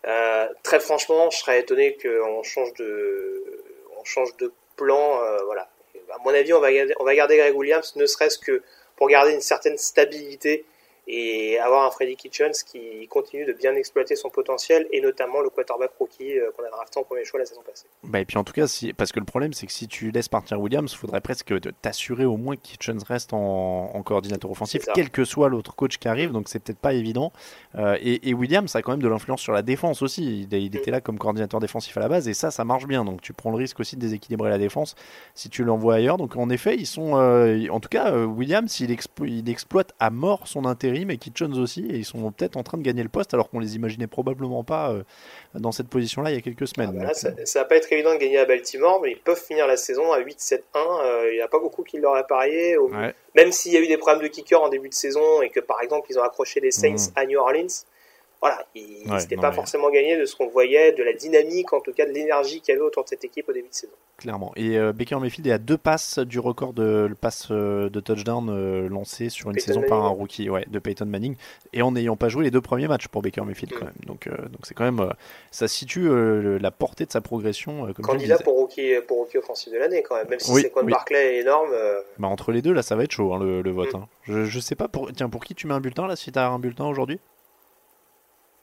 Euh, 0.06 0.48
très 0.62 0.80
franchement, 0.80 1.30
je 1.30 1.38
serais 1.38 1.60
étonné 1.60 1.96
qu'on 1.96 2.42
change 2.42 2.74
de, 2.74 3.62
on 3.98 4.04
change 4.04 4.36
de 4.36 4.52
plan. 4.76 5.22
euh, 5.22 5.38
voilà. 5.44 5.68
À 6.12 6.18
mon 6.24 6.30
avis, 6.34 6.52
on 6.52 6.60
va 6.60 6.72
garder, 6.72 6.94
on 6.98 7.04
va 7.04 7.14
garder 7.14 7.36
Greg 7.38 7.56
Williams, 7.56 7.94
ne 7.96 8.04
serait-ce 8.06 8.38
que 8.38 8.62
pour 8.96 9.08
garder 9.08 9.32
une 9.32 9.40
certaine 9.40 9.78
stabilité 9.78 10.64
et 11.08 11.58
avoir 11.58 11.84
un 11.86 11.90
Freddy 11.90 12.16
Kitchens 12.16 12.62
qui 12.64 13.06
continue 13.08 13.44
de 13.44 13.52
bien 13.52 13.74
exploiter 13.74 14.14
son 14.16 14.30
potentiel 14.30 14.86
et 14.92 15.00
notamment 15.00 15.40
le 15.40 15.50
quarterback 15.50 15.90
rookie 15.98 16.38
euh, 16.38 16.50
qu'on 16.56 16.64
a 16.64 16.70
drafté 16.70 17.00
en 17.00 17.02
premier 17.02 17.24
choix 17.24 17.40
la 17.40 17.46
saison 17.46 17.62
passée. 17.62 17.86
Bah, 18.04 18.20
et 18.20 18.24
puis 18.24 18.38
en 18.38 18.44
tout 18.44 18.52
cas, 18.52 18.66
si... 18.66 18.92
parce 18.92 19.12
que 19.12 19.18
le 19.18 19.26
problème 19.26 19.52
c'est 19.52 19.66
que 19.66 19.72
si 19.72 19.88
tu 19.88 20.10
laisses 20.10 20.28
partir 20.28 20.60
Williams, 20.60 20.92
il 20.92 20.96
faudrait 20.96 21.20
presque 21.20 21.52
t'assurer 21.80 22.24
au 22.24 22.36
moins 22.36 22.56
que 22.56 22.62
Kitchens 22.62 23.02
reste 23.06 23.32
en, 23.32 23.90
en 23.94 24.02
coordinateur 24.02 24.50
offensif, 24.50 24.84
quel 24.94 25.10
que 25.10 25.24
soit 25.24 25.48
l'autre 25.48 25.74
coach 25.74 25.98
qui 25.98 26.08
arrive, 26.08 26.30
donc 26.30 26.48
c'est 26.48 26.60
peut-être 26.60 26.78
pas 26.78 26.92
évident. 26.94 27.32
Euh, 27.74 27.96
et, 28.00 28.28
et 28.28 28.34
Williams 28.34 28.74
a 28.76 28.82
quand 28.82 28.92
même 28.92 29.02
de 29.02 29.08
l'influence 29.08 29.40
sur 29.40 29.52
la 29.52 29.62
défense 29.62 30.02
aussi. 30.02 30.46
Il, 30.50 30.54
il 30.54 30.76
était 30.76 30.90
là 30.90 31.00
comme 31.00 31.18
coordinateur 31.18 31.60
défensif 31.60 31.96
à 31.96 32.00
la 32.00 32.08
base, 32.08 32.28
et 32.28 32.34
ça, 32.34 32.50
ça 32.50 32.64
marche 32.64 32.86
bien. 32.86 33.04
Donc 33.04 33.20
tu 33.22 33.32
prends 33.32 33.50
le 33.50 33.56
risque 33.56 33.80
aussi 33.80 33.96
de 33.96 34.00
déséquilibrer 34.00 34.50
la 34.50 34.58
défense 34.58 34.94
si 35.34 35.48
tu 35.50 35.64
l'envoies 35.64 35.94
ailleurs. 35.94 36.16
Donc 36.16 36.36
en 36.36 36.48
effet, 36.50 36.76
ils 36.76 36.86
sont. 36.86 37.16
euh, 37.16 37.66
en 37.70 37.80
tout 37.80 37.88
cas, 37.88 38.12
euh, 38.12 38.24
Williams, 38.24 38.80
il, 38.80 38.96
il 39.24 39.48
exploite 39.50 39.92
à 39.98 40.10
mort 40.10 40.46
son 40.46 40.64
intérim, 40.92 41.10
et 41.10 41.16
Kitchens 41.18 41.58
aussi, 41.58 41.86
et 41.90 41.96
ils 41.96 42.04
sont 42.04 42.30
peut-être 42.32 42.56
en 42.56 42.62
train 42.62 42.78
de 42.78 42.82
gagner 42.82 43.02
le 43.02 43.08
poste 43.08 43.34
alors 43.34 43.48
qu'on 43.50 43.58
les 43.58 43.76
imaginait 43.76 44.06
probablement 44.06 44.64
pas 44.64 44.90
euh, 44.92 45.02
dans 45.54 45.72
cette 45.72 45.88
position-là 45.88 46.30
il 46.30 46.34
y 46.34 46.38
a 46.38 46.40
quelques 46.40 46.68
semaines. 46.68 46.90
Voilà, 46.92 47.08
Donc, 47.08 47.16
ça, 47.16 47.30
ça 47.44 47.58
va 47.60 47.64
pas 47.64 47.76
être 47.76 47.92
évident 47.92 48.12
de 48.14 48.18
gagner 48.18 48.38
à 48.38 48.44
Baltimore, 48.44 49.00
mais 49.02 49.12
ils 49.12 49.18
peuvent 49.20 49.42
finir 49.42 49.66
la 49.66 49.76
saison 49.76 50.12
à 50.12 50.20
8-7-1. 50.20 50.60
Euh, 50.76 51.28
il 51.30 51.34
n'y 51.36 51.40
a 51.40 51.48
pas 51.48 51.58
beaucoup 51.60 51.82
qui 51.82 51.98
l'auraient 51.98 52.26
parié. 52.28 52.76
Au- 52.76 52.88
Ouais. 52.92 53.14
Même 53.34 53.52
s'il 53.52 53.72
y 53.72 53.76
a 53.76 53.80
eu 53.80 53.86
des 53.88 53.96
problèmes 53.96 54.22
de 54.22 54.28
kicker 54.28 54.60
en 54.62 54.68
début 54.68 54.88
de 54.90 54.94
saison 54.94 55.40
et 55.40 55.48
que 55.48 55.60
par 55.60 55.80
exemple 55.82 56.06
ils 56.10 56.18
ont 56.18 56.22
accroché 56.22 56.60
les 56.60 56.70
Saints 56.70 56.90
Mhm. 56.92 57.12
à 57.16 57.24
New 57.26 57.38
Orleans, 57.38 57.66
voilà, 58.42 58.66
il 58.74 59.10
Ouais, 59.10 59.18
c'était 59.20 59.36
non, 59.36 59.42
pas 59.42 59.48
mais- 59.50 59.54
forcément 59.56 59.88
gagné 59.90 60.16
de 60.18 60.26
ce 60.26 60.36
qu'on 60.36 60.48
voyait, 60.48 60.92
de 60.92 61.02
la 61.02 61.12
dynamique, 61.14 61.72
en 61.72 61.80
tout 61.80 61.92
cas 61.92 62.04
de 62.04 62.10
l'énergie 62.10 62.60
qu'il 62.60 62.74
y 62.74 62.76
avait 62.76 62.84
autour 62.86 63.04
de 63.04 63.08
cette 63.08 63.24
équipe 63.24 63.48
au 63.48 63.52
début 63.52 63.68
de 63.68 63.74
saison. 63.74 63.92
Clairement. 64.18 64.52
Et 64.56 64.78
euh, 64.78 64.92
Baker 64.92 65.16
Mayfield 65.20 65.46
est 65.46 65.52
à 65.52 65.58
deux 65.58 65.78
passes 65.78 66.18
du 66.18 66.38
record 66.38 66.72
de 66.74 67.06
le 67.08 67.14
pass 67.14 67.48
euh, 67.50 67.88
de 67.88 68.00
touchdown 68.00 68.48
euh, 68.50 68.88
lancé 68.88 69.28
sur 69.30 69.48
une 69.48 69.54
Peyton 69.54 69.66
saison 69.66 69.82
par 69.88 70.04
un 70.04 70.08
rookie, 70.08 70.50
ouais, 70.50 70.64
de 70.68 70.78
Peyton 70.78 71.06
Manning, 71.06 71.36
et 71.72 71.82
en 71.82 71.92
n'ayant 71.92 72.16
pas 72.16 72.28
joué 72.28 72.44
les 72.44 72.50
deux 72.50 72.60
premiers 72.60 72.88
matchs 72.88 73.08
pour 73.08 73.22
Baker 73.22 73.42
Mayfield 73.42 73.72
Mm. 73.74 73.78
quand 73.78 73.84
même. 73.86 73.94
Donc, 74.06 74.26
euh, 74.26 74.36
donc 74.36 74.60
c'est 74.64 74.74
quand 74.74 74.84
même, 74.84 75.12
ça 75.50 75.66
situe 75.68 76.08
la 76.60 76.70
portée 76.72 77.06
de 77.06 77.12
sa 77.12 77.20
progression. 77.20 77.92
comme 77.94 78.04
Candidat 78.04 78.38
pour 78.38 78.54
rookie, 78.56 78.92
pour 79.06 79.18
rookie 79.18 79.38
offensif 79.38 79.72
de 79.72 79.78
l'année 79.78 80.02
quand 80.02 80.16
même, 80.16 80.28
même 80.28 80.40
si 80.40 80.50
Oui, 80.52 80.62
c'est 80.62 80.70
Quan 80.70 80.82
oui. 80.84 80.90
Barclay 80.92 81.36
est 81.36 81.40
énorme. 81.42 81.70
Bah, 82.18 82.28
entre 82.28 82.50
les 82.52 82.60
deux 82.62 82.72
là, 82.72 82.82
ça 82.82 82.96
va 82.96 83.04
être 83.04 83.12
chaud 83.12 83.32
hein, 83.34 83.38
le, 83.42 83.62
le 83.62 83.70
vote. 83.70 83.92
Mm. 83.94 83.96
hein. 83.98 84.08
Je, 84.24 84.44
je 84.44 84.60
sais 84.60 84.74
pas 84.74 84.88
pour, 84.88 85.10
tiens, 85.12 85.28
pour 85.28 85.44
qui 85.44 85.54
tu 85.54 85.66
mets 85.66 85.74
un 85.74 85.80
bulletin 85.80 86.06
là, 86.06 86.16
si 86.16 86.30
t'as 86.32 86.48
un 86.48 86.58
bulletin 86.58 86.86
aujourd'hui? 86.86 87.18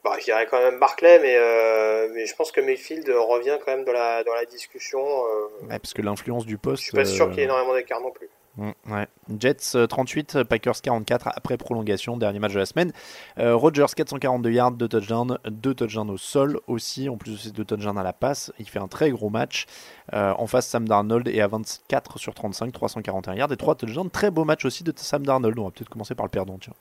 Bah, 0.04 0.16
je 0.20 0.26
dirais 0.26 0.48
quand 0.50 0.60
même 0.60 0.80
Barclay, 0.80 1.20
mais, 1.20 1.36
euh, 1.38 2.08
mais 2.14 2.26
je 2.26 2.36
pense 2.36 2.52
que 2.52 2.62
Mayfield 2.62 3.08
revient 3.10 3.58
quand 3.66 3.76
même 3.76 3.86
dans 3.86 3.92
la, 3.94 4.24
dans 4.24 4.34
la 4.34 4.46
discussion. 4.46 5.00
euh, 5.00 5.68
Ouais, 5.70 5.80
parce 5.80 5.94
que 5.94 6.02
l'influence 6.02 6.46
du 6.46 6.58
poste. 6.58 6.82
je 6.84 6.88
suis 6.90 6.98
pas 6.98 7.06
sûr 7.06 7.26
euh, 7.26 7.30
qu'il 7.30 7.40
y 7.40 7.42
ait 7.42 7.46
énormément 7.46 7.74
d'écart 7.74 8.02
non 8.02 8.12
plus. 8.12 8.30
Mm, 8.58 8.72
ouais. 8.92 9.08
Jets 9.40 9.76
euh, 9.76 9.86
38, 9.88 10.44
Packers 10.44 10.82
44 10.82 11.30
après 11.36 11.56
prolongation, 11.58 12.18
dernier 12.18 12.40
match 12.40 12.54
de 12.54 12.60
la 12.60 12.66
semaine. 12.66 12.92
Euh, 13.38 13.56
Rodgers 13.56 13.86
442 13.96 14.50
yards, 14.52 14.72
2 14.72 14.88
touchdowns, 14.88 15.38
2 15.46 15.74
touchdowns 15.76 16.10
au 16.10 16.18
sol 16.18 16.60
aussi, 16.68 17.10
en 17.10 17.18
plus 17.18 17.32
de 17.34 17.38
ces 17.38 17.52
2 17.52 17.64
touchdowns 17.64 17.98
à 17.98 18.04
la 18.04 18.12
passe. 18.14 18.52
Il 18.58 18.68
fait 18.68 18.80
un 18.80 18.88
très 18.88 19.12
gros 19.12 19.30
match. 19.30 19.66
Euh, 20.14 20.34
en 20.38 20.48
face, 20.48 20.68
Sam 20.68 20.88
Darnold 20.88 21.28
est 21.28 21.42
à 21.42 21.48
24 21.48 22.18
sur 22.18 22.34
35, 22.34 22.72
341 22.74 23.36
yards 23.36 23.52
et 23.54 23.58
3 23.58 23.76
touchdowns. 23.76 24.10
Très 24.10 24.32
beau 24.32 24.44
match 24.46 24.66
aussi 24.66 24.84
de 24.84 24.94
Sam 24.96 25.26
Darnold. 25.26 25.58
On 25.60 25.66
va 25.66 25.72
peut-être 25.72 25.90
commencer 25.90 26.16
par 26.16 26.26
le 26.26 26.32
perdant. 26.32 26.58
Tiens. 26.60 26.74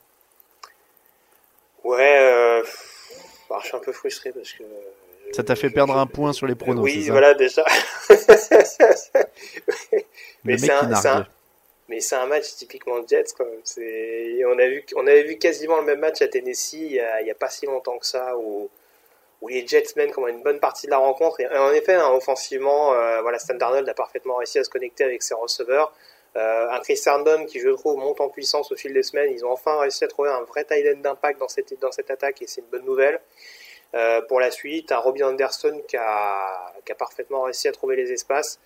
Ouais, 1.83 2.17
euh, 2.19 2.63
bah, 3.49 3.57
je 3.61 3.67
suis 3.67 3.75
un 3.75 3.79
peu 3.79 3.91
frustré 3.91 4.31
parce 4.31 4.53
que 4.53 4.63
Ça 5.33 5.43
t'a 5.43 5.55
fait 5.55 5.69
perdre 5.69 5.97
un 5.97 6.05
point 6.05 6.33
sur 6.33 6.47
les 6.47 6.55
pronos. 6.55 6.83
Oui, 6.83 7.09
voilà 7.09 7.33
déjà. 7.33 7.65
mais 10.43 10.57
c'est 10.57 10.71
un, 10.71 10.93
un, 10.93 11.27
mais 11.89 11.99
c'est 11.99 12.15
un 12.15 12.27
match 12.27 12.55
typiquement 12.55 13.05
Jets 13.07 13.33
quand 13.35 13.45
même. 13.45 13.61
On 14.47 14.59
a 14.59 14.67
vu, 14.67 14.85
on 14.95 15.07
avait 15.07 15.23
vu 15.23 15.37
quasiment 15.37 15.77
le 15.77 15.85
même 15.85 15.99
match 15.99 16.21
à 16.21 16.27
Tennessee 16.27 16.73
il 16.73 16.91
y 16.91 16.99
a, 16.99 17.35
pas 17.35 17.49
si 17.49 17.65
longtemps 17.65 17.97
que 17.97 18.05
ça 18.05 18.37
où, 18.37 18.69
où 19.41 19.47
les 19.47 19.65
Jets 19.65 19.95
mènent 19.95 20.11
comme 20.11 20.27
une 20.27 20.43
bonne 20.43 20.59
partie 20.59 20.85
de 20.85 20.91
la 20.91 20.99
rencontre. 20.99 21.39
Et 21.39 21.47
en 21.47 21.73
effet, 21.73 21.95
hein, 21.95 22.11
offensivement, 22.11 22.93
euh, 22.93 23.21
voilà, 23.21 23.39
Stan 23.39 23.55
Darnold 23.55 23.89
a 23.89 23.93
parfaitement 23.95 24.35
réussi 24.35 24.59
à 24.59 24.63
se 24.63 24.69
connecter 24.69 25.03
avec 25.03 25.23
ses 25.23 25.33
receveurs. 25.33 25.91
Euh, 26.35 26.69
un 26.69 26.79
Chris 26.79 27.01
Herndon 27.05 27.45
qui, 27.45 27.59
je 27.59 27.69
trouve, 27.69 27.97
monte 27.97 28.21
en 28.21 28.29
puissance 28.29 28.71
au 28.71 28.75
fil 28.75 28.93
des 28.93 29.03
semaines. 29.03 29.31
Ils 29.31 29.43
ont 29.45 29.51
enfin 29.51 29.79
réussi 29.79 30.03
à 30.03 30.07
trouver 30.07 30.29
un 30.29 30.41
vrai 30.41 30.63
tight 30.63 30.85
end 30.95 30.99
d'impact 30.99 31.39
dans 31.39 31.47
cette, 31.47 31.79
dans 31.79 31.91
cette 31.91 32.11
attaque 32.11 32.41
et 32.41 32.47
c'est 32.47 32.61
une 32.61 32.67
bonne 32.67 32.85
nouvelle. 32.85 33.19
Euh, 33.95 34.21
pour 34.21 34.39
la 34.39 34.51
suite, 34.51 34.91
un 34.91 34.99
Robin 34.99 35.29
Anderson 35.29 35.81
qui 35.87 35.97
a, 35.97 36.73
qui 36.85 36.91
a 36.91 36.95
parfaitement 36.95 37.43
réussi 37.43 37.67
à 37.67 37.71
trouver 37.71 37.95
les 37.95 38.11
espaces. 38.11 38.59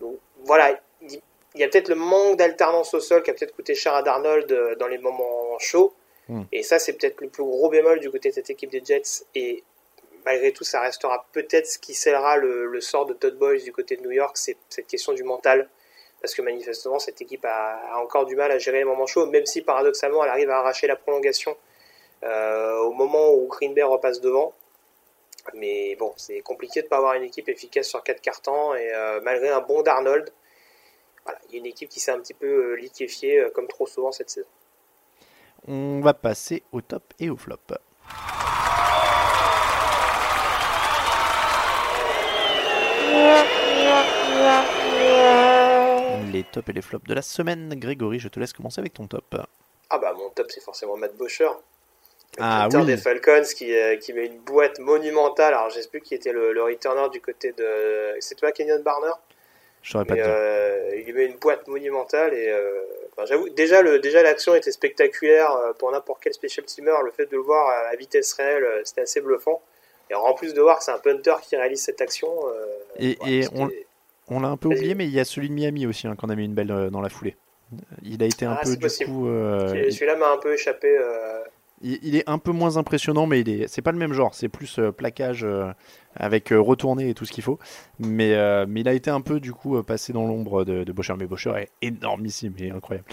Donc 0.00 0.18
voilà, 0.44 0.80
il, 1.02 1.20
y 1.54 1.62
a 1.62 1.68
peut-être 1.68 1.88
le 1.88 1.94
manque 1.94 2.36
d'alternance 2.36 2.92
au 2.94 3.00
sol 3.00 3.22
qui 3.22 3.30
a 3.30 3.34
peut-être 3.34 3.54
coûté 3.54 3.76
cher 3.76 3.94
à 3.94 4.02
Darnold 4.02 4.50
euh, 4.50 4.74
dans 4.74 4.88
les 4.88 4.98
moments 4.98 5.56
chauds. 5.60 5.94
Hmm. 6.28 6.42
Et 6.50 6.64
ça, 6.64 6.80
c'est 6.80 6.94
peut-être 6.94 7.20
le 7.20 7.28
plus 7.28 7.44
gros 7.44 7.68
bémol 7.68 8.00
du 8.00 8.10
côté 8.10 8.30
de 8.30 8.34
cette 8.34 8.50
équipe 8.50 8.70
des 8.70 8.82
Jets. 8.84 9.24
Et 9.36 9.62
malgré 10.24 10.52
tout, 10.52 10.64
ça 10.64 10.80
restera 10.80 11.26
peut-être 11.32 11.68
ce 11.68 11.78
qui 11.78 11.94
scellera 11.94 12.36
le, 12.36 12.66
le, 12.66 12.80
sort 12.80 13.06
de 13.06 13.14
Todd 13.14 13.38
Boys 13.38 13.58
du 13.58 13.72
côté 13.72 13.96
de 13.96 14.02
New 14.02 14.10
York, 14.10 14.36
c'est 14.36 14.56
cette 14.68 14.88
question 14.88 15.12
du 15.12 15.22
mental. 15.22 15.68
Parce 16.20 16.34
que 16.34 16.42
manifestement, 16.42 16.98
cette 16.98 17.20
équipe 17.20 17.44
a, 17.44 17.92
a, 17.92 17.98
encore 17.98 18.26
du 18.26 18.34
mal 18.34 18.50
à 18.50 18.58
gérer 18.58 18.78
les 18.78 18.84
moments 18.84 19.06
chauds, 19.06 19.26
même 19.26 19.46
si 19.46 19.62
paradoxalement, 19.62 20.24
elle 20.24 20.30
arrive 20.30 20.50
à 20.50 20.58
arracher 20.58 20.86
la 20.86 20.96
prolongation 20.96 21.56
euh, 22.24 22.78
au 22.78 22.92
moment 22.92 23.32
où 23.32 23.46
Green 23.46 23.74
Bay 23.74 23.82
repasse 23.82 24.20
devant. 24.20 24.52
Mais 25.54 25.96
bon, 25.96 26.12
c'est 26.16 26.40
compliqué 26.40 26.80
de 26.80 26.86
ne 26.86 26.90
pas 26.90 26.96
avoir 26.98 27.14
une 27.14 27.22
équipe 27.22 27.48
efficace 27.48 27.88
sur 27.88 28.02
4 28.02 28.20
cartons 28.20 28.74
et 28.74 28.92
euh, 28.92 29.20
malgré 29.22 29.48
un 29.48 29.60
bon 29.60 29.82
Darnold, 29.82 30.30
voilà, 31.24 31.38
il 31.48 31.54
y 31.54 31.56
a 31.56 31.58
une 31.58 31.66
équipe 31.66 31.88
qui 31.88 32.00
s'est 32.00 32.10
un 32.10 32.20
petit 32.20 32.34
peu 32.34 32.46
euh, 32.46 32.74
liquéfiée 32.74 33.40
euh, 33.40 33.50
comme 33.50 33.68
trop 33.68 33.86
souvent 33.86 34.12
cette 34.12 34.30
saison. 34.30 34.48
On 35.66 36.00
va 36.00 36.14
passer 36.14 36.62
au 36.72 36.80
top 36.80 37.02
et 37.18 37.30
au 37.30 37.36
flop. 37.36 37.56
Les 46.32 46.44
tops 46.44 46.68
et 46.68 46.72
les 46.72 46.82
flops 46.82 47.06
de 47.06 47.14
la 47.14 47.22
semaine. 47.22 47.74
Grégory, 47.74 48.18
je 48.18 48.28
te 48.28 48.38
laisse 48.38 48.52
commencer 48.52 48.80
avec 48.80 48.94
ton 48.94 49.06
top. 49.06 49.36
Ah 49.90 49.98
bah 49.98 50.12
mon 50.16 50.28
top 50.30 50.50
c'est 50.50 50.62
forcément 50.62 50.96
Matt 50.96 51.16
Bosher. 51.16 51.50
Le 52.36 52.42
ah, 52.44 52.68
oui. 52.70 52.84
des 52.84 52.98
Falcons 52.98 53.42
qui, 53.56 53.74
euh, 53.74 53.96
qui 53.96 54.12
met 54.12 54.26
une 54.26 54.38
boîte 54.38 54.78
monumentale. 54.80 55.54
Alors, 55.54 55.70
je 55.70 55.80
sais 55.80 55.88
plus 55.88 56.02
qui 56.02 56.14
était 56.14 56.30
le, 56.32 56.52
le 56.52 56.62
returner 56.62 57.08
du 57.10 57.20
côté 57.20 57.52
de. 57.52 58.14
C'est 58.20 58.34
toi, 58.34 58.52
Kenyon 58.52 58.82
Barner? 58.82 59.12
Je 59.82 59.92
saurais 59.92 60.04
pas 60.04 60.14
dire. 60.14 60.24
Euh, 60.26 61.02
il 61.06 61.14
met 61.14 61.24
une 61.24 61.36
boîte 61.36 61.66
monumentale 61.66 62.34
et. 62.34 62.48
Euh, 62.48 62.82
enfin, 63.12 63.24
j'avoue, 63.26 63.48
déjà, 63.48 63.80
le, 63.80 63.98
déjà 63.98 64.22
l'action 64.22 64.54
était 64.54 64.72
spectaculaire 64.72 65.50
euh, 65.52 65.72
pour 65.72 65.90
n'importe 65.90 66.22
quel 66.22 66.34
special 66.34 66.66
teamer. 66.66 67.02
Le 67.02 67.10
fait 67.10 67.26
de 67.26 67.36
le 67.36 67.42
voir 67.42 67.68
à, 67.90 67.96
vitesse 67.96 68.34
réelle, 68.34 68.82
c'était 68.84 69.00
assez 69.00 69.20
bluffant. 69.20 69.62
Et 70.10 70.14
en 70.14 70.34
plus 70.34 70.54
de 70.54 70.60
voir 70.60 70.78
que 70.78 70.84
c'est 70.84 70.92
un 70.92 70.98
punter 70.98 71.34
qui 71.42 71.56
réalise 71.56 71.82
cette 71.82 72.00
action. 72.00 72.30
euh, 72.48 72.66
Et, 72.98 73.16
voilà, 73.18 73.32
et 73.32 73.46
on, 73.54 73.70
on 74.30 74.40
l'a 74.40 74.48
un 74.48 74.56
peu 74.56 74.68
oublié, 74.68 74.94
mais 74.94 75.06
il 75.06 75.12
y 75.12 75.20
a 75.20 75.24
celui 75.24 75.48
de 75.48 75.54
Miami 75.54 75.86
aussi, 75.86 76.06
hein, 76.06 76.16
qu'on 76.16 76.28
a 76.28 76.34
mis 76.36 76.44
une 76.44 76.54
belle 76.54 76.70
euh, 76.70 76.90
dans 76.90 77.00
la 77.00 77.08
foulée. 77.08 77.36
Il 78.02 78.22
a 78.22 78.26
été 78.26 78.46
un 78.46 78.52
Ah, 78.58 78.60
peu 78.64 78.70
du 78.72 78.78
possible. 78.78 79.10
coup. 79.10 79.28
euh, 79.28 79.68
Celui- 79.68 79.92
Celui-là 79.92 80.16
m'a 80.16 80.32
un 80.32 80.38
peu 80.38 80.54
échappé. 80.54 80.88
euh, 80.98 81.40
il, 81.82 81.98
il 82.02 82.16
est 82.16 82.28
un 82.28 82.38
peu 82.38 82.52
moins 82.52 82.76
impressionnant, 82.76 83.26
mais 83.26 83.40
il 83.40 83.48
est, 83.48 83.68
c'est 83.68 83.82
pas 83.82 83.92
le 83.92 83.98
même 83.98 84.12
genre. 84.12 84.34
C'est 84.34 84.48
plus 84.48 84.78
euh, 84.78 84.92
plaquage 84.92 85.44
euh, 85.44 85.72
avec 86.14 86.52
euh, 86.52 86.60
retourné 86.60 87.10
et 87.10 87.14
tout 87.14 87.24
ce 87.24 87.32
qu'il 87.32 87.44
faut. 87.44 87.58
Mais, 87.98 88.34
euh, 88.34 88.66
mais 88.68 88.80
il 88.80 88.88
a 88.88 88.92
été 88.94 89.10
un 89.10 89.20
peu 89.20 89.40
du 89.40 89.52
coup 89.52 89.76
euh, 89.76 89.82
passé 89.82 90.12
dans 90.12 90.26
l'ombre 90.26 90.64
de, 90.64 90.84
de 90.84 90.92
Boscher. 90.92 91.14
Mais 91.18 91.26
Boscher 91.26 91.52
est 91.56 91.70
énormissime 91.82 92.54
et 92.58 92.70
incroyable. 92.70 93.06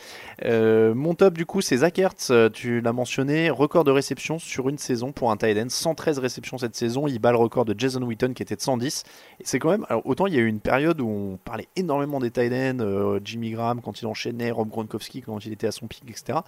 Euh, 0.43 0.93
mon 0.95 1.13
top 1.13 1.36
du 1.36 1.45
coup, 1.45 1.61
c'est 1.61 1.78
Zach 1.78 1.99
Ertz. 1.99 2.32
Euh, 2.32 2.49
Tu 2.49 2.82
l'as 2.82 2.93
mentionné, 2.93 3.49
record 3.49 3.84
de 3.84 3.91
réception 3.91 4.39
sur 4.39 4.70
une 4.70 4.78
saison 4.78 5.11
pour 5.11 5.32
un 5.32 5.38
tight 5.38 5.57
end. 5.57 5.70
113 5.70 6.20
réceptions 6.20 6.57
cette 6.57 6.76
saison. 6.76 7.07
Il 7.07 7.20
bat 7.20 7.32
le 7.32 7.38
record 7.38 7.66
de 7.66 7.76
Jason 7.78 8.01
Witten 8.01 8.34
qui 8.34 8.43
était 8.43 8.55
de 8.55 8.61
110. 8.61 9.03
Et 9.39 9.43
c'est 9.45 9.59
quand 9.59 9.70
même. 9.70 9.86
Alors 9.89 10.05
autant 10.05 10.28
il 10.28 10.34
y 10.34 10.38
a 10.38 10.41
eu 10.41 10.47
une 10.47 10.59
période 10.61 11.01
où 11.01 11.07
on 11.07 11.38
parlait 11.38 11.68
énormément 11.76 12.20
des 12.20 12.32
tight 12.32 12.51
ends, 12.53 13.20
Jimmy 13.24 13.51
Graham 13.51 13.82
quand 13.82 14.01
il 14.01 14.07
enchaînait, 14.07 14.51
Rob 14.51 14.70
Gronkowski 14.70 15.22
quand 15.22 15.45
il 15.45 15.53
était 15.53 15.68
à 15.68 15.72
son 15.72 15.88
pic, 15.88 16.03
etc. 16.09 16.39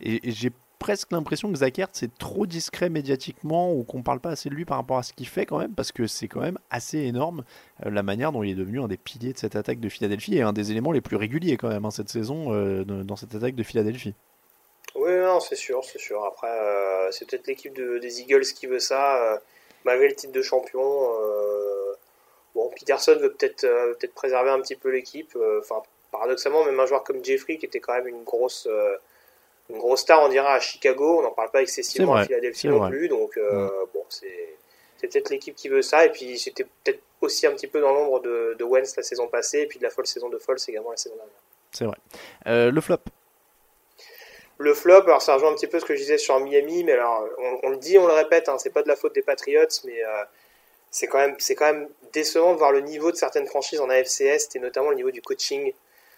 Et, 0.00 0.28
et 0.28 0.32
j'ai 0.32 0.50
presque 0.86 1.10
l'impression 1.10 1.50
que 1.50 1.58
Zach 1.58 1.80
Ertz 1.80 1.98
c'est 1.98 2.16
trop 2.16 2.46
discret 2.46 2.88
médiatiquement 2.90 3.72
ou 3.72 3.82
qu'on 3.82 4.04
parle 4.04 4.20
pas 4.20 4.28
assez 4.30 4.48
de 4.48 4.54
lui 4.54 4.64
par 4.64 4.76
rapport 4.76 4.98
à 4.98 5.02
ce 5.02 5.12
qu'il 5.12 5.26
fait 5.26 5.44
quand 5.44 5.58
même 5.58 5.74
parce 5.74 5.90
que 5.90 6.06
c'est 6.06 6.28
quand 6.28 6.38
même 6.38 6.58
assez 6.70 6.98
énorme 6.98 7.42
euh, 7.84 7.90
la 7.90 8.04
manière 8.04 8.30
dont 8.30 8.44
il 8.44 8.52
est 8.52 8.54
devenu 8.54 8.80
un 8.80 8.86
des 8.86 8.96
piliers 8.96 9.32
de 9.32 9.38
cette 9.38 9.56
attaque 9.56 9.80
de 9.80 9.88
Philadelphie 9.88 10.36
et 10.36 10.42
un 10.42 10.52
des 10.52 10.70
éléments 10.70 10.92
les 10.92 11.00
plus 11.00 11.16
réguliers 11.16 11.56
quand 11.56 11.70
même 11.70 11.84
hein, 11.84 11.90
cette 11.90 12.08
saison 12.08 12.54
euh, 12.54 12.84
dans 12.84 13.16
cette 13.16 13.34
attaque 13.34 13.56
de 13.56 13.64
Philadelphie. 13.64 14.14
Oui, 14.94 15.10
non, 15.10 15.40
c'est 15.40 15.56
sûr, 15.56 15.82
c'est 15.82 15.98
sûr. 15.98 16.24
Après, 16.24 16.46
euh, 16.52 17.10
c'est 17.10 17.28
peut-être 17.28 17.48
l'équipe 17.48 17.74
de- 17.74 17.98
des 17.98 18.20
Eagles 18.20 18.44
qui 18.44 18.66
veut 18.66 18.78
ça, 18.78 19.40
malgré 19.84 20.06
le 20.06 20.14
titre 20.14 20.32
de 20.34 20.42
champion. 20.42 20.84
bon, 22.54 22.70
Peterson 22.78 23.16
veut 23.20 23.32
peut-être 23.32 23.62
peut-être 23.98 24.14
préserver 24.14 24.50
un 24.50 24.60
petit 24.60 24.76
peu 24.76 24.90
l'équipe. 24.90 25.36
Enfin, 25.58 25.82
paradoxalement, 26.12 26.64
même 26.64 26.78
un 26.78 26.86
joueur 26.86 27.02
comme 27.02 27.24
Jeffrey, 27.24 27.56
qui 27.58 27.66
était 27.66 27.80
quand 27.80 27.94
même 27.94 28.06
une 28.06 28.22
grosse, 28.22 28.68
une 29.70 29.78
grosse 29.78 30.00
star, 30.00 30.22
on 30.22 30.28
dirait 30.28 30.46
à 30.46 30.60
Chicago, 30.60 31.18
on 31.18 31.22
n'en 31.22 31.32
parle 31.32 31.50
pas 31.50 31.62
excessivement 31.62 32.14
à 32.14 32.24
Philadelphie 32.24 32.68
non 32.68 32.78
vrai. 32.78 32.90
plus. 32.90 33.08
Donc, 33.08 33.36
euh, 33.36 33.68
bon, 33.92 34.04
c'est 34.08 34.56
peut-être 35.00 35.30
l'équipe 35.30 35.54
qui 35.54 35.68
veut 35.68 35.82
ça. 35.82 36.04
Et 36.04 36.10
puis, 36.10 36.38
c'était 36.38 36.64
peut-être 36.64 37.00
aussi 37.20 37.46
un 37.46 37.52
petit 37.52 37.66
peu 37.66 37.80
dans 37.80 37.92
l'ombre 37.92 38.20
de, 38.20 38.54
de 38.58 38.64
Wentz 38.64 38.96
la 38.96 39.02
saison 39.02 39.26
passée, 39.26 39.60
et 39.60 39.66
puis 39.66 39.78
de 39.78 39.84
la 39.84 39.90
folle 39.90 40.06
saison 40.06 40.28
de 40.28 40.38
Foles 40.38 40.58
également 40.68 40.90
la 40.90 40.96
saison 40.96 41.16
dernière. 41.16 41.34
C'est 41.72 41.84
vrai. 41.84 41.96
Euh, 42.46 42.70
le 42.70 42.80
flop. 42.80 42.98
Le 44.58 44.72
flop, 44.72 45.02
alors 45.02 45.20
ça 45.20 45.34
rejoint 45.34 45.50
un 45.50 45.54
petit 45.54 45.66
peu 45.66 45.80
ce 45.80 45.84
que 45.84 45.94
je 45.94 46.00
disais 46.00 46.16
sur 46.16 46.38
Miami, 46.40 46.84
mais 46.84 46.92
alors 46.92 47.26
on, 47.38 47.58
on 47.64 47.70
le 47.70 47.76
dit, 47.76 47.98
on 47.98 48.06
le 48.06 48.14
répète, 48.14 48.48
hein, 48.48 48.56
c'est 48.58 48.70
pas 48.70 48.82
de 48.82 48.88
la 48.88 48.96
faute 48.96 49.14
des 49.14 49.20
Patriots, 49.20 49.66
mais 49.84 50.02
euh, 50.02 50.24
c'est 50.90 51.08
quand 51.08 51.18
même 51.18 51.34
c'est 51.38 51.54
quand 51.54 51.66
même 51.66 51.88
décevant 52.14 52.54
de 52.54 52.58
voir 52.58 52.72
le 52.72 52.80
niveau 52.80 53.10
de 53.10 53.16
certaines 53.16 53.46
franchises 53.46 53.80
en 53.80 53.90
AFC 53.90 54.22
Est 54.22 54.56
et 54.56 54.58
notamment 54.58 54.90
le 54.90 54.96
niveau 54.96 55.10
du 55.10 55.20
coaching. 55.20 55.72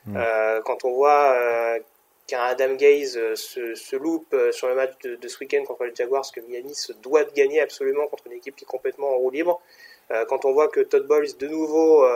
Mm. 0.07 0.17
Euh, 0.17 0.61
quand 0.63 0.85
on 0.85 0.93
voit 0.93 1.33
euh, 1.33 1.81
qu'un 2.29 2.43
Adam 2.43 2.75
Gaze 2.75 3.17
euh, 3.17 3.35
se, 3.35 3.97
loupe 3.97 4.33
euh, 4.35 4.53
sur 4.53 4.69
le 4.69 4.75
match 4.75 4.93
de, 5.03 5.29
ce 5.29 5.39
week-end 5.41 5.65
contre 5.65 5.85
les 5.85 5.95
Jaguars, 5.95 6.31
que 6.33 6.41
Miami 6.41 6.75
se 6.75 6.93
doit 6.93 7.25
de 7.25 7.33
gagner 7.33 7.61
absolument 7.61 8.07
contre 8.07 8.27
une 8.27 8.35
équipe 8.35 8.55
qui 8.55 8.65
est 8.65 8.69
complètement 8.69 9.09
en 9.09 9.17
roue 9.17 9.31
libre. 9.31 9.61
Euh, 10.11 10.25
quand 10.27 10.45
on 10.45 10.53
voit 10.53 10.69
que 10.69 10.81
Todd 10.81 11.07
Bowles 11.07 11.37
de 11.39 11.49
nouveau 11.49 12.07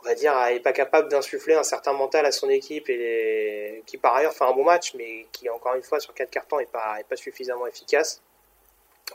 on 0.00 0.06
va 0.06 0.14
dire, 0.14 0.32
est 0.46 0.60
pas 0.60 0.72
capable 0.72 1.08
d'insuffler 1.08 1.54
un 1.54 1.64
certain 1.64 1.92
mental 1.92 2.24
à 2.24 2.30
son 2.30 2.48
équipe 2.48 2.88
et 2.88 3.82
qui 3.84 3.96
par 3.96 4.14
ailleurs 4.14 4.32
fait 4.32 4.44
un 4.44 4.52
bon 4.52 4.62
match, 4.62 4.94
mais 4.94 5.26
qui 5.32 5.50
encore 5.50 5.74
une 5.74 5.82
fois 5.82 5.98
sur 5.98 6.14
quatre 6.14 6.30
cartons 6.30 6.60
est 6.60 6.70
pas 6.70 7.00
est 7.00 7.04
pas 7.04 7.16
suffisamment 7.16 7.66
efficace. 7.66 8.22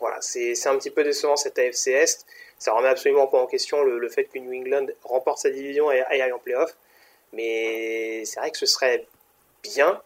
Voilà, 0.02 0.18
c'est 0.20 0.68
un 0.68 0.78
petit 0.78 0.92
peu 0.92 1.04
décevant 1.06 1.38
cette 1.38 1.58
AFC 1.58 1.88
Est. 1.88 2.26
Ça 2.60 2.74
remet 2.74 2.90
absolument 2.90 3.28
pas 3.28 3.38
en 3.38 3.48
question 3.48 3.82
le, 3.84 3.98
le 3.98 4.10
fait 4.10 4.26
que 4.26 4.38
New 4.40 4.54
England 4.54 4.88
remporte 5.04 5.38
sa 5.38 5.52
division 5.52 5.90
et 5.90 6.02
aille 6.02 6.34
en 6.34 6.40
playoff. 6.40 6.76
Mais 7.32 8.26
c'est 8.26 8.42
vrai 8.42 8.52
que 8.52 8.58
ce 8.58 8.66
serait 8.66 9.08
bien 9.64 10.02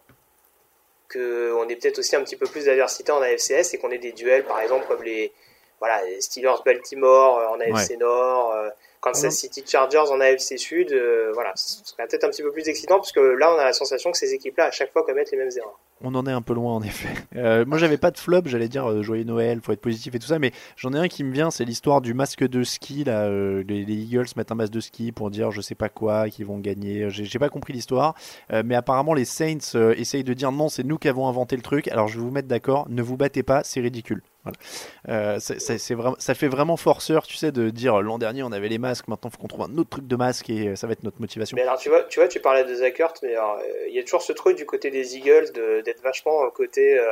qu'on 1.12 1.68
ait 1.70 1.76
peut-être 1.76 2.00
aussi 2.00 2.16
un 2.16 2.24
petit 2.24 2.36
peu 2.36 2.48
plus 2.48 2.66
d'adversité 2.66 3.12
en 3.12 3.22
AFC 3.22 3.52
Est 3.52 3.74
et 3.74 3.78
qu'on 3.78 3.92
ait 3.92 3.98
des 3.98 4.12
duels, 4.12 4.44
par 4.44 4.60
exemple, 4.60 4.86
comme 4.88 5.04
les, 5.04 5.32
voilà, 5.80 6.04
les 6.04 6.22
Steelers 6.22 6.62
Baltimore 6.66 7.40
euh, 7.40 7.48
en 7.48 7.60
AFC 7.60 7.92
Ouais. 7.92 7.98
Nord, 7.98 8.54
euh, 8.54 8.70
Kansas. 9.00 9.34
City 9.34 9.64
Chargers 9.66 10.10
en 10.10 10.20
AFC 10.20 10.58
Sud, 10.58 10.92
euh, 10.92 11.32
voilà, 11.34 11.54
ce 11.56 11.86
serait 11.86 12.08
peut-être 12.08 12.24
un 12.24 12.30
petit 12.30 12.44
peu 12.44 12.52
plus 12.52 12.68
excitant 12.68 12.96
parce 12.96 13.12
que 13.12 13.20
là 13.20 13.54
on 13.54 13.58
a 13.58 13.64
la 13.64 13.74
sensation 13.74 14.12
que 14.12 14.18
ces 14.18 14.34
équipes-là 14.34 14.66
à 14.66 14.72
chaque 14.72 14.92
fois 14.92 15.06
commettent 15.06 15.32
les 15.32 15.38
mêmes 15.38 15.52
erreurs. 15.56 15.80
On 16.04 16.14
en 16.14 16.28
est 16.28 16.32
un 16.32 16.44
peu 16.44 16.54
loin 16.54 16.76
en 16.76 16.84
effet. 16.84 17.10
Euh, 17.36 17.66
moi 17.66 17.78
j'avais 17.80 17.98
pas 17.98 18.12
de 18.12 18.18
flop, 18.18 18.42
j'allais 18.46 18.68
dire 18.68 18.90
euh, 18.90 19.02
joyeux 19.02 19.24
Noël, 19.24 19.60
faut 19.62 19.72
être 19.72 19.82
positif 19.82 20.14
et 20.14 20.20
tout 20.20 20.28
ça, 20.28 20.38
mais 20.38 20.52
j'en 20.76 20.94
ai 20.94 21.00
un 21.00 21.08
qui 21.08 21.24
me 21.24 21.32
vient, 21.32 21.50
c'est 21.50 21.66
l'histoire 21.66 22.02
du 22.02 22.14
masque 22.14 22.48
de 22.48 22.64
ski. 22.64 23.04
Là, 23.04 23.24
euh, 23.24 23.64
les, 23.68 23.84
les 23.84 23.96
Eagles 23.96 24.28
mettent 24.36 24.52
un 24.52 24.56
masque 24.56 24.74
de 24.74 24.80
ski 24.80 25.12
pour 25.12 25.32
dire 25.32 25.50
je 25.50 25.62
sais 25.62 25.76
pas 25.76 25.90
quoi, 25.90 26.30
qu'ils 26.30 26.46
vont 26.46 26.60
gagner. 26.60 27.10
J'ai 27.10 27.40
pas 27.40 27.50
compris 27.50 27.74
l'histoire, 27.74 28.14
mais 28.64 28.76
apparemment 28.76 29.14
les 29.14 29.26
Saints 29.26 29.76
essayent 29.96 30.24
de 30.24 30.34
dire 30.34 30.52
non, 30.52 30.70
c'est 30.70 30.84
nous 30.84 30.98
qui 30.98 31.08
avons 31.08 31.28
inventé 31.28 31.56
le 31.56 31.62
truc. 31.64 31.88
Alors 31.88 32.08
je 32.08 32.18
vais 32.20 32.24
vous 32.24 32.32
mettre 32.32 32.48
d'accord, 32.48 32.88
ne 32.90 33.02
vous 33.02 33.18
battez 33.18 33.44
pas, 33.44 33.64
c'est 33.64 33.82
ridicule. 33.82 34.22
Euh, 35.10 35.38
c'est- 35.40 35.60
vraiment, 35.96 36.16
ça 36.20 36.34
fait 36.34 36.48
vraiment 36.48 36.78
forceur, 36.78 37.26
tu 37.28 37.36
sais, 37.36 37.52
de 37.52 37.70
dire 37.70 38.02
l'an 38.02 38.18
dernier 38.18 38.44
on 38.44 38.52
avait 38.52 38.70
les 38.70 38.78
masques, 38.78 39.08
maintenant 39.08 39.30
faut 39.30 39.38
qu'on 39.38 39.48
trouve 39.48 39.64
un 39.64 39.78
autre 39.78 39.90
truc 39.90 40.08
de 40.08 40.16
masque 40.16 40.50
et 40.50 40.70
euh, 40.70 40.76
ça 40.76 40.88
va 40.88 40.94
être 40.94 41.04
notre 41.04 41.22
motivation. 41.22 41.56
Mais 41.56 41.64
alors 41.64 41.78
tu 41.78 41.90
vois, 41.90 42.04
tu 42.04 42.20
vois, 42.20 42.28
parlais 42.40 42.64
de 42.64 42.74
Zach 42.76 43.00
Ertz, 43.00 43.22
mais 43.24 43.36
euh, 43.36 43.42
il 43.88 43.96
y 43.96 44.00
a 44.00 44.04
toujours 44.04 44.22
ce 44.22 44.34
truc 44.34 44.58
du 44.58 44.66
côté 44.66 44.92
des 44.92 45.16
Eagles 45.16 45.52
d'être 45.86 46.02
vachement 46.04 46.44
euh, 46.46 46.50
côté 46.54 46.98
euh, 47.00 47.04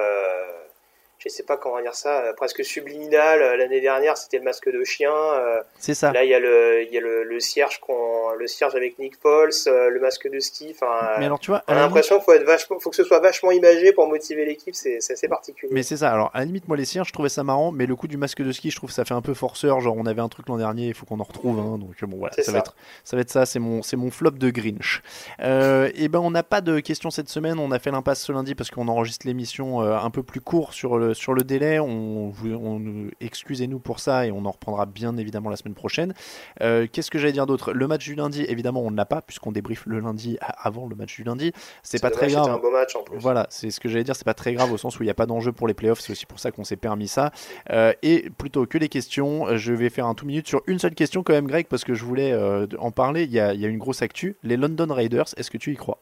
je 1.18 1.30
sais 1.30 1.44
pas 1.44 1.58
comment 1.58 1.82
dire 1.82 1.96
ça, 1.96 2.22
euh, 2.22 2.34
presque 2.34 2.64
subliminal. 2.64 3.42
Euh, 3.42 3.58
l'année 3.58 3.82
dernière, 3.82 4.18
c'était 4.18 4.38
le 4.38 4.44
masque 4.44 4.70
de 4.70 4.84
chien. 4.84 5.12
euh, 5.12 5.62
C'est 5.80 5.94
ça. 5.94 6.12
Là, 6.12 6.24
il 6.24 6.30
y 6.30 6.34
a 6.34 6.40
le, 6.40 6.84
il 6.84 6.94
y 6.94 6.98
a 6.98 7.02
le, 7.02 7.24
le 7.24 7.40
cierge 7.40 7.80
qu'on, 7.80 8.32
le 8.38 8.48
cierge 8.48 8.76
avec 8.76 9.00
Nick 9.00 9.20
Foles, 9.20 9.50
euh, 9.68 9.90
le 9.90 10.00
masque 10.00 10.30
de 10.30 10.40
ski. 10.40 10.76
Enfin, 10.76 10.94
Mais 11.20 11.26
alors, 11.26 11.40
tu 11.40 11.52
vois, 11.52 11.64
on 11.68 11.74
a 11.74 11.76
l'impression 11.78 12.16
qu'il 12.18 12.26
faut 12.26 12.34
être 12.34 12.44
vachement, 12.46 12.80
faut 12.80 12.90
que 12.90 12.96
ce 12.96 13.04
soit 13.04 13.20
vachement 13.20 13.52
imagé 13.52 13.92
pour 13.94 14.08
motiver 14.08 14.46
l'équipe. 14.46 14.76
C'est, 14.76 14.98
c'est 15.00 15.14
assez 15.14 15.28
particulier. 15.28 15.72
Mais 15.74 15.84
c'est 15.84 15.98
ça, 15.98 16.12
alors 16.12 16.32
à 16.34 16.40
la 16.40 16.46
limite, 16.46 16.68
moi 16.68 16.78
les 16.78 16.86
cierges, 16.86 17.08
je 17.08 17.14
trouvais 17.14 17.30
ça 17.30 17.44
marrant, 17.44 17.72
mais 17.72 17.86
le 17.86 17.96
coup 17.96 18.08
du 18.08 18.18
masque 18.18 18.42
de 18.42 18.52
ski, 18.52 18.70
je 18.72 18.76
trouve 18.76 18.90
que 18.90 18.96
ça 18.96 19.06
fait 19.06 19.14
un 19.14 19.22
peu 19.22 19.34
forceur. 19.34 19.80
Genre, 19.80 19.96
on 19.98 20.06
avait 20.06 20.22
un 20.22 20.30
truc 20.30 20.48
l'an 20.50 20.58
dernier, 20.58 20.88
il 20.88 20.94
faut 20.94 21.06
qu'on 21.06 21.20
en 21.20 21.24
retrouve 21.24 21.60
un. 21.60 21.78
Donc, 21.78 21.96
bon, 22.04 22.18
voilà, 22.18 22.34
C'est 22.36 22.44
ça, 22.44 22.48
ça. 22.48 22.52
Va 22.52 22.60
être, 22.60 22.76
ça 23.04 23.16
va 23.16 23.22
être 23.22 23.32
ça, 23.32 23.46
c'est 23.46 23.60
mon, 23.60 23.82
c'est 23.82 23.98
mon 23.98 24.12
flop 24.12 24.32
de 24.32 24.50
Grinch. 24.50 25.02
Euh, 25.40 25.90
et 25.96 26.08
ben, 26.08 26.20
on 26.20 26.32
n'a 26.32 26.44
pas 26.44 26.62
de 26.62 26.80
questions 26.80 27.10
cette 27.10 27.30
semaine, 27.30 27.58
on 27.60 27.72
a 27.72 27.80
fait 27.80 27.92
l'impasse 27.92 28.22
ce 28.22 28.32
lundi 28.32 28.54
parce 28.54 28.70
qu'on 28.70 28.88
enregistre 28.88 29.26
l'émission 29.26 29.80
un 29.82 30.10
peu 30.10 30.24
plus 30.24 30.42
court 30.42 30.74
sur 30.74 30.98
le, 30.98 31.05
sur 31.14 31.34
le 31.34 31.44
délai. 31.44 31.80
On, 31.80 32.34
excusez-nous 33.22 33.80
pour 33.80 34.00
ça 34.00 34.26
et 34.26 34.32
on 34.32 34.46
en 34.46 34.52
reprendra 34.52 34.86
bien 34.86 35.18
évidemment 35.18 35.50
la 35.50 35.56
semaine 35.56 35.74
prochaine. 35.76 36.14
Euh, 36.62 36.88
Qu'est-ce 36.92 37.12
que 37.12 37.20
j'allais 37.20 37.34
dire 37.34 37.46
d'autre? 37.46 37.74
Le 37.74 37.88
match 37.88 38.04
du 38.06 38.16
lundi, 38.16 38.44
évidemment, 38.48 38.82
on 38.82 38.92
ne 38.92 38.98
l'a 38.98 39.06
pas 39.06 39.22
puisqu'on 39.22 39.52
débriefe 39.52 39.86
le 39.86 40.00
lundi 40.00 40.38
avant 40.42 40.88
le 40.88 40.96
match 40.96 41.16
du 41.16 41.24
lundi. 41.24 41.52
C'est 41.84 42.02
pas 42.02 42.10
très 42.10 42.28
grave. 42.30 42.50
Un 42.50 42.58
beau 42.58 42.72
match 42.72 42.96
en 42.96 43.04
plus. 43.04 43.18
Voilà, 43.18 43.48
c'est 43.50 43.70
ce 43.72 43.80
que 43.80 43.90
j'allais 43.90 44.04
dire, 44.04 44.16
c'est 44.16 44.26
pas 44.26 44.34
très 44.34 44.54
grave 44.54 44.72
au 44.72 44.78
sens 44.78 45.00
où 45.00 45.04
il 45.04 45.08
n'y 45.08 45.12
a 45.12 45.16
pas 45.16 45.26
d'enjeu 45.26 45.52
pour 45.52 45.68
les 45.68 45.74
playoffs, 45.74 46.00
c'est 46.00 46.12
aussi 46.12 46.26
pour 46.26 46.40
ça 46.40 46.52
qu'on 46.52 46.64
s'est 46.64 46.76
permis 46.76 47.08
ça. 47.08 47.32
Euh, 47.72 47.94
et 48.02 48.30
plutôt 48.38 48.66
que 48.66 48.78
les 48.78 48.90
questions, 48.90 49.56
je 49.58 49.74
vais 49.74 49.90
faire 49.90 50.06
un 50.06 50.16
tout 50.16 50.26
minute 50.26 50.48
sur 50.48 50.62
une 50.68 50.80
seule 50.80 50.96
question 50.96 51.24
quand 51.24 51.34
même, 51.34 51.48
Greg, 51.48 51.68
parce 51.68 51.84
que 51.84 51.94
je 51.94 52.06
voulais 52.06 52.32
euh, 52.32 52.68
en 52.80 52.92
parler. 52.92 53.24
Il 53.24 53.32
y, 53.32 53.40
a, 53.40 53.54
il 53.54 53.60
y 53.60 53.66
a 53.66 53.68
une 53.68 53.78
grosse 53.78 54.02
actu. 54.02 54.36
Les 54.44 54.58
London 54.58 54.88
Raiders, 54.94 55.28
est-ce 55.38 55.52
que 55.52 55.58
tu 55.58 55.72
y 55.72 55.76
crois? 55.76 56.00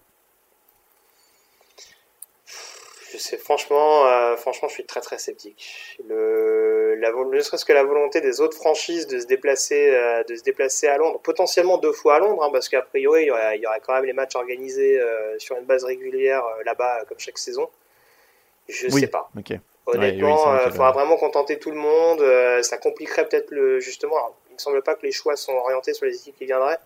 Sais, 3.23 3.37
franchement, 3.37 4.05
euh, 4.05 4.35
franchement, 4.35 4.67
je 4.67 4.73
suis 4.73 4.85
très 4.85 4.99
très 4.99 5.17
sceptique. 5.17 5.97
Le, 6.09 6.95
la, 6.95 7.09
ne 7.13 7.39
serait-ce 7.39 7.63
que 7.63 7.71
la 7.71 7.83
volonté 7.85 8.19
des 8.19 8.41
autres 8.41 8.57
franchises 8.57 9.07
de 9.07 9.17
se 9.17 9.25
déplacer, 9.27 9.91
euh, 9.95 10.23
de 10.25 10.35
se 10.35 10.43
déplacer 10.43 10.89
à 10.89 10.97
Londres, 10.97 11.21
potentiellement 11.23 11.77
deux 11.77 11.93
fois 11.93 12.15
à 12.15 12.19
Londres, 12.19 12.43
hein, 12.43 12.49
parce 12.51 12.67
qu'a 12.67 12.81
priori, 12.81 13.21
il 13.21 13.27
y, 13.27 13.31
aurait, 13.31 13.57
il 13.57 13.61
y 13.61 13.65
aurait 13.65 13.79
quand 13.79 13.93
même 13.93 14.03
les 14.03 14.11
matchs 14.11 14.35
organisés 14.35 14.99
euh, 14.99 15.39
sur 15.39 15.55
une 15.55 15.63
base 15.63 15.85
régulière 15.85 16.43
là-bas, 16.65 17.05
comme 17.07 17.17
chaque 17.17 17.37
saison. 17.37 17.69
Je 18.67 18.87
Oui, 18.87 18.99
sais 18.99 19.07
pas. 19.07 19.29
Ouais, 19.35 19.59
Honnêtement, 19.85 20.33
oui, 20.33 20.59
c'est 20.61 20.65
il 20.67 20.71
faudra 20.71 20.91
vraiment 20.91 21.15
contenter 21.15 21.59
tout 21.59 21.71
le 21.71 21.77
monde. 21.77 22.21
ça 22.61 22.77
compliquerait 22.77 23.25
peut-être 23.25 23.51
le 23.51 23.79
justement. 23.79 24.17
alors, 24.17 24.35
il 24.49 24.55
me 24.55 24.59
semble 24.59 24.81
pas 24.81 24.95
que 24.95 25.05
les 25.05 25.13
choix 25.13 25.37
sont 25.37 25.53
orientés 25.53 25.93
sur 25.93 26.05
les 26.05 26.15
équipes 26.17 26.37
qui 26.37 26.45
viendraient, 26.45 26.79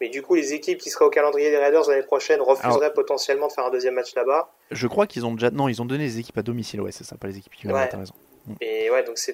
mais 0.00 0.08
du 0.08 0.22
coup, 0.22 0.34
les 0.34 0.52
équipes 0.54 0.78
qui 0.78 0.90
seraient 0.90 1.04
au 1.04 1.10
calendrier 1.10 1.50
des 1.50 1.56
Raiders 1.58 1.88
l'année 1.88 2.02
prochaine 2.02 2.40
refuseraient 2.40 2.76
Alors- 2.86 2.92
potentiellement 2.92 3.46
de 3.48 3.52
faire 3.52 3.64
un 3.66 3.70
deuxième 3.70 3.94
match 3.94 4.14
là-bas. 4.14 4.50
Je 4.70 4.86
crois 4.86 5.06
qu'ils 5.06 5.24
ont 5.26 5.32
déjà. 5.32 5.50
Non, 5.50 5.68
ils 5.68 5.80
ont 5.80 5.86
donné 5.86 6.04
les 6.04 6.18
équipes 6.18 6.38
à 6.38 6.42
domicile, 6.42 6.80
ouais, 6.80 6.92
c'est 6.92 7.04
ça, 7.04 7.16
pas 7.16 7.28
les 7.28 7.38
équipes 7.38 7.54
qui 7.54 7.62
viennent, 7.62 7.74
Ouais. 7.76 7.88
t'as 7.88 7.98
raison. 7.98 8.14
Et 8.60 8.88
ouais, 8.90 9.02
donc 9.02 9.18
ça, 9.18 9.32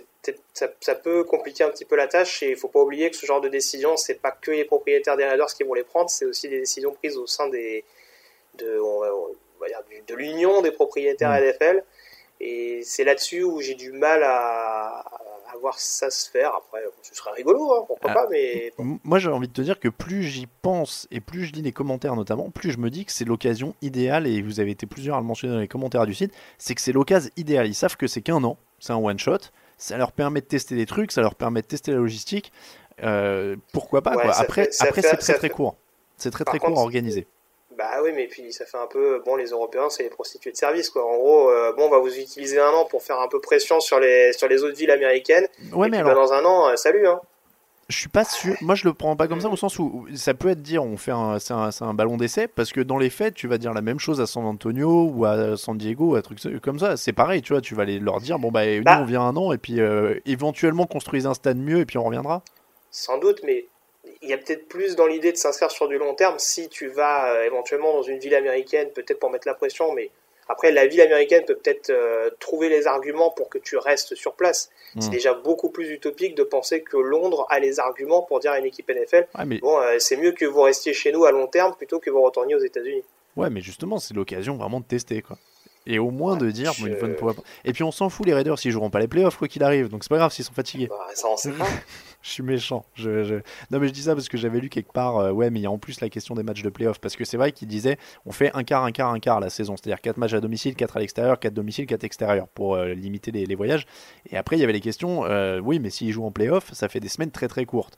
ça 0.81 0.95
peut 0.95 1.25
compliquer 1.25 1.65
un 1.65 1.69
petit 1.69 1.85
peu 1.85 1.97
la 1.97 2.07
tâche 2.07 2.43
et 2.43 2.51
il 2.53 2.57
faut 2.57 2.69
pas 2.69 2.81
oublier 2.81 3.11
que 3.11 3.17
ce 3.17 3.27
genre 3.27 3.43
de 3.43 3.49
décision, 3.49 3.97
c'est 3.99 4.15
pas 4.15 4.31
que 4.31 4.51
les 4.53 4.65
propriétaires 4.65 5.19
des 5.19 5.27
Raiders 5.27 5.49
qui 5.53 5.65
vont 5.65 5.75
les 5.75 5.85
prendre, 5.85 6.09
c'est 6.09 6.25
aussi 6.25 6.49
des 6.49 6.61
décisions 6.61 6.93
prises 6.95 7.19
au 7.19 7.27
sein 7.27 7.49
des 7.49 7.85
de, 8.59 8.79
on 8.81 9.01
va, 9.01 9.15
on 9.15 9.61
va 9.61 9.69
dire 9.69 9.83
du- 9.91 10.01
de 10.07 10.15
l'union 10.15 10.63
des 10.63 10.71
propriétaires 10.71 11.31
Mm. 11.31 11.45
NFL. 11.45 11.85
Et 12.41 12.81
c'est 12.85 13.05
là-dessus 13.05 13.43
où 13.43 13.61
j'ai 13.61 13.75
du 13.75 13.93
mal 13.93 14.23
à, 14.23 15.05
à 15.55 15.57
voir 15.59 15.79
ça 15.79 16.11
se 16.11 16.31
faire. 16.31 16.53
Après, 16.57 16.81
ce 17.03 17.15
serait 17.15 17.31
rigolo, 17.33 17.73
hein, 17.75 17.85
pourquoi 17.87 18.11
Ah. 18.11 18.15
pas, 18.15 18.27
mais 18.31 18.73
Moi, 18.79 19.19
j'ai 19.19 19.29
envie 19.31 19.49
de 19.49 19.53
te 19.53 19.61
dire 19.63 19.79
que 19.81 19.89
plus 19.89 20.23
j'y 20.25 20.47
pense 20.47 21.07
et 21.11 21.21
plus 21.21 21.45
je 21.45 21.53
lis 21.53 21.63
les 21.63 21.73
commentaires 21.73 22.17
notamment, 22.17 22.51
plus 22.51 22.71
je 22.73 22.79
me 22.79 22.91
dis 22.91 23.05
que 23.05 23.13
c'est 23.13 23.25
l'occasion 23.25 23.75
idéale, 23.83 24.27
et 24.27 24.43
vous 24.43 24.61
avez 24.61 24.71
été 24.71 24.87
plusieurs 24.87 25.17
à 25.17 25.21
le 25.21 25.27
mentionner 25.27 25.55
dans 25.55 25.61
les 25.61 25.69
commentaires 25.69 26.07
du 26.07 26.15
site, 26.15 26.33
c'est 26.59 26.75
que 26.75 26.81
c'est 26.81 26.93
l'occasion 26.93 27.31
idéale. 27.37 27.67
Ils 27.67 27.75
savent 27.75 27.97
que 27.97 28.07
c'est 28.07 28.23
qu'un 28.23 28.43
an, 28.45 28.57
c'est 28.79 28.93
un 28.93 28.97
one-shot, 28.97 29.39
ça 29.79 29.97
leur 29.97 30.13
permet 30.13 30.41
de 30.41 30.47
tester 30.47 30.75
des 30.77 30.87
trucs, 30.87 31.13
ça 31.13 31.21
leur 31.21 31.35
permet 31.35 31.63
de 31.63 31.67
tester 31.67 31.91
la 31.93 31.99
logistique. 31.99 32.53
Euh, 33.03 33.57
pourquoi 33.73 34.03
pas 34.03 34.15
Ouais, 34.17 34.23
quoi. 34.25 34.33
Après, 34.37 34.65
fait- 34.65 34.83
après 34.87 35.03
c'est 35.03 35.17
très 35.17 35.35
très 35.35 35.51
court. 35.51 35.77
C'est 36.17 36.31
très 36.31 36.45
Par 36.45 36.53
très 36.53 36.59
court 36.61 36.79
à 36.79 36.83
organiser. 36.83 37.27
Bah 37.79 38.01
oui, 38.03 38.11
mais 38.15 38.27
puis 38.27 38.53
ça 38.53 38.67
fait 38.67 38.77
un 38.77 38.87
peu, 38.87 39.23
bon, 39.25 39.37
les 39.37 39.47
Européens, 39.47 39.89
c'est 39.89 40.03
les 40.03 40.11
prostituées 40.11 40.53
de 40.53 40.57
service, 40.57 40.91
quoi. 40.91 41.05
En 41.07 41.17
gros, 41.17 41.51
euh, 41.51 41.73
bon, 41.73 41.87
on 41.87 41.91
va 41.91 41.99
vous 41.99 42.19
utiliser 42.19 42.61
un 42.61 42.71
an 42.71 42.85
pour 42.85 43.03
faire 43.03 43.19
un 43.21 43.29
peu 43.29 43.41
pression 43.41 43.81
sur 43.81 43.99
les, 43.99 44.33
sur 44.33 44.49
les 44.49 44.63
autres 44.63 44.77
villes 44.77 44.91
américaines. 44.91 45.47
Ouais, 45.73 45.89
et 45.89 45.91
mais 45.91 45.99
puis, 45.99 46.05
bah, 46.05 46.11
alors- 46.11 46.27
dans 46.29 46.33
un 46.35 46.45
an, 46.45 46.69
euh, 46.69 46.77
salut, 46.77 47.07
hein. 47.07 47.21
Je 47.89 47.99
suis 47.99 48.09
pas 48.09 48.25
sûr. 48.25 48.55
Moi, 48.63 48.75
je 48.75 48.85
le 48.87 48.95
prends 48.95 49.17
pas 49.17 49.29
comme 49.29 49.41
ça 49.43 49.49
au 49.49 49.57
sens 49.57 49.79
où 49.79 50.07
ça 50.15 50.33
peut 50.33 50.49
être 50.49 50.63
dire 50.63 50.83
on 50.83 50.97
fait 50.97 51.11
un, 51.11 51.39
c'est 51.39 51.53
un, 51.53 51.93
ballon 51.93 52.17
d'essai 52.17 52.49
parce 52.49 52.73
que 52.73 52.81
dans 52.81 52.97
les 52.97 53.11
faits, 53.11 53.35
tu 53.35 53.49
vas 53.49 53.59
dire 53.59 53.75
la 53.75 53.83
même 53.83 53.99
chose 53.99 54.19
à 54.21 54.27
San 54.27 54.47
Antonio 54.47 55.11
ou 55.13 55.27
à 55.27 55.59
San 55.59 55.77
Diego, 55.77 56.15
à 56.15 56.23
truc 56.23 56.39
comme 56.63 56.79
ça. 56.79 56.97
C'est 56.97 57.13
pareil, 57.13 57.43
tu 57.43 57.53
vois. 57.53 57.61
Tu 57.61 57.75
vas 57.75 57.83
aller 57.83 57.99
leur 57.99 58.21
dire 58.21 58.39
bon 58.39 58.51
bah 58.51 58.65
nous 58.65 58.83
Bah. 58.85 58.99
on 59.03 59.05
vient 59.05 59.21
un 59.23 59.37
an 59.37 59.53
et 59.53 59.59
puis 59.59 59.81
euh, 59.81 60.15
éventuellement 60.25 60.87
construisez 60.87 61.27
un 61.27 61.35
stade 61.35 61.59
mieux 61.59 61.81
et 61.81 61.85
puis 61.85 61.99
on 61.99 62.05
reviendra. 62.05 62.43
Sans 62.91 63.19
doute, 63.19 63.41
mais 63.45 63.67
il 64.23 64.29
y 64.31 64.33
a 64.33 64.39
peut-être 64.39 64.69
plus 64.69 64.97
dans 64.97 65.07
l'idée 65.07 65.33
de 65.33 65.37
s'inscrire 65.37 65.71
sur 65.71 65.89
du 65.89 65.99
long 65.99 66.15
terme 66.15 66.39
si 66.39 66.69
tu 66.69 66.89
vas 66.89 67.33
euh, 67.35 67.45
éventuellement 67.45 67.93
dans 67.95 68.03
une 68.03 68.19
ville 68.19 68.35
américaine, 68.35 68.89
peut-être 68.91 69.19
pour 69.19 69.31
mettre 69.31 69.47
la 69.49 69.55
pression, 69.55 69.93
mais 69.93 70.11
après, 70.49 70.73
la 70.73 70.87
ville 70.87 71.01
américaine 71.01 71.45
peut 71.47 71.55
peut-être 71.55 71.91
euh, 71.91 72.29
trouver 72.41 72.69
les 72.69 72.87
arguments 72.87 73.31
pour 73.31 73.49
que 73.49 73.59
tu 73.59 73.77
restes 73.79 74.15
sur 74.15 74.35
place. 74.35 74.71
C'est 75.01 75.09
Mm. 75.09 75.11
déjà 75.11 75.35
beaucoup 75.35 75.71
plus 75.71 75.89
utopique 75.91 76.35
de 76.35 76.43
penser 76.43 76.83
que 76.83 76.97
Londres 76.99 77.47
a 77.49 77.59
les 77.61 77.81
arguments 77.81 78.23
pour 78.23 78.41
dire 78.41 78.51
à 78.53 78.59
une 78.59 78.67
équipe 78.67 78.91
NFL 78.91 79.29
Ouais, 79.39 79.45
mais- 79.47 79.59
bon, 79.59 79.79
euh, 79.81 79.97
c'est 79.99 80.17
mieux 80.17 80.33
que 80.33 80.45
vous 80.45 80.61
restiez 80.63 80.93
chez 80.93 81.13
nous 81.13 81.25
à 81.25 81.31
long 81.33 81.47
terme 81.47 81.75
plutôt 81.75 82.01
que 82.01 82.11
vous 82.11 82.21
retourniez 82.21 82.55
aux 82.55 82.61
États-Unis. 82.65 83.03
Ouais, 83.37 83.49
mais 83.51 83.61
justement, 83.63 83.99
c'est 83.99 84.13
l'occasion 84.15 84.57
vraiment 84.57 84.81
de 84.81 84.85
tester 84.85 85.23
quoi. 85.23 85.39
Et 85.87 85.99
au 85.99 86.11
moins 86.11 86.37
de 86.37 86.51
dire 86.51 86.73
bon, 86.79 86.87
une 86.87 86.99
bonne 87.01 87.17
fois- 87.17 87.35
Et 87.65 87.73
puis 87.73 87.83
on 87.83 87.91
s'en 87.91 88.09
fout 88.09 88.25
les 88.27 88.35
Raiders 88.35 88.59
s'ils 88.59 88.71
joueront 88.71 88.91
pas 88.91 89.01
les 89.01 89.09
playoffs 89.09 89.37
quoi 89.37 89.49
qu'il 89.49 89.63
arrive. 89.65 89.89
Donc 89.89 90.05
c'est 90.05 90.09
pas 90.11 90.19
grave 90.19 90.33
s'ils 90.33 90.45
sont 90.45 90.53
fatigués. 90.53 90.87
Bah, 90.89 90.97
ça 91.15 91.29
on 91.29 91.37
sait 91.37 91.53
pas. 91.53 91.67
Je 92.23 92.31
suis 92.31 92.45
méchant. 92.45 92.85
Je, 92.95 93.25
je- 93.25 93.35
Non, 93.73 93.81
mais 93.81 93.89
je 93.89 93.93
dis 93.93 94.03
ça 94.03 94.15
parce 94.15 94.29
que 94.29 94.39
j'avais 94.39 94.61
lu 94.61 94.69
quelque 94.69 94.93
part, 94.93 95.17
euh, 95.19 95.33
ouais, 95.33 95.51
mais 95.51 95.59
il 95.59 95.63
y 95.65 95.67
a 95.67 95.71
en 95.73 95.79
plus 95.79 96.01
la 96.01 96.09
question 96.09 96.37
des 96.37 96.45
matchs 96.45 96.63
de 96.63 96.69
playoff. 96.69 97.01
Parce 97.01 97.17
que 97.17 97.25
c'est 97.25 97.37
vrai 97.37 97.51
qu'il 97.51 97.67
disait, 97.67 97.99
on 98.27 98.31
fait 98.31 98.53
un 98.55 98.63
quart, 98.63 98.85
un 98.85 98.93
quart, 98.93 99.11
un 99.13 99.19
quart 99.19 99.41
la 99.41 99.51
saison. 99.51 99.75
C'est-à-dire 99.77 100.01
4 100.01 100.19
matchs 100.19 100.35
à 100.35 100.41
domicile, 100.41 100.77
4 100.77 100.97
à 100.99 101.01
l'extérieur, 101.01 101.41
4 101.41 101.53
domicile, 101.53 101.85
4 101.87 102.05
extérieur 102.05 102.47
pour 102.47 102.77
euh, 102.77 102.95
limiter 102.95 103.33
les, 103.33 103.45
les 103.45 103.55
voyages. 103.57 103.87
Et 104.31 104.37
après, 104.37 104.57
il 104.57 104.61
y 104.61 104.63
avait 104.63 104.73
les 104.73 104.81
questions, 104.81 105.25
euh, 105.25 105.59
oui, 105.59 105.81
mais 105.81 105.91
s'ils 105.91 106.13
jouent 106.13 106.25
en 106.25 106.31
playoff, 106.31 106.73
ça 106.73 106.89
fait 106.89 107.01
des 107.01 107.09
semaines 107.09 107.33
très 107.33 107.49
très 107.49 107.65
courtes. 107.65 107.97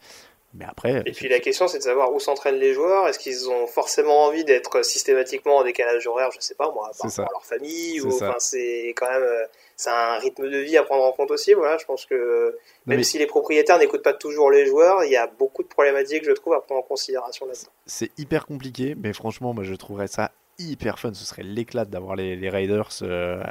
Mais 0.57 0.65
après, 0.65 1.03
Et 1.07 1.13
puis 1.13 1.29
la 1.29 1.41
question 1.41 1.67
c'est 1.67 1.79
de 1.79 1.83
savoir 1.83 2.13
où 2.13 2.21
s'entraînent 2.21 2.59
les 2.61 2.75
joueurs. 2.75 3.09
Est-ce 3.09 3.19
qu'ils 3.19 3.51
ont 3.51 3.67
forcément 3.67 4.25
envie 4.25 4.45
d'être 4.45 4.85
systématiquement 4.85 5.57
en 5.57 5.65
décalage 5.65 6.07
horaire, 6.07 6.31
je 6.33 6.39
sais 6.41 6.55
pas 6.55 6.71
moi, 6.73 6.91
par 6.97 7.11
rapport 7.11 7.27
à 7.27 7.33
leur 7.33 7.45
famille 7.45 7.99
C'est 8.01 8.07
ou 8.07 8.09
enfin 8.15 8.35
c'est 8.39 8.95
quand 8.97 9.11
même 9.11 9.23
euh, 9.23 9.45
c'est 9.77 9.91
un 9.91 10.19
rythme 10.19 10.49
de 10.49 10.59
vie 10.59 10.77
à 10.77 10.85
prendre 10.85 11.03
en 11.03 11.11
compte 11.13 11.33
aussi. 11.33 11.55
Voilà, 11.55 11.77
je 11.79 11.85
pense 11.85 12.07
que 12.07 12.57
même 12.87 12.99
mais- 12.99 13.03
si 13.03 13.19
les 13.19 13.27
propriétaires 13.27 13.79
n'écoutent 13.79 14.05
pas 14.05 14.13
toujours 14.15 14.51
les 14.51 14.67
joueurs, 14.67 15.03
il 15.05 15.11
y 15.11 15.17
a 15.17 15.27
beaucoup 15.27 15.63
de 15.65 15.69
problématiques 15.69 16.25
je 16.25 16.31
trouve 16.33 16.55
à 16.55 16.61
prendre 16.61 16.81
en 16.81 16.85
considération 16.85 17.47
là-dedans. 17.47 17.71
c'est 17.87 18.11
hyper 18.17 18.47
compliqué, 18.47 18.95
mais 18.97 19.13
franchement, 19.13 19.55
moi 19.55 19.65
je 19.65 19.75
trouverais 19.75 20.07
ça 20.09 20.31
hyper 20.61 21.01
fun. 21.01 21.13
Ce 21.15 21.25
serait 21.25 21.43
l'éclat 21.43 21.85
d'avoir 21.85 22.15
les, 22.15 22.37
les 22.37 22.49
Raiders 22.49 22.89
euh, 23.03 23.43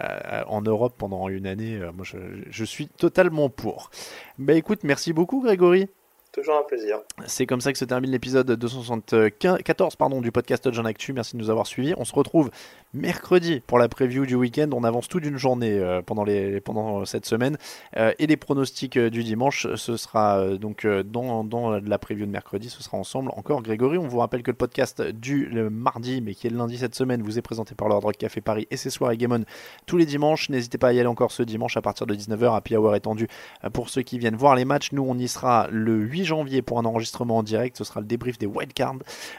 en 0.47 0.61
Europe 0.61 0.93
pendant 0.97 1.27
une 1.27 1.45
année. 1.47 1.77
Euh, 1.77 1.91
moi, 1.91 2.05
je, 2.05 2.17
je 2.49 2.63
suis 2.63 2.87
totalement 2.87 3.49
pour. 3.49 3.89
Bah 4.37 4.53
écoute, 4.53 4.79
merci 4.85 5.11
beaucoup, 5.11 5.41
Grégory. 5.41 5.89
Toujours 6.33 6.57
un 6.57 6.63
plaisir. 6.63 6.97
C'est 7.27 7.45
comme 7.45 7.61
ça 7.61 7.71
que 7.71 7.77
se 7.77 7.85
termine 7.85 8.09
l'épisode 8.09 8.51
274 8.51 9.95
pardon, 9.97 10.19
du 10.19 10.31
podcast 10.31 10.65
en 10.65 10.83
Actu. 10.83 11.13
Merci 11.13 11.37
de 11.37 11.41
nous 11.43 11.51
avoir 11.51 11.67
suivis. 11.67 11.93
On 11.95 12.05
se 12.05 12.15
retrouve 12.15 12.49
mercredi 12.95 13.61
pour 13.67 13.77
la 13.77 13.87
preview 13.87 14.25
du 14.25 14.33
week-end. 14.33 14.67
On 14.73 14.83
avance 14.83 15.07
toute 15.07 15.23
une 15.25 15.37
journée 15.37 15.77
euh, 15.77 16.01
pendant, 16.01 16.23
les, 16.23 16.59
pendant 16.59 17.05
cette 17.05 17.27
semaine. 17.27 17.59
Euh, 17.97 18.13
et 18.17 18.25
les 18.25 18.35
pronostics 18.35 18.97
euh, 18.97 19.11
du 19.11 19.23
dimanche, 19.23 19.67
ce 19.75 19.95
sera 19.95 20.57
donc 20.57 20.87
dans, 20.87 21.43
dans 21.43 21.79
la 21.79 21.97
preview 21.99 22.25
de 22.25 22.31
mercredi. 22.31 22.67
Ce 22.67 22.81
sera 22.81 22.97
ensemble 22.97 23.29
encore. 23.35 23.61
Grégory, 23.61 23.99
on 23.99 24.07
vous 24.07 24.17
rappelle 24.17 24.41
que 24.41 24.49
le 24.49 24.57
podcast 24.57 25.03
du 25.03 25.51
mardi, 25.69 26.19
mais 26.21 26.33
qui 26.33 26.47
est 26.47 26.49
le 26.49 26.57
lundi 26.57 26.79
cette 26.79 26.95
semaine, 26.95 27.21
vous 27.21 27.37
est 27.37 27.43
présenté 27.43 27.75
par 27.75 27.89
Rock 27.89 28.17
Café 28.17 28.41
Paris 28.41 28.67
et 28.71 28.77
ses 28.77 28.89
soirées 28.89 29.17
Game 29.17 29.33
On 29.33 29.43
tous 29.85 29.97
les 29.97 30.07
dimanches. 30.07 30.49
N'hésitez 30.49 30.79
pas 30.79 30.87
à 30.87 30.93
y 30.93 30.99
aller 30.99 31.07
encore 31.07 31.31
ce 31.31 31.43
dimanche 31.43 31.77
à 31.77 31.83
partir 31.83 32.07
de 32.07 32.15
19h. 32.15 32.55
Happy 32.55 32.75
Hour 32.75 32.95
étendu 32.95 33.27
pour 33.71 33.89
ceux 33.89 34.01
qui 34.01 34.17
viennent 34.17 34.35
voir 34.35 34.55
les 34.55 34.65
matchs. 34.65 34.93
Nous, 34.93 35.05
on 35.07 35.15
y 35.15 35.27
sera 35.27 35.67
le 35.69 35.93
8 35.93 36.22
janvier 36.23 36.61
pour 36.61 36.79
un 36.79 36.85
enregistrement 36.85 37.37
en 37.37 37.43
direct. 37.43 37.77
Ce 37.77 37.83
sera 37.83 37.99
le 37.99 38.05
débrief 38.05 38.37
des 38.37 38.45
wildcards. 38.45 38.95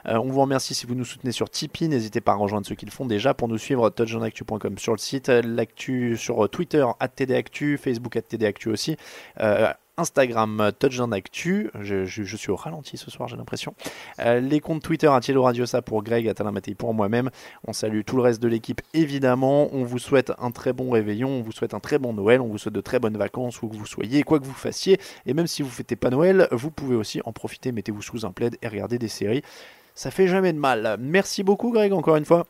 Euh, 0.07 0.18
on 0.18 0.30
vous 0.30 0.41
remercie 0.41 0.74
si 0.74 0.87
vous 0.87 0.95
nous 0.95 1.05
soutenez 1.05 1.32
sur 1.32 1.51
Tipeee. 1.51 1.89
N'hésitez 1.89 2.20
pas 2.20 2.32
à 2.32 2.37
rejoindre 2.37 2.66
ceux 2.66 2.74
qui 2.74 2.87
le 2.87 2.91
font 2.91 3.07
déjà 3.07 3.35
pour 3.35 3.49
nous 3.49 3.59
suivre 3.59 3.91
touchdownactu.com 3.91 4.78
sur 4.78 4.93
le 4.93 4.99
site, 4.99 5.28
euh, 5.28 5.43
l'actu 5.45 6.16
sur 6.16 6.49
Twitter 6.49 6.85
@tdactu, 7.16 7.78
Facebook 7.78 8.18
@tdactu 8.28 8.68
aussi. 8.70 8.97
Euh, 9.41 9.72
Instagram 9.97 10.61
euh, 10.61 10.70
Touchdown 10.70 11.12
Actu, 11.12 11.70
je, 11.80 12.05
suis 12.36 12.51
au 12.51 12.57
ralenti 12.57 12.97
ce 12.97 13.11
soir 13.11 13.28
j'ai 13.28 13.36
l'impression. 13.36 13.74
Euh, 14.20 14.40
les 14.40 14.61
comptes 14.61 14.82
Twitter 14.82 15.07
Atielo 15.07 15.42
Radiosa 15.42 15.82
pour 15.82 16.03
Greg, 16.03 16.32
Mattei 16.53 16.74
pour 16.74 16.95
moi-même. 16.95 17.30
On 17.66 17.72
salue 17.72 18.01
tout 18.05 18.16
le 18.16 18.22
reste 18.22 18.42
de 18.42 18.49
l'équipe 18.49 18.80
évidemment. 18.92 19.68
On 19.72 19.84
vous 19.84 19.99
souhaite 19.99 20.32
un 20.38 20.51
très 20.51 20.72
bon 20.72 20.90
réveillon, 20.90 21.28
on 21.28 21.42
vous 21.42 21.53
souhaite 21.53 21.74
un 21.74 21.80
très 21.80 21.99
bon 21.99 22.12
Noël, 22.12 22.40
on 22.40 22.49
vous 22.49 22.59
souhaite 22.59 22.74
de 22.74 22.80
très 22.80 22.99
bonnes 22.99 23.16
vacances 23.16 23.62
où 23.62 23.68
que 23.68 23.76
vous 23.76 23.86
soyez, 23.86 24.22
quoi 24.22 24.40
que 24.40 24.45
vous 24.45 24.53
fassiez. 24.53 24.99
Et 25.26 25.34
même 25.34 25.47
si 25.47 25.62
vous 25.62 25.70
fêtez 25.70 25.97
pas 25.97 26.11
Noël, 26.11 26.49
vous 26.51 26.70
pouvez 26.70 26.97
aussi 26.97 27.20
en 27.24 27.32
profiter, 27.32 27.72
mettez-vous 27.72 28.03
sous 28.03 28.26
un 28.26 28.32
plaid 28.32 28.57
et 28.62 28.68
regardez 28.68 28.99
des 28.99 29.09
séries. 29.09 29.42
Ça 29.95 30.11
fait 30.11 30.26
jamais 30.26 30.53
de 30.53 30.59
mal. 30.59 30.97
Merci 30.99 31.45
beaucoup 31.45 31.70
Greg 31.70 31.92
encore 31.92 32.16
une 32.16 32.24
fois. 32.24 32.47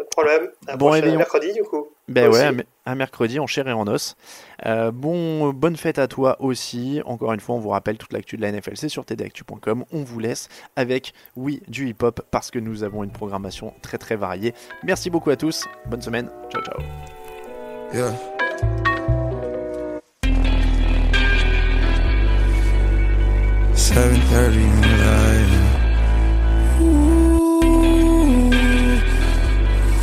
Pas 0.00 0.04
de 0.04 0.08
problème. 0.08 0.50
À 0.66 0.76
Bon, 0.76 0.88
prochain- 0.88 1.16
mercredi, 1.16 1.52
du 1.52 1.62
coup. 1.62 1.88
Ben 2.08 2.22
ouais, 2.24 2.28
aussi. 2.28 2.42
à, 2.42 2.52
me- 2.52 2.64
à 2.86 2.94
mercredi 2.94 3.38
en 3.38 3.46
chair 3.46 3.68
et 3.68 3.72
en 3.72 3.86
os. 3.86 4.16
Euh, 4.66 4.90
bon, 4.90 5.50
bonne 5.50 5.76
fête 5.76 5.98
à 5.98 6.08
toi 6.08 6.36
aussi. 6.40 7.00
Encore 7.04 7.32
une 7.32 7.40
fois, 7.40 7.54
on 7.54 7.58
vous 7.58 7.68
rappelle 7.68 7.98
toute 7.98 8.12
l'actu 8.12 8.36
de 8.36 8.42
la 8.42 8.50
NFL, 8.50 8.76
c'est 8.76 8.88
sur 8.88 9.04
tdactu.com. 9.04 9.84
On 9.92 10.02
vous 10.02 10.18
laisse 10.18 10.48
avec, 10.76 11.12
oui, 11.36 11.62
du 11.68 11.88
hip-hop 11.88 12.22
parce 12.30 12.50
que 12.50 12.58
nous 12.58 12.82
avons 12.82 13.04
une 13.04 13.12
programmation 13.12 13.74
très 13.82 13.98
très 13.98 14.16
variée. 14.16 14.54
Merci 14.82 15.10
beaucoup 15.10 15.30
à 15.30 15.36
tous. 15.36 15.66
Bonne 15.86 16.02
semaine. 16.02 16.30
Ciao, 16.50 16.62
ciao. 16.62 16.80
Yeah. 17.92 18.12
Seven 23.74 24.20
thirty 24.28 24.62
in 24.62 24.80
the 24.82 24.86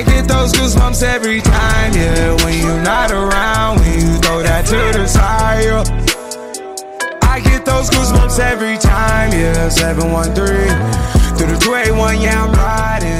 I 0.00 0.02
get 0.02 0.26
those 0.26 0.50
goosebumps 0.54 1.02
every 1.02 1.42
time, 1.42 1.92
yeah. 1.92 2.34
When 2.42 2.58
you're 2.58 2.82
not 2.82 3.10
around, 3.10 3.80
when 3.80 4.00
you 4.00 4.16
throw 4.16 4.42
that 4.42 4.64
to 4.64 4.98
the 4.98 5.06
side. 5.06 5.64
yeah. 5.64 7.18
I 7.20 7.40
get 7.40 7.66
those 7.66 7.90
goosebumps 7.90 8.38
every 8.38 8.78
time, 8.78 9.30
yeah. 9.32 9.68
713 9.68 11.36
through 11.36 11.52
the 11.52 11.58
281, 11.60 12.22
yeah, 12.22 12.44
I'm 12.44 12.52
riding. 12.52 13.19